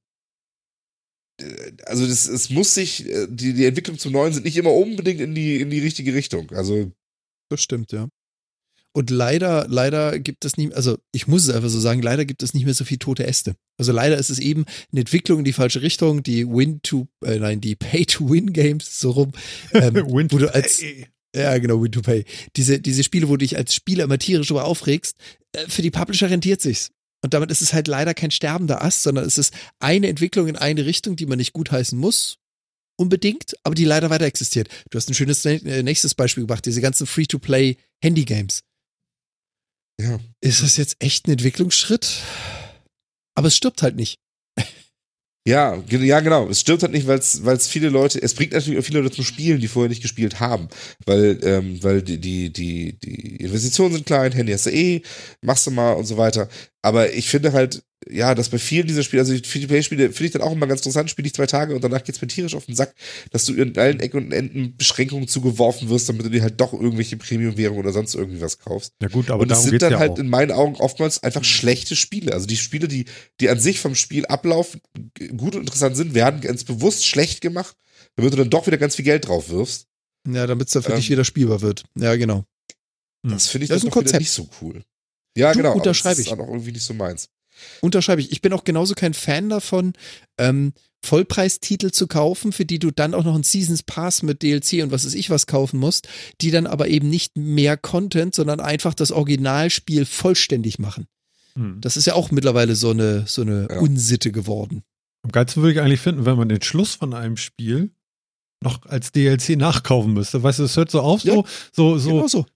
äh, 1.39 1.71
also 1.85 2.07
das, 2.07 2.27
es 2.27 2.49
muss 2.49 2.73
sich, 2.73 3.07
äh, 3.07 3.27
die, 3.29 3.53
die 3.53 3.65
Entwicklung 3.65 3.97
zum 3.97 4.11
Neuen 4.11 4.33
sind 4.33 4.45
nicht 4.45 4.57
immer 4.57 4.73
unbedingt 4.73 5.21
in 5.21 5.35
die, 5.35 5.61
in 5.61 5.69
die 5.69 5.79
richtige 5.79 6.13
Richtung. 6.13 6.51
Also, 6.51 6.91
Das 7.49 7.61
stimmt, 7.61 7.91
ja. 7.91 8.07
Und 8.95 9.09
leider, 9.09 9.65
leider 9.67 10.19
gibt 10.19 10.45
es 10.45 10.55
nicht, 10.55 10.73
also 10.73 10.97
ich 11.11 11.27
muss 11.27 11.47
es 11.47 11.55
einfach 11.55 11.69
so 11.69 11.79
sagen, 11.79 12.03
leider 12.03 12.25
gibt 12.25 12.43
es 12.43 12.53
nicht 12.53 12.65
mehr 12.65 12.75
so 12.75 12.85
viel 12.85 12.99
tote 12.99 13.25
Äste. 13.25 13.55
Also 13.79 13.91
leider 13.91 14.17
ist 14.17 14.29
es 14.29 14.37
eben 14.37 14.65
eine 14.91 15.01
Entwicklung 15.01 15.39
in 15.39 15.45
die 15.45 15.53
falsche 15.53 15.81
Richtung, 15.81 16.21
die 16.21 16.47
Win 16.47 16.79
to, 16.83 17.07
äh, 17.25 17.39
nein, 17.39 17.59
die 17.59 17.75
Pay-to-Win-Games, 17.75 18.99
so 18.99 19.11
rum, 19.11 19.31
ähm, 19.73 19.95
Win 20.07 20.31
wo 20.31 20.37
to 20.37 20.45
du 20.45 20.53
als, 20.53 20.79
pay. 20.79 21.07
ja 21.35 21.57
genau, 21.57 21.81
Win 21.81 21.91
to 21.91 22.01
Pay. 22.01 22.25
Diese, 22.55 22.79
diese 22.79 23.03
Spiele, 23.03 23.29
wo 23.29 23.33
du 23.33 23.39
dich 23.39 23.57
als 23.57 23.73
Spieler 23.73 24.03
immer 24.03 24.19
tierisch 24.19 24.47
drüber 24.47 24.65
aufregst, 24.65 25.17
äh, 25.53 25.67
für 25.67 25.81
die 25.81 25.91
Publisher 25.91 26.29
rentiert 26.29 26.61
sich's. 26.61 26.91
Und 27.23 27.33
damit 27.33 27.49
ist 27.49 27.61
es 27.61 27.73
halt 27.73 27.87
leider 27.87 28.13
kein 28.13 28.31
sterbender 28.31 28.83
Ast, 28.83 29.01
sondern 29.01 29.25
es 29.25 29.39
ist 29.39 29.55
eine 29.79 30.07
Entwicklung 30.07 30.47
in 30.47 30.55
eine 30.55 30.85
Richtung, 30.85 31.15
die 31.15 31.25
man 31.25 31.37
nicht 31.39 31.53
gutheißen 31.53 31.97
muss, 31.97 32.37
unbedingt, 32.97 33.55
aber 33.63 33.73
die 33.73 33.85
leider 33.85 34.11
weiter 34.11 34.25
existiert. 34.25 34.67
Du 34.91 34.97
hast 34.97 35.09
ein 35.09 35.15
schönes 35.15 35.43
äh, 35.45 35.81
nächstes 35.81 36.13
Beispiel 36.13 36.43
gebracht, 36.43 36.65
diese 36.65 36.81
ganzen 36.81 37.07
Free-to-Play-Handy-Games. 37.07 38.61
Ja. 39.99 40.19
Ist 40.41 40.63
das 40.63 40.77
jetzt 40.77 40.97
echt 40.99 41.27
ein 41.27 41.31
Entwicklungsschritt? 41.31 42.21
Aber 43.35 43.47
es 43.47 43.55
stirbt 43.55 43.81
halt 43.81 43.95
nicht. 43.95 44.19
Ja, 45.45 45.75
ja, 45.89 46.21
genau. 46.21 46.47
Es 46.47 46.61
stirbt 46.61 46.83
halt 46.83 46.93
nicht, 46.93 47.05
weil 47.05 47.17
es 47.17 47.67
viele 47.67 47.89
Leute, 47.89 48.21
es 48.21 48.33
bringt 48.33 48.53
natürlich 48.53 48.79
auch 48.79 48.85
viele 48.85 49.01
Leute 49.01 49.13
zum 49.15 49.25
Spielen, 49.25 49.59
die 49.59 49.67
vorher 49.67 49.89
nicht 49.89 50.01
gespielt 50.01 50.39
haben. 50.39 50.69
Weil, 51.05 51.37
ähm, 51.43 51.83
weil 51.83 52.01
die, 52.01 52.17
die, 52.17 52.53
die, 52.53 52.97
die 52.97 53.35
Investitionen 53.37 53.93
sind 53.93 54.05
klein, 54.05 54.31
Handy 54.31 54.53
hast 54.53 54.67
du 54.67 54.71
eh, 54.71 55.01
machst 55.41 55.67
du 55.67 55.71
mal 55.71 55.93
und 55.93 56.05
so 56.05 56.15
weiter. 56.15 56.47
Aber 56.81 57.11
ich 57.11 57.27
finde 57.27 57.51
halt, 57.51 57.83
ja, 58.09 58.35
dass 58.35 58.49
bei 58.49 58.57
vielen 58.57 58.87
dieser 58.87 59.03
Spiele, 59.03 59.21
also 59.21 59.33
die 59.37 59.47
Free-to-Play-Spiele 59.47 60.11
finde 60.11 60.25
ich 60.25 60.31
dann 60.31 60.41
auch 60.41 60.51
immer 60.51 60.67
ganz 60.67 60.81
interessant, 60.81 61.09
spiele 61.09 61.27
ich 61.27 61.33
zwei 61.33 61.45
Tage 61.45 61.75
und 61.75 61.83
danach 61.83 62.03
geht's 62.03 62.21
mir 62.21 62.27
tierisch 62.27 62.55
auf 62.55 62.65
den 62.65 62.75
Sack, 62.75 62.93
dass 63.31 63.45
du 63.45 63.53
in 63.53 63.77
allen 63.77 63.99
Ecken 63.99 64.17
und 64.25 64.31
Enden 64.31 64.75
Beschränkungen 64.77 65.27
zugeworfen 65.27 65.89
wirst, 65.89 66.09
damit 66.09 66.25
du 66.25 66.29
dir 66.29 66.41
halt 66.41 66.59
doch 66.59 66.73
irgendwelche 66.73 67.17
Premium-Währungen 67.17 67.79
oder 67.79 67.93
sonst 67.93 68.15
irgendwie 68.15 68.41
was 68.41 68.59
kaufst. 68.59 68.93
Ja 69.01 69.07
gut, 69.09 69.29
aber 69.29 69.43
und 69.43 69.51
es 69.51 69.57
darum 69.57 69.69
sind 69.69 69.81
dann 69.81 69.91
ja 69.93 69.99
halt 69.99 70.11
auch. 70.11 70.19
in 70.19 70.29
meinen 70.29 70.51
Augen 70.51 70.75
oftmals 70.75 71.21
einfach 71.23 71.43
schlechte 71.43 71.95
Spiele. 71.95 72.33
Also 72.33 72.45
die 72.47 72.57
Spiele, 72.57 72.87
die, 72.87 73.05
die 73.39 73.49
an 73.49 73.59
sich 73.59 73.79
vom 73.79 73.95
Spielablauf 73.95 74.77
g- 75.15 75.27
gut 75.29 75.55
und 75.55 75.61
interessant 75.61 75.95
sind, 75.95 76.13
werden 76.13 76.41
ganz 76.41 76.63
bewusst 76.63 77.05
schlecht 77.05 77.41
gemacht, 77.41 77.75
damit 78.15 78.33
du 78.33 78.37
dann 78.37 78.49
doch 78.49 78.67
wieder 78.67 78.77
ganz 78.77 78.95
viel 78.95 79.05
Geld 79.05 79.27
drauf 79.27 79.49
wirfst. 79.49 79.87
Ja, 80.27 80.47
damit 80.47 80.67
es 80.67 80.73
dann 80.73 80.83
für 80.83 80.91
Ähm. 80.91 80.97
dich 80.97 81.09
wieder 81.09 81.25
spielbar 81.25 81.61
wird. 81.61 81.83
Ja, 81.97 82.15
genau. 82.15 82.45
Das 83.25 83.47
finde 83.47 83.63
ich 83.65 83.69
Das 83.69 83.81
dann 83.81 83.87
ist 83.87 83.91
ein 83.91 83.99
Konzept. 83.99 84.19
nicht 84.21 84.31
so 84.31 84.49
cool. 84.61 84.83
Ja, 85.37 85.51
Du, 85.51 85.57
genau. 85.57 85.69
aber 85.69 85.77
unterschreibe 85.77 86.11
das 86.15 86.19
ist 86.19 86.25
ich. 86.25 86.29
dann 86.31 86.41
auch 86.41 86.47
irgendwie 86.49 86.73
nicht 86.73 86.83
so 86.83 86.93
meins. 86.93 87.29
Unterschreibe 87.81 88.21
ich. 88.21 88.31
Ich 88.31 88.41
bin 88.41 88.53
auch 88.53 88.63
genauso 88.63 88.93
kein 88.93 89.13
Fan 89.13 89.49
davon, 89.49 89.93
ähm, 90.37 90.73
Vollpreistitel 91.05 91.91
zu 91.91 92.07
kaufen, 92.07 92.53
für 92.53 92.65
die 92.65 92.79
du 92.79 92.89
dann 92.91 93.13
auch 93.13 93.25
noch 93.25 93.35
einen 93.35 93.43
Seasons 93.43 93.83
Pass 93.83 94.23
mit 94.23 94.41
DLC 94.41 94.83
und 94.83 94.91
was 94.91 95.05
weiß 95.05 95.13
ich 95.15 95.29
was 95.29 95.47
kaufen 95.47 95.77
musst, 95.79 96.07
die 96.39 96.49
dann 96.49 96.65
aber 96.65 96.87
eben 96.87 97.09
nicht 97.09 97.35
mehr 97.37 97.75
Content, 97.75 98.33
sondern 98.33 98.61
einfach 98.61 98.93
das 98.93 99.11
Originalspiel 99.11 100.05
vollständig 100.05 100.79
machen. 100.79 101.07
Hm. 101.55 101.81
Das 101.81 101.97
ist 101.97 102.07
ja 102.07 102.13
auch 102.13 102.31
mittlerweile 102.31 102.75
so 102.75 102.91
eine, 102.91 103.25
so 103.27 103.41
eine 103.41 103.67
Ja. 103.69 103.79
Unsitte 103.79 104.31
geworden. 104.31 104.83
Am 105.23 105.31
geilsten 105.31 105.61
würde 105.61 105.73
ich 105.73 105.81
eigentlich 105.81 105.99
finden, 106.01 106.25
wenn 106.25 106.37
man 106.37 106.49
den 106.49 106.61
Schluss 106.61 106.95
von 106.95 107.13
einem 107.13 107.37
Spiel 107.37 107.91
noch 108.61 108.85
als 108.85 109.11
DLC 109.11 109.57
nachkaufen 109.57 110.13
müsste. 110.13 110.41
Weißt 110.41 110.59
du, 110.59 110.63
es 110.63 110.77
hört 110.77 110.89
so 110.89 111.01
auf, 111.01 111.21
so, 111.21 111.35
Ja, 111.35 111.43
so, 111.73 111.97
so. 111.97 112.09
Genau 112.09 112.27
so. 112.27 112.45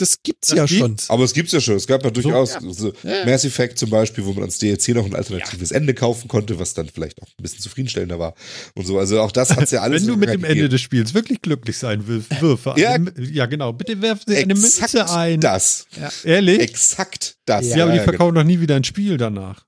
Das 0.00 0.22
gibt's 0.22 0.48
Das 0.48 0.56
ja 0.58 0.64
gibt's. 0.64 1.06
schon. 1.06 1.14
Aber 1.14 1.24
es 1.24 1.32
gibt's 1.32 1.52
ja 1.52 1.60
schon. 1.60 1.76
Es 1.76 1.86
gab 1.86 2.02
ja 2.04 2.10
durchaus 2.10 2.54
ja. 2.54 2.60
so 2.70 2.92
Ja. 3.02 3.24
Mass 3.26 3.44
Effect 3.44 3.78
zum 3.78 3.90
Beispiel, 3.90 4.24
wo 4.24 4.32
man 4.32 4.44
als 4.44 4.58
DLC 4.58 4.88
noch 4.90 5.04
ein 5.06 5.14
alternatives 5.14 5.70
Ende 5.70 5.94
kaufen 5.94 6.28
konnte, 6.28 6.58
was 6.58 6.74
dann 6.74 6.88
vielleicht 6.88 7.22
auch 7.22 7.26
ein 7.28 7.42
bisschen 7.42 7.60
zufriedenstellender 7.60 8.18
war 8.18 8.34
und 8.74 8.86
so. 8.86 8.98
Also 8.98 9.20
auch 9.20 9.32
das 9.32 9.54
hat's 9.56 9.70
ja 9.70 9.80
alles 9.82 10.02
Wenn 10.02 10.08
du 10.08 10.16
mit 10.16 10.28
dem 10.30 10.40
Vergangenheit 10.40 10.56
Ende 10.56 10.68
des 10.68 10.80
Spiels 10.80 11.14
wirklich 11.14 11.40
glücklich 11.42 11.76
sein 11.78 12.06
willst, 12.06 12.40
wirfe 12.40 12.74
Ja. 12.76 12.92
eine, 12.92 13.12
ja 13.20 13.46
genau, 13.46 13.72
bitte 13.72 14.00
werfen 14.02 14.22
Sie 14.26 14.36
eine 14.36 14.52
Exakt 14.54 14.94
Münze 14.94 15.10
ein. 15.10 15.40
das. 15.40 15.86
Ehrlich? 16.24 16.60
Exakt 16.60 17.36
das. 17.46 17.66
ja, 17.66 17.84
aber 17.84 17.92
die 17.92 17.98
genau. 17.98 18.04
verkaufen 18.10 18.34
doch 18.34 18.44
nie 18.44 18.60
wieder 18.60 18.76
ein 18.76 18.84
Spiel 18.84 19.16
danach. 19.16 19.64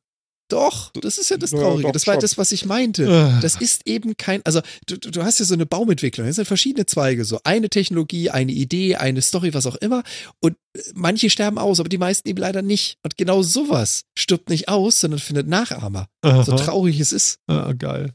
Doch, 0.53 0.91
das 0.93 1.17
ist 1.19 1.31
ja 1.31 1.39
das 1.39 1.51
Ja, 1.53 1.59
Traurige. 1.61 1.83
doch, 1.85 1.93
das 1.93 2.07
war 2.07 2.15
schon. 2.15 2.21
das, 2.21 2.37
was 2.37 2.53
ich 2.53 2.67
meinte. 2.67 3.05
Äh. 3.05 3.41
Das 3.41 3.57
ist 3.57 3.87
eben 3.87 4.17
kein, 4.17 4.43
also 4.45 4.61
du, 4.87 4.99
du 4.99 5.23
hast 5.23 5.39
ja 5.39 5.47
so 5.47 5.55
eine 5.55 5.65
Baumentwicklung, 5.67 6.27
das 6.27 6.37
sind 6.37 6.45
verschiedene 6.45 6.85
Zweige, 6.87 7.25
so 7.25 7.41
eine 7.45 7.71
Technologie, 7.71 8.29
eine 8.31 8.53
Idee, 8.53 8.97
eine 8.97 9.23
Story, 9.23 9.55
was 9.55 9.67
auch 9.67 9.77
immer. 9.77 10.03
Und 10.41 10.57
äh, 10.77 10.81
manche 10.95 11.31
sterben 11.31 11.59
aus, 11.59 11.81
aber 11.81 11.89
die 11.89 11.97
meisten 11.99 12.29
eben 12.29 12.39
leider 12.39 12.61
nicht. 12.63 12.99
Und 13.03 13.17
genau 13.17 13.43
sowas 13.43 14.03
stirbt 14.17 14.51
nicht 14.51 14.69
aus, 14.69 15.01
sondern 15.01 15.21
findet 15.21 15.49
Nachahmer. 15.49 16.09
So 16.23 16.29
Aha. 16.29 16.43
traurig 16.57 17.01
es 17.01 17.13
ist. 17.13 17.39
Ah, 17.47 17.73
geil. 17.73 18.13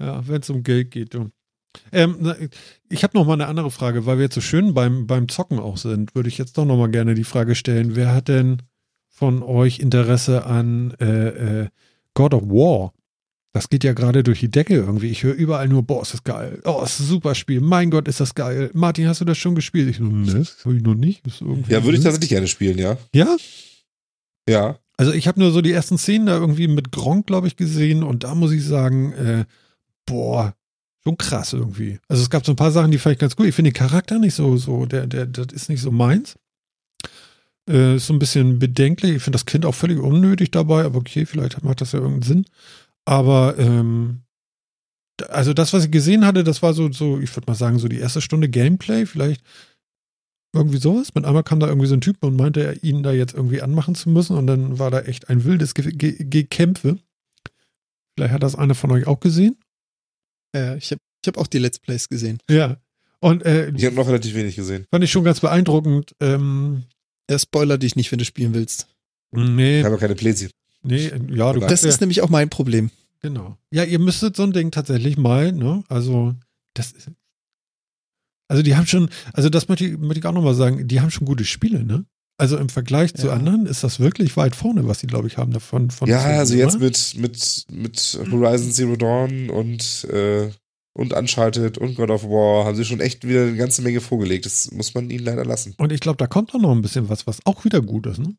Ja, 0.00 0.26
wenn 0.28 0.42
es 0.42 0.50
um 0.50 0.62
Geld 0.62 0.90
geht. 0.90 1.14
Du. 1.14 1.30
Ähm, 1.92 2.34
ich 2.88 3.02
habe 3.02 3.16
noch 3.16 3.26
mal 3.26 3.32
eine 3.34 3.46
andere 3.46 3.70
Frage, 3.70 4.06
weil 4.06 4.18
wir 4.18 4.24
jetzt 4.24 4.34
so 4.34 4.40
schön 4.40 4.74
beim, 4.74 5.06
beim 5.06 5.28
Zocken 5.28 5.58
auch 5.58 5.76
sind, 5.76 6.14
würde 6.14 6.28
ich 6.28 6.38
jetzt 6.38 6.56
doch 6.58 6.64
noch 6.64 6.76
mal 6.76 6.90
gerne 6.90 7.14
die 7.14 7.24
Frage 7.24 7.54
stellen, 7.54 7.96
wer 7.96 8.14
hat 8.14 8.28
denn 8.28 8.62
von 9.18 9.42
euch 9.42 9.80
Interesse 9.80 10.46
an 10.46 10.94
äh, 11.00 11.62
äh, 11.62 11.68
God 12.14 12.34
of 12.34 12.44
War? 12.44 12.92
Das 13.52 13.68
geht 13.68 13.82
ja 13.82 13.92
gerade 13.92 14.22
durch 14.22 14.40
die 14.40 14.50
Decke 14.50 14.74
irgendwie. 14.74 15.08
Ich 15.08 15.24
höre 15.24 15.34
überall 15.34 15.68
nur, 15.68 15.82
boah, 15.82 16.02
ist 16.02 16.14
das 16.14 16.22
geil. 16.22 16.60
Oh, 16.64 16.82
ist 16.84 17.00
ein 17.00 17.06
super 17.06 17.34
Spiel. 17.34 17.60
Mein 17.60 17.90
Gott, 17.90 18.06
ist 18.06 18.20
das 18.20 18.34
geil. 18.34 18.70
Martin, 18.74 19.08
hast 19.08 19.20
du 19.20 19.24
das 19.24 19.38
schon 19.38 19.54
gespielt? 19.54 19.88
Ich 19.88 19.96
so, 19.96 20.04
ne, 20.04 20.46
habe 20.64 20.76
ich 20.76 20.82
noch 20.82 20.94
nicht. 20.94 21.22
Ja, 21.68 21.82
würde 21.82 21.96
ich 21.98 22.04
tatsächlich 22.04 22.28
gerne 22.28 22.46
spielen, 22.46 22.78
ja. 22.78 22.96
Ja? 23.12 23.36
Ja. 24.48 24.78
Also 24.96 25.12
ich 25.12 25.26
habe 25.26 25.40
nur 25.40 25.50
so 25.50 25.60
die 25.60 25.72
ersten 25.72 25.98
Szenen 25.98 26.26
da 26.26 26.36
irgendwie 26.36 26.68
mit 26.68 26.92
Gronk, 26.92 27.26
glaube 27.26 27.48
ich, 27.48 27.56
gesehen 27.56 28.02
und 28.02 28.24
da 28.24 28.34
muss 28.34 28.52
ich 28.52 28.64
sagen, 28.64 29.12
äh, 29.12 29.44
boah, 30.06 30.54
schon 31.02 31.16
krass 31.16 31.52
irgendwie. 31.52 31.98
Also 32.08 32.22
es 32.22 32.30
gab 32.30 32.46
so 32.46 32.52
ein 32.52 32.56
paar 32.56 32.72
Sachen, 32.72 32.90
die 32.90 32.98
fand 32.98 33.14
ich 33.14 33.18
ganz 33.18 33.34
gut. 33.34 33.46
Ich 33.46 33.54
finde 33.54 33.70
den 33.70 33.76
Charakter 33.76 34.18
nicht 34.18 34.34
so, 34.34 34.56
so, 34.56 34.86
der, 34.86 35.06
der, 35.06 35.26
das 35.26 35.52
ist 35.52 35.68
nicht 35.68 35.80
so 35.80 35.90
meins. 35.90 36.37
Äh, 37.68 37.96
ist 37.96 38.06
so 38.06 38.14
ein 38.14 38.18
bisschen 38.18 38.58
bedenklich. 38.58 39.16
Ich 39.16 39.22
finde 39.22 39.36
das 39.36 39.46
Kind 39.46 39.66
auch 39.66 39.74
völlig 39.74 39.98
unnötig 39.98 40.50
dabei, 40.50 40.84
aber 40.84 40.98
okay, 40.98 41.26
vielleicht 41.26 41.62
macht 41.62 41.80
das 41.80 41.92
ja 41.92 41.98
irgendeinen 41.98 42.22
Sinn. 42.22 42.44
Aber 43.04 43.58
ähm, 43.58 44.22
also 45.28 45.52
das, 45.52 45.72
was 45.72 45.84
ich 45.84 45.90
gesehen 45.90 46.24
hatte, 46.24 46.44
das 46.44 46.62
war 46.62 46.74
so, 46.74 46.90
so 46.92 47.18
ich 47.18 47.34
würde 47.36 47.46
mal 47.50 47.54
sagen, 47.56 47.78
so 47.78 47.88
die 47.88 47.98
erste 47.98 48.20
Stunde 48.20 48.48
Gameplay, 48.48 49.06
vielleicht 49.06 49.42
irgendwie 50.54 50.78
sowas. 50.78 51.14
Mit 51.14 51.24
einmal 51.24 51.42
kam 51.42 51.60
da 51.60 51.66
irgendwie 51.68 51.88
so 51.88 51.94
ein 51.94 52.00
Typ 52.00 52.24
und 52.24 52.36
meinte, 52.36 52.64
er 52.64 52.82
ihn 52.82 53.02
da 53.02 53.12
jetzt 53.12 53.34
irgendwie 53.34 53.60
anmachen 53.60 53.94
zu 53.94 54.08
müssen 54.08 54.36
und 54.36 54.46
dann 54.46 54.78
war 54.78 54.90
da 54.90 55.00
echt 55.00 55.28
ein 55.28 55.44
wildes 55.44 55.74
Ge 55.74 55.92
Ge 55.92 56.16
Gekämpfe. 56.24 56.98
Vielleicht 58.16 58.32
hat 58.32 58.42
das 58.42 58.56
einer 58.56 58.74
von 58.74 58.90
euch 58.90 59.06
auch 59.06 59.20
gesehen. 59.20 59.56
Äh, 60.56 60.78
ich 60.78 60.90
habe 60.90 61.00
ich 61.22 61.28
hab 61.28 61.36
auch 61.36 61.46
die 61.46 61.58
Let's 61.58 61.78
Plays 61.78 62.08
gesehen. 62.08 62.38
Ja. 62.48 62.80
Und 63.20 63.44
äh, 63.44 63.70
Ich 63.74 63.84
habe 63.84 63.96
noch 63.96 64.06
relativ 64.06 64.34
wenig 64.34 64.56
gesehen. 64.56 64.86
fand 64.90 65.04
ich 65.04 65.10
schon 65.10 65.24
ganz 65.24 65.40
beeindruckend. 65.40 66.14
Ähm, 66.20 66.84
Er 67.28 67.38
spoiler 67.38 67.78
dich 67.78 67.94
nicht, 67.94 68.10
wenn 68.10 68.18
du 68.18 68.24
spielen 68.24 68.54
willst. 68.54 68.88
nee, 69.32 69.80
Ich 69.80 69.84
habe 69.84 69.98
keine 69.98 70.14
Plätzchen. 70.16 70.50
nee, 70.82 71.08
ja, 71.30 71.52
du 71.52 71.60
Das 71.60 71.68
Das 71.68 71.68
kannst 71.68 71.82
ja, 71.84 71.88
ist 71.90 72.00
nämlich 72.00 72.22
auch 72.22 72.30
mein 72.30 72.48
Problem. 72.50 72.90
genau. 73.20 73.56
Ja, 73.70 73.84
ihr 73.84 73.98
müsstet 73.98 74.34
so 74.36 74.42
ein 74.44 74.52
Ding 74.52 74.70
tatsächlich 74.70 75.16
mal, 75.16 75.52
ne? 75.52 75.84
Also, 75.88 76.34
das 76.74 76.92
ist. 76.92 77.10
Also, 78.48 78.62
die 78.62 78.76
haben 78.76 78.86
schon, 78.86 79.10
also, 79.34 79.50
das 79.50 79.68
möchte 79.68 79.84
ich, 79.86 79.98
möchte 79.98 80.20
ich 80.20 80.24
auch 80.26 80.32
nochmal 80.32 80.54
sagen, 80.54 80.88
die 80.88 81.00
haben 81.00 81.10
schon 81.10 81.26
gute 81.26 81.44
Spiele, 81.44 81.84
ne? 81.84 82.04
Also, 82.38 82.56
im 82.56 82.68
Vergleich 82.70 83.12
zu 83.14 83.26
Ja. 83.26 83.32
anderen 83.34 83.66
ist 83.66 83.84
das 83.84 84.00
wirklich 84.00 84.36
weit 84.38 84.56
vorne, 84.56 84.86
was 84.88 85.00
sie, 85.00 85.06
glaube 85.06 85.26
ich, 85.28 85.36
haben 85.36 85.52
davon. 85.52 85.90
Von 85.90 86.08
Ja, 86.08 86.20
also 86.22 86.54
jetzt 86.54 86.76
oder? 86.76 86.84
mit, 86.86 87.14
mit, 87.16 87.66
mit 87.70 88.18
Horizon 88.30 88.72
Zero 88.72 88.96
Dawn 88.96 89.50
und, 89.50 90.04
äh, 90.04 90.50
und 90.94 91.12
Uncharted 91.12 91.78
und 91.78 91.94
God 91.94 92.10
of 92.10 92.24
War 92.24 92.64
haben 92.64 92.76
sie 92.76 92.84
schon 92.84 93.00
echt 93.00 93.26
wieder 93.26 93.42
eine 93.42 93.56
ganze 93.56 93.82
Menge 93.82 94.00
vorgelegt. 94.00 94.46
Das 94.46 94.70
muss 94.72 94.94
man 94.94 95.10
ihnen 95.10 95.24
leider 95.24 95.44
lassen. 95.44 95.74
Und 95.78 95.92
ich 95.92 96.00
glaube, 96.00 96.16
da 96.16 96.26
kommt 96.26 96.54
auch 96.54 96.60
noch 96.60 96.72
ein 96.72 96.82
bisschen 96.82 97.08
was, 97.08 97.26
was 97.26 97.38
auch 97.44 97.64
wieder 97.64 97.80
gut 97.80 98.06
ist, 98.06 98.18
ne? 98.18 98.34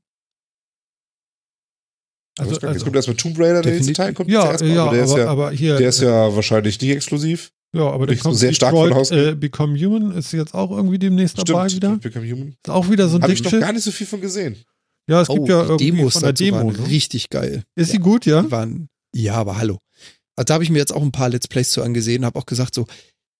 Also, 2.37 2.55
Also, 2.55 2.67
jetzt 2.67 2.83
kommt 2.83 2.95
erstmal 2.95 3.17
Tomb 3.17 3.37
Raider, 3.37 3.61
der 3.61 3.73
nächste 3.73 3.91
Definitiv. 3.93 3.97
Teil 3.97 4.13
kommt 4.13 4.29
ja, 4.29 4.43
jetzt 4.43 4.61
erstmal, 4.61 4.71
ja, 4.75 4.83
aber 4.85 4.93
der 4.95 5.03
ist 5.03 5.11
aber, 5.11 5.19
ja, 5.21 5.27
aber 5.29 5.51
hier. 5.51 5.77
der 5.77 5.89
ist 5.89 6.01
ja 6.01 6.35
wahrscheinlich 6.35 6.79
nicht 6.79 6.91
exklusiv. 6.91 7.51
ja, 7.75 7.89
aber 7.89 8.07
der 8.07 8.17
kommt 8.17 8.37
sehr 8.37 8.53
stark 8.53 8.73
von 8.73 8.93
ausgehen. 8.93 9.33
äh, 9.33 9.35
Become 9.35 9.77
Human 9.77 10.11
ist 10.11 10.31
jetzt 10.31 10.53
auch 10.53 10.71
irgendwie 10.71 10.99
demnächst 10.99 11.37
dabei 11.37 11.69
wieder. 11.69 11.97
Become 11.97 12.31
Human. 12.31 12.49
Ist 12.49 12.69
auch 12.69 12.89
wieder 12.89 13.09
so 13.09 13.17
ein 13.17 13.23
Habe 13.23 13.33
ich 13.33 13.43
noch 13.43 13.51
gar 13.51 13.73
nicht 13.73 13.83
so 13.83 13.91
viel 13.91 14.07
von 14.07 14.21
gesehen. 14.21 14.55
Ja, 15.09 15.21
es 15.21 15.29
oh, 15.29 15.33
gibt 15.35 15.49
ja 15.49 15.63
die 15.63 15.69
irgendwie 15.85 15.91
Demos 15.97 16.13
von 16.13 16.21
der 16.23 16.33
Demo. 16.33 16.57
waren 16.57 16.67
Ne? 16.67 16.87
richtig 16.87 17.29
geil. 17.29 17.63
Ist 17.75 17.91
sie 17.91 17.97
gut, 17.97 18.25
ja? 18.25 18.43
Die 18.43 18.51
waren, 18.51 18.89
ja, 19.13 19.33
aber 19.33 19.57
hallo. 19.57 19.79
Also 20.39 20.45
da 20.45 20.53
habe 20.53 20.63
ich 20.63 20.69
mir 20.69 20.77
jetzt 20.79 20.93
auch 20.93 21.01
ein 21.01 21.11
paar 21.11 21.27
Let's 21.27 21.49
Plays 21.49 21.69
zu 21.71 21.83
angesehen, 21.83 22.23
habe 22.23 22.39
auch 22.39 22.45
gesagt 22.45 22.73
so, 22.73 22.87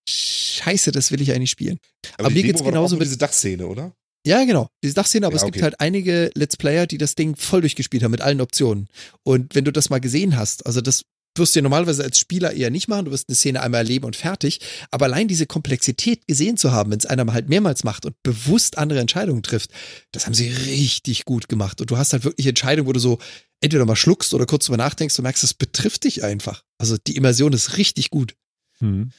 scheiße, 0.09 0.91
das 0.91 1.11
will 1.11 1.21
ich 1.21 1.31
eigentlich 1.31 1.49
spielen. 1.51 1.79
Aber 2.17 2.29
die 2.29 2.43
mir 2.43 2.53
war 2.53 2.59
doch 2.59 2.65
genauso 2.65 2.97
mit- 2.97 3.05
diese 3.07 3.17
Dachszene, 3.17 3.65
oder? 3.67 3.93
Ja, 4.27 4.43
genau. 4.43 4.67
Diese 4.83 4.95
Dachszene, 4.95 5.25
aber 5.25 5.37
Ja, 5.37 5.43
es 5.45 5.45
gibt 5.45 5.61
halt 5.63 5.79
einige 5.79 6.29
Let's 6.35 6.57
Player, 6.57 6.87
die 6.87 6.97
das 6.97 7.15
Ding 7.15 7.37
voll 7.37 7.61
durchgespielt 7.61 8.03
haben 8.03 8.11
mit 8.11 8.19
allen 8.19 8.41
Optionen. 8.41 8.89
Und 9.23 9.55
wenn 9.55 9.63
du 9.63 9.71
das 9.71 9.89
mal 9.89 9.99
gesehen 9.99 10.35
hast, 10.35 10.65
also 10.65 10.81
das 10.81 11.03
wirst 11.37 11.55
du 11.55 11.59
ja 11.59 11.63
normalerweise 11.63 12.03
als 12.03 12.19
Spieler 12.19 12.51
eher 12.51 12.69
nicht 12.69 12.89
machen, 12.89 13.05
du 13.05 13.11
wirst 13.11 13.29
eine 13.29 13.35
Szene 13.35 13.61
einmal 13.61 13.79
erleben 13.81 14.03
und 14.05 14.17
fertig. 14.17 14.59
Aber 14.91 15.05
allein 15.05 15.29
diese 15.29 15.45
Komplexität 15.45 16.27
gesehen 16.27 16.57
zu 16.57 16.73
haben, 16.73 16.91
wenn 16.91 16.99
es 16.99 17.05
einer 17.05 17.31
halt 17.31 17.47
mehrmals 17.47 17.85
macht 17.85 18.05
und 18.05 18.15
bewusst 18.23 18.77
andere 18.77 18.99
Entscheidungen 18.99 19.41
trifft, 19.41 19.71
das 20.11 20.25
haben 20.25 20.33
sie 20.33 20.49
richtig 20.49 21.23
gut 21.23 21.47
gemacht. 21.47 21.79
Und 21.79 21.89
du 21.91 21.97
hast 21.97 22.11
halt 22.11 22.25
wirklich 22.25 22.47
Entscheidungen, 22.47 22.89
wo 22.89 22.93
du 22.93 22.99
so 22.99 23.19
entweder 23.61 23.85
mal 23.85 23.95
schluckst 23.95 24.33
oder 24.33 24.45
kurz 24.45 24.65
drüber 24.65 24.77
nachdenkst 24.77 25.17
und 25.19 25.23
merkst, 25.23 25.43
es 25.43 25.53
betrifft 25.53 26.03
dich 26.03 26.23
einfach. 26.23 26.63
Also 26.77 26.97
die 26.97 27.15
Immersion 27.15 27.53
ist 27.53 27.77
richtig 27.77 28.09
gut. 28.09 28.35
Hm. 28.79 29.11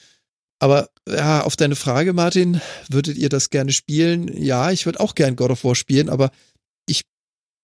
Aber 0.58 0.90
ja, 1.08 1.42
auf 1.42 1.56
deine 1.56 1.76
Frage, 1.76 2.12
Martin, 2.12 2.60
würdet 2.88 3.16
ihr 3.16 3.28
das 3.30 3.50
gerne 3.50 3.72
spielen? 3.72 4.28
Ja, 4.36 4.70
ich 4.70 4.84
würde 4.86 5.00
auch 5.00 5.14
gern 5.14 5.36
God 5.36 5.50
of 5.50 5.64
War 5.64 5.74
spielen, 5.74 6.08
aber 6.08 6.30
ich 6.86 7.02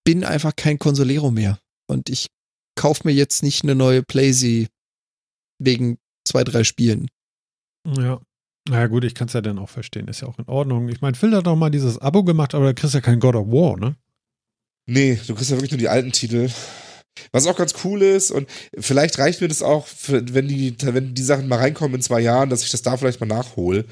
bin 0.05 0.25
einfach 0.25 0.57
kein 0.57 0.79
Consolero 0.79 1.31
mehr. 1.31 1.59
Und 1.87 2.09
ich 2.09 2.29
kaufe 2.75 3.03
mir 3.05 3.13
jetzt 3.13 3.43
nicht 3.43 3.65
eine 3.65 3.75
neue 3.75 4.03
Playsee 4.03 4.69
wegen 5.59 5.99
zwei, 6.27 6.43
drei 6.45 6.65
Spielen. 6.65 7.09
Ja. 7.87 8.21
Na 8.69 8.81
ja, 8.81 8.87
gut, 8.89 9.05
ich 9.05 9.15
kann 9.15 9.29
es 9.29 9.35
ja 9.35 9.41
dann 9.41 9.59
auch 9.59 9.69
verstehen. 9.69 10.09
Ist 10.09 10.23
ja 10.23 10.29
auch 10.29 10.39
in 10.39 10.49
Ordnung. 10.49 10.89
Ich 10.89 11.01
meine, 11.01 11.17
Phil 11.17 11.35
hat 11.37 11.47
doch 11.47 11.55
mal 11.55 11.71
dieses 11.71 11.99
Abo 11.99 12.25
gemacht, 12.25 12.55
aber 12.55 12.65
da 12.65 12.73
kriegst 12.73 12.95
du 12.95 12.99
ja 12.99 13.03
kein 13.03 13.21
God 13.21 13.37
of 13.37 13.47
War, 13.49 13.77
ne? 13.79 13.95
Nee, 14.87 15.19
du 15.27 15.35
kriegst 15.35 15.51
ja 15.51 15.57
wirklich 15.57 15.73
nur 15.73 15.79
die 15.79 15.89
alten 15.89 16.13
Titel. 16.13 16.49
Was 17.33 17.47
auch 17.47 17.57
ganz 17.57 17.75
cool 17.85 18.03
ist, 18.03 18.31
und 18.31 18.47
vielleicht 18.79 19.19
reicht 19.19 19.41
mir 19.41 19.49
das 19.49 19.63
auch, 19.63 19.89
wenn, 20.09 20.49
die, 20.49 20.77
wenn 20.81 21.15
die 21.15 21.23
Sachen 21.23 21.49
mal 21.49 21.57
reinkommen 21.59 21.95
in 21.97 22.03
zwei 22.03 22.21
Jahren, 22.21 22.51
dass 22.51 22.63
ich 22.63 22.71
das 22.71 22.83
da 22.83 22.97
vielleicht 22.97 23.21
mal 23.21 23.27
nachhole. 23.27 23.85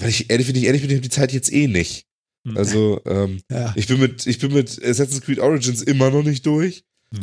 Weil 0.00 0.08
ich 0.08 0.30
ehrlich, 0.30 0.48
wenn 0.48 0.56
ich 0.56 0.64
ehrlich 0.64 0.82
bin, 0.82 0.90
ich 0.90 0.96
habe 0.96 1.02
die 1.08 1.14
Zeit 1.14 1.32
jetzt 1.32 1.52
eh 1.52 1.68
nicht. 1.68 2.06
Hm. 2.46 2.56
Also, 2.56 3.00
ähm, 3.06 3.40
Ja. 3.50 3.72
ich 3.76 3.86
bin 3.86 4.00
mit, 4.00 4.26
ich 4.26 4.38
bin 4.38 4.52
mit 4.52 4.70
Assassin's 4.82 5.20
Creed 5.20 5.38
Origins 5.38 5.82
immer 5.82 6.10
noch 6.10 6.22
nicht 6.22 6.44
durch. 6.46 6.82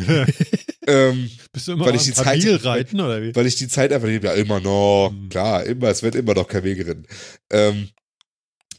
ähm, 0.88 1.30
Bist 1.52 1.68
du 1.68 1.74
immer 1.74 1.86
Weil 1.86 1.90
am 1.92 1.96
ich 1.98 2.04
die 2.04 2.14
Zeit- 2.14 2.64
reiten 2.66 3.02
oder 3.02 3.22
wie? 3.22 3.36
weil 3.36 3.46
ich 3.48 3.56
die 3.56 3.68
Zeit 3.68 3.92
einfach 3.92 4.08
nicht, 4.08 4.24
ja, 4.24 4.34
immer 4.34 4.60
noch, 4.60 5.12
Mhm. 5.12 5.30
klar, 5.30 5.66
immer, 5.66 5.90
es 5.90 6.04
wird 6.04 6.16
immer 6.16 6.34
noch 6.34 6.48
kein 6.48 6.64
Weg 6.64 6.78
geritten. 6.78 7.06
Ähm, 7.52 7.90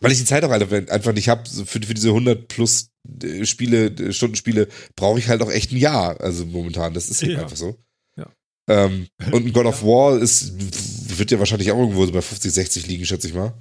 weil 0.04 0.12
ich 0.12 0.18
die 0.18 0.24
Zeit 0.24 0.44
auch 0.44 0.50
einfach 0.50 0.70
einfach 0.90 1.12
nicht 1.12 1.28
habe, 1.28 1.48
für, 1.48 1.64
für 1.80 1.94
diese 1.94 2.08
100 2.08 2.46
plus 2.48 2.90
äh, 3.22 3.44
Spiele, 3.44 3.86
äh, 3.86 4.12
Stundenspiele, 4.12 4.68
brauche 4.96 5.18
ich 5.18 5.28
halt 5.28 5.42
auch 5.42 5.50
echt 5.50 5.72
ein 5.72 5.78
Jahr, 5.78 6.20
also 6.20 6.46
momentan, 6.46 6.94
das 6.94 7.08
ist 7.08 7.22
halt 7.22 7.32
Ja. 7.32 7.42
einfach 7.42 7.56
so. 7.56 7.76
Ja. 8.16 8.26
Ähm, 8.68 9.08
und 9.32 9.46
ein 9.46 9.52
God 9.52 9.66
of 9.66 9.82
War 9.82 10.18
ist, 10.18 11.18
wird 11.18 11.30
ja 11.30 11.38
wahrscheinlich 11.38 11.70
auch 11.72 11.78
irgendwo 11.78 12.06
so 12.06 12.12
bei 12.12 12.22
50, 12.22 12.52
60 12.52 12.86
liegen, 12.86 13.04
schätze 13.04 13.28
ich 13.28 13.34
mal. 13.34 13.54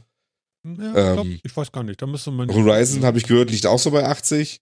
Ja, 0.65 0.72
ich, 0.72 1.14
glaub, 1.14 1.26
ähm, 1.26 1.40
ich 1.44 1.57
weiß 1.57 1.72
gar 1.72 1.84
nicht. 1.84 2.02
Da 2.02 2.07
müsste 2.07 2.32
man. 2.32 2.49
Horizon, 2.49 3.03
habe 3.03 3.18
ich 3.18 3.26
gehört, 3.26 3.52
liegt 3.52 3.65
auch 3.65 3.80
so 3.80 3.91
bei 3.91 4.06
80. 4.06 4.61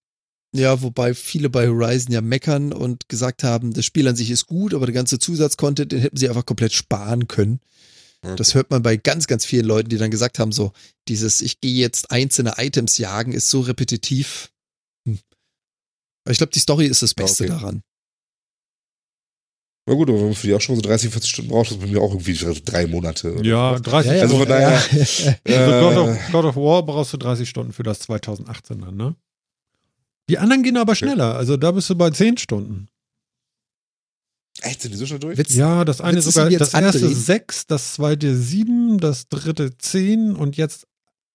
Ja, 0.53 0.81
wobei 0.81 1.13
viele 1.13 1.49
bei 1.49 1.67
Horizon 1.67 2.11
ja 2.11 2.21
meckern 2.21 2.73
und 2.73 3.07
gesagt 3.07 3.43
haben, 3.43 3.71
das 3.73 3.85
Spiel 3.85 4.07
an 4.07 4.15
sich 4.15 4.31
ist 4.31 4.47
gut, 4.47 4.73
aber 4.73 4.85
der 4.85 4.95
ganze 4.95 5.17
Zusatzcontent, 5.19 5.91
den 5.91 6.01
hätten 6.01 6.17
sie 6.17 6.27
einfach 6.27 6.45
komplett 6.45 6.73
sparen 6.73 7.27
können. 7.27 7.61
Das 8.21 8.53
hört 8.53 8.69
man 8.69 8.83
bei 8.83 8.97
ganz, 8.97 9.25
ganz 9.27 9.45
vielen 9.45 9.65
Leuten, 9.65 9.89
die 9.89 9.97
dann 9.97 10.11
gesagt 10.11 10.37
haben, 10.37 10.51
so, 10.51 10.73
dieses, 11.07 11.41
ich 11.41 11.59
gehe 11.59 11.73
jetzt 11.73 12.11
einzelne 12.11 12.53
Items 12.57 12.97
jagen, 12.99 13.33
ist 13.33 13.49
so 13.49 13.61
repetitiv. 13.61 14.51
Hm. 15.07 15.17
Aber 16.23 16.31
ich 16.31 16.37
glaube, 16.37 16.51
die 16.53 16.59
Story 16.59 16.85
ist 16.85 17.01
das 17.01 17.15
Ja, 17.17 17.23
Beste 17.23 17.43
okay. 17.45 17.53
daran. 17.53 17.81
Na 19.87 19.95
gut, 19.95 20.09
aber 20.09 20.19
wenn 20.19 20.25
man 20.27 20.35
für 20.35 20.45
die 20.47 20.53
auch 20.53 20.61
schon 20.61 20.75
so 20.75 20.81
30, 20.83 21.09
40 21.11 21.29
Stunden 21.31 21.49
braucht, 21.49 21.71
das 21.71 21.77
ist 21.77 21.81
bei 21.81 21.87
mir 21.87 21.99
auch 21.99 22.11
irgendwie 22.11 22.33
drei 22.63 22.85
Monate. 22.85 23.33
oder 23.33 23.43
Ja, 23.43 23.71
was. 23.73 23.81
30 23.81 24.11
Also 24.21 24.37
von 24.37 24.45
Stunden. 24.45 24.49
daher- 24.49 24.77
Also 24.77 25.31
Äh, 25.43 25.79
God, 25.81 25.97
of, 25.97 26.31
God 26.31 26.45
of 26.45 26.55
War 26.55 26.85
brauchst 26.85 27.13
du 27.13 27.17
30 27.17 27.49
Stunden 27.49 27.73
für 27.73 27.81
das 27.83 27.99
2018 28.01 28.79
dann, 28.81 28.95
ne? 28.95 29.15
Die 30.29 30.37
anderen 30.37 30.61
gehen 30.61 30.77
aber 30.77 30.93
schneller. 30.95 31.35
Also 31.35 31.57
da 31.57 31.71
bist 31.71 31.89
du 31.89 31.95
bei 31.95 32.11
10 32.11 32.37
Stunden. 32.37 32.87
Echt, 34.61 34.81
sind 34.81 34.91
die 34.91 34.97
so 34.97 35.05
schnell 35.05 35.19
durch? 35.19 35.37
Witz, 35.37 35.53
Ja, 35.53 35.85
das 35.85 36.01
eine 36.01 36.15
du 36.15 36.21
sogar, 36.21 36.49
das 36.49 36.73
erste? 36.73 37.07
6, 37.07 37.67
das 37.67 37.93
zweite 37.93 38.35
7, 38.35 38.97
das 38.99 39.29
dritte 39.29 39.77
10 39.77 40.35
und 40.35 40.57
jetzt 40.57 40.87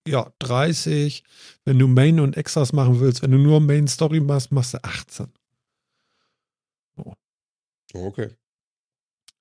ja 0.06 0.32
30. 0.38 1.24
Wenn 1.64 1.78
du 1.78 1.88
Main 1.88 2.20
und 2.20 2.36
Extras 2.36 2.72
machen 2.72 3.00
willst, 3.00 3.22
wenn 3.22 3.30
du 3.30 3.38
nur 3.38 3.60
Main 3.60 3.88
Story 3.88 4.20
machst, 4.20 4.52
machst 4.52 4.74
du 4.74 4.82
18. 4.82 5.26
Oh, 6.96 7.14
okay. 7.94 8.30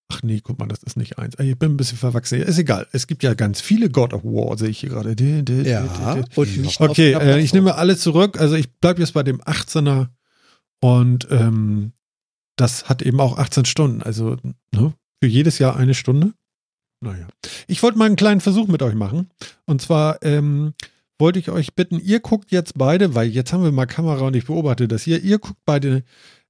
Ach 0.07 0.21
nee, 0.21 0.39
guck 0.43 0.59
mal, 0.59 0.67
das 0.67 0.83
ist 0.83 0.97
nicht 0.97 1.17
eins. 1.17 1.35
Ich 1.39 1.57
bin 1.57 1.71
ein 1.71 1.77
bisschen 1.77 1.97
verwachsen. 1.97 2.41
Ist 2.41 2.59
egal. 2.59 2.87
Es 2.91 3.07
gibt 3.07 3.23
ja 3.23 3.33
ganz 3.33 3.59
viele 3.59 3.89
God 3.89 4.13
of 4.13 4.23
War, 4.23 4.57
sehe 4.57 4.69
ich 4.69 4.79
hier 4.79 4.89
gerade. 4.89 5.15
Ja, 5.63 6.23
und 6.35 6.57
nicht 6.57 6.79
Okay, 6.79 7.13
äh, 7.13 7.39
ich 7.39 7.53
nehme 7.53 7.75
alle 7.75 7.97
zurück. 7.97 8.39
Also 8.39 8.55
ich 8.55 8.71
bleibe 8.75 9.01
jetzt 9.01 9.13
bei 9.13 9.23
dem 9.23 9.41
18er 9.41 10.09
und 10.79 11.27
ähm, 11.31 11.91
das 12.55 12.89
hat 12.89 13.01
eben 13.01 13.19
auch 13.19 13.37
18 13.37 13.65
Stunden. 13.65 14.01
Also 14.01 14.37
ne, 14.73 14.93
für 15.21 15.27
jedes 15.27 15.59
Jahr 15.59 15.75
eine 15.75 15.93
Stunde. 15.93 16.33
Naja. 17.01 17.27
Ich 17.67 17.83
wollte 17.83 17.97
mal 17.97 18.05
einen 18.05 18.15
kleinen 18.15 18.41
Versuch 18.41 18.67
mit 18.67 18.81
euch 18.81 18.95
machen. 18.95 19.29
Und 19.65 19.81
zwar 19.81 20.23
ähm, 20.23 20.73
wollte 21.19 21.39
ich 21.39 21.49
euch 21.49 21.75
bitten, 21.75 21.99
ihr 21.99 22.19
guckt 22.19 22.51
jetzt 22.51 22.77
beide, 22.77 23.15
weil 23.15 23.27
jetzt 23.27 23.53
haben 23.53 23.63
wir 23.63 23.71
mal 23.71 23.85
Kamera 23.85 24.25
und 24.27 24.35
ich 24.35 24.45
beobachte 24.45 24.87
das 24.87 25.03
hier. 25.03 25.21
Ihr 25.21 25.39
guckt 25.39 25.59
beide 25.65 26.03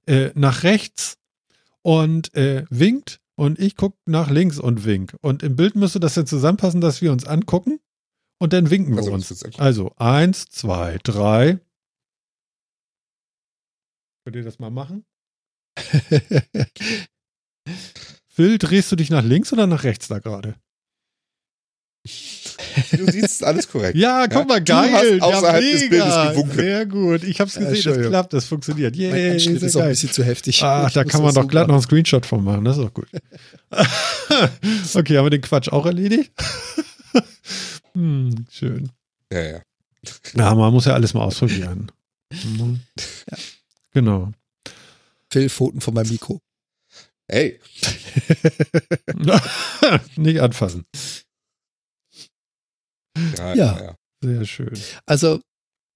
äh, 0.06 0.30
nach 0.34 0.62
rechts 0.62 1.18
und 1.82 2.34
äh, 2.34 2.64
winkt 2.70 3.20
und 3.36 3.58
ich 3.58 3.76
gucke 3.76 3.98
nach 4.06 4.30
links 4.30 4.58
und 4.58 4.84
wink. 4.84 5.16
Und 5.20 5.42
im 5.42 5.56
Bild 5.56 5.76
müsste 5.76 6.00
das 6.00 6.14
dann 6.14 6.26
zusammenpassen, 6.26 6.80
dass 6.80 7.02
wir 7.02 7.12
uns 7.12 7.26
angucken 7.26 7.80
und 8.38 8.52
dann 8.52 8.70
winken 8.70 8.94
wir 8.94 8.98
Also, 8.98 9.12
uns. 9.12 9.58
Also, 9.58 9.92
eins, 9.96 10.46
zwei, 10.46 10.98
drei. 11.02 11.58
Könnt 14.24 14.36
ihr 14.36 14.44
das 14.44 14.58
mal 14.58 14.70
machen? 14.70 15.04
Phil, 18.28 18.58
drehst 18.58 18.92
du 18.92 18.96
dich 18.96 19.10
nach 19.10 19.24
links 19.24 19.52
oder 19.52 19.66
nach 19.66 19.84
rechts 19.84 20.08
da 20.08 20.18
gerade? 20.18 20.54
Du 22.92 23.10
siehst 23.10 23.42
alles 23.42 23.68
korrekt. 23.68 23.96
Ja, 23.96 24.26
guck 24.28 24.46
mal, 24.46 24.60
du 24.60 24.64
geil. 24.72 25.20
außerhalb 25.20 25.62
ja, 25.64 25.72
des. 25.72 25.88
Bildes 25.88 26.14
gewunken. 26.30 26.54
Sehr 26.56 26.86
gut. 26.86 27.24
Ich 27.24 27.40
hab's 27.40 27.54
Ja, 27.54 27.68
gesehen, 27.68 27.94
das 27.94 28.06
klappt, 28.08 28.32
das 28.32 28.44
funktioniert. 28.46 28.96
Mein 28.96 29.32
Anschnitt 29.32 29.60
sehr 29.60 29.68
ist 29.68 29.76
auch 29.76 29.80
ein 29.80 29.84
geil. 29.84 29.92
bisschen 29.92 30.12
zu 30.12 30.22
heftig. 30.24 30.62
Ach, 30.62 30.86
Ich 30.88 30.94
da 30.94 31.04
kann 31.04 31.22
man 31.22 31.34
doch 31.34 31.48
glatt 31.48 31.68
noch 31.68 31.74
einen 31.74 31.82
Screenshot 31.82 32.26
von 32.26 32.44
machen, 32.44 32.64
das 32.64 32.76
ist 32.76 32.84
doch 32.84 32.94
gut. 32.94 33.08
okay, 34.94 35.16
haben 35.16 35.24
wir 35.26 35.30
den 35.30 35.40
Quatsch 35.40 35.68
auch 35.70 35.86
erledigt? 35.86 36.32
hm, 37.94 38.46
schön. 38.50 38.90
Ja, 39.32 39.42
ja. 39.42 39.60
Ja, 40.36 40.54
man 40.54 40.72
muss 40.72 40.84
ja 40.84 40.92
alles 40.94 41.14
mal 41.14 41.24
ausprobieren. 41.24 41.90
Mhm. 42.32 42.80
Ja. 43.30 43.38
Genau. 43.92 44.32
Phil, 45.32 45.48
Pfoten 45.48 45.80
von 45.80 45.94
meinem 45.94 46.10
Mikro. 46.10 46.40
Ey, 47.28 47.60
Nicht 50.16 50.40
anfassen. 50.40 50.84
ja, 53.36 53.54
Ja. 53.54 53.80
ja. 53.80 53.96
Sehr 54.22 54.44
schön. 54.46 54.72
Also, 55.04 55.40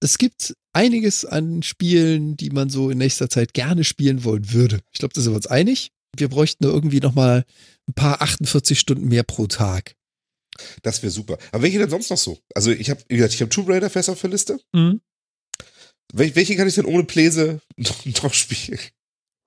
es 0.03 0.17
gibt 0.17 0.53
einiges 0.73 1.25
an 1.25 1.63
Spielen, 1.63 2.37
die 2.37 2.49
man 2.49 2.69
so 2.69 2.89
in 2.89 2.97
nächster 2.97 3.29
Zeit 3.29 3.53
gerne 3.53 3.83
spielen 3.83 4.23
wollen 4.23 4.51
würde. 4.51 4.81
Ich 4.91 4.99
glaube, 4.99 5.13
da 5.13 5.21
sind 5.21 5.31
wir 5.31 5.37
uns 5.37 5.47
einig. 5.47 5.91
Wir 6.15 6.29
bräuchten 6.29 6.63
nur 6.65 6.73
irgendwie 6.73 6.99
nochmal 6.99 7.45
ein 7.89 7.93
paar 7.93 8.21
48 8.21 8.79
Stunden 8.79 9.07
mehr 9.07 9.23
pro 9.23 9.47
Tag. 9.47 9.95
Das 10.83 11.01
wäre 11.01 11.11
super. 11.11 11.37
Aber 11.51 11.63
welche 11.63 11.79
denn 11.79 11.89
sonst 11.89 12.09
noch 12.09 12.17
so? 12.17 12.39
Also 12.53 12.71
ich 12.71 12.89
habe, 12.89 13.01
wie 13.07 13.15
gesagt, 13.15 13.33
ich 13.33 13.41
habe 13.41 13.49
Tomb 13.49 13.69
Raider 13.69 13.89
fest 13.89 14.09
auf 14.09 14.21
der 14.21 14.29
Liste. 14.29 14.59
Mhm. 14.73 15.01
Wel 16.13 16.35
welche 16.35 16.55
kann 16.55 16.67
ich 16.67 16.75
denn 16.75 16.85
ohne 16.85 17.05
Pläse 17.05 17.61
noch, 17.77 18.05
noch 18.05 18.33
spielen? 18.33 18.79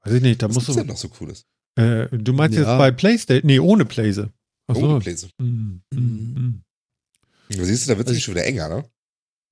Weiß 0.05 0.14
ich 0.14 0.22
nicht, 0.22 0.43
da 0.43 0.48
Was 0.48 0.55
musst 0.55 0.66
gibt's 0.66 0.76
denn 0.78 0.86
du. 0.86 0.93
noch 0.93 0.98
so 0.98 1.09
cooles? 1.09 1.44
Äh, 1.76 2.09
du 2.16 2.32
meinst 2.32 2.56
Ja. 2.59 2.62
jetzt 2.64 2.78
bei 2.78 2.90
PlayStation? 2.90 3.47
Nee, 3.47 3.59
ohne 3.59 3.85
Playse. 3.85 4.32
Ach 4.66 4.76
Ohne 4.76 4.89
so. 4.89 4.98
Pläse. 5.01 5.28
Mhm. 5.39 5.82
Mhm. 5.93 6.62
Da 7.51 7.64
siehst 7.64 7.86
du, 7.86 7.93
da 7.93 7.98
wird 7.98 8.09
es 8.09 8.12
Also 8.14 8.20
schon 8.22 8.35
wieder 8.35 8.44
enger, 8.47 8.68
ne? 8.68 8.90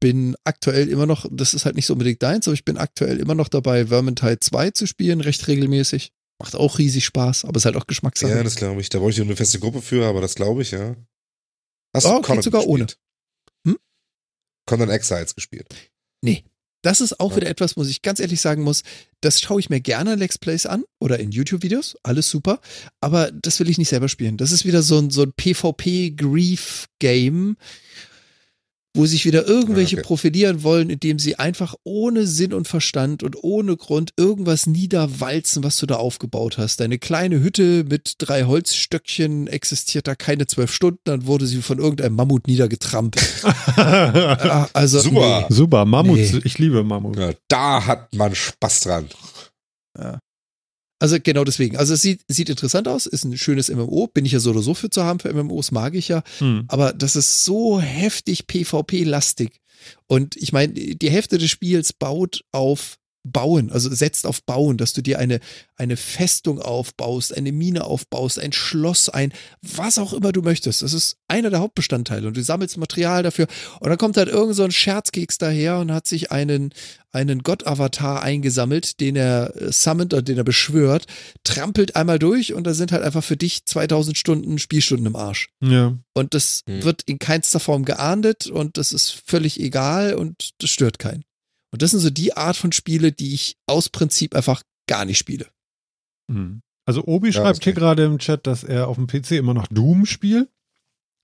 Bin 0.00 0.34
aktuell 0.44 0.88
immer 0.88 1.06
noch, 1.06 1.26
das 1.30 1.54
ist 1.54 1.64
halt 1.64 1.76
nicht 1.76 1.86
so 1.86 1.92
unbedingt 1.92 2.22
deins, 2.22 2.48
aber 2.48 2.54
ich 2.54 2.64
bin 2.64 2.76
aktuell 2.76 3.18
immer 3.20 3.34
noch 3.34 3.48
dabei, 3.48 3.86
Vermintide 3.86 4.40
2 4.40 4.70
zu 4.70 4.86
spielen, 4.86 5.20
recht 5.20 5.46
regelmäßig. 5.46 6.12
Macht 6.40 6.56
auch 6.56 6.78
riesig 6.78 7.04
Spaß, 7.04 7.44
aber 7.44 7.58
ist 7.58 7.66
halt 7.66 7.76
auch 7.76 7.86
Geschmackssache. 7.86 8.32
Ja, 8.32 8.42
das 8.42 8.56
glaube 8.56 8.80
ich. 8.80 8.88
Da 8.88 8.98
brauche 8.98 9.10
ich 9.10 9.18
nur 9.18 9.26
eine 9.26 9.36
feste 9.36 9.60
Gruppe 9.60 9.80
für, 9.80 10.06
aber 10.06 10.20
das 10.20 10.34
glaube 10.34 10.62
ich, 10.62 10.72
ja. 10.72 10.96
Hast 11.94 12.06
Oh, 12.06 12.16
du 12.16 12.22
Conan 12.22 12.42
sogar 12.42 12.66
ohne. 12.66 12.86
gespielt? 12.86 13.00
Hm? 13.66 13.78
Conan 14.66 14.90
Exiles 14.90 15.34
gespielt. 15.36 15.68
Das 16.82 17.00
ist 17.00 17.18
auch 17.20 17.30
Ja. 17.30 17.36
wieder 17.36 17.48
etwas, 17.48 17.76
muss 17.76 17.88
ich 17.88 18.02
ganz 18.02 18.18
ehrlich 18.20 18.40
sagen 18.40 18.62
muss, 18.62 18.82
das 19.20 19.40
schaue 19.40 19.60
ich 19.60 19.70
mir 19.70 19.80
gerne 19.80 20.14
in 20.14 20.18
Let's 20.18 20.38
Plays 20.38 20.66
an 20.66 20.84
oder 20.98 21.18
in 21.20 21.30
YouTube-Videos, 21.30 21.96
alles 22.02 22.28
super, 22.28 22.60
aber 23.00 23.30
das 23.30 23.60
will 23.60 23.70
ich 23.70 23.78
nicht 23.78 23.88
selber 23.88 24.08
spielen. 24.08 24.36
Das 24.36 24.50
ist 24.52 24.64
wieder 24.64 24.82
so 24.82 24.98
ein, 24.98 25.10
so 25.10 25.22
ein 25.22 25.32
PvP-Grief-Game, 25.32 27.56
wo 28.94 29.06
sich 29.06 29.24
wieder 29.24 29.46
irgendwelche 29.46 29.96
okay. 29.96 30.06
profilieren 30.06 30.62
wollen, 30.62 30.90
indem 30.90 31.18
sie 31.18 31.38
einfach 31.38 31.74
ohne 31.82 32.26
Sinn 32.26 32.52
und 32.52 32.68
Verstand 32.68 33.22
und 33.22 33.42
ohne 33.42 33.76
Grund 33.76 34.12
irgendwas 34.18 34.66
niederwalzen, 34.66 35.64
was 35.64 35.78
du 35.78 35.86
da 35.86 35.96
aufgebaut 35.96 36.58
hast. 36.58 36.80
Deine 36.80 36.98
kleine 36.98 37.40
Hütte 37.40 37.84
mit 37.84 38.16
drei 38.18 38.44
Holzstöckchen 38.44 39.46
existiert 39.46 40.06
da 40.06 40.14
keine 40.14 40.46
zwölf 40.46 40.72
Stunden, 40.72 41.00
dann 41.04 41.26
wurde 41.26 41.46
sie 41.46 41.62
von 41.62 41.78
irgendeinem 41.78 42.16
Mammut 42.16 42.46
niedergetrampelt. 42.46 43.44
Ah, 43.82 44.68
also, 44.72 45.00
Super. 45.00 45.46
nee. 45.48 45.54
Super, 45.54 45.84
Mammut. 45.84 46.18
Nee. 46.18 46.40
Ich 46.44 46.58
liebe 46.58 46.82
Mammut. 46.84 47.16
Ja, 47.16 47.32
da 47.48 47.86
hat 47.86 48.14
man 48.14 48.34
Spaß 48.34 48.80
dran. 48.80 49.08
Also 51.02 51.16
genau 51.20 51.42
deswegen. 51.42 51.76
Also 51.76 51.94
es 51.94 52.02
sieht, 52.02 52.20
sieht 52.28 52.48
interessant 52.48 52.86
aus, 52.86 53.06
ist 53.06 53.24
ein 53.24 53.36
schönes 53.36 53.68
MMO, 53.68 54.06
bin 54.06 54.24
ich 54.24 54.30
ja 54.30 54.38
so 54.38 54.50
oder 54.50 54.62
so 54.62 54.72
für 54.72 54.88
zu 54.88 55.02
haben, 55.02 55.18
für 55.18 55.34
MMOs 55.34 55.72
mag 55.72 55.96
ich 55.96 56.06
ja, 56.06 56.22
Hm. 56.38 56.62
aber 56.68 56.92
das 56.92 57.16
ist 57.16 57.44
so 57.44 57.80
heftig 57.80 58.46
PvP-lastig. 58.46 59.60
Und 60.06 60.36
ich 60.36 60.52
meine, 60.52 60.72
die 60.74 61.10
Hälfte 61.10 61.38
des 61.38 61.50
Spiels 61.50 61.92
baut 61.92 62.44
auf 62.52 62.98
Bauen, 63.24 63.70
also 63.70 63.88
setzt 63.94 64.26
auf 64.26 64.42
Bauen, 64.42 64.76
dass 64.76 64.92
du 64.92 65.02
dir 65.02 65.18
eine, 65.18 65.38
eine 65.76 65.96
Festung 65.96 66.60
aufbaust, 66.60 67.36
eine 67.36 67.52
Mine 67.52 67.84
aufbaust, 67.84 68.38
ein 68.38 68.52
Schloss, 68.52 69.08
ein 69.08 69.32
was 69.62 69.98
auch 69.98 70.12
immer 70.12 70.32
du 70.32 70.42
möchtest. 70.42 70.82
Das 70.82 70.92
ist 70.92 71.18
einer 71.28 71.50
der 71.50 71.60
Hauptbestandteile 71.60 72.26
und 72.26 72.36
du 72.36 72.42
sammelst 72.42 72.76
Material 72.78 73.22
dafür. 73.22 73.46
Und 73.80 73.90
dann 73.90 73.98
kommt 73.98 74.16
halt 74.16 74.28
irgend 74.28 74.56
so 74.56 74.64
ein 74.64 74.72
Scherzkeks 74.72 75.38
daher 75.38 75.78
und 75.78 75.92
hat 75.92 76.08
sich 76.08 76.32
einen, 76.32 76.74
einen 77.12 77.42
Gott-Avatar 77.44 78.22
eingesammelt, 78.22 78.98
den 79.00 79.14
er 79.14 79.54
äh, 79.56 79.72
summont 79.72 80.12
oder 80.14 80.22
den 80.22 80.38
er 80.38 80.44
beschwört, 80.44 81.06
trampelt 81.44 81.94
einmal 81.94 82.18
durch 82.18 82.54
und 82.54 82.64
da 82.64 82.74
sind 82.74 82.90
halt 82.90 83.04
einfach 83.04 83.22
für 83.22 83.36
dich 83.36 83.64
2000 83.66 84.18
Stunden 84.18 84.58
Spielstunden 84.58 85.06
im 85.06 85.16
Arsch. 85.16 85.48
Ja. 85.60 85.96
Und 86.14 86.34
das 86.34 86.62
Hm. 86.66 86.82
wird 86.82 87.02
in 87.02 87.18
keinster 87.18 87.60
Form 87.60 87.84
geahndet 87.84 88.46
und 88.46 88.76
das 88.78 88.92
ist 88.92 89.22
völlig 89.26 89.60
egal 89.60 90.14
und 90.14 90.50
das 90.58 90.70
stört 90.70 90.98
keinen. 90.98 91.22
Und 91.72 91.82
das 91.82 91.90
sind 91.92 92.00
so 92.00 92.10
die 92.10 92.36
Art 92.36 92.56
von 92.56 92.70
Spiele, 92.72 93.12
die 93.12 93.34
ich 93.34 93.56
aus 93.66 93.88
Prinzip 93.88 94.34
einfach 94.34 94.62
gar 94.88 95.04
nicht 95.04 95.18
spiele. 95.18 95.46
Hm. 96.30 96.60
Also 96.86 97.04
Obi 97.06 97.28
Ja, 97.28 97.32
schreibt 97.34 97.58
das 97.58 97.64
hier 97.64 97.72
gerade 97.72 98.04
im 98.04 98.18
Chat, 98.18 98.46
dass 98.46 98.64
er 98.64 98.88
auf 98.88 98.96
dem 98.96 99.06
PC 99.06 99.32
immer 99.32 99.54
noch 99.54 99.66
Doom 99.68 100.04
spielt. 100.06 100.48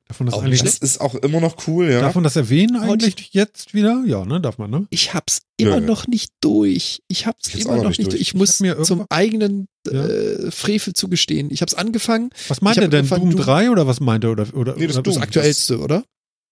Davon 0.06 0.24
das 0.26 0.34
Auch 0.34 0.42
eigentlich. 0.42 0.62
nicht 0.62 0.80
Das 0.82 0.90
ist 0.90 1.00
auch 1.02 1.14
immer 1.16 1.40
noch 1.40 1.66
cool, 1.66 1.90
ja. 1.90 2.00
Darf 2.00 2.14
man 2.14 2.24
das 2.24 2.34
erwähnen 2.36 2.76
eigentlich 2.76 3.34
jetzt 3.34 3.74
wieder? 3.74 4.04
Ja, 4.06 4.24
ne? 4.24 4.40
Darf 4.40 4.56
man, 4.56 4.70
ne? 4.70 4.86
Ich 4.88 5.12
hab's 5.12 5.40
Ja, 5.60 5.66
immer 5.66 5.80
ja. 5.80 5.86
noch 5.86 6.06
nicht 6.06 6.32
durch. 6.40 7.02
Ich 7.08 7.26
hab's 7.26 7.48
Ich 7.54 7.66
immer 7.66 7.76
noch 7.76 7.88
nicht 7.90 7.98
durch. 7.98 8.08
durch. 8.10 8.20
Ich 8.22 8.28
Ich 8.28 8.34
muss 8.34 8.60
mir 8.60 8.82
zum 8.84 9.04
eigenen 9.10 9.66
Ja. 9.86 10.06
äh, 10.06 10.50
Frevel 10.50 10.94
zugestehen. 10.94 11.50
Ich 11.50 11.60
hab's 11.60 11.74
angefangen. 11.74 12.30
Was 12.48 12.62
meint 12.62 12.78
Ich 12.78 12.82
er 12.84 12.88
denn? 12.88 13.06
Doom 13.06 13.32
Doom- 13.32 13.36
3 13.40 13.70
oder 13.70 13.86
was 13.86 14.00
meint 14.00 14.24
er? 14.24 14.30
Oder, 14.30 14.46
oder, 14.54 14.76
Nee, 14.76 14.86
das 14.86 14.96
oder 14.96 15.02
Doom. 15.02 15.14
Das 15.14 15.22
aktuellste, 15.22 15.78
oder? 15.78 16.04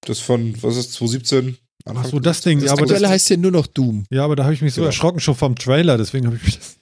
Das 0.03 0.19
von, 0.21 0.63
was 0.63 0.77
ist, 0.77 0.93
2017? 0.93 1.57
Ach 1.87 2.05
so, 2.05 2.19
das 2.21 2.41
Ding. 2.41 2.59
Das 2.61 2.67
Ja, 2.69 2.73
aber, 2.73 2.87
das, 2.87 3.03
heißt 3.03 3.31
ja 3.31 3.37
nur 3.37 3.53
noch 3.53 3.67
Doom. 3.67 4.05
ja, 4.11 4.25
aber 4.25 4.37
da 4.37 4.45
habe 4.45 4.55
ich 4.55 4.63
mich 4.63 4.75
so 4.75 4.81
Genau. 4.81 4.89
erschrocken 4.89 5.21
schon 5.21 5.35
vom 5.37 5.55
Trailer, 5.57 5.97
deswegen 5.97 6.27
habe 6.27 6.37
ich 6.37 6.43
mich 6.43 6.59
das. 6.59 6.77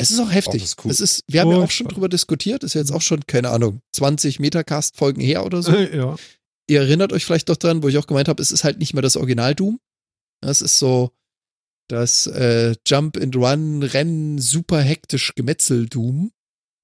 Es 0.00 0.10
ist 0.12 0.20
auch 0.20 0.30
heftig. 0.30 0.54
Oh, 0.54 0.58
das 0.62 0.68
ist 0.70 0.84
cool. 0.84 0.90
es 0.92 1.00
ist, 1.00 1.24
wir 1.26 1.40
haben 1.40 1.50
ja 1.50 1.56
auch 1.58 1.70
schon 1.70 1.88
drüber 1.88 2.08
diskutiert. 2.08 2.62
Das 2.62 2.70
ist 2.70 2.74
jetzt 2.74 2.92
auch 2.92 3.02
schon, 3.02 3.26
keine 3.26 3.50
Ahnung, 3.50 3.80
20 3.96 4.38
Metacast-Folgen 4.38 5.20
her 5.20 5.44
oder 5.44 5.60
so. 5.60 5.72
ja. 5.76 6.14
Ihr 6.68 6.80
erinnert 6.80 7.12
euch 7.12 7.24
vielleicht 7.24 7.48
doch 7.48 7.56
dran, 7.56 7.82
wo 7.82 7.88
ich 7.88 7.98
auch 7.98 8.06
gemeint 8.06 8.28
habe, 8.28 8.40
es 8.40 8.52
ist 8.52 8.62
halt 8.62 8.78
nicht 8.78 8.94
mehr 8.94 9.02
das 9.02 9.16
Original 9.16 9.54
Doom. 9.56 9.80
Das 10.40 10.62
ist 10.62 10.78
so 10.78 11.10
das 11.88 12.26
äh, 12.28 12.76
Jump 12.86 13.16
and 13.16 13.34
Run, 13.34 13.82
Rennen, 13.82 14.38
super 14.38 14.80
hektisch 14.80 15.34
Gemetzel 15.34 15.88
Doom, 15.88 16.30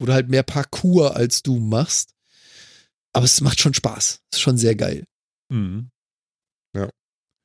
wo 0.01 0.07
du 0.07 0.13
halt 0.13 0.29
mehr 0.29 0.43
Parkour 0.43 1.15
als 1.15 1.43
Doom 1.43 1.69
machst. 1.69 2.15
Aber 3.13 3.27
es 3.27 3.41
macht 3.41 3.61
schon 3.61 3.75
Spaß. 3.75 4.23
Ist 4.33 4.41
schon 4.41 4.59
sehr 4.59 4.75
geil. 4.75 5.05
Mhm. 5.51 5.91
Ja. 6.75 6.91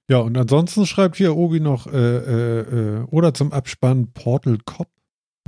Ja, 0.10 0.18
und 0.20 0.36
ansonsten 0.38 0.86
schreibt 0.86 1.18
hier 1.18 1.36
Obi 1.38 1.60
noch, 1.60 1.88
äh, 1.88 1.92
äh, 1.98 2.60
äh, 2.62 3.04
oder 3.12 3.34
zum 3.34 3.54
Abspann 3.54 4.12
Portal 4.12 4.58
Cop 4.66 4.88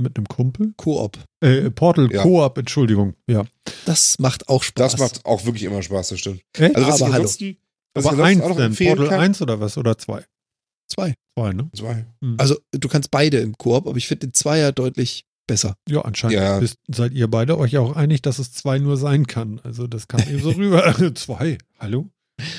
mit 0.00 0.16
einem 0.16 0.26
Kumpel. 0.26 0.72
Koop. 0.76 1.18
Äh, 1.40 1.70
Portal 1.70 2.10
Ja. 2.12 2.22
Coop, 2.22 2.58
Entschuldigung. 2.58 3.14
Ja. 3.28 3.44
Das 3.86 4.18
macht 4.18 4.48
auch 4.48 4.62
Spaß. 4.62 4.92
Das 4.92 5.00
macht 5.00 5.24
auch 5.26 5.44
wirklich 5.44 5.64
immer 5.64 5.82
Spaß, 5.82 6.08
das 6.10 6.18
stimmt. 6.20 6.42
Echt? 6.56 6.74
Also 6.76 6.88
was 6.88 7.02
Aber 7.02 7.10
ich 7.10 7.14
hallo. 7.14 7.54
was 7.94 8.06
aber 8.06 8.24
eins 8.24 8.40
denn? 8.56 8.74
Portal 8.74 9.08
kann. 9.08 9.20
1 9.20 9.42
oder 9.42 9.60
was? 9.60 9.76
Oder 9.78 9.98
2? 9.98 10.24
zwei. 10.88 11.14
Zwei, 11.34 11.52
ne? 11.52 11.70
Zwei. 11.74 12.06
Mhm. 12.20 12.36
Also 12.38 12.56
du 12.72 12.88
kannst 12.88 13.10
beide 13.10 13.38
im 13.38 13.56
Koop, 13.56 13.86
aber 13.86 13.96
ich 13.96 14.06
finde 14.08 14.26
den 14.26 14.34
Zweier 14.34 14.72
deutlich 14.72 15.24
besser. 15.46 15.76
ja, 15.88 16.02
anscheinend 16.02 16.36
Ja. 16.36 16.58
Bist, 16.58 16.78
seid 16.88 17.12
ihr 17.12 17.28
beide 17.28 17.58
euch 17.58 17.78
auch 17.78 17.96
einig, 17.96 18.22
dass 18.22 18.38
es 18.38 18.52
zwei 18.52 18.78
nur 18.78 18.96
sein 18.96 19.26
kann. 19.26 19.60
Also 19.64 19.86
das 19.86 20.06
kam 20.08 20.20
eben 20.20 20.40
so 20.42 20.50
rüber. 20.56 20.94
zwei. 21.14 21.58
Hallo? 21.78 22.10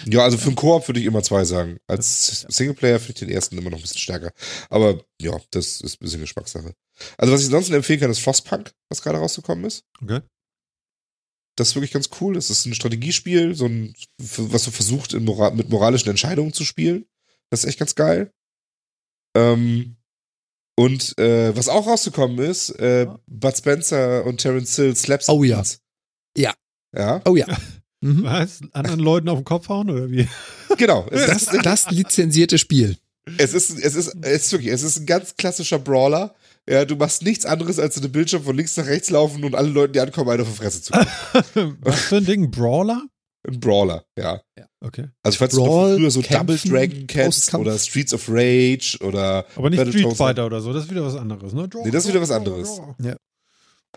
Ja, 0.06 0.24
also 0.24 0.38
für 0.38 0.48
einen 0.48 0.56
Koop 0.56 0.88
würde 0.88 1.00
ich 1.00 1.06
immer 1.06 1.24
zwei 1.24 1.46
sagen. 1.46 1.78
Als 1.88 2.46
Singleplayer 2.50 3.00
finde 3.00 3.14
ich 3.14 3.20
den 3.20 3.30
ersten 3.30 3.58
immer 3.58 3.70
noch 3.70 3.78
ein 3.78 3.82
bisschen 3.82 4.00
stärker. 4.00 4.32
Aber 4.70 5.04
ja, 5.22 5.40
das 5.52 5.82
ist 5.82 5.96
ein 5.96 6.04
bisschen 6.04 6.22
Geschmackssache. 6.22 6.74
Also 7.18 7.34
was 7.34 7.42
ich 7.42 7.48
sonst 7.48 7.70
empfehlen 7.70 8.00
kann, 8.00 8.12
ist 8.12 8.20
Frostpunk, 8.20 8.72
was 8.90 9.02
gerade 9.02 9.18
rausgekommen 9.18 9.66
ist. 9.66 9.86
Okay. 10.02 10.22
Das 11.56 11.70
ist 11.70 11.76
wirklich 11.76 11.92
ganz 11.92 12.10
cool. 12.20 12.34
Das 12.34 12.50
ist 12.50 12.66
ein 12.66 12.74
Strategiespiel, 12.74 13.56
so 13.56 13.66
ein, 13.66 13.94
was 14.18 14.64
du 14.64 14.72
versucht, 14.72 15.14
Mora 15.14 15.52
mit 15.52 15.70
moralischen 15.70 16.10
Entscheidungen 16.10 16.54
zu 16.54 16.66
spielen. 16.66 17.06
Das 17.50 17.64
ist 17.64 17.70
echt 17.70 17.80
ganz 17.80 17.96
geil. 17.96 18.32
Ähm, 19.36 19.98
und 20.76 21.18
äh, 21.20 21.56
was 21.56 21.70
auch 21.70 21.86
rausgekommen 21.86 22.40
ist, 22.40 22.72
äh, 22.72 23.08
Bud 23.28 23.56
Spencer 23.56 24.26
und 24.26 24.38
Terence 24.38 24.76
Hill 24.76 24.96
Slaps. 24.96 25.30
Oh 25.30 25.44
ja. 25.44 25.64
Ja. 26.36 26.54
Ja, 26.96 27.22
Oh 27.26 27.36
ja. 27.36 27.48
Mhm. 28.04 28.24
Was? 28.24 28.60
Anderen 28.74 29.00
Leuten 29.00 29.30
auf 29.30 29.40
den 29.40 29.46
Kopf 29.46 29.70
hauen 29.70 29.90
oder 29.90 30.10
wie? 30.12 30.28
genau. 30.78 31.08
Es 31.12 31.26
Das, 31.28 31.44
ist, 31.54 31.66
das 31.66 31.92
lizenzierte 31.92 32.58
Spiel. 32.58 32.98
es 33.38 33.54
ist, 33.54 33.70
es 33.80 33.96
ist, 33.96 34.16
es 34.22 34.44
ist 34.46 34.52
wirklich, 34.52 34.72
es 34.72 34.84
ist 34.84 35.00
ein 35.00 35.06
ganz 35.06 35.36
klassischer 35.38 35.80
Brawler. 35.80 36.36
Ja, 36.70 36.86
du 36.86 36.96
machst 36.96 37.24
nichts 37.24 37.46
anderes, 37.46 37.78
als 37.80 37.96
in 37.98 38.04
den 38.04 38.12
Bildschirm 38.12 38.44
von 38.44 38.56
links 38.56 38.78
nach 38.78 38.86
rechts 38.86 39.10
laufen 39.10 39.44
und 39.44 39.54
alle 39.56 39.70
Leuten, 39.70 39.94
die 39.94 40.00
ankommen, 40.00 40.30
eine 40.30 40.44
auf 40.44 40.50
die 40.50 40.56
Fresse 40.56 40.82
zu 40.82 40.94
geben. 41.54 41.78
was 41.82 42.00
für 42.02 42.18
ein 42.18 42.26
Ding? 42.26 42.52
Brawler? 42.52 43.04
Ein 43.46 43.60
Brawler, 43.60 44.06
ja. 44.18 44.42
Okay. 44.80 45.08
Also 45.22 45.38
falls 45.38 45.54
du 45.54 45.64
Brawl, 45.64 45.92
noch 45.92 45.98
früher 46.00 46.12
so 46.12 46.22
Double 46.22 46.56
Kämpfen, 46.58 46.72
Dragon 46.72 47.08
kennst 47.08 47.54
oder 47.54 47.78
Streets 47.78 48.14
of 48.14 48.26
Rage 48.30 48.98
oder 49.02 49.46
Aber 49.56 49.70
nicht 49.70 49.78
Battletoads. 49.78 50.06
Street 50.06 50.18
Fighter 50.18 50.46
oder 50.46 50.62
so, 50.62 50.72
das 50.72 50.86
ist 50.86 50.92
wieder 50.92 51.06
was 51.06 51.16
anderes, 51.16 51.52
ne? 51.54 51.70
Nee, 51.84 51.92
das 51.92 52.04
ist 52.06 52.10
wieder 52.10 52.22
was 52.22 52.32
anderes. 52.32 52.80
Ja. 53.02 53.16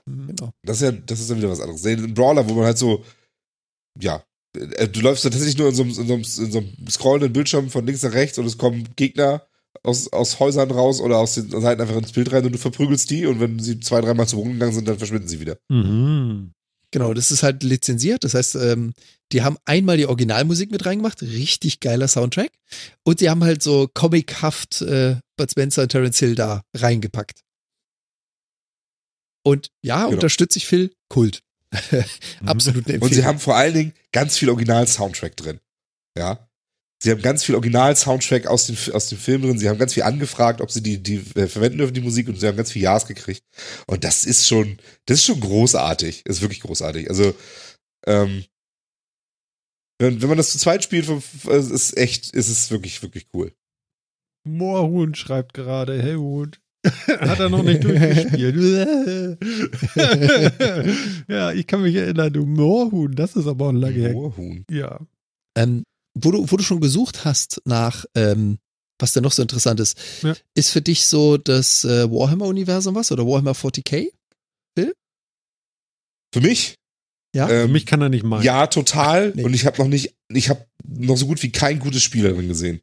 Mhm. 0.04 0.26
Genau. 0.28 0.52
Das 0.64 0.76
ist 0.76 0.82
ja, 0.82 0.90
das 0.92 1.20
ist 1.20 1.30
dann 1.30 1.38
wieder 1.38 1.50
was 1.50 1.60
anderes. 1.60 1.84
Ein 1.86 2.14
Brawler, 2.14 2.48
wo 2.48 2.54
man 2.54 2.64
halt 2.66 2.78
so, 2.78 3.04
ja, 4.00 4.22
äh, 4.56 4.88
du 4.88 5.00
läufst 5.00 5.24
tatsächlich 5.24 5.58
nur 5.58 5.68
in 5.68 5.74
so 5.74 5.82
einem, 5.82 5.90
in 5.92 6.06
so 6.06 6.14
einem, 6.14 6.22
in 6.22 6.52
so 6.52 6.58
einem 6.58 6.88
scrollenden 6.88 7.32
Bildschirm 7.32 7.70
von 7.70 7.86
links 7.86 8.02
nach 8.02 8.12
rechts 8.12 8.38
und 8.38 8.46
es 8.46 8.58
kommen 8.58 8.88
Gegner 8.96 9.46
aus, 9.82 10.12
aus 10.12 10.40
Häusern 10.40 10.70
raus 10.70 11.00
oder 11.00 11.18
aus 11.18 11.34
den 11.34 11.50
Seiten 11.50 11.80
einfach 11.80 11.96
ins 11.96 12.12
Bild 12.12 12.32
rein 12.32 12.44
und 12.44 12.52
du 12.52 12.58
verprügelst 12.58 13.10
die 13.10 13.26
und 13.26 13.40
wenn 13.40 13.58
sie 13.58 13.80
zwei, 13.80 14.00
dreimal 14.00 14.26
zu 14.26 14.36
Boden 14.36 14.54
gegangen 14.54 14.72
sind, 14.72 14.88
dann 14.88 14.98
verschwinden 14.98 15.28
sie 15.28 15.40
wieder. 15.40 15.58
Mhm. 15.68 16.52
Genau, 16.92 17.12
das 17.12 17.30
ist 17.30 17.42
halt 17.42 17.62
lizenziert. 17.62 18.24
Das 18.24 18.34
heißt, 18.34 18.54
ähm, 18.54 18.94
die 19.32 19.42
haben 19.42 19.58
einmal 19.64 19.96
die 19.96 20.06
Originalmusik 20.06 20.70
mit 20.70 20.86
reingemacht, 20.86 21.20
richtig 21.20 21.80
geiler 21.80 22.08
Soundtrack. 22.08 22.50
Und 23.04 23.20
die 23.20 23.28
haben 23.28 23.42
halt 23.44 23.62
so 23.62 23.88
comichaft 23.92 24.80
äh, 24.82 25.16
Bud 25.36 25.50
Spencer 25.50 25.82
und 25.82 25.88
Terence 25.90 26.18
Hill 26.20 26.36
da 26.36 26.62
reingepackt. 26.74 27.40
Und 29.44 29.68
ja, 29.82 30.04
Genau. 30.04 30.14
unterstütze 30.14 30.58
ich 30.58 30.66
Phil, 30.66 30.92
Kult. 31.08 31.42
Absolut 32.44 32.88
eine 32.88 33.00
Und 33.00 33.12
sie 33.12 33.24
haben 33.24 33.38
vor 33.38 33.56
allen 33.56 33.74
Dingen 33.74 33.92
ganz 34.12 34.36
viel 34.38 34.48
Original-Soundtrack 34.50 35.36
drin. 35.36 35.60
Ja. 36.16 36.48
Sie 37.02 37.10
haben 37.10 37.20
ganz 37.20 37.44
viel 37.44 37.54
Original-Soundtrack 37.54 38.46
aus 38.46 38.66
dem, 38.66 38.76
aus 38.94 39.08
dem 39.08 39.18
Film 39.18 39.42
drin. 39.42 39.58
Sie 39.58 39.68
haben 39.68 39.78
ganz 39.78 39.94
viel 39.94 40.02
angefragt, 40.04 40.60
ob 40.60 40.70
sie 40.70 40.82
die, 40.82 41.02
die 41.02 41.16
äh, 41.34 41.46
verwenden 41.46 41.78
dürfen, 41.78 41.94
die 41.94 42.00
Musik, 42.00 42.28
und 42.28 42.40
sie 42.40 42.46
haben 42.46 42.56
ganz 42.56 42.72
viel 42.72 42.82
Ja's 42.82 43.06
gekriegt. 43.06 43.44
Und 43.86 44.02
das 44.02 44.24
ist 44.24 44.46
schon, 44.46 44.78
das 45.04 45.18
ist 45.18 45.26
schon 45.26 45.40
großartig. 45.40 46.24
Das 46.24 46.36
ist 46.36 46.42
wirklich 46.42 46.60
großartig. 46.60 47.10
Also, 47.10 47.34
ähm, 48.06 48.44
wenn, 49.98 50.22
wenn 50.22 50.28
man 50.28 50.38
das 50.38 50.52
zu 50.52 50.58
zweit 50.58 50.84
spielt, 50.84 51.08
es 51.08 51.70
ist 51.70 51.96
echt, 51.96 52.30
ist 52.30 52.48
es 52.48 52.70
wirklich, 52.70 53.02
wirklich 53.02 53.28
cool. 53.34 53.52
Moorhuhn 54.44 55.14
schreibt 55.14 55.54
gerade, 55.54 56.00
Helmut. 56.00 56.60
Hat 57.20 57.40
er 57.40 57.48
noch 57.48 57.62
nicht 57.62 57.84
durchgespielt. 57.84 58.56
ja, 61.28 61.52
ich 61.52 61.66
kann 61.66 61.82
mich 61.82 61.94
erinnern, 61.94 62.32
du 62.32 62.44
Moorhuhn, 62.46 63.14
das 63.14 63.36
ist 63.36 63.46
aber 63.46 63.68
auch 63.68 63.72
lange 63.72 63.94
her. 63.96 64.12
Moorhuhn. 64.12 64.64
Ja. 64.70 65.00
Ähm, 65.56 65.84
wo, 66.14 66.30
du, 66.30 66.50
wo 66.50 66.56
du 66.56 66.62
schon 66.62 66.80
gesucht 66.80 67.24
hast 67.24 67.60
nach, 67.64 68.04
ähm, 68.14 68.58
was 68.98 69.12
denn 69.12 69.22
noch 69.22 69.32
so 69.32 69.42
interessant 69.42 69.80
ist, 69.80 69.98
Ja. 70.22 70.34
ist 70.54 70.70
für 70.70 70.82
dich 70.82 71.06
so 71.06 71.36
das 71.36 71.84
äh, 71.84 72.10
Warhammer-Universum 72.10 72.94
was 72.94 73.12
oder 73.12 73.26
Warhammer 73.26 73.52
40k? 73.52 74.08
Für 76.34 76.40
mich? 76.40 76.74
Ja? 77.34 77.46
Für 77.48 77.62
Ähm, 77.64 77.72
mich 77.72 77.86
kann 77.86 78.02
er 78.02 78.08
nicht 78.08 78.24
meinen. 78.24 78.42
ja, 78.42 78.66
total. 78.66 79.32
Nee. 79.34 79.44
Und 79.44 79.54
ich 79.54 79.64
habe 79.64 79.78
noch 79.78 79.88
nicht, 79.88 80.14
ich 80.28 80.50
habe 80.50 80.66
noch 80.86 81.16
so 81.16 81.26
gut 81.26 81.42
wie 81.42 81.52
kein 81.52 81.78
gutes 81.78 82.02
Spiel 82.02 82.24
darin 82.24 82.48
gesehen. 82.48 82.80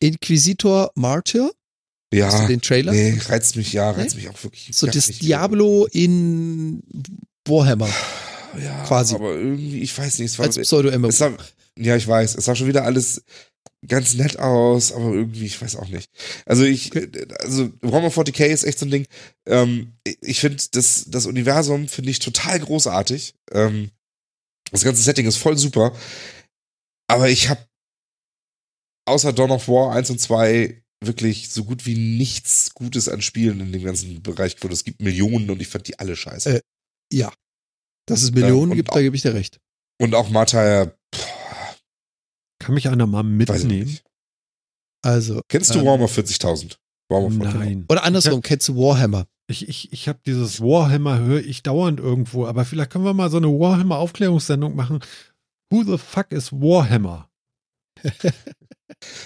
Inquisitor 0.00 0.90
Martyr? 0.94 1.52
Hast 2.12 2.34
Ja. 2.34 2.40
du 2.42 2.48
den 2.48 2.60
Trailer? 2.60 2.92
Nee, 2.92 3.18
reizt 3.26 3.56
mich, 3.56 3.72
ja, 3.72 3.90
reizt 3.90 4.16
Nee? 4.16 4.22
mich 4.22 4.30
auch 4.30 4.42
wirklich. 4.42 4.70
So 4.72 4.86
das. 4.86 5.06
Diablo 5.06 5.86
in 5.92 6.82
Warhammer 7.46 7.88
ja, 8.60 8.84
quasi. 8.84 9.14
Aber 9.14 9.32
irgendwie, 9.34 9.80
ich 9.80 9.96
weiß 9.96 10.18
nicht, 10.18 10.32
es 10.32 10.38
war, 10.38 10.46
als 10.46 10.58
Pseudo-MMO. 10.58 11.08
ja, 11.78 11.96
ich 11.96 12.06
weiß, 12.08 12.34
es 12.36 12.44
sah 12.44 12.54
schon 12.56 12.66
wieder 12.66 12.84
alles 12.84 13.22
ganz 13.86 14.14
nett 14.14 14.38
aus, 14.38 14.92
aber 14.92 15.12
irgendwie, 15.14 15.46
ich 15.46 15.62
weiß 15.62 15.76
auch 15.76 15.88
nicht. 15.88 16.10
Also 16.46 16.64
ich, 16.64 16.90
also 17.40 17.70
Warhammer 17.80 18.08
40k 18.08 18.46
ist 18.46 18.64
echt 18.64 18.78
so 18.80 18.86
ein 18.86 18.90
Ding. 18.90 19.06
Ähm, 19.46 19.92
ich 20.20 20.40
finde 20.40 20.62
das, 20.72 21.04
das 21.08 21.26
Universum 21.26 21.86
finde 21.88 22.10
ich 22.10 22.18
total 22.18 22.58
großartig. 22.60 23.34
Ähm, 23.52 23.90
das 24.72 24.82
ganze 24.84 25.02
Setting 25.02 25.26
ist 25.26 25.36
voll 25.38 25.56
super. 25.56 25.92
Aber 27.08 27.28
ich 27.30 27.48
habe 27.48 27.64
außer 29.06 29.32
Dawn 29.32 29.50
of 29.52 29.68
War 29.68 29.92
1 29.94 30.10
und 30.10 30.20
2 30.20 30.82
wirklich 31.02 31.50
so 31.50 31.64
gut 31.64 31.86
wie 31.86 31.96
nichts 31.96 32.74
Gutes 32.74 33.08
an 33.08 33.22
Spielen 33.22 33.60
in 33.60 33.72
dem 33.72 33.82
ganzen 33.82 34.22
Bereich 34.22 34.54
gefunden. 34.56 34.74
Es 34.74 34.84
gibt 34.84 35.00
Millionen 35.00 35.48
und 35.50 35.60
ich 35.62 35.68
fand 35.68 35.88
die 35.88 35.98
alle 35.98 36.14
scheiße. 36.16 36.56
Äh, 36.56 36.60
ja. 37.12 37.32
Dass 38.06 38.22
es 38.22 38.32
Millionen 38.32 38.72
und 38.72 38.76
gibt, 38.76 38.90
auch- 38.90 38.94
da 38.94 39.00
gebe 39.02 39.16
ich 39.16 39.22
dir 39.22 39.34
recht. 39.34 39.60
Und 40.00 40.14
auch 40.14 40.28
Martha, 40.30 40.92
Kann 42.58 42.74
mich 42.74 42.88
einer 42.88 43.06
mal 43.06 43.22
mitnehmen? 43.22 43.98
Also. 45.02 45.40
Kennst 45.48 45.74
du 45.74 45.78
ähm, 45.80 45.86
Warhammer 45.86 46.06
40.000? 46.06 46.76
Warhammer 47.10 47.46
40.000. 47.46 47.54
Nein. 47.58 47.86
Oder 47.88 48.04
andersrum, 48.04 48.42
kennst 48.42 48.68
du 48.68 48.76
Warhammer? 48.76 49.26
Ich, 49.50 49.68
ich, 49.68 49.92
ich 49.92 50.08
habe 50.08 50.20
dieses 50.26 50.60
Warhammer, 50.60 51.18
höre 51.18 51.40
ich 51.44 51.62
dauernd 51.62 51.98
irgendwo, 51.98 52.46
aber 52.46 52.64
vielleicht 52.64 52.90
können 52.90 53.04
wir 53.04 53.14
mal 53.14 53.30
so 53.30 53.38
eine 53.38 53.48
Warhammer-Aufklärungssendung 53.48 54.76
machen. 54.76 55.00
Who 55.72 55.82
the 55.84 55.98
fuck 55.98 56.30
is 56.32 56.52
Warhammer? 56.52 57.30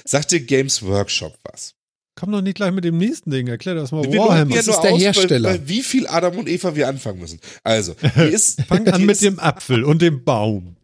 Sagt 0.05 0.30
dir 0.32 0.40
Games 0.40 0.82
Workshop 0.82 1.38
was? 1.44 1.74
Komm 2.16 2.30
doch 2.30 2.42
nicht 2.42 2.55
gleich 2.55 2.72
mit 2.72 2.84
dem 2.84 2.96
nächsten 2.96 3.30
Ding, 3.30 3.48
erklär 3.48 3.74
das 3.74 3.90
mal 3.90 4.05
Wir 4.05 4.20
Warhammer. 4.20 4.51
ja 4.55 4.56
Das 4.62 4.68
ist 4.68 4.80
der 4.82 4.92
aus, 4.92 5.01
Hersteller. 5.01 5.51
Bei, 5.51 5.59
bei 5.59 5.68
wie 5.68 5.82
viel 5.82 6.06
Adam 6.06 6.38
und 6.38 6.48
Eva 6.48 6.76
wir 6.76 6.86
anfangen 6.88 7.18
müssen. 7.18 7.40
Also, 7.64 7.96
hier 8.14 8.28
ist, 8.30 8.62
Fang 8.68 8.86
an 8.88 9.02
mit 9.05 9.16
ist, 9.16 9.22
dem 9.22 9.40
Apfel 9.40 9.82
und 9.82 10.01
dem 10.01 10.22
Baum. 10.24 10.76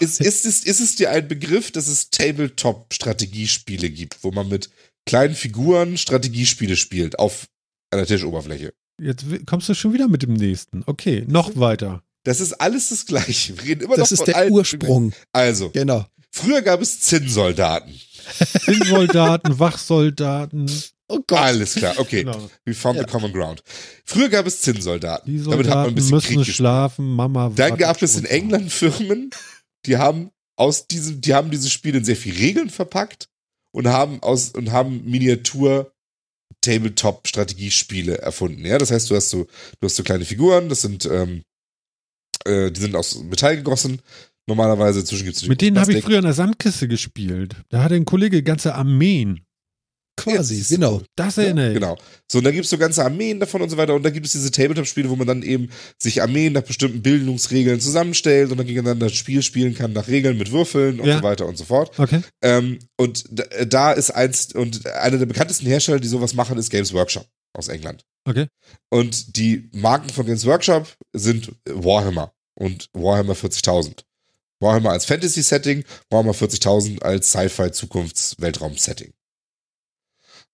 Ist, 0.00 0.20
ist, 0.20 0.44
ist, 0.44 0.66
ist 0.66 0.80
es 0.80 0.96
dir 0.96 1.10
ein 1.10 1.28
Begriff, 1.28 1.70
dass 1.70 1.86
es 1.86 2.10
Tabletop-Strategiespiele 2.10 3.90
gibt, 3.90 4.22
wo 4.22 4.30
man 4.30 4.48
mit 4.48 4.70
kleinen 5.06 5.34
Figuren 5.34 5.96
Strategiespiele 5.96 6.76
spielt 6.76 7.18
auf 7.18 7.46
einer 7.90 8.06
Tischoberfläche? 8.06 8.72
Jetzt 9.00 9.24
kommst 9.46 9.68
du 9.68 9.74
schon 9.74 9.92
wieder 9.92 10.08
mit 10.08 10.22
dem 10.22 10.34
nächsten. 10.34 10.82
Okay, 10.86 11.24
noch 11.26 11.56
weiter. 11.56 12.02
Das 12.24 12.40
ist 12.40 12.54
alles 12.54 12.88
das 12.88 13.06
Gleiche. 13.06 13.56
Wir 13.58 13.64
reden 13.64 13.80
immer 13.82 13.96
Das 13.96 14.10
noch 14.10 14.12
ist 14.12 14.18
von 14.20 14.26
der 14.26 14.36
alten- 14.36 14.52
Ursprung. 14.54 15.12
Also, 15.32 15.70
Genau. 15.70 16.06
früher 16.30 16.62
gab 16.62 16.80
es 16.80 17.00
Zinnsoldaten. 17.00 17.92
Zinnsoldaten, 18.64 19.58
Wachsoldaten. 19.58 20.70
Oh 21.08 21.20
Gott. 21.26 21.38
Alles 21.38 21.74
klar, 21.74 21.98
okay. 21.98 22.24
Genau. 22.24 22.50
We 22.64 22.72
found 22.74 22.96
Ja. 22.96 23.02
the 23.04 23.10
common 23.10 23.32
ground. 23.32 23.62
Früher 24.04 24.28
gab 24.28 24.46
es 24.46 24.62
Zinnsoldaten. 24.62 25.32
Die 25.32 25.42
Damit 25.42 25.44
hat 25.44 25.52
man 25.54 25.58
ein 25.58 25.64
Soldaten 25.74 25.94
bisschen 25.94 26.14
müssen 26.14 26.26
Krieg 26.28 26.38
gespielt. 26.38 26.56
schlafen, 26.56 27.06
Mama 27.14 27.52
Dann 27.54 27.76
gab 27.76 28.00
es 28.02 28.16
in. 28.16 28.24
England 28.24 28.72
Firmen, 28.72 29.30
die 29.86 29.96
haben 29.98 30.30
aus 30.56 30.86
diesem, 30.86 31.20
die 31.20 31.34
haben 31.34 31.50
dieses 31.50 31.70
Spiel 31.70 31.94
in 31.94 32.04
sehr 32.04 32.16
viel 32.16 32.34
Regeln 32.34 32.70
verpackt 32.70 33.28
und 33.72 33.86
haben 33.88 34.22
aus 34.22 34.50
und 34.50 34.72
haben 34.72 35.04
Miniatur 35.04 35.92
Tabletop 36.62 37.26
Strategiespiele 37.28 38.18
erfunden. 38.18 38.64
Ja, 38.64 38.78
das 38.78 38.90
heißt, 38.90 39.10
du 39.10 39.16
hast 39.16 39.28
so, 39.30 39.44
du 39.44 39.84
hast 39.86 39.96
so 39.96 40.02
kleine 40.02 40.24
Figuren, 40.24 40.70
das 40.70 40.80
sind, 40.80 41.04
ähm, 41.04 41.42
äh, 42.46 42.70
die 42.70 42.80
sind 42.80 42.96
aus 42.96 43.16
Metall 43.24 43.56
gegossen. 43.56 44.00
Normalerweise 44.46 45.04
zwischen 45.04 45.24
gibt's 45.24 45.46
Mit 45.46 45.60
denen 45.60 45.78
habe 45.78 45.92
ich 45.92 46.04
früher 46.04 46.18
in 46.18 46.24
der 46.24 46.34
Sandkiste 46.34 46.88
gespielt. 46.88 47.56
Da 47.70 47.82
hatte 47.82 47.94
ein 47.94 48.04
Kollege 48.04 48.42
ganze 48.42 48.74
Armeen. 48.74 49.40
Quasi, 50.16 50.58
Jetzt 50.58 50.68
genau. 50.68 51.02
Das 51.16 51.38
erinnere 51.38 51.68
ich. 51.70 51.74
Genau. 51.74 51.96
So, 52.30 52.38
und 52.38 52.44
da 52.44 52.52
gibt 52.52 52.64
es 52.64 52.70
so 52.70 52.78
ganze 52.78 53.04
Armeen 53.04 53.40
davon 53.40 53.62
und 53.62 53.68
so 53.70 53.76
weiter. 53.76 53.94
Und 53.94 54.04
da 54.04 54.10
gibt 54.10 54.26
es 54.26 54.32
diese 54.32 54.50
Tabletop-Spiele, 54.52 55.10
wo 55.10 55.16
man 55.16 55.26
dann 55.26 55.42
eben 55.42 55.70
sich 55.98 56.22
Armeen 56.22 56.52
nach 56.52 56.62
bestimmten 56.62 57.02
Bildungsregeln 57.02 57.80
zusammenstellt 57.80 58.52
und 58.52 58.58
dann 58.58 58.66
gegeneinander 58.66 59.06
das 59.06 59.16
Spiel 59.16 59.42
spielen 59.42 59.74
kann 59.74 59.92
nach 59.92 60.06
Regeln 60.06 60.38
mit 60.38 60.52
Würfeln 60.52 61.00
und 61.00 61.06
Ja. 61.08 61.18
so 61.18 61.22
weiter 61.24 61.46
und 61.46 61.58
so 61.58 61.64
fort. 61.64 61.98
Okay. 61.98 62.20
Ähm, 62.42 62.78
und 62.96 63.24
da, 63.32 63.42
da 63.64 63.92
ist 63.92 64.12
eins, 64.12 64.54
und 64.54 64.86
einer 64.86 65.18
der 65.18 65.26
bekanntesten 65.26 65.66
Hersteller, 65.66 65.98
die 65.98 66.08
sowas 66.08 66.32
machen, 66.34 66.58
ist 66.58 66.70
Games 66.70 66.92
Workshop 66.92 67.26
aus 67.52 67.66
England. 67.66 68.04
Okay. 68.24 68.46
Und 68.90 69.36
die 69.36 69.68
Marken 69.72 70.10
von 70.10 70.26
Games 70.26 70.46
Workshop 70.46 70.86
sind 71.12 71.50
Warhammer 71.68 72.32
und 72.54 72.88
Warhammer 72.92 73.34
40.000. 73.34 74.04
Warhammer 74.64 74.90
als 74.90 75.04
Fantasy-Setting, 75.04 75.84
Warhammer 76.10 76.32
40.000 76.32 77.02
als 77.02 77.30
Sci-Fi-Zukunfts-Weltraum-Setting. 77.30 79.12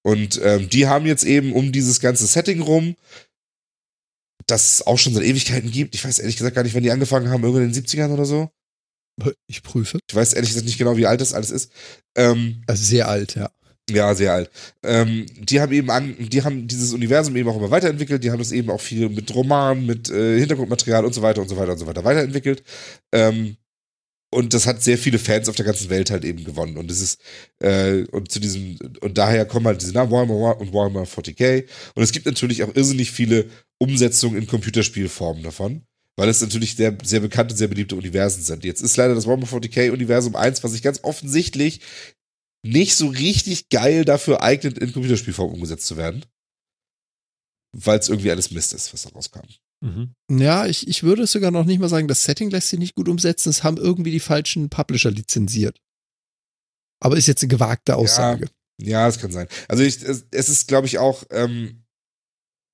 Und 0.02 0.40
ähm, 0.42 0.68
die 0.68 0.86
haben 0.86 1.06
jetzt 1.06 1.24
eben 1.24 1.52
um 1.52 1.72
dieses 1.72 2.00
ganze 2.00 2.26
Setting 2.26 2.60
rum, 2.60 2.96
das 4.46 4.74
es 4.74 4.86
auch 4.86 4.98
schon 4.98 5.14
seit 5.14 5.24
Ewigkeiten 5.24 5.70
gibt. 5.70 5.94
Ich 5.94 6.04
weiß 6.04 6.18
ehrlich 6.18 6.36
gesagt 6.36 6.56
gar 6.56 6.62
nicht, 6.62 6.74
wann 6.74 6.82
die 6.82 6.90
angefangen 6.90 7.30
haben, 7.30 7.42
irgendwann 7.42 7.64
in 7.64 7.72
den 7.72 7.84
70ern 7.84 8.12
oder 8.12 8.24
so. 8.24 8.50
Ich 9.46 9.62
prüfe. 9.62 9.98
Ich 10.08 10.14
weiß 10.14 10.32
ehrlich 10.32 10.50
gesagt 10.50 10.66
nicht 10.66 10.78
genau, 10.78 10.96
wie 10.96 11.06
alt 11.06 11.20
das 11.20 11.34
alles 11.34 11.50
ist. 11.50 11.70
Ähm, 12.16 12.62
Also 12.66 12.82
sehr 12.84 13.08
alt, 13.08 13.34
ja. 13.34 13.50
ja, 13.90 14.14
sehr 14.14 14.32
alt. 14.32 14.50
Ähm, 14.82 15.26
die 15.38 15.60
haben 15.60 15.72
eben 15.72 15.90
an, 15.90 16.16
die 16.18 16.42
haben 16.42 16.66
dieses 16.66 16.94
Universum 16.94 17.36
eben 17.36 17.48
auch 17.48 17.56
immer 17.56 17.70
weiterentwickelt. 17.70 18.24
Die 18.24 18.30
haben 18.30 18.38
das 18.38 18.52
eben 18.52 18.70
auch 18.70 18.80
viel 18.80 19.10
mit 19.10 19.34
Romanen, 19.34 19.84
mit 19.84 20.08
äh, 20.10 20.38
Hintergrundmaterial 20.38 21.04
und 21.04 21.12
so 21.12 21.20
weiter 21.22 21.42
und 21.42 21.48
so 21.48 21.56
weiter 21.58 21.72
und 21.72 21.78
so 21.78 21.86
weiter 21.86 22.04
weiterentwickelt. 22.04 22.62
Ähm, 23.12 23.56
und 24.32 24.54
das 24.54 24.66
hat 24.66 24.82
sehr 24.82 24.96
viele 24.96 25.18
Fans 25.18 25.48
auf 25.48 25.56
der 25.56 25.64
ganzen 25.64 25.90
Welt 25.90 26.10
halt 26.10 26.24
eben 26.24 26.44
gewonnen. 26.44 26.76
Und 26.76 26.90
es 26.90 27.00
ist, 27.00 27.20
äh, 27.58 28.04
und 28.12 28.30
zu 28.30 28.38
diesem, 28.38 28.78
und 29.00 29.18
daher 29.18 29.44
kommen 29.44 29.66
halt 29.66 29.82
diese 29.82 29.92
Namen 29.92 30.12
Warhammer 30.12 30.34
War- 30.34 30.60
und 30.60 30.72
Warhammer 30.72 31.02
40k. 31.02 31.66
Und 31.94 32.02
es 32.02 32.12
gibt 32.12 32.26
natürlich 32.26 32.62
auch 32.62 32.74
irrsinnig 32.74 33.10
viele 33.10 33.46
Umsetzungen 33.78 34.38
in 34.38 34.46
Computerspielformen 34.46 35.42
davon. 35.42 35.82
Weil 36.16 36.28
es 36.28 36.40
natürlich 36.40 36.76
sehr, 36.76 36.96
sehr 37.02 37.20
bekannte, 37.20 37.56
sehr 37.56 37.68
beliebte 37.68 37.96
Universen 37.96 38.42
sind. 38.42 38.64
Jetzt 38.64 38.82
ist 38.82 38.96
leider 38.96 39.14
das 39.14 39.26
Warhammer 39.26 39.46
40k 39.46 39.90
Universum 39.90 40.36
eins, 40.36 40.62
was 40.62 40.72
sich 40.72 40.82
ganz 40.82 41.00
offensichtlich 41.02 41.80
nicht 42.62 42.94
so 42.94 43.08
richtig 43.08 43.68
geil 43.68 44.04
dafür 44.04 44.42
eignet, 44.42 44.78
in 44.78 44.92
Computerspielform 44.92 45.54
umgesetzt 45.54 45.86
zu 45.86 45.96
werden. 45.96 46.24
Weil 47.72 47.98
es 47.98 48.08
irgendwie 48.08 48.30
alles 48.30 48.50
Mist 48.50 48.74
ist, 48.74 48.92
was 48.92 49.02
da 49.02 49.10
rauskam. 49.10 49.46
Mhm. 49.80 50.14
Ja, 50.30 50.66
ich, 50.66 50.86
ich 50.88 51.02
würde 51.02 51.22
es 51.22 51.32
sogar 51.32 51.50
noch 51.50 51.64
nicht 51.64 51.80
mal 51.80 51.88
sagen, 51.88 52.08
das 52.08 52.24
Setting 52.24 52.50
lässt 52.50 52.68
sich 52.68 52.78
nicht 52.78 52.94
gut 52.94 53.08
umsetzen. 53.08 53.48
Es 53.48 53.64
haben 53.64 53.78
irgendwie 53.78 54.10
die 54.10 54.20
falschen 54.20 54.68
Publisher 54.68 55.10
lizenziert. 55.10 55.80
Aber 57.02 57.16
ist 57.16 57.26
jetzt 57.26 57.42
eine 57.42 57.48
gewagte 57.48 57.96
Aussage. 57.96 58.48
Ja, 58.78 59.06
das 59.06 59.18
kann 59.18 59.32
sein. 59.32 59.48
Also 59.68 59.82
ich, 59.82 60.02
es, 60.02 60.26
es 60.30 60.48
ist, 60.48 60.68
glaube 60.68 60.86
ich, 60.86 60.98
auch, 60.98 61.24
ähm, 61.30 61.84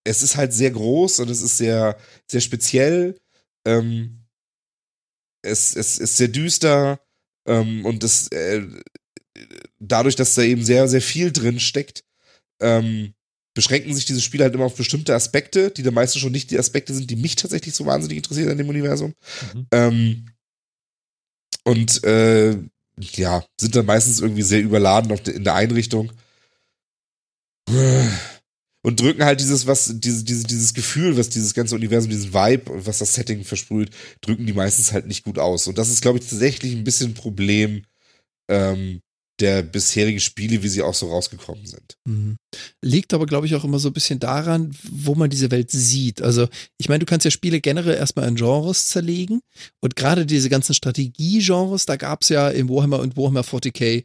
es 0.04 0.22
ist 0.22 0.36
halt 0.36 0.52
sehr 0.52 0.70
groß 0.70 1.20
und 1.20 1.30
es 1.30 1.42
ist 1.42 1.58
sehr, 1.58 1.96
sehr 2.28 2.40
speziell. 2.40 3.20
Ähm, 3.64 4.26
es, 5.42 5.74
es 5.74 5.98
ist 5.98 6.16
sehr 6.16 6.28
düster 6.28 7.00
ähm, 7.46 7.84
und 7.84 8.02
das, 8.02 8.28
äh, 8.28 8.66
dadurch, 9.78 10.16
dass 10.16 10.34
da 10.34 10.42
eben 10.42 10.64
sehr, 10.64 10.88
sehr 10.88 11.02
viel 11.02 11.32
drin 11.32 11.60
steckt, 11.60 12.04
ähm, 12.60 13.14
beschränken 13.56 13.94
sich 13.94 14.04
diese 14.04 14.20
Spiele 14.20 14.44
halt 14.44 14.54
immer 14.54 14.66
auf 14.66 14.76
bestimmte 14.76 15.14
Aspekte, 15.14 15.70
die 15.70 15.82
dann 15.82 15.94
meistens 15.94 16.20
schon 16.20 16.30
nicht 16.30 16.50
die 16.50 16.58
Aspekte 16.58 16.92
sind, 16.92 17.10
die 17.10 17.16
mich 17.16 17.36
tatsächlich 17.36 17.74
so 17.74 17.86
wahnsinnig 17.86 18.18
interessieren 18.18 18.50
in 18.50 18.58
dem 18.58 18.68
Universum. 18.68 19.14
Mhm. 19.54 19.66
Ähm, 19.72 20.26
und 21.64 22.04
äh, 22.04 22.58
ja, 23.00 23.44
sind 23.58 23.74
dann 23.74 23.86
meistens 23.86 24.20
irgendwie 24.20 24.42
sehr 24.42 24.60
überladen 24.60 25.08
de, 25.24 25.34
in 25.34 25.42
der 25.42 25.54
Einrichtung. 25.54 26.12
Und 28.82 29.00
drücken 29.00 29.24
halt 29.24 29.40
dieses, 29.40 29.66
was, 29.66 29.90
diese, 29.94 30.22
diese, 30.22 30.44
dieses 30.44 30.74
Gefühl, 30.74 31.16
was 31.16 31.30
dieses 31.30 31.54
ganze 31.54 31.76
Universum, 31.76 32.10
diesen 32.10 32.34
Vibe, 32.34 32.84
was 32.86 32.98
das 32.98 33.14
Setting 33.14 33.42
versprüht, 33.42 33.88
drücken 34.20 34.44
die 34.44 34.52
meistens 34.52 34.92
halt 34.92 35.06
nicht 35.06 35.24
gut 35.24 35.38
aus. 35.38 35.66
Und 35.66 35.78
das 35.78 35.88
ist, 35.88 36.02
glaube 36.02 36.18
ich, 36.18 36.28
tatsächlich 36.28 36.74
ein 36.74 36.84
bisschen 36.84 37.12
ein 37.12 37.14
Problem 37.14 37.86
ähm, 38.48 39.00
der 39.40 39.62
bisherigen 39.62 40.20
Spiele, 40.20 40.62
wie 40.62 40.68
sie 40.68 40.82
auch 40.82 40.94
so 40.94 41.10
rausgekommen 41.10 41.66
sind. 41.66 41.96
Mhm. 42.06 42.36
Liegt 42.82 43.12
aber, 43.12 43.26
glaube 43.26 43.46
ich, 43.46 43.54
auch 43.54 43.64
immer 43.64 43.78
so 43.78 43.90
ein 43.90 43.92
bisschen 43.92 44.18
daran, 44.18 44.74
wo 44.90 45.14
man 45.14 45.28
diese 45.28 45.50
Welt 45.50 45.70
sieht. 45.70 46.22
Also, 46.22 46.48
ich 46.78 46.88
meine, 46.88 47.00
du 47.00 47.06
kannst 47.06 47.24
ja 47.24 47.30
Spiele 47.30 47.60
generell 47.60 47.96
erstmal 47.96 48.28
in 48.28 48.36
Genres 48.36 48.88
zerlegen. 48.88 49.40
Und 49.80 49.96
gerade 49.96 50.24
diese 50.24 50.48
ganzen 50.48 50.74
Strategie-Genres, 50.74 51.86
da 51.86 51.96
gab 51.96 52.22
es 52.22 52.30
ja 52.30 52.48
im 52.48 52.68
Warhammer 52.68 53.00
und 53.00 53.16
Warhammer 53.16 53.42
40k, 53.42 54.04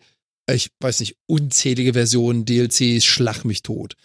ich 0.52 0.70
weiß 0.82 1.00
nicht, 1.00 1.16
unzählige 1.28 1.94
Versionen, 1.94 2.46
DLCs, 2.46 3.06
schlag 3.06 3.46
mich 3.46 3.62
tot. 3.62 3.96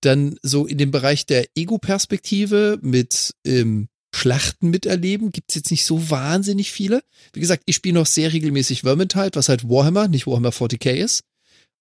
Dann 0.00 0.36
so 0.42 0.66
in 0.66 0.78
dem 0.78 0.90
Bereich 0.90 1.26
der 1.26 1.46
Ego-Perspektive 1.54 2.78
mit 2.80 3.34
ähm, 3.46 3.88
Schlachten 4.14 4.70
miterleben, 4.70 5.32
gibt's 5.32 5.54
jetzt 5.54 5.70
nicht 5.70 5.84
so 5.84 6.10
wahnsinnig 6.10 6.70
viele. 6.70 7.02
Wie 7.32 7.40
gesagt, 7.40 7.62
ich 7.66 7.76
spiele 7.76 7.94
noch 7.94 8.06
sehr 8.06 8.32
regelmäßig 8.32 8.82
Vermintide, 8.82 9.30
was 9.34 9.48
halt 9.48 9.68
Warhammer, 9.68 10.08
nicht 10.08 10.26
Warhammer 10.26 10.50
40k 10.50 10.92
ist. 10.92 11.24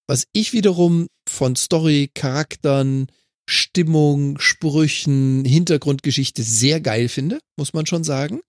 Was 0.08 0.28
ich 0.34 0.54
wiederum 0.54 1.08
von 1.28 1.56
Story, 1.56 2.10
Charakteren, 2.14 3.08
Stimmung, 3.50 4.40
Sprüchen, 4.40 5.44
Hintergrundgeschichte 5.46 6.42
sehr 6.44 6.80
geil 6.80 7.10
finde, 7.10 7.40
muss 7.58 7.74
man 7.74 7.86
schon 7.86 8.04
sagen. 8.04 8.42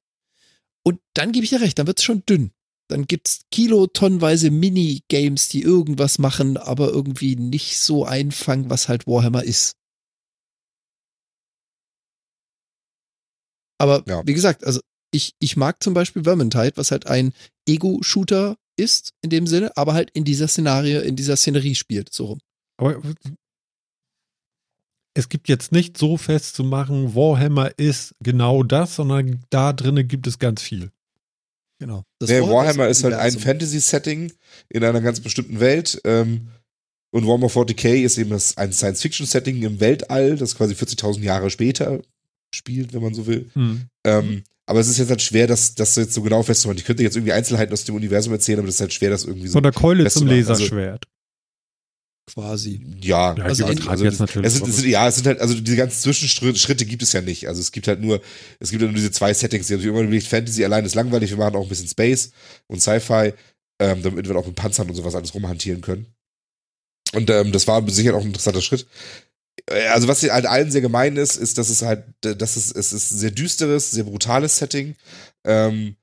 Und 0.84 1.00
dann 1.14 1.32
gebe 1.32 1.44
ich 1.44 1.50
dir 1.50 1.60
recht, 1.60 1.78
dann 1.78 1.86
wird's 1.86 2.04
schon 2.04 2.24
dünn. 2.26 2.52
Dann 2.88 3.06
gibt's 3.06 3.42
kilotonnenweise 3.50 4.50
Minigames, 4.50 5.48
die 5.48 5.62
irgendwas 5.62 6.18
machen, 6.18 6.56
aber 6.56 6.88
irgendwie 6.88 7.36
nicht 7.36 7.78
so 7.78 8.04
einfangen, 8.04 8.70
was 8.70 8.88
halt 8.88 9.06
Warhammer 9.06 9.44
ist. 9.44 9.76
Aber 13.82 14.04
Ja. 14.06 14.22
wie 14.24 14.32
gesagt, 14.34 14.64
also 14.64 14.80
ich, 15.12 15.34
ich 15.40 15.56
mag 15.56 15.82
zum 15.82 15.92
Beispiel 15.92 16.22
Vermintide, 16.22 16.76
was 16.76 16.92
halt 16.92 17.08
ein 17.08 17.32
Ego-Shooter 17.68 18.56
ist 18.76 19.10
in 19.22 19.30
dem 19.30 19.48
Sinne, 19.48 19.76
aber 19.76 19.92
halt 19.92 20.10
in 20.14 20.22
dieser 20.24 20.46
Szenarie, 20.46 21.04
in 21.04 21.16
dieser 21.16 21.36
Szenerie 21.36 21.74
spielt, 21.74 22.12
so 22.14 22.26
rum. 22.26 22.38
Aber 22.78 23.02
es 25.14 25.28
gibt 25.28 25.48
jetzt 25.48 25.72
nicht 25.72 25.98
so 25.98 26.16
festzumachen, 26.16 27.14
Warhammer 27.16 27.76
ist 27.76 28.14
genau 28.20 28.62
das, 28.62 28.94
sondern 28.94 29.42
da 29.50 29.72
drinnen 29.72 30.06
gibt 30.06 30.28
es 30.28 30.38
ganz 30.38 30.62
viel. 30.62 30.90
Genau. 31.80 32.04
Das 32.20 32.30
nee, 32.30 32.40
Warhammer 32.40 32.86
ist 32.86 33.02
halt 33.02 33.14
ein. 33.14 33.32
Fantasy-Setting 33.32 34.32
in 34.68 34.84
einer 34.84 35.00
ganz 35.00 35.18
bestimmten 35.20 35.58
Welt. 35.58 36.00
Ähm, 36.04 36.48
und 37.10 37.26
Warhammer 37.26 37.48
40k 37.48 38.04
ist 38.04 38.16
eben 38.16 38.30
das, 38.30 38.56
ein 38.56 38.72
Science-Fiction-Setting 38.72 39.60
im 39.64 39.80
Weltall, 39.80 40.36
das 40.36 40.54
quasi 40.54 40.74
40.000 40.74 41.20
Jahre 41.22 41.50
später 41.50 42.00
spielt, 42.54 42.92
wenn 42.92 43.02
man 43.02 43.14
so 43.14 43.26
will. 43.26 43.50
Hm. 43.54 43.82
Ähm, 44.04 44.44
aber 44.66 44.80
es 44.80 44.88
ist 44.88 44.98
jetzt 44.98 45.10
halt 45.10 45.22
schwer, 45.22 45.46
das, 45.46 45.74
das 45.74 45.96
jetzt 45.96 46.14
so 46.14 46.22
genau 46.22 46.42
festzumachen. 46.42 46.78
Ich 46.78 46.84
könnte 46.84 47.02
jetzt 47.02 47.16
irgendwie 47.16 47.32
Einzelheiten 47.32 47.72
aus 47.72 47.84
dem 47.84 47.94
Universum 47.94 48.32
erzählen, 48.32 48.58
aber 48.58 48.66
das 48.66 48.76
ist 48.76 48.80
halt 48.80 48.92
schwer, 48.92 49.10
das 49.10 49.24
irgendwie 49.24 49.48
so. 49.48 49.54
Von 49.54 49.62
der 49.62 49.72
Keule 49.72 50.08
zum. 50.10 50.28
Also- 50.28 50.52
Laserschwert. 50.52 51.06
Quasi. 52.32 52.80
Ja, 53.00 53.34
Ja, 53.36 53.44
also 53.44 53.66
also 53.66 54.04
jetzt 54.04 54.20
natürlich. 54.20 54.46
Es 54.46 54.54
sind, 54.54 54.68
es 54.68 54.76
sind, 54.76 54.88
ja, 54.88 55.08
es 55.08 55.16
sind 55.16 55.26
halt, 55.26 55.40
also 55.40 55.54
diese 55.54 55.76
ganzen 55.76 56.00
Zwischenschritte 56.00 56.86
gibt 56.86 57.02
es 57.02 57.12
ja 57.12 57.20
nicht. 57.20 57.48
Also 57.48 57.60
es 57.60 57.72
gibt 57.72 57.88
halt 57.88 58.00
nur, 58.00 58.22
es 58.60 58.70
gibt 58.70 58.80
ja 58.80 58.86
nur 58.86 58.94
diese 58.94 59.10
zwei 59.10 59.34
Settings. 59.34 59.66
Die 59.66 59.74
haben 59.74 59.80
sich 59.80 59.88
immer 59.90 60.00
überlegt, 60.00 60.28
Fantasy 60.28 60.64
allein 60.64 60.84
ist 60.84 60.94
langweilig, 60.94 61.30
wir 61.30 61.36
machen 61.36 61.56
auch 61.56 61.64
ein 61.64 61.68
bisschen 61.68 61.88
Space 61.88 62.30
und 62.68 62.80
Sci-Fi, 62.80 63.34
ähm, 63.80 64.02
damit 64.02 64.28
wir 64.28 64.36
auch 64.36 64.46
mit 64.46 64.54
Panzern 64.54 64.88
und 64.88 64.94
sowas 64.94 65.16
alles 65.16 65.34
rumhantieren 65.34 65.80
können. 65.80 66.06
Und 67.12 67.28
ähm, 67.28 67.50
das 67.50 67.66
war 67.66 67.86
sicher 67.90 68.14
auch 68.14 68.20
ein 68.20 68.28
interessanter 68.28 68.62
Schritt. 68.62 68.86
Also 69.68 70.08
was 70.08 70.22
halt 70.22 70.46
allen 70.46 70.70
sehr 70.70 70.80
gemein 70.80 71.16
ist, 71.16 71.36
ist, 71.36 71.58
dass 71.58 71.68
es 71.68 71.82
halt, 71.82 72.04
dass 72.20 72.56
es, 72.56 72.72
es 72.72 72.92
ist 72.92 73.12
ein 73.12 73.18
sehr 73.18 73.30
düsteres, 73.30 73.90
sehr 73.90 74.04
brutales 74.04 74.56
Setting. 74.56 74.96
Ähm, 75.44 75.96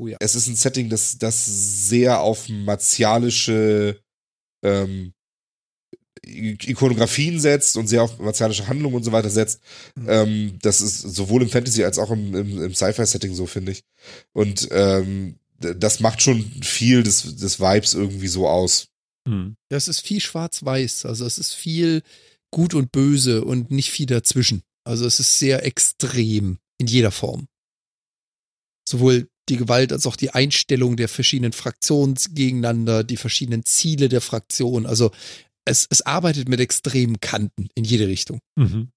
Oh 0.00 0.06
ja. 0.06 0.16
Es 0.20 0.34
ist 0.34 0.46
ein 0.46 0.56
Setting, 0.56 0.88
das, 0.88 1.18
das 1.18 1.44
sehr 1.44 2.20
auf 2.20 2.48
martialische 2.48 4.00
ähm, 4.62 5.12
Ikonografien 6.22 7.38
setzt 7.38 7.76
und 7.76 7.86
sehr 7.86 8.02
auf 8.02 8.18
martialische 8.18 8.66
Handlungen 8.66 8.96
und 8.96 9.04
so 9.04 9.12
weiter 9.12 9.30
setzt. 9.30 9.60
Mhm. 9.96 10.06
Ähm, 10.08 10.58
das 10.62 10.80
ist 10.80 11.00
sowohl 11.00 11.42
im 11.42 11.50
Fantasy 11.50 11.84
als 11.84 11.98
auch 11.98 12.10
im, 12.10 12.34
im, 12.34 12.62
im 12.62 12.74
Sci-Fi-Setting 12.74 13.34
so, 13.34 13.46
finde 13.46 13.72
ich. 13.72 13.84
Und 14.32 14.68
ähm, 14.70 15.38
das 15.58 16.00
macht 16.00 16.22
schon 16.22 16.42
viel 16.62 17.02
des, 17.02 17.36
des 17.36 17.60
Vibes 17.60 17.92
irgendwie 17.92 18.28
so 18.28 18.48
aus. 18.48 18.88
Hm. 19.28 19.56
Das 19.68 19.88
ist 19.88 20.00
viel 20.00 20.20
schwarz-weiß. 20.20 21.04
Also 21.04 21.26
es 21.26 21.36
ist 21.36 21.52
viel 21.52 22.02
gut 22.50 22.74
und 22.74 22.92
böse 22.92 23.44
und 23.44 23.70
nicht 23.70 23.90
viel 23.90 24.06
dazwischen. 24.06 24.62
Also 24.84 25.06
es 25.06 25.20
ist 25.20 25.38
sehr 25.38 25.64
extrem 25.64 26.58
in 26.78 26.86
jeder 26.86 27.10
Form. 27.10 27.46
Sowohl 28.88 29.28
die 29.48 29.56
Gewalt 29.56 29.92
als 29.92 30.06
auch 30.06 30.16
die 30.16 30.30
Einstellung 30.30 30.96
der 30.96 31.08
verschiedenen 31.08 31.52
Fraktionen 31.52 32.14
gegeneinander, 32.30 33.04
die 33.04 33.16
verschiedenen 33.16 33.64
Ziele 33.64 34.08
der 34.08 34.20
Fraktion. 34.20 34.86
Also 34.86 35.10
es, 35.64 35.86
es 35.90 36.02
arbeitet 36.02 36.48
mit 36.48 36.60
extremen 36.60 37.20
Kanten 37.20 37.68
in 37.74 37.84
jede 37.84 38.08
Richtung. 38.08 38.40
Mhm. 38.56 38.90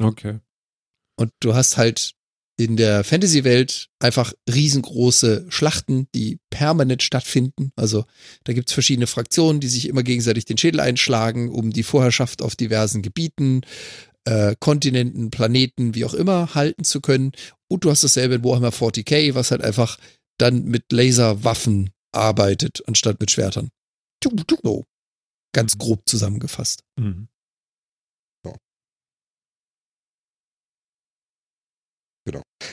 Okay. 0.00 0.40
Und 1.16 1.32
du 1.40 1.54
hast 1.54 1.76
halt 1.76 2.12
in 2.56 2.76
der 2.76 3.02
Fantasy-Welt 3.02 3.88
einfach 3.98 4.32
riesengroße 4.52 5.46
Schlachten, 5.48 6.06
die 6.14 6.38
permanent 6.50 7.02
stattfinden. 7.02 7.72
Also 7.76 8.04
da 8.44 8.52
gibt's 8.52 8.72
verschiedene 8.72 9.06
Fraktionen, 9.06 9.60
die 9.60 9.68
sich 9.68 9.88
immer 9.88 10.02
gegenseitig 10.02 10.44
den 10.44 10.58
Schädel 10.58 10.80
einschlagen, 10.80 11.50
um 11.50 11.70
die 11.70 11.82
Vorherrschaft 11.82 12.42
auf 12.42 12.54
diversen 12.54 13.02
Gebieten, 13.02 13.62
äh, 14.24 14.54
Kontinenten, 14.60 15.30
Planeten, 15.30 15.94
wie 15.94 16.04
auch 16.04 16.14
immer, 16.14 16.54
halten 16.54 16.84
zu 16.84 17.00
können. 17.00 17.32
Und 17.68 17.84
du 17.84 17.90
hast 17.90 18.04
dasselbe 18.04 18.36
in 18.36 18.44
Warhammer 18.44 18.70
40k, 18.70 19.34
was 19.34 19.50
halt 19.50 19.62
einfach 19.62 19.98
dann 20.38 20.64
mit 20.64 20.92
Laserwaffen 20.92 21.90
arbeitet, 22.12 22.82
anstatt 22.86 23.18
mit 23.20 23.30
Schwertern. 23.30 23.70
So. 24.62 24.84
Ganz 25.54 25.78
grob 25.78 26.02
zusammengefasst. 26.06 26.84
Mhm. 26.98 27.28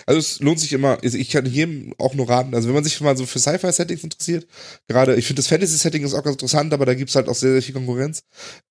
Also 0.06 0.20
es 0.20 0.40
lohnt 0.40 0.60
sich 0.60 0.74
immer, 0.74 0.98
ich 1.04 1.30
kann 1.30 1.46
jedem 1.46 1.94
auch 1.98 2.14
nur 2.14 2.30
raten, 2.30 2.54
also 2.56 2.68
wenn 2.68 2.76
man 2.76 2.84
sich 2.84 3.00
mal 3.02 3.18
so 3.18 3.26
für 3.26 3.40
Sci-Fi-Settings 3.40 4.04
interessiert, 4.04 4.48
gerade, 4.88 5.16
ich 5.16 5.26
finde 5.26 5.42
das 5.42 5.48
Fantasy-Setting 5.48 6.04
ist 6.04 6.14
auch 6.14 6.24
ganz 6.24 6.36
interessant, 6.36 6.74
aber 6.74 6.86
da 6.86 6.94
gibt's 6.94 7.16
halt 7.16 7.28
auch 7.28 7.36
sehr, 7.36 7.54
sehr 7.54 7.62
viel 7.62 7.74
Konkurrenz. 7.74 8.24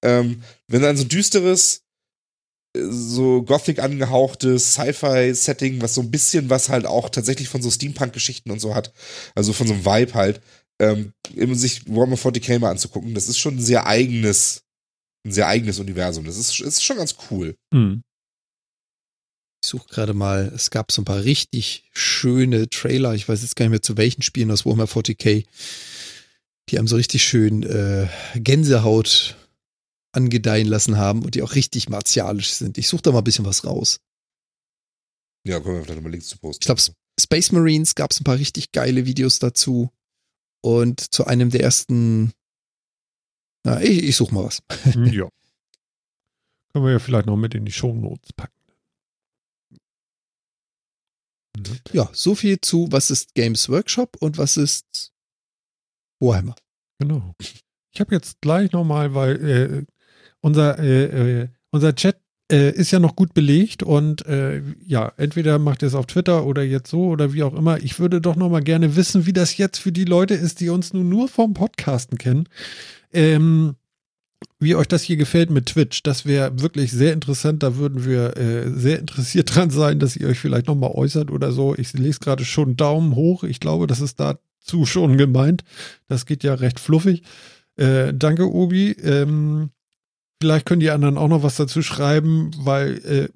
Ähm, 0.02 0.42
wenn 0.68 0.82
dann 0.82 0.96
so 0.96 1.04
ein 1.04 1.08
düsteres, 1.08 1.82
äh, 2.76 2.82
so 2.88 3.42
Gothic 3.42 3.80
angehauchtes 3.80 4.74
Sci-Fi-Setting, 4.74 5.80
was 5.82 5.94
so 5.94 6.02
ein 6.02 6.10
bisschen 6.10 6.50
was 6.50 6.68
halt 6.68 6.86
auch 6.86 7.08
tatsächlich 7.08 7.48
von 7.48 7.62
so 7.62 7.70
Steampunk-Geschichten 7.70 8.50
und 8.50 8.60
so 8.60 8.74
hat, 8.74 8.92
also 9.34 9.52
von 9.52 9.66
so 9.66 9.74
einem 9.74 9.84
Vibe 9.84 10.14
halt, 10.14 10.40
ähm, 10.80 11.12
immer 11.34 11.54
sich 11.54 11.86
Warhammer 11.88 12.16
40k 12.16 12.58
mal 12.58 12.70
anzugucken, 12.70 13.14
das 13.14 13.28
ist 13.28 13.38
schon 13.38 13.56
ein 13.56 13.62
sehr 13.62 13.86
eigenes, 13.86 14.62
ein 15.26 15.32
sehr 15.32 15.48
eigenes 15.48 15.78
Universum. 15.80 16.24
Das 16.24 16.36
ist, 16.36 16.60
ist 16.60 16.84
schon 16.84 16.98
ganz 16.98 17.16
cool. 17.30 17.56
Hm. 17.72 18.02
Ich 19.62 19.68
suche 19.68 19.88
gerade 19.88 20.14
mal, 20.14 20.52
es 20.54 20.70
gab 20.70 20.92
so 20.92 21.02
ein 21.02 21.04
paar 21.04 21.24
richtig 21.24 21.88
schöne 21.92 22.68
Trailer, 22.68 23.14
ich 23.14 23.28
weiß 23.28 23.42
jetzt 23.42 23.56
gar 23.56 23.64
nicht 23.64 23.70
mehr 23.70 23.82
zu 23.82 23.96
welchen 23.96 24.22
Spielen 24.22 24.50
aus 24.50 24.64
Warhammer 24.64 24.84
40k, 24.84 25.44
die 26.68 26.78
einem 26.78 26.88
so 26.88 26.96
richtig 26.96 27.24
schön 27.24 27.64
äh, 27.64 28.08
Gänsehaut 28.36 29.36
angedeihen 30.12 30.68
lassen 30.68 30.96
haben 30.96 31.22
und 31.22 31.34
die 31.34 31.42
auch 31.42 31.54
richtig 31.54 31.88
martialisch 31.88 32.52
sind. 32.52 32.78
Ich 32.78 32.88
suche 32.88 33.02
da 33.02 33.12
mal 33.12 33.18
ein 33.18 33.24
bisschen 33.24 33.44
was 33.44 33.64
raus. 33.64 34.00
Ja, 35.44 35.60
können 35.60 35.76
wir 35.76 35.84
vielleicht 35.84 35.96
nochmal 35.96 36.12
Links 36.12 36.28
zu 36.28 36.38
posten. 36.38 36.62
Ich 36.62 36.66
glaube, 36.66 36.82
Space 37.20 37.52
Marines 37.52 37.94
gab 37.94 38.10
es 38.10 38.20
ein 38.20 38.24
paar 38.24 38.38
richtig 38.38 38.72
geile 38.72 39.06
Videos 39.06 39.38
dazu. 39.38 39.90
Und 40.60 41.00
zu 41.00 41.26
einem 41.26 41.50
der 41.50 41.60
ersten, 41.60 42.32
na, 43.64 43.80
ich, 43.80 44.02
ich 44.02 44.16
suche 44.16 44.34
mal 44.34 44.44
was. 44.44 44.62
ja. 44.94 45.28
Können 46.72 46.84
wir 46.84 46.92
ja 46.92 46.98
vielleicht 46.98 47.26
noch 47.26 47.36
mit 47.36 47.54
in 47.54 47.64
die 47.64 47.72
Shownotes 47.72 48.32
packen. 48.34 48.57
Mhm. 51.58 51.78
Ja, 51.92 52.08
so 52.12 52.34
viel 52.34 52.60
zu, 52.60 52.88
was 52.90 53.10
ist 53.10 53.34
Games 53.34 53.68
Workshop 53.68 54.16
und 54.20 54.38
was 54.38 54.56
ist 54.56 55.12
Warhammer. 56.20 56.56
Genau. 56.98 57.34
Ich 57.92 58.00
habe 58.00 58.14
jetzt 58.14 58.40
gleich 58.40 58.72
nochmal, 58.72 59.14
weil 59.14 59.48
äh, 59.48 59.84
unser, 60.40 60.78
äh, 60.78 61.42
äh, 61.42 61.48
unser 61.70 61.94
Chat 61.94 62.20
äh, 62.50 62.70
ist 62.70 62.90
ja 62.90 62.98
noch 62.98 63.16
gut 63.16 63.34
belegt 63.34 63.82
und 63.82 64.24
äh, 64.26 64.62
ja, 64.84 65.12
entweder 65.16 65.58
macht 65.58 65.82
ihr 65.82 65.88
es 65.88 65.94
auf 65.94 66.06
Twitter 66.06 66.46
oder 66.46 66.62
jetzt 66.62 66.90
so 66.90 67.08
oder 67.08 67.32
wie 67.32 67.42
auch 67.42 67.54
immer. 67.54 67.78
Ich 67.82 67.98
würde 67.98 68.20
doch 68.20 68.36
nochmal 68.36 68.62
gerne 68.62 68.96
wissen, 68.96 69.26
wie 69.26 69.32
das 69.32 69.56
jetzt 69.56 69.78
für 69.78 69.92
die 69.92 70.04
Leute 70.04 70.34
ist, 70.34 70.60
die 70.60 70.70
uns 70.70 70.92
nun 70.92 71.08
nur 71.08 71.28
vom 71.28 71.54
Podcasten 71.54 72.18
kennen. 72.18 72.48
Ähm, 73.12 73.76
wie 74.60 74.74
euch 74.74 74.88
das 74.88 75.02
hier 75.02 75.16
gefällt 75.16 75.50
mit 75.50 75.66
Twitch. 75.66 76.02
Das 76.02 76.26
wäre 76.26 76.60
wirklich 76.60 76.90
sehr 76.90 77.12
interessant. 77.12 77.62
Da 77.62 77.76
würden 77.76 78.04
wir 78.04 78.36
äh, 78.36 78.70
sehr 78.70 78.98
interessiert 78.98 79.54
dran 79.54 79.70
sein, 79.70 79.98
dass 79.98 80.16
ihr 80.16 80.28
euch 80.28 80.38
vielleicht 80.38 80.66
nochmal 80.66 80.90
äußert 80.90 81.30
oder 81.30 81.52
so. 81.52 81.74
Ich 81.76 81.92
lese 81.92 82.20
gerade 82.20 82.44
schon 82.44 82.76
Daumen 82.76 83.14
hoch. 83.14 83.44
Ich 83.44 83.60
glaube, 83.60 83.86
das 83.86 84.00
ist 84.00 84.18
dazu 84.20 84.86
schon 84.86 85.16
gemeint. 85.16 85.64
Das 86.08 86.26
geht 86.26 86.42
ja 86.44 86.54
recht 86.54 86.80
fluffig. 86.80 87.22
Äh, 87.76 88.12
danke, 88.14 88.52
Obi. 88.52 88.92
Ähm, 88.92 89.70
vielleicht 90.40 90.66
können 90.66 90.80
die 90.80 90.90
anderen 90.90 91.18
auch 91.18 91.28
noch 91.28 91.42
was 91.42 91.56
dazu 91.56 91.82
schreiben, 91.82 92.50
weil 92.58 92.98
äh, 93.04 93.28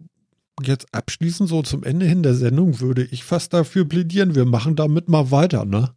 jetzt 0.63 0.93
abschließend 0.93 1.49
so 1.49 1.63
zum 1.63 1.85
Ende 1.85 2.07
hin 2.07 2.23
der 2.23 2.35
Sendung 2.35 2.81
würde 2.81 3.05
ich 3.05 3.25
fast 3.25 3.53
dafür 3.53 3.85
plädieren, 3.85 4.35
wir 4.35 4.45
machen 4.45 4.77
damit 4.77 5.09
mal 5.09 5.31
weiter, 5.31 5.65
ne? 5.65 5.95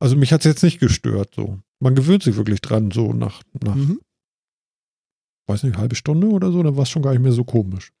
Also 0.00 0.16
mich 0.16 0.32
hat 0.32 0.40
es 0.42 0.44
jetzt 0.46 0.62
nicht 0.62 0.78
gestört, 0.80 1.34
so. 1.34 1.58
Man 1.80 1.94
gewöhnt 1.94 2.22
sich 2.22 2.36
wirklich 2.36 2.60
dran, 2.60 2.90
so 2.90 3.12
nach, 3.12 3.42
nach 3.62 3.74
Mhm. 3.74 4.00
weiß 5.48 5.62
nicht, 5.64 5.76
halbe 5.76 5.96
Stunde 5.96 6.28
oder 6.28 6.52
so, 6.52 6.62
dann 6.62 6.76
war 6.76 6.82
es 6.84 6.90
schon 6.90 7.02
gar 7.02 7.12
nicht 7.12 7.22
mehr 7.22 7.32
so 7.32 7.44
komisch. 7.44 7.92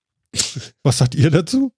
Was 0.84 0.98
sagt 0.98 1.14
ihr 1.14 1.30
dazu? 1.30 1.72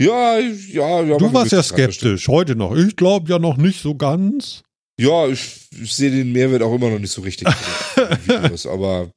Ja, 0.00 0.38
ja, 0.38 1.02
ja. 1.02 1.18
du 1.18 1.32
warst 1.32 1.52
ja 1.52 1.62
skeptisch, 1.62 2.28
heute 2.28 2.56
noch. 2.56 2.74
Ich 2.76 2.96
glaube 2.96 3.28
ja 3.28 3.38
noch 3.38 3.56
nicht 3.56 3.82
so 3.82 3.94
ganz. 3.94 4.62
Ja, 4.98 5.26
ich, 5.28 5.68
ich 5.72 5.92
sehe 5.94 6.10
den 6.10 6.32
Mehrwert 6.32 6.62
auch 6.62 6.74
immer 6.74 6.88
noch 6.90 6.98
nicht 6.98 7.10
so 7.10 7.20
richtig. 7.22 7.46
Videos, 8.26 8.66
aber 8.66 9.10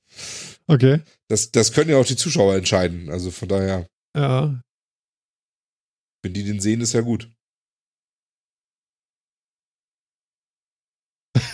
Okay. 0.68 1.02
das, 1.30 1.52
das 1.52 1.72
können 1.72 1.90
ja 1.92 1.98
auch 1.98 2.06
die 2.06 2.16
Zuschauer 2.18 2.56
entscheiden. 2.56 3.10
Also 3.10 3.32
von 3.32 3.48
daher, 3.48 3.88
Ja. 4.16 4.60
wenn 6.24 6.34
die 6.34 6.44
den 6.44 6.60
sehen, 6.60 6.82
ist 6.82 6.94
ja 6.94 7.02
gut. 7.02 7.30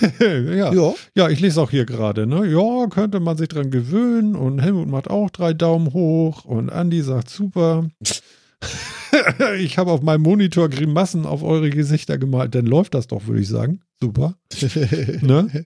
ja. 0.20 0.74
Ja. 0.74 0.94
Ja, 1.16 1.30
ich 1.30 1.40
lese 1.40 1.62
auch 1.62 1.72
hier 1.72 1.86
gerade, 1.86 2.28
ne? 2.28 2.46
Ja, 2.46 2.88
könnte 2.88 3.20
man 3.20 3.38
sich 3.38 3.48
dran 3.48 3.72
gewöhnen 3.72 4.36
und 4.36 4.60
Helmut 4.60 4.88
macht 4.88 5.10
auch 5.10 5.30
drei 5.30 5.54
Daumen 5.54 5.94
hoch 5.94 6.46
und 6.46 6.70
Andi 6.70 7.02
sagt 7.02 7.30
super. 7.30 7.90
ich 9.60 9.78
habe 9.78 9.92
auf 9.92 10.02
meinem 10.02 10.22
Monitor 10.22 10.70
Grimassen 10.70 11.26
auf 11.26 11.44
eure 11.44 11.70
Gesichter 11.70 12.18
gemalt, 12.18 12.56
dann 12.56 12.66
läuft 12.66 12.94
das 12.94 13.08
doch, 13.08 13.28
würde 13.28 13.42
ich 13.42 13.48
sagen. 13.48 13.82
Super. 14.00 14.38
Ne? 15.22 15.66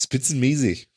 Spitzenmäßig. 0.00 0.88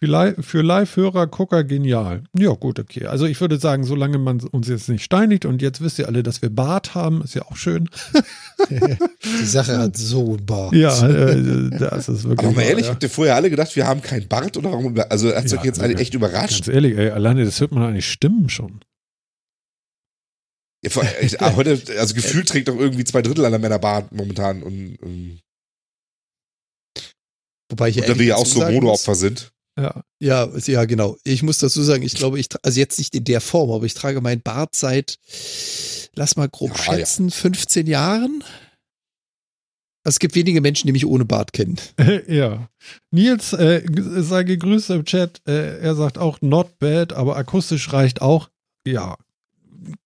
Für 0.00 0.06
Li- 0.06 0.42
Für 0.42 0.62
Live-Hörer, 0.62 1.26
Gucker 1.26 1.64
genial. 1.64 2.22
Ja, 2.38 2.50
gut, 2.52 2.78
okay. 2.78 3.06
Also 3.06 3.26
ich 3.26 3.40
würde 3.40 3.58
sagen, 3.58 3.82
solange 3.82 4.18
man 4.18 4.40
uns 4.40 4.68
jetzt 4.68 4.88
nicht 4.88 5.02
steinigt 5.02 5.44
und 5.44 5.60
jetzt 5.60 5.80
wisst 5.80 5.98
ihr 5.98 6.06
alle, 6.06 6.22
dass 6.22 6.40
wir 6.40 6.50
Bart 6.50 6.94
haben, 6.94 7.20
ist 7.22 7.34
ja 7.34 7.42
auch 7.42 7.56
schön. 7.56 7.90
Die 8.70 9.44
Sache 9.44 9.76
hat 9.76 9.96
so 9.96 10.36
ein 10.36 10.46
Bart. 10.46 10.72
Ja, 10.72 11.08
äh, 11.08 11.70
das 11.78 12.08
ist 12.08 12.24
wirklich. 12.24 12.46
Aber 12.46 12.56
mal 12.56 12.62
ehrlich, 12.62 12.86
ja. 12.86 12.92
habt 12.92 13.02
ihr 13.02 13.10
vorher 13.10 13.34
alle 13.34 13.50
gedacht, 13.50 13.74
wir 13.74 13.88
haben 13.88 14.00
keinen 14.00 14.28
Bart 14.28 14.56
oder 14.56 14.70
warum? 14.70 14.96
Also 15.08 15.34
hat 15.34 15.44
es 15.46 15.52
Ja, 15.52 15.58
euch 15.58 15.64
jetzt 15.64 15.80
also, 15.80 15.92
alle 15.92 16.00
echt 16.00 16.14
überrascht. 16.14 16.66
Ganz 16.66 16.68
ehrlich, 16.68 16.96
ey, 16.96 17.10
alleine 17.10 17.44
das 17.44 17.60
hört 17.60 17.72
man 17.72 17.82
an 17.82 17.94
die 17.94 18.02
Stimmen 18.02 18.48
schon. 18.48 18.80
Ja, 20.84 21.02
echt, 21.20 21.40
ah, 21.42 21.56
heute, 21.56 21.82
also 21.98 22.14
gefühlt 22.14 22.48
trägt 22.48 22.68
doch 22.68 22.76
irgendwie 22.76 23.02
zwei 23.02 23.20
Drittel 23.20 23.44
aller 23.44 23.58
Männer 23.58 23.80
Bart 23.80 24.12
momentan 24.12 24.62
und, 24.62 24.96
und, 25.02 25.40
Wobei 27.68 27.88
ich 27.88 27.96
und 27.98 28.08
da 28.08 28.16
wir 28.16 28.26
ja 28.26 28.36
auch 28.36 28.46
so 28.46 28.60
Modeopfer 28.60 29.16
sind. 29.16 29.52
Ja. 29.78 30.02
Ja, 30.20 30.48
ja, 30.66 30.84
genau. 30.84 31.16
Ich 31.22 31.42
muss 31.44 31.58
dazu 31.58 31.82
sagen, 31.82 32.02
ich 32.02 32.14
glaube, 32.14 32.40
ich, 32.40 32.48
also 32.62 32.80
jetzt 32.80 32.98
nicht 32.98 33.14
in 33.14 33.24
der 33.24 33.40
Form, 33.40 33.70
aber 33.70 33.84
ich 33.84 33.94
trage 33.94 34.20
meinen 34.20 34.42
Bart 34.42 34.74
seit, 34.74 35.18
lass 36.14 36.36
mal 36.36 36.48
grob 36.48 36.76
Ja, 36.76 36.82
schätzen, 36.82 37.30
15 37.30 37.86
Jahren. 37.86 38.42
Also 40.04 40.16
es 40.16 40.18
gibt 40.18 40.34
wenige 40.34 40.60
Menschen, 40.60 40.86
die 40.88 40.92
mich 40.92 41.06
ohne 41.06 41.24
Bart 41.24 41.52
kennen. 41.52 41.76
ja. 42.26 42.68
Nils, 43.12 43.52
äh, 43.52 43.82
sei 44.22 44.42
gegrüßt 44.42 44.90
im 44.90 45.04
Chat. 45.04 45.40
Äh, 45.46 45.78
er 45.78 45.94
sagt 45.94 46.18
auch 46.18 46.40
not 46.40 46.78
bad, 46.80 47.12
aber 47.12 47.36
akustisch 47.36 47.92
reicht 47.92 48.20
auch. 48.20 48.48
Ja, 48.86 49.16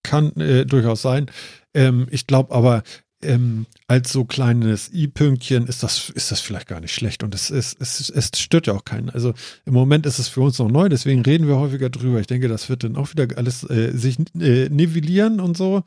kann 0.03 0.33
äh, 0.37 0.67
durchaus 0.67 1.03
sein. 1.03 1.31
Ähm, 1.73 2.09
ich 2.11 2.27
glaube 2.27 2.55
aber, 2.55 2.83
ähm, 3.23 3.67
als 3.89 4.13
so 4.13 4.25
kleines 4.25 4.93
i-Pünktchen 4.93 5.67
ist 5.67 5.83
das, 5.83 6.11
ist 6.11 6.31
das 6.31 6.41
vielleicht 6.41 6.69
gar 6.69 6.81
nicht 6.81 6.95
schlecht. 6.95 7.23
Und 7.23 7.35
es, 7.35 7.51
ist, 7.51 7.81
es, 7.81 8.11
es 8.11 8.31
stört 8.37 8.67
ja 8.67 8.75
auch 8.75 8.85
keinen. 8.85 9.11
Also 9.11 9.35
im 9.65 9.75
Moment 9.75 10.07
ist 10.07 10.19
es 10.19 10.29
für 10.29 10.41
uns 10.41 10.59
noch 10.59 10.71
neu, 10.71 10.89
deswegen 10.89 11.23
reden 11.23 11.49
wir 11.49 11.57
häufiger 11.57 11.91
drüber. 11.91 12.21
Ich 12.21 12.27
denke, 12.27 12.49
das 12.49 12.69
wird 12.69 12.85
dann 12.85 12.97
auch 12.97 13.11
wieder 13.11 13.27
alles 13.37 13.63
äh, 13.69 13.93
sich 13.93 14.19
äh, 14.39 14.69
nivellieren 14.69 15.41
und 15.41 15.57
so. 15.57 15.85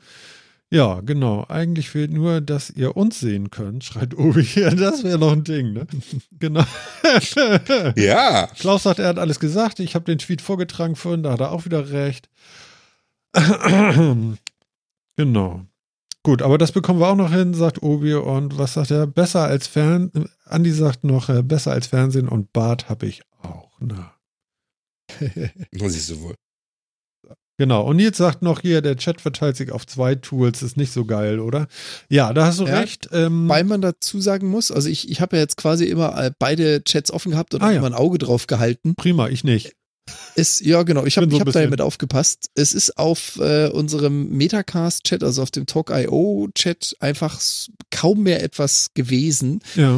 Ja, 0.68 1.00
genau. 1.00 1.46
Eigentlich 1.48 1.90
fehlt 1.90 2.10
nur, 2.12 2.40
dass 2.40 2.70
ihr 2.70 2.96
uns 2.96 3.20
sehen 3.20 3.50
könnt, 3.50 3.84
schreit 3.84 4.18
Obi. 4.18 4.42
Ja, 4.56 4.70
das 4.70 5.04
wäre 5.04 5.18
noch 5.18 5.32
ein 5.32 5.44
Ding, 5.44 5.72
ne? 5.72 5.86
genau. 6.38 6.64
Ja. 7.96 8.48
Klaus 8.58 8.82
sagt, 8.82 8.98
er 8.98 9.08
hat 9.08 9.18
alles 9.18 9.38
gesagt. 9.38 9.78
Ich 9.80 9.94
habe 9.94 10.04
den 10.04 10.18
Tweet 10.18 10.42
vorgetragen 10.42 10.96
vorhin, 10.96 11.22
da 11.22 11.32
hat 11.32 11.40
er 11.40 11.52
auch 11.52 11.64
wieder 11.64 11.90
recht. 11.90 12.28
genau. 15.16 15.66
Gut, 16.26 16.42
aber 16.42 16.58
das 16.58 16.72
bekommen 16.72 16.98
wir 16.98 17.06
auch 17.06 17.14
noch 17.14 17.30
hin, 17.32 17.54
sagt 17.54 17.84
Obi. 17.84 18.14
Und 18.14 18.58
was 18.58 18.72
sagt 18.74 18.90
er? 18.90 19.06
Besser 19.06 19.44
als 19.44 19.68
Fern. 19.68 20.10
Andi 20.44 20.72
sagt 20.72 21.04
noch, 21.04 21.28
äh, 21.28 21.44
besser 21.44 21.70
als 21.70 21.86
Fernsehen 21.86 22.28
und 22.28 22.52
Bart 22.52 22.88
habe 22.88 23.06
ich 23.06 23.22
auch. 23.42 23.70
Na. 23.78 24.12
Das 25.70 25.92
siehst 25.92 26.10
du 26.10 26.20
wohl. 26.22 26.34
Genau. 27.58 27.86
Und 27.86 27.96
Nils 27.96 28.16
sagt 28.16 28.42
noch 28.42 28.60
hier, 28.60 28.82
der 28.82 28.96
Chat 28.96 29.20
verteilt 29.20 29.56
sich 29.56 29.70
auf 29.70 29.86
zwei 29.86 30.16
Tools, 30.16 30.62
ist 30.64 30.76
nicht 30.76 30.92
so 30.92 31.04
geil, 31.04 31.38
oder? 31.38 31.68
Ja, 32.10 32.32
da 32.34 32.46
hast 32.46 32.58
du 32.58 32.66
Ja. 32.66 32.80
recht. 32.80 33.08
Ähm, 33.12 33.48
Weil 33.48 33.62
man 33.62 33.80
dazu 33.80 34.20
sagen 34.20 34.48
muss, 34.48 34.72
also 34.72 34.88
ich, 34.88 35.08
ich 35.08 35.20
habe 35.20 35.36
ja 35.36 35.42
jetzt 35.42 35.56
quasi 35.56 35.84
immer 35.84 36.20
äh, 36.20 36.32
beide 36.40 36.82
Chats 36.82 37.12
offen 37.12 37.30
gehabt 37.30 37.54
und 37.54 37.62
Ah, 37.62 37.70
ja. 37.70 37.78
immer 37.78 37.86
ein 37.86 37.94
Auge 37.94 38.18
drauf 38.18 38.48
gehalten. 38.48 38.94
prima, 38.96 39.28
ich 39.28 39.44
nicht. 39.44 39.74
Es, 40.34 40.60
ja, 40.60 40.82
genau, 40.82 41.04
ich 41.04 41.16
habe 41.16 41.30
so 41.30 41.40
hab 41.40 41.50
da 41.50 41.62
ja 41.62 41.70
mit 41.70 41.80
aufgepasst. 41.80 42.50
Es 42.54 42.72
ist 42.74 42.98
auf 42.98 43.38
äh, 43.40 43.68
unserem 43.68 44.28
Metacast-Chat, 44.30 45.22
also 45.24 45.42
auf 45.42 45.50
dem 45.50 45.66
Talk.io-Chat, 45.66 46.96
einfach 47.00 47.40
kaum 47.90 48.22
mehr 48.22 48.42
etwas 48.42 48.90
gewesen. 48.94 49.60
Ja. 49.74 49.94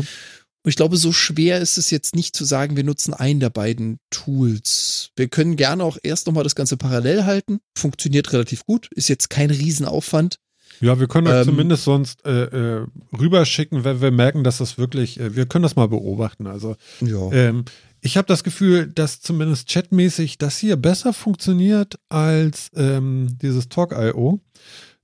Und 0.62 0.70
ich 0.70 0.76
glaube, 0.76 0.96
so 0.96 1.12
schwer 1.12 1.60
ist 1.60 1.78
es 1.78 1.90
jetzt 1.90 2.14
nicht 2.14 2.36
zu 2.36 2.44
sagen, 2.44 2.76
wir 2.76 2.84
nutzen 2.84 3.14
einen 3.14 3.40
der 3.40 3.50
beiden 3.50 4.00
Tools. 4.10 5.10
Wir 5.16 5.28
können 5.28 5.56
gerne 5.56 5.84
auch 5.84 5.98
erst 6.02 6.26
nochmal 6.26 6.44
das 6.44 6.54
Ganze 6.54 6.76
parallel 6.76 7.24
halten. 7.24 7.60
Funktioniert 7.76 8.32
relativ 8.32 8.64
gut. 8.66 8.88
Ist 8.92 9.08
jetzt 9.08 9.30
kein 9.30 9.50
Riesenaufwand. 9.50 10.38
Ja, 10.80 11.00
wir 11.00 11.08
können 11.08 11.26
euch 11.26 11.34
Ähm, 11.40 11.44
zumindest 11.44 11.84
sonst 11.84 12.24
äh, 12.24 12.44
äh, 12.44 12.86
rüberschicken, 13.18 13.84
wenn 13.84 14.00
wir 14.00 14.10
merken, 14.10 14.44
dass 14.44 14.58
das 14.58 14.78
wirklich, 14.78 15.18
äh, 15.18 15.34
wir 15.34 15.46
können 15.46 15.62
das 15.62 15.76
mal 15.76 15.88
beobachten. 15.88 16.46
Also 16.46 16.76
Ja. 17.00 17.32
ähm, 17.32 17.64
ich 18.00 18.16
habe 18.16 18.26
das 18.26 18.44
Gefühl, 18.44 18.86
dass 18.86 19.20
zumindest 19.20 19.68
chatmäßig 19.68 20.38
das 20.38 20.58
hier 20.58 20.76
besser 20.76 21.12
funktioniert 21.12 21.98
als 22.08 22.70
ähm, 22.74 23.36
dieses 23.42 23.68
Talk.io. 23.68 24.40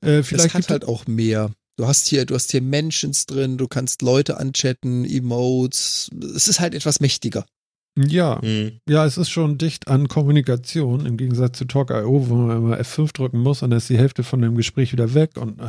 Äh, 0.00 0.18
Das 0.18 0.28
vielleicht 0.28 0.54
hat 0.54 0.68
halt 0.70 0.84
auch 0.86 1.06
mehr. 1.06 1.50
Du 1.76 1.86
hast 1.86 2.06
hier, 2.06 2.24
du 2.24 2.34
hast 2.34 2.52
hier 2.52 2.62
Mentions 2.62 3.26
drin, 3.26 3.58
du 3.58 3.66
kannst 3.66 4.02
Leute 4.02 4.36
anchatten, 4.38 5.04
Emotes. 5.04 6.08
Es 6.36 6.46
ist 6.46 6.60
halt 6.60 6.74
etwas 6.74 7.00
mächtiger. 7.00 7.46
ja, 7.98 8.40
Hm. 8.40 8.78
ja, 8.88 9.04
es 9.06 9.18
ist 9.18 9.30
schon 9.30 9.58
dicht 9.58 9.88
an 9.88 10.06
Kommunikation 10.08 11.04
im 11.06 11.16
Gegensatz 11.16 11.58
zu 11.58 11.64
Talk.io, 11.64 12.28
wo 12.28 12.34
man 12.34 12.56
immer 12.56 12.78
F5 12.80 13.12
drücken 13.12 13.38
muss 13.40 13.62
und 13.62 13.70
dann 13.70 13.78
ist 13.78 13.88
die 13.88 13.98
Hälfte 13.98 14.22
von 14.22 14.40
dem 14.40 14.56
Gespräch 14.56 14.92
wieder 14.92 15.14
weg 15.14 15.32
und 15.36 15.60
äh, 15.60 15.68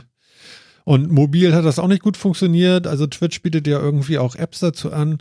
und 0.87 1.11
mobil 1.11 1.51
hat 1.55 1.65
das 1.65 1.79
auch 1.79 1.87
nicht 1.87 2.03
gut 2.03 2.15
funktioniert. 2.15 2.85
Also 2.85 3.07
Twitch 3.07 3.41
bietet 3.41 3.65
ja 3.65 3.79
irgendwie 3.79 4.19
auch 4.19 4.35
Apps 4.35 4.59
dazu 4.59 4.93
an. 4.93 5.17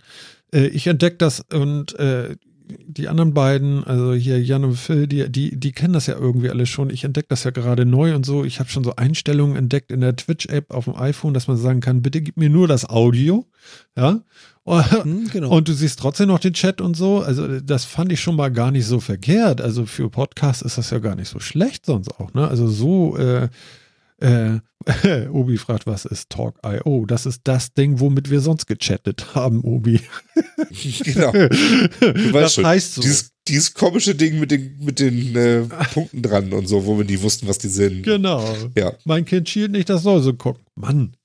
Äh, 0.55 0.69
ich 0.69 0.87
entdecke 0.87 1.17
das 1.17 1.45
und 1.53 1.99
äh, 1.99 2.37
die 2.67 3.09
anderen 3.09 3.35
beiden, 3.35 3.85
also 3.85 4.15
hier 4.15 4.43
Jan 4.43 4.65
und 4.65 4.77
Phil, 4.77 5.07
die, 5.07 5.31
die, 5.31 5.59
die 5.59 5.73
kennen 5.73 5.93
das 5.93 6.07
ja 6.07 6.17
irgendwie 6.17 6.49
alle 6.49 6.65
schon. 6.65 6.89
Ich 6.89 7.05
entdecke 7.05 7.29
das 7.29 7.45
ja 7.45 7.51
gerade 7.51 7.85
neu 7.85 8.15
und 8.15 8.25
so. 8.25 8.45
Ich 8.45 8.59
habe 8.59 8.71
schon 8.71 8.85
so 8.85 8.97
Einstellungen 8.97 9.57
entdeckt 9.57 9.93
in 9.93 10.01
der 10.01 10.17
Twitch-App 10.17 10.73
auf 10.73 10.85
dem 10.85 10.97
iPhone, 10.97 11.35
dass 11.35 11.47
man 11.47 11.59
sagen 11.59 11.81
kann, 11.81 12.01
bitte 12.01 12.23
gib 12.23 12.39
mir 12.39 12.49
nur 12.49 12.67
das 12.67 12.89
Audio. 12.89 13.47
Ja. 13.97 14.23
Hm, 14.67 15.29
genau. 15.33 15.51
Und 15.51 15.69
du 15.69 15.75
siehst 15.75 15.99
trotzdem 15.99 16.29
noch 16.29 16.39
den 16.39 16.55
Chat 16.55 16.81
und 16.81 16.97
so. 16.97 17.21
Also 17.21 17.61
das 17.61 17.85
fand 17.85 18.13
ich 18.13 18.21
schon 18.21 18.37
mal 18.37 18.51
gar 18.51 18.71
nicht 18.71 18.87
so 18.87 18.99
verkehrt. 18.99 19.61
Also 19.61 19.85
für 19.85 20.09
Podcast 20.09 20.63
ist 20.63 20.79
das 20.79 20.89
ja 20.89 21.01
gar 21.01 21.17
nicht 21.17 21.29
so 21.29 21.41
schlecht 21.41 21.85
sonst 21.85 22.19
auch. 22.19 22.33
Ne? 22.33 22.49
Also 22.49 22.67
so, 22.67 23.19
äh, 23.19 23.49
äh, 24.21 24.59
Obi 25.31 25.57
fragt, 25.57 25.87
was 25.87 26.05
ist 26.05 26.31
Talk.io? 26.31 27.07
Das 27.07 27.27
ist 27.27 27.41
das 27.45 27.73
Ding, 27.73 28.01
womit 28.01 28.31
wir 28.31 28.41
sonst 28.41 28.67
gechattet 28.67 29.35
haben, 29.35 29.61
Obi. 29.63 30.01
Genau. 31.05 31.31
Du 31.33 32.33
weißt 32.33 32.35
das 32.35 32.55
schon. 32.55 32.67
heißt 32.67 32.95
so. 32.95 33.03
Dieses, 33.03 33.31
dieses 33.47 33.75
komische 33.75 34.15
Ding 34.15 34.41
mit 34.41 34.51
den, 34.51 34.77
mit 34.81 34.99
den 34.99 35.37
äh, 35.37 35.63
Punkten 35.93 36.23
dran 36.23 36.53
und 36.53 36.67
so, 36.67 36.85
wo 36.87 36.99
wir 36.99 37.05
nie 37.05 37.21
wussten, 37.23 37.47
was 37.47 37.59
die 37.59 37.69
sind. 37.69 38.03
genau. 38.03 38.45
Ja. 38.77 38.93
Mein 39.05 39.25
Kind 39.25 39.49
schielt 39.49 39.73
nicht, 39.73 39.89
das 39.89 40.03
soll 40.03 40.23
so 40.23 40.35
gucken. 40.35 40.65
Mann. 40.75 41.17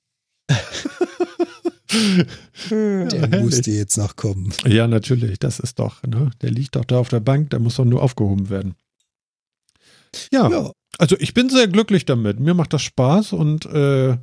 Der 2.70 3.40
muss 3.42 3.60
dir 3.62 3.74
jetzt 3.74 3.96
noch 3.98 4.14
kommen. 4.16 4.52
Ja, 4.66 4.86
natürlich. 4.86 5.38
Das 5.40 5.58
ist 5.58 5.78
doch, 5.78 6.02
ne? 6.04 6.30
Der 6.42 6.50
liegt 6.50 6.76
doch 6.76 6.84
da 6.84 6.98
auf 6.98 7.08
der 7.08 7.20
Bank, 7.20 7.50
der 7.50 7.58
muss 7.58 7.76
doch 7.76 7.84
nur 7.84 8.02
aufgehoben 8.02 8.48
werden. 8.48 8.74
Ja, 10.32 10.48
Ja. 10.48 10.72
Also 10.98 11.16
ich 11.18 11.34
bin 11.34 11.48
sehr 11.48 11.68
glücklich 11.68 12.04
damit. 12.04 12.40
Mir 12.40 12.54
macht 12.54 12.72
das 12.72 12.82
Spaß 12.82 13.32
und 13.32 13.66
äh, 13.66 14.16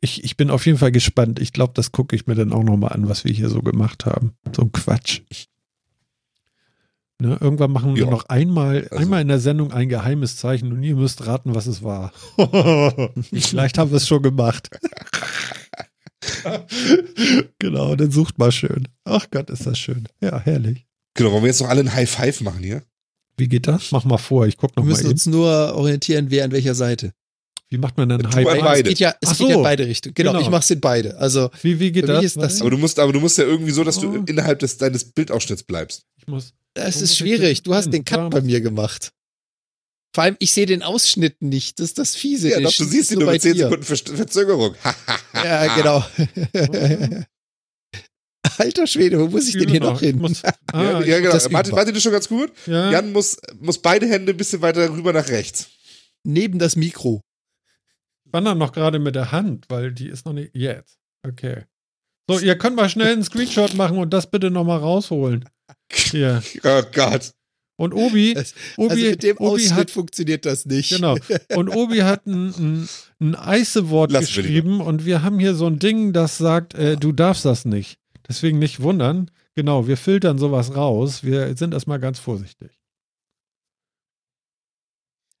ich, 0.00 0.24
ich 0.24 0.36
bin 0.36 0.50
auf 0.50 0.66
jeden 0.66 0.78
Fall 0.78 0.92
gespannt. 0.92 1.38
Ich 1.40 1.52
glaube, 1.52 1.72
das 1.74 1.92
gucke 1.92 2.16
ich 2.16 2.26
mir 2.26 2.34
dann 2.34 2.52
auch 2.52 2.62
nochmal 2.64 2.92
an, 2.92 3.08
was 3.08 3.24
wir 3.24 3.32
hier 3.32 3.48
so 3.48 3.60
gemacht 3.62 4.06
haben. 4.06 4.34
So 4.54 4.62
ein 4.62 4.72
Quatsch. 4.72 5.20
Ne, 7.22 7.36
irgendwann 7.38 7.70
machen 7.70 7.96
wir 7.96 8.04
Ja. 8.04 8.10
noch 8.10 8.30
einmal, 8.30 8.88
Also- 8.90 8.96
einmal 8.96 9.20
in 9.20 9.28
der 9.28 9.40
Sendung 9.40 9.72
ein 9.72 9.90
geheimes 9.90 10.36
Zeichen 10.38 10.72
und 10.72 10.82
ihr 10.82 10.96
müsst 10.96 11.26
raten, 11.26 11.54
was 11.54 11.66
es 11.66 11.82
war. 11.82 12.12
Vielleicht 13.32 13.76
haben 13.76 13.90
wir 13.90 13.98
es 13.98 14.08
schon 14.08 14.22
gemacht. 14.22 14.70
genau, 17.58 17.94
dann 17.94 18.10
sucht 18.10 18.38
mal 18.38 18.52
schön. 18.52 18.88
Ach 19.04 19.26
Gott, 19.30 19.50
ist 19.50 19.66
das 19.66 19.78
schön. 19.78 20.08
Ja, 20.20 20.40
herrlich. 20.40 20.86
Genau, 21.14 21.32
wollen 21.32 21.42
wir 21.42 21.48
jetzt 21.48 21.60
noch 21.60 21.68
alle 21.68 21.80
ein 21.80 21.92
High 21.92 22.08
Five 22.10 22.40
machen 22.40 22.62
hier? 22.62 22.82
Wie 23.36 23.48
geht 23.48 23.66
das? 23.66 23.90
Mach 23.92 24.04
mal 24.04 24.18
vor, 24.18 24.46
ich 24.46 24.56
guck 24.56 24.70
Wir 24.70 24.80
noch 24.80 24.84
mal 24.84 24.90
müssen 24.90 25.02
eben. 25.06 25.12
uns 25.12 25.26
nur 25.26 25.74
orientieren, 25.74 26.26
wer 26.30 26.44
an 26.44 26.52
welcher 26.52 26.74
Seite. 26.74 27.12
Wie 27.72 27.78
macht 27.78 27.96
man 27.96 28.08
denn 28.08 28.26
High 28.26 28.46
Five? 28.46 28.60
beide. 28.60 28.80
Es 28.82 28.88
geht 28.88 28.98
ja, 28.98 29.14
es 29.20 29.30
geht 29.38 29.40
ja 29.48 29.54
so. 29.54 29.58
in 29.60 29.62
beide 29.62 29.86
Richtungen. 29.86 30.14
Genau, 30.14 30.32
Genau. 30.32 30.42
ich 30.42 30.50
mach's 30.50 30.68
in 30.70 30.80
beide. 30.80 31.16
Also 31.18 31.50
Wie, 31.62 31.78
wie 31.78 31.92
geht 31.92 32.08
das? 32.08 32.34
das- 32.34 32.60
Aber 32.60 32.70
du 32.70 32.78
musst, 32.78 32.98
aber 32.98 33.12
du 33.12 33.20
musst 33.20 33.38
ja 33.38 33.44
irgendwie 33.44 33.70
so, 33.70 33.84
dass 33.84 33.98
du 33.98 34.12
Oh. 34.12 34.24
innerhalb 34.26 34.58
des, 34.58 34.76
deines 34.76 35.04
Bildausschnitts 35.04 35.62
bleibst. 35.62 36.02
Ich 36.18 36.26
muss. 36.26 36.52
es 36.74 36.98
Wo 37.00 37.04
ist 37.04 37.16
schwierig. 37.16 37.62
Du 37.62 37.72
hast 37.74 37.90
den 37.92 38.04
Cut 38.04 38.28
bei 38.30 38.40
mir 38.40 38.60
gemacht. 38.60 39.12
Vor 40.12 40.24
allem, 40.24 40.36
ich 40.40 40.50
sehe 40.50 40.66
den 40.66 40.82
Ausschnitt 40.82 41.40
nicht. 41.40 41.78
Das 41.78 41.86
ist 41.90 41.98
das 41.98 42.16
Fiese. 42.16 42.50
Ja, 42.50 42.58
doch, 42.60 42.72
du 42.74 42.82
siehst 42.84 43.12
ihn 43.12 43.20
nur 43.20 43.30
mit 43.30 43.40
10 43.42 43.54
dir. 43.54 43.64
Sekunden 43.68 43.84
Ver 43.84 43.96
Verzögerung. 43.96 44.74
Ja, 45.34 45.76
genau. 45.76 46.04
Alter 48.60 48.86
Schwede, 48.86 49.18
wo 49.18 49.26
muss 49.28 49.48
ich 49.48 49.54
denn 49.54 49.68
hier 49.68 49.78
Übe 49.78 49.86
noch 49.86 50.02
Ich 50.02 50.08
hin? 50.08 50.18
muss, 50.18 50.42
ja, 50.42 50.52
ah, 50.72 51.02
ja, 51.02 51.18
genau. 51.18 51.32
das 51.32 51.50
Martin. 51.50 51.74
Martin 51.74 51.94
ist 51.94 52.02
schon 52.02 52.12
ganz 52.12 52.28
gut. 52.28 52.52
ja. 52.66 52.90
Jan 52.90 53.10
muss, 53.12 53.38
muss 53.58 53.78
beide 53.78 54.06
Hände 54.06 54.32
ein 54.32 54.36
bisschen 54.36 54.60
weiter 54.60 54.90
rüber 54.90 55.12
nach 55.14 55.28
rechts. 55.28 55.68
Neben 56.24 56.58
das 56.58 56.76
Mikro. 56.76 57.22
Ich 58.26 58.32
wandere 58.32 58.54
noch 58.54 58.72
gerade 58.72 58.98
mit 58.98 59.14
der 59.14 59.32
Hand, 59.32 59.64
weil 59.70 59.92
die 59.92 60.08
ist 60.08 60.26
noch 60.26 60.34
nicht. 60.34 60.50
Jetzt. 60.54 60.98
Okay. 61.26 61.64
So, 62.28 62.38
ihr 62.38 62.56
könnt 62.58 62.76
mal 62.76 62.88
schnell 62.90 63.12
einen 63.14 63.24
Screenshot 63.24 63.74
machen 63.74 63.96
und 63.98 64.10
das 64.12 64.30
bitte 64.30 64.50
nochmal 64.50 64.78
rausholen. 64.78 65.48
Hier. 65.90 66.42
Oh 66.62 66.82
Gott. 66.92 67.32
Und 67.76 67.94
Obi, 67.94 68.34
Das- 68.34 68.52
Obi, 68.76 68.90
also 68.90 69.06
mit 69.06 69.22
dem 69.22 69.36
Obi 69.38 69.46
Ausschnitt 69.48 69.72
hat, 69.72 69.90
funktioniert 69.90 70.44
das 70.44 70.66
nicht. 70.66 70.90
genau. 70.90 71.16
Und 71.54 71.68
Obi 71.74 72.00
hat 72.00 72.26
ein, 72.26 72.88
ein, 73.20 73.36
ein 73.36 74.08
geschrieben 74.08 74.82
und 74.82 75.06
wir 75.06 75.22
haben 75.22 75.38
hier 75.38 75.54
so 75.54 75.66
ein 75.66 75.78
Ding, 75.78 76.12
das 76.12 76.36
sagt, 76.36 76.74
äh, 76.74 76.98
du 76.98 77.12
darfst 77.12 77.46
das 77.46 77.64
nicht. 77.64 77.99
Deswegen 78.30 78.60
nicht 78.60 78.80
wundern. 78.80 79.28
Genau, 79.56 79.88
wir 79.88 79.96
filtern 79.96 80.38
sowas 80.38 80.76
raus. 80.76 81.24
Wir 81.24 81.56
sind 81.56 81.74
erstmal 81.74 81.98
ganz 81.98 82.20
vorsichtig. 82.20 82.70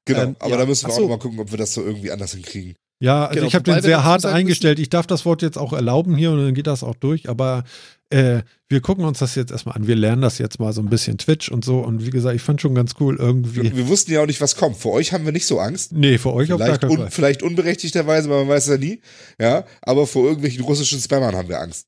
Genau, 0.06 0.22
Ähm, 0.22 0.36
aber 0.40 0.50
ja. 0.50 0.56
da 0.56 0.66
müssen 0.66 0.88
wir 0.88 0.94
Ach 0.94 0.98
auch 0.98 1.08
mal 1.08 1.18
gucken, 1.20 1.38
ob 1.38 1.52
wir 1.52 1.58
das 1.58 1.72
so 1.72 1.84
irgendwie 1.84 2.10
anders 2.10 2.32
hinkriegen. 2.32 2.74
Ja, 3.02 3.26
also 3.26 3.36
Genau, 3.36 3.46
ich 3.46 3.54
habe 3.54 3.62
den 3.62 3.80
sehr 3.80 4.02
hart 4.02 4.26
eingestellt. 4.26 4.80
Ich 4.80 4.90
darf 4.90 5.06
das 5.06 5.24
Wort 5.24 5.40
jetzt 5.40 5.56
auch 5.56 5.72
erlauben 5.72 6.16
hier 6.16 6.32
und 6.32 6.44
dann 6.44 6.52
geht 6.52 6.66
das 6.66 6.82
auch 6.82 6.96
durch. 6.96 7.28
Aber 7.28 7.62
äh, 8.10 8.42
wir 8.68 8.80
gucken 8.80 9.04
uns 9.04 9.20
das 9.20 9.36
jetzt 9.36 9.52
erstmal 9.52 9.76
an. 9.76 9.86
Wir 9.86 9.94
lernen 9.94 10.20
das 10.20 10.38
jetzt 10.38 10.58
mal 10.58 10.72
so 10.72 10.82
ein 10.82 10.90
bisschen 10.90 11.16
Twitch 11.16 11.48
und 11.48 11.64
so. 11.64 11.78
Und 11.78 12.04
wie 12.04 12.10
gesagt, 12.10 12.34
ich 12.34 12.42
fand 12.42 12.60
schon 12.60 12.74
ganz 12.74 12.94
cool 12.98 13.16
irgendwie. 13.20 13.62
Wir, 13.62 13.76
wir 13.76 13.88
wussten 13.88 14.10
ja 14.10 14.20
auch 14.20 14.26
nicht, 14.26 14.40
was 14.40 14.56
kommt. 14.56 14.76
Für 14.76 14.90
euch 14.90 15.12
haben 15.12 15.24
wir 15.24 15.32
nicht 15.32 15.46
so 15.46 15.60
Angst. 15.60 15.92
Nee, 15.92 16.18
für 16.18 16.32
euch 16.34 16.52
auf 16.52 16.58
gar 16.58 16.66
Vielleicht, 16.66 16.80
keinen 16.80 16.90
un, 16.90 16.98
Fall. 16.98 17.10
vielleicht 17.10 17.42
unberechtigterweise, 17.44 18.28
aber 18.28 18.40
man 18.40 18.48
weiß 18.48 18.66
ja 18.66 18.78
nie. 18.78 19.00
Ja, 19.40 19.64
aber 19.80 20.08
vor 20.08 20.24
irgendwelchen 20.24 20.64
russischen 20.64 20.98
Spammern 20.98 21.36
haben 21.36 21.48
wir 21.48 21.60
Angst. 21.60 21.86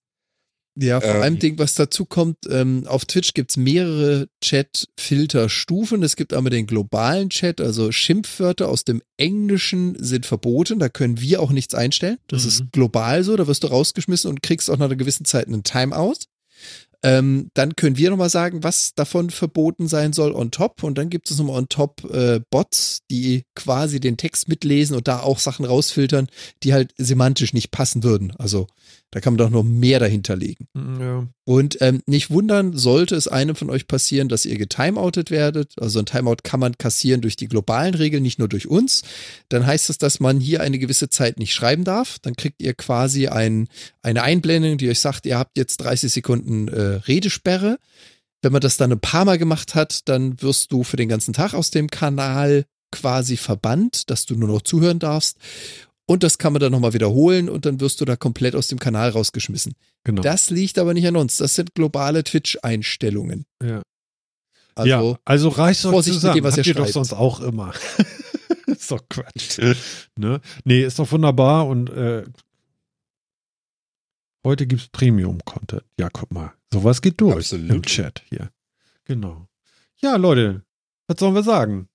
Ja, 0.74 1.00
vor 1.02 1.16
Ähm. 1.16 1.22
allem 1.22 1.38
Ding, 1.38 1.58
was 1.58 1.74
dazu 1.74 2.06
kommt, 2.06 2.38
ähm, 2.48 2.86
auf 2.86 3.04
Twitch 3.04 3.34
gibt's 3.34 3.56
mehrere 3.58 4.28
Chat-Filterstufen. 4.40 6.02
Es 6.02 6.16
gibt 6.16 6.32
einmal 6.32 6.50
den 6.50 6.66
globalen 6.66 7.30
Chat, 7.30 7.60
also 7.60 7.92
Schimpfwörter 7.92 8.68
aus 8.68 8.84
dem 8.84 9.02
Englischen 9.18 9.96
sind 10.02 10.24
verboten, 10.26 10.78
da 10.78 10.88
können 10.88 11.20
wir 11.20 11.40
auch 11.42 11.50
nichts 11.50 11.74
einstellen. 11.74 12.18
Das 12.28 12.42
Mhm. 12.44 12.48
ist 12.48 12.64
global 12.72 13.22
so, 13.24 13.36
da 13.36 13.46
wirst 13.46 13.64
du 13.64 13.68
rausgeschmissen 13.68 14.30
und 14.30 14.42
kriegst 14.42 14.70
auch 14.70 14.78
nach 14.78 14.86
einer 14.86 14.96
gewissen 14.96 15.24
Zeit 15.26 15.46
einen 15.46 15.62
Timeout. 15.62 16.14
Ähm, 17.04 17.50
dann 17.54 17.74
können 17.74 17.96
wir 17.96 18.10
nochmal 18.10 18.30
sagen, 18.30 18.62
was 18.62 18.94
davon 18.94 19.30
verboten 19.30 19.88
sein 19.88 20.12
soll 20.12 20.32
on 20.32 20.52
top. 20.52 20.84
Und 20.84 20.96
dann 20.98 21.10
gibt 21.10 21.28
es 21.30 21.36
nochmal 21.38 21.56
on 21.58 21.68
top 21.68 22.04
äh, 22.04 22.40
Bots, 22.48 23.00
die 23.10 23.42
quasi 23.56 23.98
den 23.98 24.16
Text 24.16 24.48
mitlesen 24.48 24.94
und 24.96 25.08
da 25.08 25.18
auch 25.18 25.40
Sachen 25.40 25.64
rausfiltern, 25.64 26.28
die 26.62 26.72
halt 26.72 26.94
semantisch 26.96 27.54
nicht 27.54 27.72
passen 27.72 28.04
würden. 28.04 28.32
Also 28.38 28.68
da 29.12 29.20
kann 29.20 29.34
man 29.34 29.39
doch 29.39 29.51
noch 29.51 29.62
mehr 29.62 30.01
dahinter 30.01 30.36
legen. 30.36 30.66
Ja. 30.74 31.26
Und 31.44 31.76
ähm, 31.82 32.01
nicht 32.06 32.30
wundern, 32.30 32.74
sollte 32.74 33.14
es 33.14 33.28
einem 33.28 33.55
von 33.55 33.68
euch 33.68 33.86
passieren, 33.86 34.30
dass 34.30 34.47
ihr 34.47 34.56
getimeoutet 34.56 35.30
werdet. 35.30 35.74
Also 35.78 35.98
ein 35.98 36.06
Timeout 36.06 36.39
kann 36.43 36.60
man 36.60 36.78
kassieren 36.78 37.20
durch 37.20 37.36
die 37.36 37.47
globalen 37.47 37.94
Regeln, 37.94 38.22
nicht 38.22 38.39
nur 38.39 38.48
durch 38.48 38.66
uns. 38.68 39.02
Dann 39.51 39.66
heißt 39.66 39.90
es, 39.90 39.98
dass 39.98 40.18
man 40.18 40.40
hier 40.40 40.62
eine 40.62 40.78
gewisse 40.78 41.10
Zeit 41.10 41.39
nicht 41.39 41.52
schreiben 41.52 41.84
darf. 41.84 42.20
Dann 42.20 42.36
kriegt 42.36 42.62
ihr 42.62 42.72
quasi 42.72 43.28
ein, 43.28 43.68
eine 44.01 44.22
Einblendung, 44.22 44.78
die 44.78 44.89
euch 44.89 45.01
sagt, 45.01 45.26
ihr 45.26 45.39
habt 45.39 45.59
jetzt 45.59 45.76
30 45.78 46.10
Sekunden 46.10 46.68
äh, 46.68 46.80
Redesperre. 47.06 47.78
Wenn 48.40 48.52
man 48.52 48.62
das 48.62 48.78
dann 48.78 48.93
ein 48.93 49.01
paar 49.01 49.26
Mal 49.26 49.36
gemacht 49.36 49.74
hat, 49.74 50.09
dann 50.09 50.40
wirst 50.40 50.72
du 50.72 50.84
für 50.84 50.97
den 50.97 51.10
ganzen 51.10 51.34
Tag 51.34 51.52
aus 51.52 51.70
dem 51.70 51.90
Kanal 51.90 52.64
quasi 52.90 53.36
verbannt, 53.36 54.09
dass 54.09 54.24
du 54.24 54.36
nur 54.36 54.48
noch 54.48 54.62
zuhören 54.62 54.98
darfst. 54.98 55.36
Und 56.06 56.22
das 56.22 56.38
kann 56.38 56.52
man 56.52 56.60
dann 56.60 56.72
nochmal 56.72 56.94
wiederholen 56.94 57.48
und 57.48 57.64
dann 57.64 57.80
wirst 57.80 58.00
du 58.00 58.04
da 58.04 58.16
komplett 58.16 58.54
aus 58.56 58.66
dem 58.66 58.78
Kanal 58.78 59.10
rausgeschmissen. 59.10 59.74
Genau. 60.04 60.22
Das 60.22 60.50
liegt 60.50 60.78
aber 60.78 60.94
nicht 60.94 61.06
an 61.06 61.16
uns. 61.16 61.36
Das 61.36 61.54
sind 61.54 61.74
globale 61.74 62.24
Twitch-Einstellungen. 62.24 63.46
Ja. 63.62 63.82
Also, 64.74 64.88
ja, 64.88 65.18
also 65.24 65.48
reißt 65.48 65.86
euch 65.86 66.04
zusammen. 66.04 66.36
dem, 66.36 66.44
was 66.44 66.56
Habt 66.56 66.66
ihr 66.66 66.74
ihr 66.74 66.82
doch 66.82 66.88
sonst 66.88 67.12
auch 67.12 67.40
immer. 67.40 67.74
ist 68.66 68.90
doch 68.90 69.02
Quatsch. 69.08 69.58
ne? 70.16 70.40
Nee, 70.64 70.82
ist 70.82 70.98
doch 70.98 71.10
wunderbar 71.12 71.66
und 71.68 71.90
äh, 71.90 72.24
heute 74.44 74.66
gibt's 74.66 74.88
Premium-Content. 74.88 75.84
Ja, 76.00 76.08
guck 76.10 76.32
mal. 76.32 76.52
Sowas 76.72 77.02
geht 77.02 77.20
durch 77.20 77.36
Absolut. 77.36 77.70
im 77.70 77.82
Chat 77.82 78.22
hier. 78.28 78.50
Genau. 79.04 79.46
Ja, 80.00 80.16
Leute, 80.16 80.64
was 81.06 81.18
sollen 81.20 81.34
wir 81.34 81.42
sagen? 81.42 81.88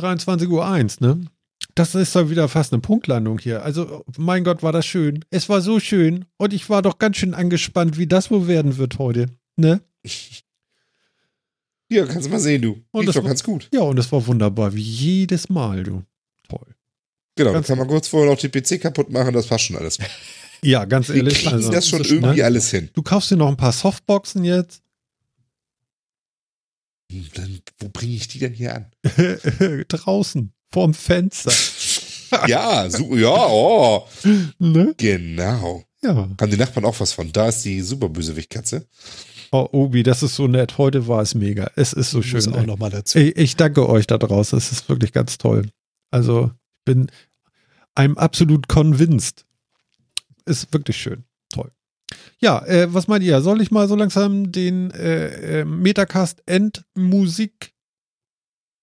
23.01 0.00 0.48
Uhr, 1.02 1.14
ne? 1.14 1.26
Das 1.76 1.94
ist 1.94 2.16
doch 2.16 2.28
wieder 2.30 2.48
fast 2.48 2.72
eine 2.72 2.80
Punktlandung 2.80 3.38
hier. 3.38 3.62
Also, 3.62 4.04
mein 4.16 4.42
Gott, 4.44 4.62
war 4.64 4.72
das 4.72 4.84
schön. 4.86 5.24
Es 5.30 5.48
war 5.48 5.60
so 5.60 5.78
schön. 5.78 6.24
Und 6.38 6.52
ich 6.52 6.68
war 6.70 6.82
doch 6.82 6.98
ganz 6.98 7.18
schön 7.18 7.34
angespannt, 7.34 7.98
wie 7.98 8.06
das 8.08 8.30
wohl 8.30 8.48
werden 8.48 8.78
wird 8.78 8.98
heute. 8.98 9.26
Ne? 9.56 9.80
Ja, 11.88 12.04
kannst 12.04 12.26
du 12.26 12.30
mal 12.32 12.40
sehen, 12.40 12.62
du. 12.62 12.82
Und 12.90 13.02
Lief 13.02 13.06
das 13.06 13.14
doch 13.14 13.22
war- 13.22 13.28
ganz 13.28 13.44
gut. 13.44 13.68
Ja, 13.72 13.82
und 13.82 13.96
es 13.96 14.10
war 14.10 14.26
wunderbar, 14.26 14.74
wie 14.74 14.80
jedes 14.82 15.48
Mal, 15.48 15.84
du. 15.84 16.02
Toll. 16.48 16.66
Genau, 17.36 17.50
dann 17.50 17.54
Ganz- 17.58 17.68
kann 17.68 17.78
man 17.78 17.86
kurz 17.86 18.08
vorher 18.08 18.28
noch 18.32 18.38
die 18.40 18.48
PC 18.48 18.80
kapput 18.82 19.08
machen, 19.12 19.32
das 19.32 19.46
passt 19.46 19.66
schon 19.66 19.76
alles. 19.76 19.98
Ja, 20.62 20.84
ganz 20.84 21.08
Wir 21.10 21.16
ehrlich. 21.16 21.34
kriegen 21.42 21.52
Also, 21.54 21.70
das 21.70 21.86
schon 21.88 22.02
schnell. 22.02 22.20
irgendwie 22.22 22.42
alles 22.42 22.70
hin. 22.70 22.88
du 22.94 23.02
kaufst 23.02 23.30
dir 23.30 23.36
noch 23.36 23.46
ein 23.46 23.56
paar 23.58 23.70
Softboxen 23.70 24.42
jetzt. 24.42 24.82
Hm, 27.12 27.26
Dann, 27.34 27.60
wo 27.78 27.88
bringe 27.90 28.14
ich 28.14 28.26
die 28.26 28.38
denn 28.40 28.54
hier 28.54 28.74
an? 28.74 28.90
Draußen, 29.88 30.52
vorm 30.76 30.92
Fenster. 30.92 31.52
Ja, 32.48 32.90
so, 32.90 33.16
ja, 33.16 33.46
oh, 33.48 34.04
ne? 34.58 34.94
genau. 34.98 35.84
Ja. 36.02 36.28
Haben 36.38 36.50
die 36.50 36.56
Nachbarn 36.56 36.84
auch 36.84 36.98
was 36.98 37.12
von? 37.12 37.30
Da 37.30 37.48
ist 37.48 37.62
die 37.62 37.80
Superbösewicht-Katze. 37.80 38.84
Oh, 39.52 39.68
Obi, 39.70 40.02
das 40.02 40.24
ist 40.24 40.34
so 40.34 40.48
nett. 40.48 40.76
Heute 40.76 41.06
war 41.06 41.22
es 41.22 41.36
mega. 41.36 41.70
Es 41.76 41.92
ist 41.92 42.10
so 42.10 42.22
schön. 42.22 42.52
auch 42.52 42.66
noch 42.66 42.78
mal 42.78 42.90
dazu. 42.90 43.20
Ich, 43.20 43.36
ich 43.36 43.56
danke 43.56 43.88
euch 43.88 44.08
da 44.08 44.18
draußen. 44.18 44.58
Es 44.58 44.72
ist 44.72 44.88
wirklich 44.88 45.12
ganz 45.12 45.38
toll. 45.38 45.70
Also, 46.10 46.50
ich 46.80 46.84
bin 46.84 47.06
einem 47.94 48.18
absolut 48.18 48.66
convinced. 48.66 49.46
Ist 50.46 50.72
wirklich 50.72 50.96
schön. 50.96 51.24
Toll. 51.50 51.70
Ja, 52.40 52.58
äh, 52.66 52.92
was 52.92 53.06
meint 53.06 53.22
ihr? 53.22 53.40
Soll 53.40 53.60
ich 53.62 53.70
mal 53.70 53.86
so 53.86 53.94
langsam 53.94 54.50
den 54.50 54.90
äh, 54.90 55.60
äh, 55.60 55.64
Metacast 55.64 56.42
Endmusik 56.46 57.72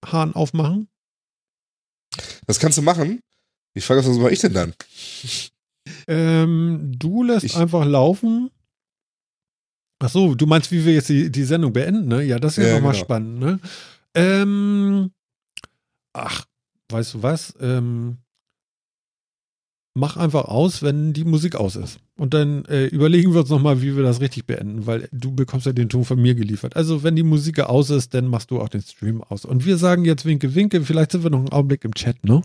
Hahn 0.06 0.34
aufmachen? 0.34 0.88
Das 2.48 2.60
kannst 2.60 2.78
du 2.78 2.82
machen. 2.82 3.20
Ich 3.74 3.86
frage, 3.86 4.06
was 4.06 4.18
mache 4.18 4.32
ich 4.34 4.40
denn 4.40 4.54
dann? 4.54 4.74
Ähm, 6.08 6.92
du 6.98 7.24
lässt 7.24 7.44
Ich- 7.46 7.56
einfach 7.58 7.86
laufen. 7.86 8.50
Ach 10.00 10.10
so, 10.10 10.36
du 10.36 10.46
meinst, 10.46 10.72
wie 10.72 10.84
wir 10.86 10.94
jetzt 10.94 11.10
die, 11.10 11.32
die 11.32 11.44
Sendung 11.44 11.72
beenden, 11.72 12.08
ne? 12.08 12.24
Ja, 12.24 12.38
das 12.40 12.58
ist 12.58 12.64
ja, 12.64 12.70
Ja, 12.70 12.76
nochmal 12.76 12.92
genau. 12.94 13.04
spannend, 13.06 13.40
ne? 13.40 13.60
Ähm, 14.16 15.12
ach, 16.14 16.46
weißt 16.90 17.14
du 17.16 17.24
was? 17.24 17.54
Ähm, 17.62 18.18
mach 19.96 20.18
einfach 20.18 20.46
aus, 20.46 20.82
wenn 20.82 21.14
die 21.14 21.24
Musik 21.24 21.56
aus 21.56 21.76
ist. 21.76 22.00
Und 22.18 22.34
dann 22.34 22.66
äh, 22.66 22.86
überlegen 22.88 23.34
wir 23.34 23.42
uns 23.42 23.50
nochmal, 23.50 23.82
wie 23.82 23.96
wir 23.96 24.04
das 24.04 24.22
richtig 24.22 24.46
beenden, 24.46 24.86
weil 24.86 25.08
du 25.12 25.34
bekommst 25.34 25.66
ja 25.66 25.74
den 25.74 25.90
Ton 25.90 26.06
von 26.06 26.22
mir 26.22 26.36
geliefert. 26.36 26.76
Also, 26.76 27.04
wenn 27.04 27.16
die 27.16 27.24
Musik 27.24 27.60
aus 27.60 27.90
ist, 27.90 28.14
dann 28.14 28.28
machst 28.28 28.52
du 28.52 28.60
auch 28.62 28.70
den 28.70 28.82
Stream 28.82 29.22
aus. 29.24 29.46
Und 29.46 29.66
wir 29.66 29.78
sagen 29.78 30.06
jetzt 30.06 30.26
Winke, 30.26 30.56
Winke. 30.56 30.82
Vielleicht 30.82 31.12
sind 31.12 31.24
wir 31.24 31.30
noch 31.30 31.40
einen 31.40 31.50
Augenblick 31.50 31.84
im 31.86 31.94
Chat, 31.94 32.24
ne? 32.26 32.42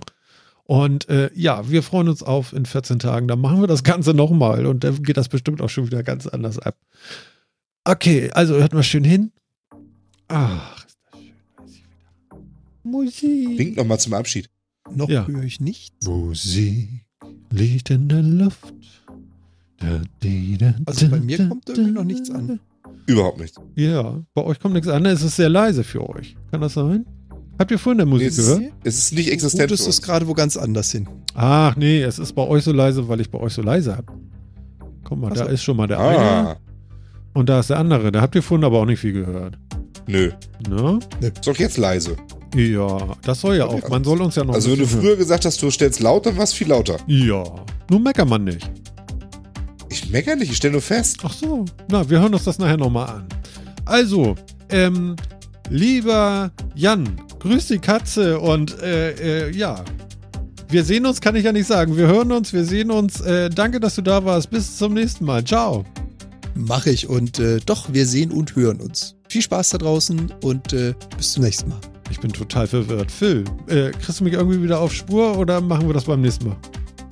Und 0.64 1.08
äh, 1.08 1.30
ja, 1.34 1.70
wir 1.70 1.82
freuen 1.82 2.08
uns 2.10 2.22
auf 2.22 2.52
in 2.52 2.66
14 2.66 2.98
Tagen. 2.98 3.26
Dann 3.28 3.40
machen 3.40 3.60
wir 3.62 3.66
das 3.66 3.82
Ganze 3.84 4.12
nochmal 4.12 4.66
und 4.66 4.84
dann 4.84 5.02
geht 5.02 5.16
das 5.16 5.28
bestimmt 5.30 5.62
auch 5.62 5.70
schon 5.70 5.86
wieder 5.86 6.02
ganz 6.02 6.26
anders 6.26 6.58
ab. 6.58 6.76
Okay, 7.84 8.30
also 8.32 8.54
hört 8.56 8.74
mal 8.74 8.82
schön 8.82 9.04
hin. 9.04 9.32
Ach, 10.28 10.84
ist 10.86 10.98
das 11.10 11.22
schön. 11.22 11.32
Weiß 11.56 11.70
ich 11.70 11.84
wieder. 11.84 12.42
Musik. 12.82 13.58
Wink 13.58 13.76
nochmal 13.78 13.98
zum 13.98 14.12
Abschied. 14.12 14.50
Noch 14.94 15.08
Ja. 15.08 15.26
höre 15.26 15.42
ich 15.42 15.58
nichts. 15.60 16.06
Musik. 16.06 17.06
Liegt 17.50 17.90
in 17.90 18.08
der 18.08 18.22
Luft. 18.22 18.74
Also 20.86 21.08
bei 21.08 21.20
mir 21.20 21.48
kommt 21.48 21.68
irgendwie 21.68 21.90
noch 21.92 22.04
nichts 22.04 22.30
an. 22.30 22.58
Überhaupt 23.06 23.40
nicht. 23.40 23.56
Ja, 23.76 24.20
bei 24.34 24.42
euch 24.44 24.58
kommt 24.60 24.74
nichts 24.74 24.88
an. 24.88 25.04
Es 25.06 25.22
ist 25.22 25.36
sehr 25.36 25.48
leise 25.48 25.84
für 25.84 26.08
euch. 26.08 26.36
Kann 26.50 26.60
das 26.60 26.74
sein? 26.74 27.06
Habt 27.58 27.70
ihr 27.70 27.78
vorhin 27.78 27.98
der 27.98 28.06
Musik 28.06 28.26
Nee, 28.26 28.28
es, 28.28 28.36
gehört? 28.36 28.62
es 28.84 28.98
ist 28.98 29.12
nicht 29.14 29.30
existent. 29.32 29.62
Gut, 29.62 29.68
für 29.70 29.74
es 29.74 29.80
ist 29.88 29.98
uns. 29.98 30.02
gerade 30.02 30.28
wo 30.28 30.34
ganz 30.34 30.56
anders 30.56 30.90
hin. 30.92 31.08
Ach 31.34 31.74
nee, 31.76 32.02
es 32.02 32.18
ist 32.18 32.34
bei 32.34 32.46
euch 32.46 32.64
so 32.64 32.72
leise, 32.72 33.08
weil 33.08 33.20
ich 33.20 33.30
bei 33.30 33.38
euch 33.38 33.52
so 33.52 33.62
leise 33.62 33.96
hab. 33.96 34.12
Guck 35.04 35.18
mal, 35.18 35.30
Ach 35.32 35.36
da 35.36 35.44
ist 35.46 35.62
schon 35.62 35.76
mal 35.76 35.86
der 35.86 35.98
eine 36.00 36.18
Ah, 36.18 36.56
und 37.34 37.48
da 37.48 37.60
ist 37.60 37.70
der 37.70 37.78
andere. 37.78 38.12
Da 38.12 38.20
habt 38.20 38.34
ihr 38.34 38.42
vorhin 38.42 38.64
aber 38.64 38.78
auch 38.80 38.84
nicht 38.84 39.00
viel 39.00 39.12
gehört. 39.12 39.58
nö. 40.06 40.30
Ne? 40.68 40.98
Ist 41.20 41.46
doch 41.46 41.56
jetzt 41.56 41.78
leise. 41.78 42.16
Ja, 42.54 43.16
das 43.22 43.40
soll 43.40 43.56
ja 43.56 43.66
auch. 43.66 43.88
Man 43.88 44.04
soll 44.04 44.20
uns 44.22 44.34
ja 44.36 44.44
noch 44.44 44.54
Also 44.54 44.72
wenn 44.72 44.78
du 44.78 44.86
früher 44.86 45.16
gesagt 45.16 45.44
hast, 45.44 45.60
du 45.60 45.70
stellst 45.70 46.00
laut, 46.00 46.26
dann 46.26 46.36
war 46.36 46.44
es 46.44 46.52
viel 46.52 46.68
lauter. 46.68 46.96
Ja, 47.06 47.44
nun 47.90 48.02
meckert 48.02 48.28
man 48.28 48.44
nicht. 48.44 48.70
Ich 49.90 50.10
meckere 50.10 50.36
nicht, 50.36 50.50
ich 50.50 50.56
stelle 50.56 50.72
nur 50.72 50.82
fest. 50.82 51.18
Ach 51.22 51.32
so, 51.32 51.64
na, 51.88 52.08
wir 52.08 52.20
hören 52.20 52.32
uns 52.34 52.44
das 52.44 52.58
nachher 52.58 52.76
nochmal 52.76 53.08
an. 53.08 53.28
Also, 53.84 54.34
ähm, 54.70 55.16
lieber 55.70 56.50
Jan, 56.74 57.20
grüß 57.40 57.68
die 57.68 57.78
Katze 57.78 58.38
und 58.38 58.80
äh, 58.82 59.46
äh, 59.48 59.56
ja. 59.56 59.84
Wir 60.70 60.84
sehen 60.84 61.06
uns, 61.06 61.22
kann 61.22 61.34
ich 61.34 61.44
ja 61.44 61.52
nicht 61.52 61.66
sagen. 61.66 61.96
Wir 61.96 62.06
hören 62.06 62.30
uns, 62.30 62.52
wir 62.52 62.64
sehen 62.64 62.90
uns. 62.90 63.22
Äh, 63.22 63.48
danke, 63.48 63.80
dass 63.80 63.94
du 63.94 64.02
da 64.02 64.26
warst. 64.26 64.50
Bis 64.50 64.76
zum 64.76 64.92
nächsten 64.92 65.24
Mal. 65.24 65.42
Ciao. 65.42 65.84
Mache 66.54 66.90
ich 66.90 67.08
und 67.08 67.38
äh, 67.38 67.58
doch, 67.64 67.90
wir 67.92 68.04
sehen 68.04 68.30
und 68.30 68.54
hören 68.54 68.80
uns. 68.80 69.14
Viel 69.30 69.40
Spaß 69.40 69.70
da 69.70 69.78
draußen 69.78 70.30
und 70.42 70.74
äh, 70.74 70.92
bis 71.16 71.32
zum 71.32 71.44
nächsten 71.44 71.70
Mal. 71.70 71.80
Ich 72.10 72.20
bin 72.20 72.32
total 72.32 72.66
verwirrt. 72.66 73.10
Phil, 73.10 73.44
äh, 73.66 73.90
kriegst 73.90 74.20
du 74.20 74.24
mich 74.24 74.34
irgendwie 74.34 74.62
wieder 74.62 74.80
auf 74.80 74.92
Spur 74.92 75.38
oder 75.38 75.60
machen 75.60 75.86
wir 75.86 75.94
das 75.94 76.04
beim 76.04 76.20
nächsten 76.20 76.48
Mal? 76.48 76.56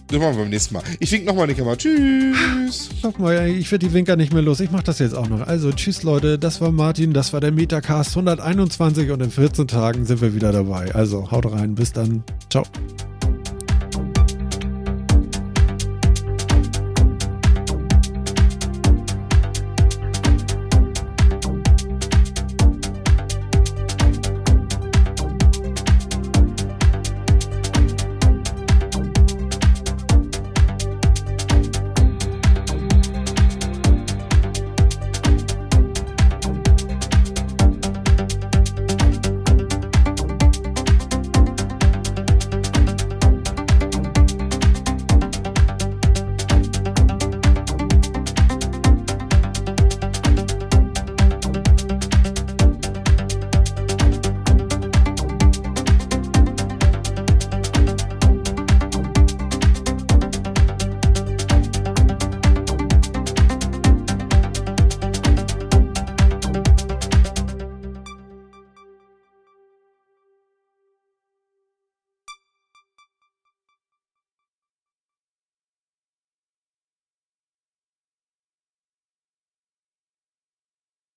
Das 0.08 0.20
machen 0.20 0.36
wir 0.36 0.42
beim 0.42 0.50
nächsten 0.50 0.74
Mal. 0.74 0.82
Ich 1.00 1.10
wink 1.10 1.24
nochmal 1.24 1.48
in 1.48 1.54
die 1.54 1.60
Kamera. 1.60 1.76
Tschüss. 1.76 2.90
Sag 3.02 3.18
mal, 3.18 3.48
ich 3.48 3.70
werde 3.72 3.86
die 3.86 3.92
Winker 3.92 4.16
nicht 4.16 4.32
mehr 4.32 4.42
los. 4.42 4.60
Ich 4.60 4.70
mach 4.70 4.82
das 4.82 5.00
jetzt 5.00 5.14
auch 5.14 5.28
noch. 5.28 5.46
Also, 5.46 5.72
tschüss 5.72 6.04
Leute, 6.04 6.38
das 6.38 6.60
war 6.60 6.70
Martin, 6.70 7.12
das 7.12 7.32
war 7.32 7.40
der 7.40 7.50
Metacast 7.50 8.10
121 8.10 9.10
und 9.10 9.20
in 9.20 9.30
14 9.30 9.66
Tagen 9.66 10.04
sind 10.04 10.20
wir 10.20 10.34
wieder 10.34 10.52
dabei. 10.52 10.94
Also, 10.94 11.30
haut 11.30 11.50
rein, 11.50 11.74
bis 11.74 11.92
dann. 11.92 12.22
Ciao. 12.50 12.62